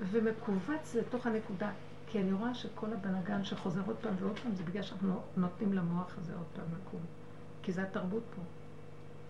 ומכווץ 0.00 0.94
לתוך 0.94 1.26
הנקודה. 1.26 1.70
כי 2.06 2.20
אני 2.20 2.32
רואה 2.32 2.54
שכל 2.54 2.86
הבלגן 2.92 3.44
שחוזר 3.44 3.80
עוד 3.86 3.96
פעם 4.00 4.14
ועוד 4.18 4.38
פעם 4.38 4.54
זה 4.54 4.62
בגלל 4.62 4.82
שאנחנו 4.82 5.20
נותנים 5.36 5.72
למוח 5.72 6.18
הזה 6.18 6.34
עוד 6.34 6.46
פעם 6.56 6.64
לקום. 6.80 7.00
כי 7.62 7.72
זה 7.72 7.82
התרבות 7.82 8.22
פה. 8.36 8.42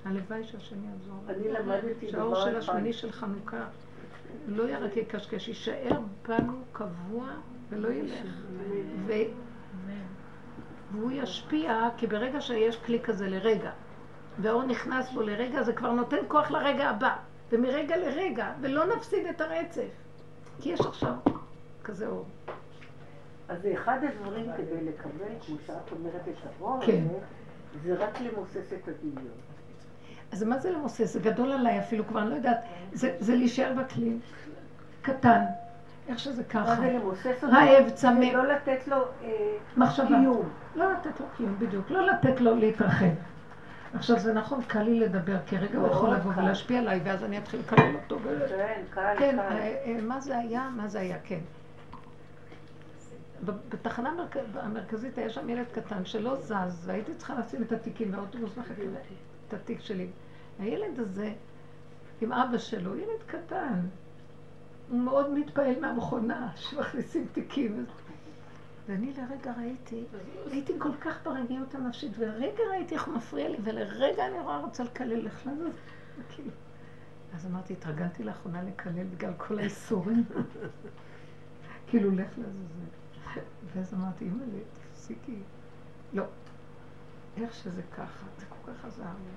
הלוואי 0.09 0.45
שהשם 0.45 0.85
יעזור. 0.85 1.25
אני 1.29 1.49
למדתי 1.49 2.11
שהאור 2.11 2.35
דבר 2.35 2.45
של 2.45 2.59
אחד. 2.59 2.73
השמיני 2.73 2.93
של 2.93 3.13
חנוכה 3.13 3.65
לא 4.49 4.63
יהיה 4.63 4.79
רק 4.79 4.97
יקשקש, 4.97 5.49
יישאר 5.49 6.01
בנו 6.29 6.63
קבוע 6.73 7.27
ולא 7.71 7.89
ילך. 7.89 8.27
ו... 9.07 9.13
והוא 10.93 11.11
ישפיע, 11.11 11.89
כי 11.97 12.07
ברגע 12.07 12.41
שיש 12.41 12.77
כלי 12.77 13.01
כזה 13.01 13.29
לרגע, 13.29 13.71
והאור 14.39 14.63
נכנס 14.63 15.13
בו 15.13 15.23
לרגע, 15.23 15.63
זה 15.63 15.73
כבר 15.73 15.93
נותן 15.93 16.17
כוח 16.29 16.51
לרגע 16.51 16.89
הבא. 16.89 17.17
ומרגע 17.53 17.97
לרגע, 17.97 18.53
ולא 18.61 18.97
נפסיד 18.97 19.27
את 19.27 19.41
הרצף. 19.41 19.91
כי 20.61 20.69
יש 20.69 20.81
עכשיו 20.81 21.15
כזה 21.85 22.07
אור. 22.07 22.25
אז 23.49 23.67
אחד 23.75 23.99
הדברים 24.05 24.47
כדי 24.57 24.85
לקבל, 24.85 25.35
כמו 25.47 25.57
שאת 25.67 25.93
אומרת, 25.93 26.29
את 26.29 26.35
האור 26.61 26.81
כן. 26.87 27.05
הזה, 27.05 27.19
זה 27.83 27.95
רק 27.95 28.21
למוסס 28.21 28.73
את 28.73 28.89
הדמיון. 28.89 29.35
אז 30.33 30.43
מה 30.43 30.59
זה 30.59 30.71
למוסס? 30.71 31.13
זה 31.13 31.21
גדול 31.21 31.53
עליי 31.53 31.79
אפילו 31.79 32.07
כבר, 32.07 32.23
אני 32.23 32.31
לא 32.31 32.35
יודעת. 32.35 32.65
זה, 32.93 33.17
זה 33.21 33.35
להישאר 33.35 33.75
בכלי. 33.75 34.19
קטן. 35.03 35.45
איך 36.11 36.19
שזה 36.19 36.45
ככה. 36.45 36.75
רעב, 37.43 37.91
צמא. 37.95 38.25
לא 38.25 38.47
לתת 38.47 38.89
לו 38.89 38.97
אה, 39.23 39.29
מחשבה. 39.77 40.07
קיום. 40.07 40.49
לא 40.77 40.93
לתת 40.93 41.21
לו 41.21 41.27
קיום, 41.37 41.57
בדיוק. 41.59 41.91
לא 41.91 42.07
לתת 42.07 42.41
לו 42.41 42.55
להתרחב. 42.57 43.07
עכשיו, 43.95 44.19
זה 44.19 44.33
נכון, 44.35 44.63
קל 44.63 44.83
לי 44.83 45.01
לדבר, 45.01 45.37
כי 45.47 45.57
רגע 45.57 45.79
הוא 45.79 45.89
יכול 45.89 46.11
לבוא. 46.15 46.33
ולהשפיע 46.37 46.79
עליי, 46.79 47.01
ואז 47.05 47.25
אני 47.25 47.39
אתחיל 47.39 47.61
לקלל 47.61 47.95
אותו. 48.03 48.19
כן, 48.49 48.83
קל, 48.91 49.15
כן, 49.19 49.37
קל. 49.37 49.57
אה, 49.57 49.83
אה, 49.87 49.99
מה 50.03 50.21
זה 50.21 50.39
היה? 50.39 50.69
מה 50.77 50.89
זה 50.89 51.01
היה? 51.01 51.17
כן. 51.25 51.39
בתחנה 53.45 54.11
המרכ- 54.11 54.59
המרכזית 54.63 55.19
היה 55.19 55.31
שם 55.31 55.49
ילד 55.49 55.67
קטן 55.75 56.05
שלא 56.05 56.37
זז, 56.41 56.83
והייתי 56.87 57.15
צריכה 57.15 57.35
לשים 57.39 57.63
את 57.63 57.73
התיקים, 57.73 58.15
והאוטובוס 58.15 58.57
מחכה 58.59 58.83
את 59.49 59.55
התיק 59.55 59.81
שלי. 59.81 60.07
הילד 60.59 60.99
הזה, 61.01 61.33
עם 62.21 62.33
אבא 62.33 62.59
שלו, 62.59 62.97
ילד 62.97 63.23
קטן, 63.27 63.81
הוא 64.91 65.01
מאוד 65.01 65.31
מתפעל 65.31 65.81
מהמכונה 65.81 66.51
שמכניסים 66.57 67.27
תיקים. 67.33 67.87
ואני 68.89 69.13
לרגע 69.13 69.53
ראיתי, 69.59 70.05
הייתי 70.51 70.73
כל 70.79 70.95
כך 71.01 71.19
ברגיעות 71.25 71.75
הנפשית, 71.75 72.13
ולרגע 72.19 72.63
ראיתי 72.71 72.95
איך 72.95 73.07
הוא 73.07 73.15
מפריע 73.15 73.49
לי, 73.49 73.57
ולרגע 73.63 74.27
אני 74.27 74.41
רואה 74.41 74.59
רוצה 74.59 74.85
לקלל 74.85 75.25
לך 75.25 75.47
לזה. 75.47 75.69
כאילו. 76.29 76.51
אז 77.35 77.47
אמרתי, 77.47 77.73
התרגלתי 77.73 78.25
לאחרונה 78.25 78.63
לקלל 78.63 79.05
בגלל 79.05 79.33
כל 79.37 79.59
האיסורים. 79.59 80.25
כאילו, 81.89 82.11
לך 82.11 82.39
לעזאזל. 82.39 83.43
ואז 83.75 83.95
אמרתי, 83.95 84.25
אימא'לה, 84.25 84.59
תפסיקי. 84.93 85.39
לא. 86.13 86.25
איך 87.37 87.55
שזה 87.55 87.83
ככה, 87.83 88.27
זה 88.39 88.47
כל 88.47 88.73
כך 88.73 88.85
עזר 88.85 89.05
לי. 89.05 89.31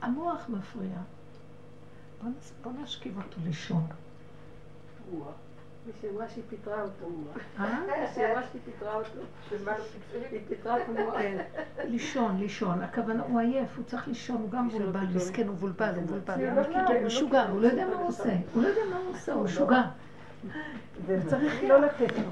המוח 0.00 0.48
מפריע. 0.48 0.98
בוא, 2.22 2.30
נס... 2.38 2.52
בוא 2.62 2.72
נשכיב 2.82 3.16
אותו 3.16 3.36
לישון. 3.44 3.86
מישהי 5.86 6.10
אמרה 6.10 6.28
שהיא 6.28 6.44
פיטרה 6.48 6.82
אותו. 6.82 7.06
אה? 7.58 7.80
מישהי 7.80 8.32
אמרה 8.32 8.42
שהיא 8.50 8.60
פיטרה 8.64 8.94
אותו. 8.94 9.20
היא 10.30 10.40
פיטרה 10.48 10.74
אותו. 10.74 11.12
כן. 11.12 11.44
לישון, 11.84 12.36
לישון. 12.36 12.82
הכוונה, 12.82 13.22
הוא 13.22 13.40
עייף, 13.40 13.76
הוא 13.76 13.84
צריך 13.84 14.08
לישון, 14.08 14.36
הוא 14.36 14.50
גם 14.50 14.66
מבולבל. 14.66 15.06
מסכן, 15.14 15.46
הוא 15.46 15.54
מבולבל, 15.54 15.94
הוא 15.94 16.02
מבולבל. 16.02 16.34
הוא 16.34 16.56
לא 16.56 16.62
לא, 16.62 16.94
לא 16.94 17.06
משוגע, 17.06 17.48
הוא 17.48 17.60
לא 17.60 17.66
יודע 17.66 17.84
מה 17.86 17.90
לא 17.90 17.96
הוא 17.96 18.08
עושה. 18.08 18.36
הוא 18.54 18.62
לא 18.62 18.68
יודע 18.68 18.80
מה 18.90 18.96
הוא 18.96 19.14
עושה, 19.14 19.32
הוא 19.32 19.44
משוגע. 19.44 19.82
וצריך 21.06 21.62
לא 21.62 21.80
לתת 21.80 22.12
לו. 22.18 22.30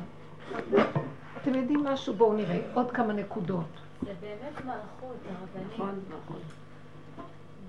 אתם 1.42 1.54
יודעים 1.54 1.84
משהו? 1.84 2.14
בואו 2.14 2.32
נראה. 2.32 2.60
עוד 2.74 2.90
כמה 2.90 3.12
נקודות. 3.12 3.66
זה 4.02 4.12
באמת 4.20 4.64
מלכות, 4.64 5.16
הרבנית. 5.76 6.57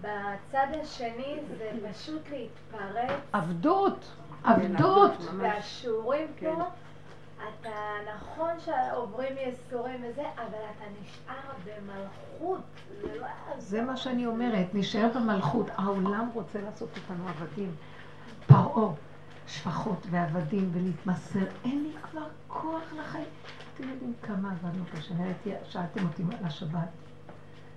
בצד 0.02 0.68
השני 0.82 1.40
זה 1.58 1.72
פשוט 1.92 2.22
להתפרץ, 2.32 3.20
עבדות, 3.32 4.06
כן, 4.44 4.50
עבדות. 4.50 5.12
והשיעורים 5.38 6.28
כן. 6.38 6.56
פה, 6.56 6.64
אתה 7.38 7.70
נכון 8.16 8.50
שעוברים 8.60 9.36
ייסורים 9.38 10.04
וזה, 10.10 10.24
אבל 10.36 10.60
אתה 10.78 10.86
נשאר 11.02 11.52
במלכות, 11.66 12.62
זה 13.02 13.20
לא. 13.20 13.28
זה 13.58 13.82
מה 13.82 13.98
שאני 13.98 14.26
אומרת, 14.26 14.68
נשאר 14.74 15.10
במלכות. 15.16 15.68
העולם 15.76 16.30
רוצה 16.34 16.62
לעשות 16.62 16.90
אותנו 16.98 17.30
עבדים. 17.30 17.76
פרעה, 18.48 18.94
שפחות 19.48 20.06
ועבדים 20.10 20.70
ולהתמסר. 20.74 21.46
אין 21.66 21.84
לי 21.84 21.94
כבר 22.12 22.28
כוח 22.48 22.94
לחיים. 22.98 23.26
אתם 23.76 23.90
יודעים 23.90 24.14
כמה 24.22 24.52
עבדנו. 24.52 24.84
הייתי, 25.20 25.52
שאלתם 25.70 26.08
אותי 26.08 26.24
על 26.40 26.46
השבת. 26.46 27.09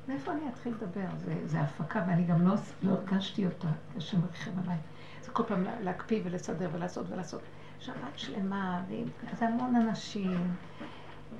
מאיפה 0.09 0.33
אני 0.33 0.49
אתחיל 0.49 0.73
לדבר? 0.75 1.07
זה, 1.19 1.35
זה 1.45 1.61
הפקה, 1.61 2.05
ואני 2.09 2.25
גם 2.25 2.43
לא, 2.49 2.55
לא 2.83 2.93
הרגשתי 2.93 3.47
אותה, 3.47 3.69
השם 3.97 4.21
מרחם 4.21 4.51
עליי. 4.65 4.77
זה 5.23 5.31
כל 5.31 5.43
פעם 5.49 5.63
לה- 5.65 5.81
להקפיא 5.81 6.21
ולסדר 6.25 6.69
ולעשות 6.73 7.07
ולעשות. 7.11 7.41
שבת 7.81 7.95
שלמה, 8.19 8.83
ועם- 8.89 9.09
זה 9.39 9.49
המון 9.49 9.77
אנשים, 9.77 10.55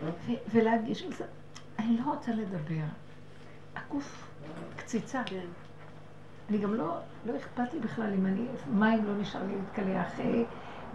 ו- 0.01 0.11
ולהגיש, 0.55 1.05
זה, 1.19 1.25
אני 1.79 1.97
לא 1.99 2.05
רוצה 2.13 2.33
לדבר. 2.33 2.85
הגוף 3.77 4.31
קציצה. 4.77 5.23
כן. 5.27 5.47
אני 6.51 6.59
גם 6.59 6.75
לא, 6.75 6.97
לא 7.27 7.37
אכפת 7.37 7.73
לי 7.75 7.81
בכלל 7.81 8.13
אם 8.15 8.27
אני, 8.27 8.47
מים 8.73 9.05
לא 9.05 9.17
נשאר 9.17 9.43
לי 9.47 9.55
להתקלח, 9.57 10.21
אה, 10.21 10.43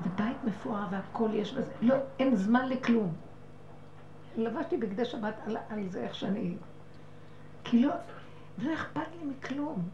ובית 0.03 0.37
מפואר 0.43 0.87
והכל 0.91 1.29
יש 1.33 1.53
בזה, 1.53 1.71
לא, 1.81 1.95
אין 2.19 2.35
זמן 2.35 2.69
לכלום. 2.69 3.13
לבשתי 4.37 4.77
בגדי 4.77 5.05
שבת 5.05 5.33
על, 5.45 5.57
על 5.69 5.89
זה 5.89 6.01
איך 6.03 6.15
שאני, 6.15 6.55
כי 7.69 7.81
לא, 7.81 7.93
לא 8.57 8.73
אכפת 8.73 9.07
לי 9.19 9.25
מכלום. 9.25 9.89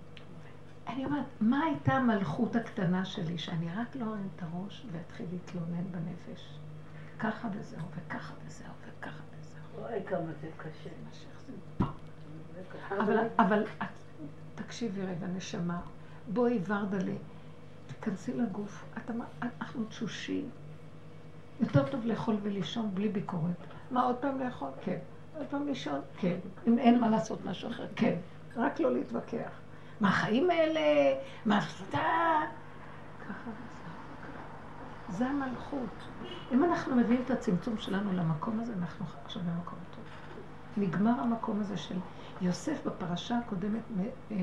אני 0.87 1.05
אומרת, 1.05 1.25
מה 1.41 1.59
הייתה 1.65 1.93
המלכות 1.93 2.55
הקטנה 2.55 3.05
שלי, 3.05 3.37
שאני 3.37 3.67
רק 3.75 3.95
לא 3.95 4.05
ארים 4.05 4.27
את 4.35 4.43
הראש 4.43 4.85
ואתחיל 4.91 5.25
להתלונן 5.31 5.83
בנפש? 5.91 6.59
ככה 7.19 7.47
וזהו, 7.53 7.79
וככה 7.95 8.33
וזהו, 8.45 8.67
וככה 8.81 9.21
וזהו. 9.39 9.85
אוי, 9.85 10.03
כמה 10.05 10.33
זה 10.41 10.49
קשה. 10.57 10.89
אבל, 12.91 13.17
אבל 13.39 13.63
תקשיבי 14.55 15.01
רגע, 15.01 15.27
נשמה, 15.27 15.81
בואי 16.33 16.59
ורדלה, 16.67 17.15
תיכנסי 17.87 18.33
לגוף. 18.33 18.85
את 18.97 19.11
אמר, 19.11 19.25
אנחנו 19.41 19.85
תשושים. 19.85 20.49
יותר 21.59 21.89
טוב 21.89 22.05
לאכול 22.05 22.37
ולישון 22.41 22.91
בלי 22.93 23.09
ביקורת. 23.09 23.55
מה, 23.91 24.03
עוד 24.03 24.15
פעם 24.15 24.39
לאכול? 24.39 24.69
כן. 24.81 24.99
עוד 25.37 25.45
פעם 25.49 25.67
לישון? 25.67 26.01
כן. 26.17 26.35
אם 26.67 26.79
אין 26.79 26.99
מה 26.99 27.09
לעשות 27.09 27.45
משהו 27.45 27.69
אחר? 27.69 27.87
כן. 27.95 28.15
רק 28.55 28.79
לא 28.79 28.93
להתווכח. 28.93 29.59
מה 30.01 30.09
החיים 30.09 30.49
האלה? 30.51 30.81
מה 31.45 31.59
אתה... 31.89 31.99
ככה. 33.19 33.51
זה 35.09 35.27
המלכות. 35.27 36.07
אם 36.51 36.63
אנחנו 36.63 36.95
מביאים 36.95 37.21
את 37.25 37.31
הצמצום 37.31 37.77
שלנו 37.77 38.13
למקום 38.13 38.59
הזה, 38.59 38.73
אנחנו 38.79 39.05
עכשיו 39.25 39.41
במקום 39.41 39.79
טוב. 39.95 40.03
נגמר 40.77 41.19
המקום 41.19 41.59
הזה 41.61 41.77
של 41.77 41.95
יוסף 42.41 42.85
בפרשה 42.85 43.37
הקודמת, 43.37 43.81
אה, 44.31 44.37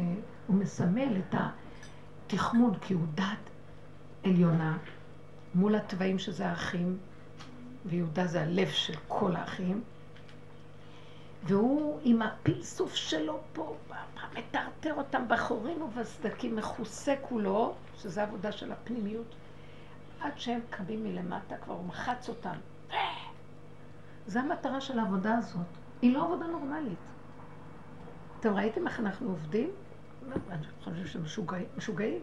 הוא 0.46 0.56
מסמל 0.56 1.16
את 1.18 1.34
התחמון, 2.26 2.74
כי 2.80 2.94
הוא 2.94 3.06
דת 3.14 3.50
עליונה 4.24 4.78
מול 5.54 5.74
התוואים 5.74 6.18
שזה 6.18 6.46
האחים, 6.48 6.98
ויהודה 7.86 8.26
זה 8.26 8.42
הלב 8.42 8.68
של 8.68 8.94
כל 9.08 9.36
האחים, 9.36 9.82
והוא 11.44 12.00
עם 12.04 12.22
הפלסוף 12.22 12.94
שלו 12.94 13.40
פה, 13.52 13.76
מטרטר 14.32 14.94
אותם 14.94 15.22
בחורים 15.28 15.82
ובסדקים, 15.82 16.56
מכוסה 16.56 17.14
כולו, 17.22 17.74
שזה 17.96 18.22
עבודה 18.22 18.52
של 18.52 18.72
הפנימיות, 18.72 19.34
עד 20.20 20.32
שהם 20.36 20.60
קמים 20.70 21.04
מלמטה, 21.04 21.56
כבר 21.56 21.74
הוא 21.74 21.84
מחץ 21.84 22.28
אותם. 22.28 22.54
זה 24.26 24.40
המטרה 24.40 24.80
של 24.80 24.98
העבודה 24.98 25.38
הזאת. 25.38 25.66
היא 26.02 26.14
לא 26.14 26.24
עבודה 26.24 26.46
נורמלית. 26.46 26.98
אתם 28.40 28.54
ראיתם 28.54 28.86
איך 28.86 29.00
אנחנו 29.00 29.28
עובדים? 29.28 29.70
אני 30.50 30.66
חושבת 30.78 31.06
שהם 31.06 31.22
משוגעים. 31.76 32.18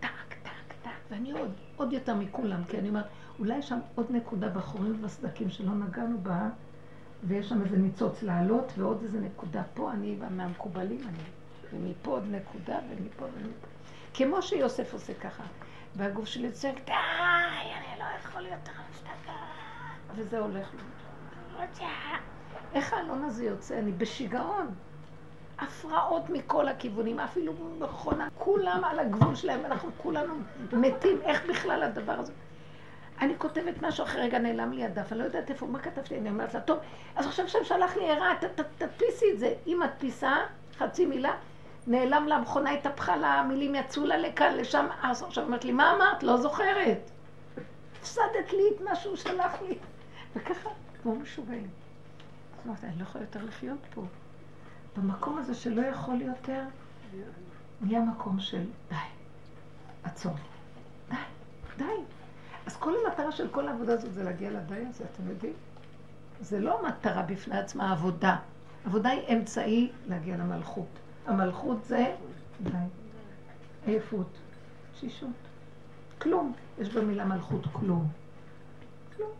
טק, 0.00 0.08
טק, 0.42 0.74
טק, 0.82 0.90
ואני 1.10 1.32
עוד, 1.32 1.50
עוד 1.76 1.92
יותר 1.92 2.14
מכולם, 2.14 2.64
כי 2.64 2.78
אני 2.78 2.88
אומרת, 2.88 3.06
אולי 3.38 3.56
יש 3.58 3.68
שם 3.68 3.78
עוד 3.94 4.06
נקודה 4.10 4.48
בחורים 4.48 4.94
ובסדקים 4.98 5.50
שלא 5.50 5.72
נגענו 5.74 6.18
בה, 6.22 6.48
ויש 7.24 7.48
שם 7.48 7.62
איזה 7.62 7.76
ניצוץ 7.76 8.22
לעלות, 8.22 8.72
ועוד 8.78 9.02
איזה 9.02 9.20
נקודה 9.20 9.62
פה, 9.74 9.92
אני 9.92 10.16
מהמקובלים 10.30 11.00
אני, 11.08 11.18
ומפה 11.72 12.10
עוד 12.10 12.24
נקודה, 12.30 12.78
ומפה 12.90 13.24
ומפה. 13.24 13.66
כמו 14.14 14.42
שיוסף 14.42 14.92
עושה 14.92 15.14
ככה, 15.14 15.44
והגוף 15.96 16.24
שלי 16.24 16.52
צועק, 16.52 16.74
די, 16.84 16.92
אני 16.92 17.98
לא 17.98 18.04
יכול 18.20 18.46
יותר 18.46 18.72
להשתגע, 18.88 19.32
וזה 20.14 20.38
הולך 20.38 20.74
לו. 20.74 20.80
לא. 21.58 21.86
איך 22.74 22.92
האלון 22.92 23.24
הזה 23.24 23.44
יוצא? 23.44 23.78
אני 23.78 23.92
בשיגעון. 23.92 24.66
הפרעות 25.58 26.30
מכל 26.30 26.68
הכיוונים, 26.68 27.20
אפילו 27.20 27.52
מכונה, 27.78 28.28
כולם 28.38 28.84
על 28.84 28.98
הגבול 28.98 29.34
שלהם, 29.34 29.64
אנחנו 29.64 29.90
כולנו 29.96 30.34
מתים, 30.72 31.18
איך 31.22 31.42
בכלל 31.50 31.82
הדבר 31.82 32.12
הזה? 32.12 32.32
אני 33.22 33.34
כותבת 33.38 33.82
משהו, 33.82 34.04
אחרי 34.04 34.20
רגע 34.22 34.38
נעלם 34.38 34.72
לי 34.72 34.84
הדף, 34.84 35.12
אני 35.12 35.18
לא 35.20 35.24
יודעת 35.24 35.50
איפה, 35.50 35.66
מה 35.66 35.78
כתבתי? 35.78 36.18
אני 36.18 36.30
אומרת 36.30 36.54
לה, 36.54 36.60
טוב, 36.60 36.78
אז 37.16 37.26
עכשיו 37.26 37.48
שם 37.48 37.58
שלח 37.64 37.96
לי 37.96 38.10
ערה, 38.10 38.34
ת- 38.40 38.60
ת- 38.60 38.82
תדפיסי 38.82 39.24
את 39.34 39.38
זה. 39.38 39.54
היא 39.66 39.76
מדפיסה, 39.76 40.36
חצי 40.78 41.06
מילה, 41.06 41.32
נעלם 41.86 42.26
לה, 42.28 42.36
המכונה 42.36 42.70
התהפכה 42.70 43.16
לה, 43.16 43.34
המילים 43.34 43.74
יצאו 43.74 44.04
לה 44.06 44.16
לכאן, 44.16 44.54
לשם, 44.56 44.86
אז 45.02 45.22
עכשיו 45.22 45.44
אומרת 45.44 45.64
לי, 45.64 45.72
מה 45.72 45.96
אמרת? 45.96 46.22
לא 46.22 46.36
זוכרת. 46.36 47.10
הפסדת 48.00 48.52
לי 48.52 48.62
את 48.76 48.80
מה 48.80 48.94
שהוא 48.96 49.16
שלח 49.16 49.62
לי. 49.68 49.78
וככה, 50.36 50.70
כמו 51.02 51.14
משוגעים. 51.16 51.68
אז 52.60 52.66
אמרתי, 52.66 52.86
אני 52.86 52.98
לא 52.98 53.02
יכולה 53.02 53.24
יותר 53.24 53.44
לחיות 53.44 53.78
פה. 53.94 54.02
במקום 54.96 55.38
הזה 55.38 55.54
שלא 55.54 55.82
יכול 55.86 56.22
יותר, 56.22 56.60
נהיה 57.80 58.00
מקום 58.00 58.40
של 58.40 58.64
די, 58.88 58.96
עצור. 60.04 60.32
די, 61.08 61.16
די. 61.76 61.84
אז 62.66 62.76
כל 62.76 62.94
המטרה 63.06 63.32
של 63.32 63.48
כל 63.48 63.68
העבודה 63.68 63.92
הזאת 63.92 64.14
זה 64.14 64.24
להגיע 64.24 64.50
לדי 64.50 64.86
הזה, 64.88 65.04
אתם 65.04 65.28
יודעים? 65.28 65.52
זה 66.40 66.60
לא 66.60 66.86
מטרה 66.88 67.22
בפני 67.22 67.58
עצמה, 67.58 67.92
עבודה. 67.92 68.36
עבודה 68.84 69.08
היא 69.08 69.36
אמצעי 69.36 69.92
להגיע 70.08 70.36
למלכות. 70.36 70.86
המלכות 71.26 71.84
זה. 71.84 72.14
עייפות, 73.86 74.38
תשישות. 74.94 75.30
כלום. 76.18 76.52
יש 76.78 76.88
במילה 76.88 77.24
מלכות 77.24 77.66
כלום. 77.72 78.08
כלום. 79.16 79.30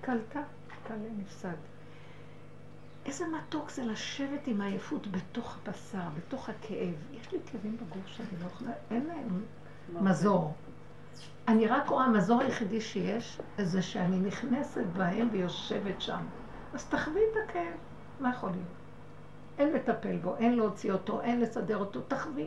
קלטה, 0.00 0.42
קלה 0.88 0.96
נפסד. 1.18 1.56
איזה 3.06 3.24
מתוק 3.28 3.70
זה 3.70 3.84
לשבת 3.84 4.46
עם 4.46 4.60
העייפות 4.60 5.06
בתוך 5.06 5.56
הבשר, 5.56 6.08
בתוך 6.16 6.48
הכאב. 6.48 6.94
יש 7.12 7.32
לי 7.32 7.38
כאבים 7.46 7.76
בגוף 7.76 8.06
שאני 8.06 8.42
לא 8.42 8.46
יכולה, 8.46 8.72
אין 8.90 9.06
להם 9.06 9.42
מזור. 10.00 10.54
אני 11.48 11.66
רק 11.66 11.88
רואה, 11.88 12.04
המזור 12.04 12.40
היחידי 12.40 12.80
שיש, 12.80 13.40
זה 13.58 13.82
שאני 13.82 14.18
נכנסת 14.18 14.84
בהם 14.96 15.28
ויושבת 15.32 16.00
שם. 16.00 16.24
אז 16.74 16.86
תחווי 16.86 17.20
את 17.32 17.36
הכאב, 17.44 17.72
מה 18.20 18.30
יכול 18.30 18.50
להיות? 18.50 18.64
אין 19.58 19.72
לטפל 19.72 20.16
בו, 20.16 20.36
אין 20.36 20.56
להוציא 20.56 20.92
אותו, 20.92 21.20
אין 21.20 21.40
לסדר 21.40 21.76
אותו, 21.76 22.00
תחווי. 22.08 22.46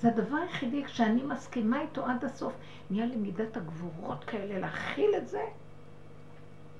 זה 0.00 0.08
הדבר 0.08 0.36
היחידי, 0.36 0.84
כשאני 0.84 1.22
מסכימה 1.22 1.80
איתו 1.80 2.06
עד 2.06 2.24
הסוף, 2.24 2.52
נהיה 2.90 3.06
לי 3.06 3.16
מידת 3.16 3.56
הגבורות 3.56 4.24
כאלה 4.24 4.58
להכיל 4.58 5.10
את 5.16 5.28
זה, 5.28 5.42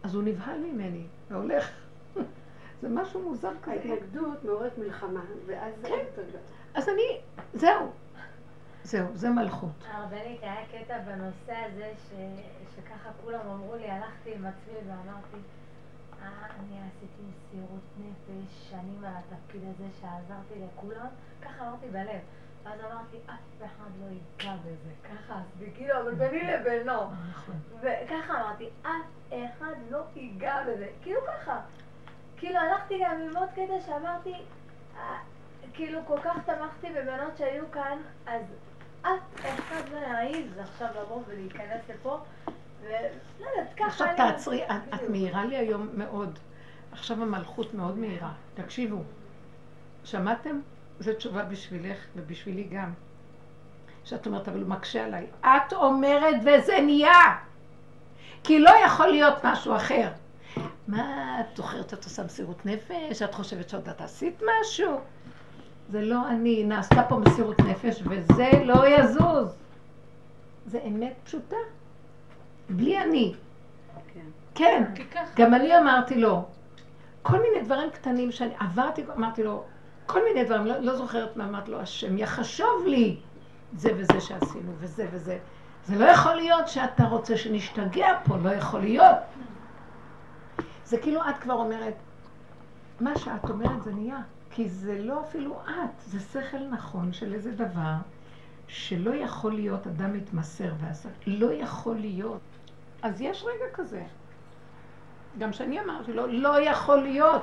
אז 0.03 0.15
הוא 0.15 0.23
נבהל 0.23 0.59
ממני, 0.59 1.07
והולך. 1.31 1.71
זה 2.83 2.89
משהו 2.89 3.23
מוזר 3.23 3.53
כזה. 3.63 3.73
ההתנגדות 3.73 4.45
מעוררת 4.45 4.79
מלחמה, 4.79 5.25
ואז 5.47 5.75
זה 5.81 5.89
יותר... 5.89 6.39
אז 6.75 6.89
אני, 6.89 7.21
זהו. 7.55 7.91
זהו, 8.87 9.07
זה 9.15 9.31
מלכות. 9.31 9.85
הרבנית, 9.91 10.43
היה 10.43 10.67
קטע 10.73 10.99
בנושא 10.99 11.55
הזה 11.67 11.93
ש... 11.97 12.13
שככה 12.77 13.11
כולם 13.25 13.41
אמרו 13.41 13.77
לי, 13.77 13.91
הלכתי 13.91 14.35
עם 14.35 14.47
עצמי 14.47 14.75
ואמרתי, 14.87 15.37
אה, 16.23 16.47
אני 16.61 16.77
עשיתי 16.79 17.23
מסירות 17.29 17.83
נפש 17.99 18.71
שנים 18.71 19.05
על 19.05 19.13
התפקיד 19.17 19.63
הזה 19.65 19.85
שעזרתי 20.01 20.55
לכולם, 20.65 21.07
ככה 21.43 21.69
אמרתי 21.69 21.87
בלב. 21.87 22.21
ואז 22.65 22.81
אמרתי, 22.81 23.17
אף 23.27 23.67
אחד 23.67 23.91
לא 24.01 24.07
ייגע 24.07 24.57
בזה, 24.57 24.91
ככה 25.05 25.41
עשיתי, 25.41 25.71
כאילו, 25.77 26.01
אבל 26.01 26.15
ביני 26.15 26.53
לבינו. 26.53 27.03
נכון. 27.31 27.55
וככה 27.81 28.41
אמרתי, 28.41 28.69
אף 28.83 29.33
אחד 29.59 29.75
לא 29.91 30.05
ייגע 30.17 30.63
בזה, 30.63 30.89
כאילו 31.03 31.21
ככה. 31.27 31.61
כאילו 32.37 32.59
הלכתי 32.59 33.01
גם 33.05 33.21
עם 33.21 33.37
עוד 33.37 33.49
קטע 33.51 33.81
שאמרתי, 33.87 34.35
אה, 34.97 35.19
כאילו 35.75 36.01
כל 36.07 36.21
כך 36.25 36.37
תמכתי 36.45 36.89
בבנות 36.93 37.37
שהיו 37.37 37.71
כאן, 37.71 37.99
אז 38.27 38.43
אף 39.03 39.11
אחד 39.41 39.83
לא 39.93 39.99
יעז 39.99 40.59
עכשיו 40.59 40.89
לבוא 41.01 41.23
ולהיכנס 41.29 41.81
לפה, 41.89 42.19
ולא 42.83 42.97
יודעת, 43.41 43.75
ככה 43.77 43.87
עכשיו. 43.87 44.07
תעצרי, 44.17 44.65
את. 44.65 45.09
מהירה 45.09 45.45
לי 45.45 45.57
היום 45.57 45.89
מאוד. 45.95 46.39
עכשיו 46.93 47.23
המלכות 47.23 47.75
מאוד 47.75 47.99
מהירה. 47.99 48.33
תקשיבו, 48.55 49.03
שמעתם? 50.05 50.61
זו 51.01 51.15
תשובה 51.15 51.45
בשבילך 51.45 51.99
ובשבילי 52.17 52.65
גם. 52.65 52.93
שאת 54.05 54.27
אומרת, 54.27 54.49
אבל 54.49 54.61
הוא 54.61 54.69
מקשה 54.69 55.05
עליי. 55.05 55.27
את 55.41 55.73
אומרת 55.73 56.35
וזה 56.41 56.81
נהיה! 56.81 57.37
כי 58.45 58.59
לא 58.59 58.71
יכול 58.87 59.07
להיות 59.07 59.45
משהו 59.45 59.77
אחר. 59.77 60.11
מה 60.89 61.41
את 61.41 61.57
זוכרת 61.57 61.91
שאת 61.91 62.05
עושה 62.05 62.25
מסירות 62.25 62.67
נפש? 62.67 63.23
את 63.23 63.35
חושבת 63.35 63.69
שעוד 63.69 63.89
את 63.89 64.01
עשית 64.01 64.43
משהו? 64.61 65.01
זה 65.89 66.03
לא 66.03 66.29
אני, 66.29 66.65
נעשתה 66.65 67.03
פה 67.09 67.17
מסירות 67.17 67.61
נפש 67.61 68.03
וזה 68.09 68.51
לא 68.65 68.89
יזוז. 68.89 69.57
זה 70.67 70.81
אמת 70.89 71.13
פשוטה. 71.25 71.57
בלי 72.71 72.99
אני. 72.99 73.35
כן. 74.15 74.21
כן. 74.55 74.85
גם 75.37 75.55
אני 75.55 75.79
אמרתי 75.79 76.15
לו, 76.21 76.45
כל 77.23 77.43
מיני 77.43 77.65
דברים 77.65 77.91
קטנים 77.91 78.33
שאני 78.33 78.55
עברתי, 78.59 79.05
אמרתי 79.17 79.43
לו, 79.43 79.65
כל 80.07 80.25
מיני 80.25 80.45
דברים, 80.45 80.67
לא, 80.67 80.79
לא 80.79 80.97
זוכרת 80.97 81.37
מה 81.37 81.45
אמרתי 81.45 81.71
לו, 81.71 81.81
השם 81.81 82.19
יחשוב 82.19 82.87
לי 82.87 83.17
זה 83.77 83.91
וזה 83.97 84.21
שעשינו, 84.21 84.73
וזה 84.79 85.07
וזה. 85.13 85.39
זה 85.85 85.99
לא 85.99 86.05
יכול 86.05 86.35
להיות 86.35 86.69
שאתה 86.69 87.05
רוצה 87.05 87.37
שנשתגע 87.37 88.09
פה, 88.25 88.37
לא 88.37 88.51
יכול 88.51 88.81
להיות. 88.81 89.17
זה 90.85 90.99
כאילו 90.99 91.21
את 91.31 91.39
כבר 91.39 91.55
אומרת, 91.55 91.95
מה 93.01 93.19
שאת 93.19 93.51
אומרת 93.51 93.83
זה 93.83 93.93
נהיה, 93.93 94.19
כי 94.57 94.69
זה 94.69 94.99
לא 95.03 95.21
אפילו 95.21 95.61
את, 95.67 96.01
זה 96.07 96.21
שכל 96.21 96.59
נכון 96.71 97.13
של 97.13 97.35
איזה 97.35 97.53
דבר 97.53 97.95
שלא 98.69 99.15
יכול 99.15 99.55
להיות 99.55 99.87
אדם 99.87 100.13
מתמסר 100.13 100.73
ועשה, 100.81 101.09
לא 101.27 101.53
יכול 101.53 101.97
להיות. 101.97 102.41
אז 103.03 103.21
יש 103.21 103.45
רגע 103.45 103.65
כזה. 103.75 104.03
גם 105.39 105.53
שאני 105.53 105.81
אמרתי 105.81 106.13
לו, 106.13 106.27
לא 106.27 106.61
יכול 106.61 106.97
להיות 106.97 107.43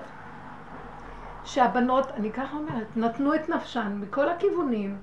שהבנות, 1.45 2.07
אני 2.11 2.31
ככה 2.31 2.57
אומרת, 2.57 2.97
נתנו 2.97 3.35
את 3.35 3.49
נפשן 3.49 3.97
מכל 4.01 4.29
הכיוונים, 4.29 4.97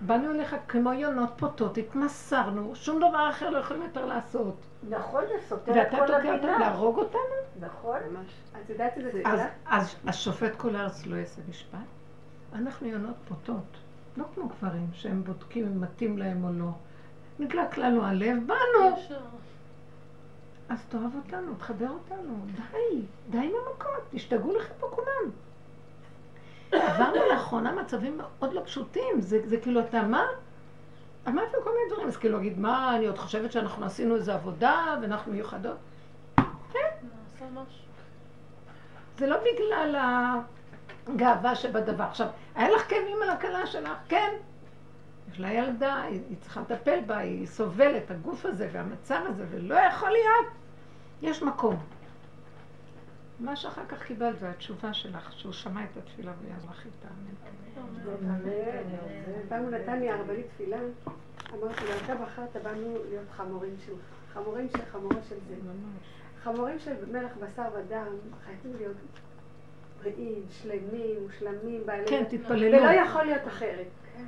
באנו 0.00 0.30
אליך 0.30 0.56
כמו 0.68 0.92
יונות 0.92 1.28
פוטות, 1.36 1.78
התמסרנו, 1.78 2.74
שום 2.74 2.98
דבר 2.98 3.30
אחר 3.30 3.50
לא 3.50 3.58
יכולים 3.58 3.82
יותר 3.82 4.06
לעשות. 4.06 4.54
נכון, 4.88 5.22
זה 5.28 5.48
סותר 5.48 5.72
את 5.72 5.76
ואתה 5.76 5.96
כל 5.96 6.06
תוקע 6.06 6.34
אותנו. 6.34 6.58
להרוג 6.58 6.98
אותנו? 6.98 7.20
נכון. 7.60 7.98
ממש. 8.12 8.26
את 8.64 8.70
יודעת 8.70 8.96
איזה 8.96 9.10
זה- 9.12 9.48
אז, 9.66 9.94
השופט 10.06 10.56
כל 10.56 10.76
הארץ 10.76 11.06
לא 11.06 11.16
יעשה 11.16 11.40
משפט? 11.48 11.78
אנחנו 12.54 12.86
יונות 12.86 13.14
פוטות, 13.28 13.76
לא 14.16 14.24
כמו 14.34 14.48
גברים 14.48 14.86
שהם 14.92 15.24
בודקים 15.24 15.66
אם 15.66 15.80
מתאים 15.80 16.18
להם 16.18 16.44
או 16.44 16.52
לא. 16.52 16.70
נדלק 17.38 17.78
לנו 17.78 18.04
הלב, 18.04 18.36
באנו. 18.46 18.96
אז 20.68 20.78
תאהב 20.88 21.14
אותנו, 21.24 21.54
תחבר 21.54 21.88
אותנו. 21.90 22.34
די, 22.46 23.00
די 23.30 23.38
עם 23.38 23.52
המכות, 23.68 24.02
תשתגעו 24.10 24.54
לכם 24.56 24.74
פה 24.80 24.86
כולם. 24.90 25.30
עברנו 26.72 27.20
לאחרונה 27.32 27.72
מצבים 27.72 28.18
מאוד 28.18 28.52
לא 28.52 28.60
פשוטים. 28.64 29.20
זה, 29.20 29.40
זה 29.44 29.56
כאילו, 29.56 29.80
אתה 29.80 30.02
מה? 30.02 30.26
אמרתי 31.28 31.56
כל 31.64 31.70
מיני 31.70 31.92
דברים, 31.92 32.08
אז 32.08 32.16
כאילו 32.16 32.36
להגיד, 32.36 32.58
מה, 32.58 32.96
אני 32.96 33.06
עוד 33.06 33.18
חושבת 33.18 33.52
שאנחנו 33.52 33.86
עשינו 33.86 34.14
איזו 34.16 34.32
עבודה 34.32 34.96
ואנחנו 35.02 35.32
מיוחדות. 35.32 35.76
משהו. 37.54 37.82
זה 39.18 39.26
לא 39.26 39.36
בגלל 39.36 39.96
הגאווה 41.06 41.54
שבדבר. 41.54 42.04
עכשיו, 42.04 42.26
היה 42.54 42.70
לך 42.70 42.90
כאבים 42.90 43.22
על 43.22 43.30
הכלה 43.30 43.66
שלך? 43.66 43.98
כן. 44.08 44.30
יש 45.32 45.40
לה 45.40 45.52
ילדה, 45.52 46.02
היא, 46.02 46.20
היא 46.28 46.36
צריכה 46.40 46.60
לטפל 46.60 47.00
בה, 47.06 47.18
היא 47.18 47.46
סובלת, 47.46 48.10
הגוף 48.10 48.46
הזה 48.46 48.68
והמצב 48.72 49.20
הזה, 49.26 49.44
ולא 49.50 49.74
יכול 49.74 50.10
להיות. 50.10 50.46
יש 51.22 51.42
מקום. 51.42 51.76
מה 53.40 53.56
שאחר 53.56 53.82
כך 53.88 54.02
קיבלת 54.02 54.38
זה 54.38 54.50
התשובה 54.50 54.94
שלך, 54.94 55.32
שהוא 55.32 55.52
שמע 55.52 55.84
את 55.84 55.96
התפילה 55.96 56.32
ויעזר 56.42 56.70
לך 56.70 56.86
איתה. 56.86 57.08
פעם 59.48 59.62
הוא 59.62 59.70
נתן 59.70 59.98
לי 60.00 60.10
הרבנית 60.10 60.46
תפילה, 60.54 60.78
אמרתי 61.54 61.84
לו, 61.84 61.90
אתה 62.04 62.14
בחרת 62.14 62.56
בנו 62.62 62.96
להיות 63.08 63.30
חמורים 63.36 63.74
שלך. 63.86 63.98
חמורים 64.32 64.68
של 64.68 64.84
חמורות 64.92 65.24
של 65.28 65.36
זה. 65.48 65.54
חמורים 66.42 66.78
של 66.78 66.94
מלח 67.12 67.32
בשר 67.42 67.68
ודם 67.74 68.06
חייבים 68.44 68.76
להיות 68.78 68.96
בריאים, 70.02 70.42
שלמים, 70.50 71.22
מושלמים, 71.22 71.82
בעלי... 71.86 72.06
כן, 72.06 72.24
תתפללו. 72.24 72.78
ולא 72.78 72.90
יכול 72.90 73.24
להיות 73.24 73.46
אחרת. 73.46 73.86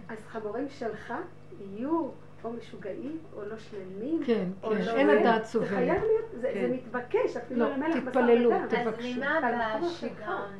אז 0.08 0.18
חמורים 0.28 0.68
שלך 0.68 1.14
יהיו 1.60 2.08
או 2.44 2.50
משוגעים, 2.52 3.18
או 3.36 3.44
לא 3.44 3.54
שלמים, 3.58 4.22
כן, 4.26 4.44
או 4.62 4.70
כן, 4.70 4.82
לא 4.82 4.92
אין 4.96 5.06
זה. 5.06 5.20
הדעת 5.20 5.44
זה 5.44 5.50
סובלת. 5.50 5.68
חייב 5.68 6.02
להיות, 6.02 6.24
זה 6.40 6.50
כן. 6.54 6.60
זה 6.68 6.74
מתבקש, 6.74 7.36
אפילו 7.36 7.60
לא, 7.60 7.72
למלח 7.74 7.96
בשר 7.96 8.00
תתפללו. 8.10 8.50
תבקשו. 8.68 9.08
אז 9.08 9.16
ממה 9.16 9.40
בא. 9.40 9.86
השיגעון? 9.86 10.50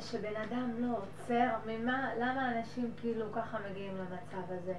שבן 0.00 0.36
אדם 0.50 0.70
לא 0.78 0.88
עוצר? 0.96 1.48
ממה, 1.66 2.10
למה 2.20 2.52
אנשים 2.58 2.90
כאילו 3.00 3.32
ככה 3.32 3.58
מגיעים 3.70 3.92
למצב 3.96 4.52
הזה? 4.52 4.74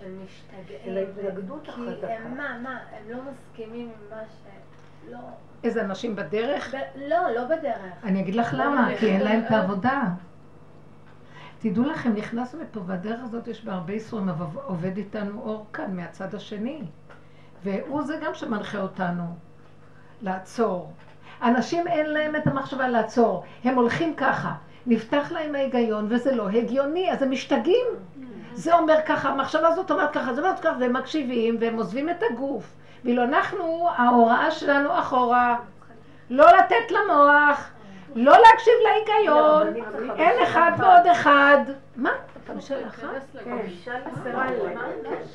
של 0.00 0.10
משתגעים? 0.24 0.80
של 0.84 0.96
ההתנגדות 0.96 1.62
כי 1.64 1.70
החזקה. 1.70 2.06
הם 2.14 2.36
מה, 2.36 2.58
מה, 2.62 2.78
הם 2.92 3.10
לא 3.10 3.18
מסכימים 3.32 3.86
עם 3.88 4.16
מה 4.16 4.22
ש... 4.26 4.46
לא... 5.10 5.18
איזה 5.64 5.82
אנשים 5.82 6.16
בדרך? 6.16 6.74
ב- 6.74 6.98
לא, 7.08 7.30
לא 7.34 7.44
בדרך. 7.44 8.04
אני 8.04 8.20
אגיד 8.20 8.34
לך 8.34 8.54
למה, 8.58 8.88
כי 8.98 9.06
אין 9.06 9.20
להם 9.20 9.40
את 9.46 9.50
העבודה. 9.50 10.02
תדעו 11.62 11.84
לכם, 11.84 12.12
נכנסנו 12.14 12.60
לפה, 12.60 12.80
והדרך 12.86 13.20
הזאת 13.22 13.48
יש 13.48 13.64
בה 13.64 13.72
הרבה 13.72 13.92
איסורים, 13.92 14.28
אבל 14.28 14.46
עובד 14.64 14.96
איתנו 14.96 15.42
אור 15.42 15.66
כאן, 15.72 15.96
מהצד 15.96 16.34
השני. 16.34 16.82
והוא 17.64 18.02
זה 18.02 18.20
גם 18.22 18.34
שמנחה 18.34 18.78
אותנו 18.78 19.22
לעצור. 20.22 20.92
אנשים 21.42 21.86
אין 21.86 22.06
להם 22.06 22.36
את 22.36 22.46
המחשבה 22.46 22.88
לעצור, 22.88 23.44
הם 23.64 23.74
הולכים 23.74 24.14
ככה. 24.14 24.52
נפתח 24.86 25.32
להם 25.32 25.54
ההיגיון, 25.54 26.06
וזה 26.10 26.34
לא 26.34 26.48
הגיוני, 26.48 27.12
אז 27.12 27.22
הם 27.22 27.30
משתגעים. 27.30 27.86
זה 28.52 28.74
אומר 28.74 28.96
ככה, 29.06 29.28
המחשבה 29.28 29.68
הזאת 29.68 29.90
אומרת 29.90 30.12
ככה, 30.12 30.34
זה 30.34 30.40
אומרת 30.40 30.60
ככה, 30.60 30.76
והם 30.80 30.92
מקשיבים, 30.92 31.56
והם 31.60 31.76
עוזבים 31.76 32.10
את 32.10 32.22
הגוף. 32.30 32.76
ואילו 33.04 33.24
אנחנו, 33.24 33.88
ההוראה 33.96 34.50
שלנו 34.50 34.98
אחורה, 34.98 35.56
לא 36.30 36.46
לתת 36.58 36.90
למוח, 36.90 37.70
לא 38.14 38.32
להקשיב 38.32 38.74
להיגיון, 38.82 39.66
אין 40.16 40.42
אחד 40.42 40.72
ועוד 40.78 41.06
אחד. 41.12 41.58
מה? 41.96 42.10
חמישה 42.46 42.80
לאחת? 42.80 43.04
כן, 43.44 43.56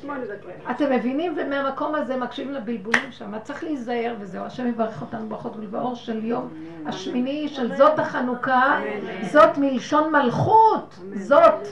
דקות. 0.02 0.50
אתם 0.70 0.92
מבינים? 0.92 1.34
ומהמקום 1.38 1.94
הזה 1.94 2.16
מקשיבים 2.16 2.54
לבלבולים 2.54 3.12
שם. 3.12 3.38
צריך 3.42 3.64
להיזהר 3.64 4.14
וזהו. 4.18 4.44
השם 4.44 4.66
יברך 4.66 5.00
אותנו 5.00 5.28
ברכות 5.28 5.56
ולבאור 5.56 5.94
של 5.94 6.24
יום 6.24 6.48
השמיני 6.86 7.48
של 7.48 7.76
זאת 7.76 7.98
החנוכה. 7.98 8.80
זאת 9.32 9.58
מלשון 9.58 10.12
מלכות. 10.12 10.94
זאת. 11.14 11.68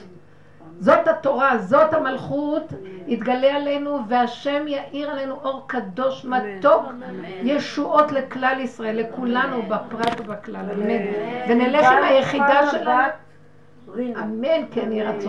זאת 0.81 1.09
התורה, 1.09 1.59
זאת 1.59 1.95
המלכות, 1.95 2.73
יתגלה 3.07 3.57
עלינו 3.57 3.99
והשם 4.09 4.69
יאיר 4.69 5.11
עלינו 5.11 5.35
אור 5.45 5.65
קדוש 5.67 6.25
מתוק, 6.25 6.83
ישועות 7.43 8.13
לכלל 8.13 8.57
ישראל, 8.61 9.01
לכולנו 9.01 9.63
בפרט 9.63 10.21
ובכלל, 10.21 10.71
אמן. 10.71 11.05
ונלך 11.49 11.87
עם 11.87 12.05
היחידה 12.05 12.71
שלנו. 12.71 13.09
אמן, 13.99 14.67
כן 14.71 14.93
יהי 14.93 15.03
רצון. 15.03 15.21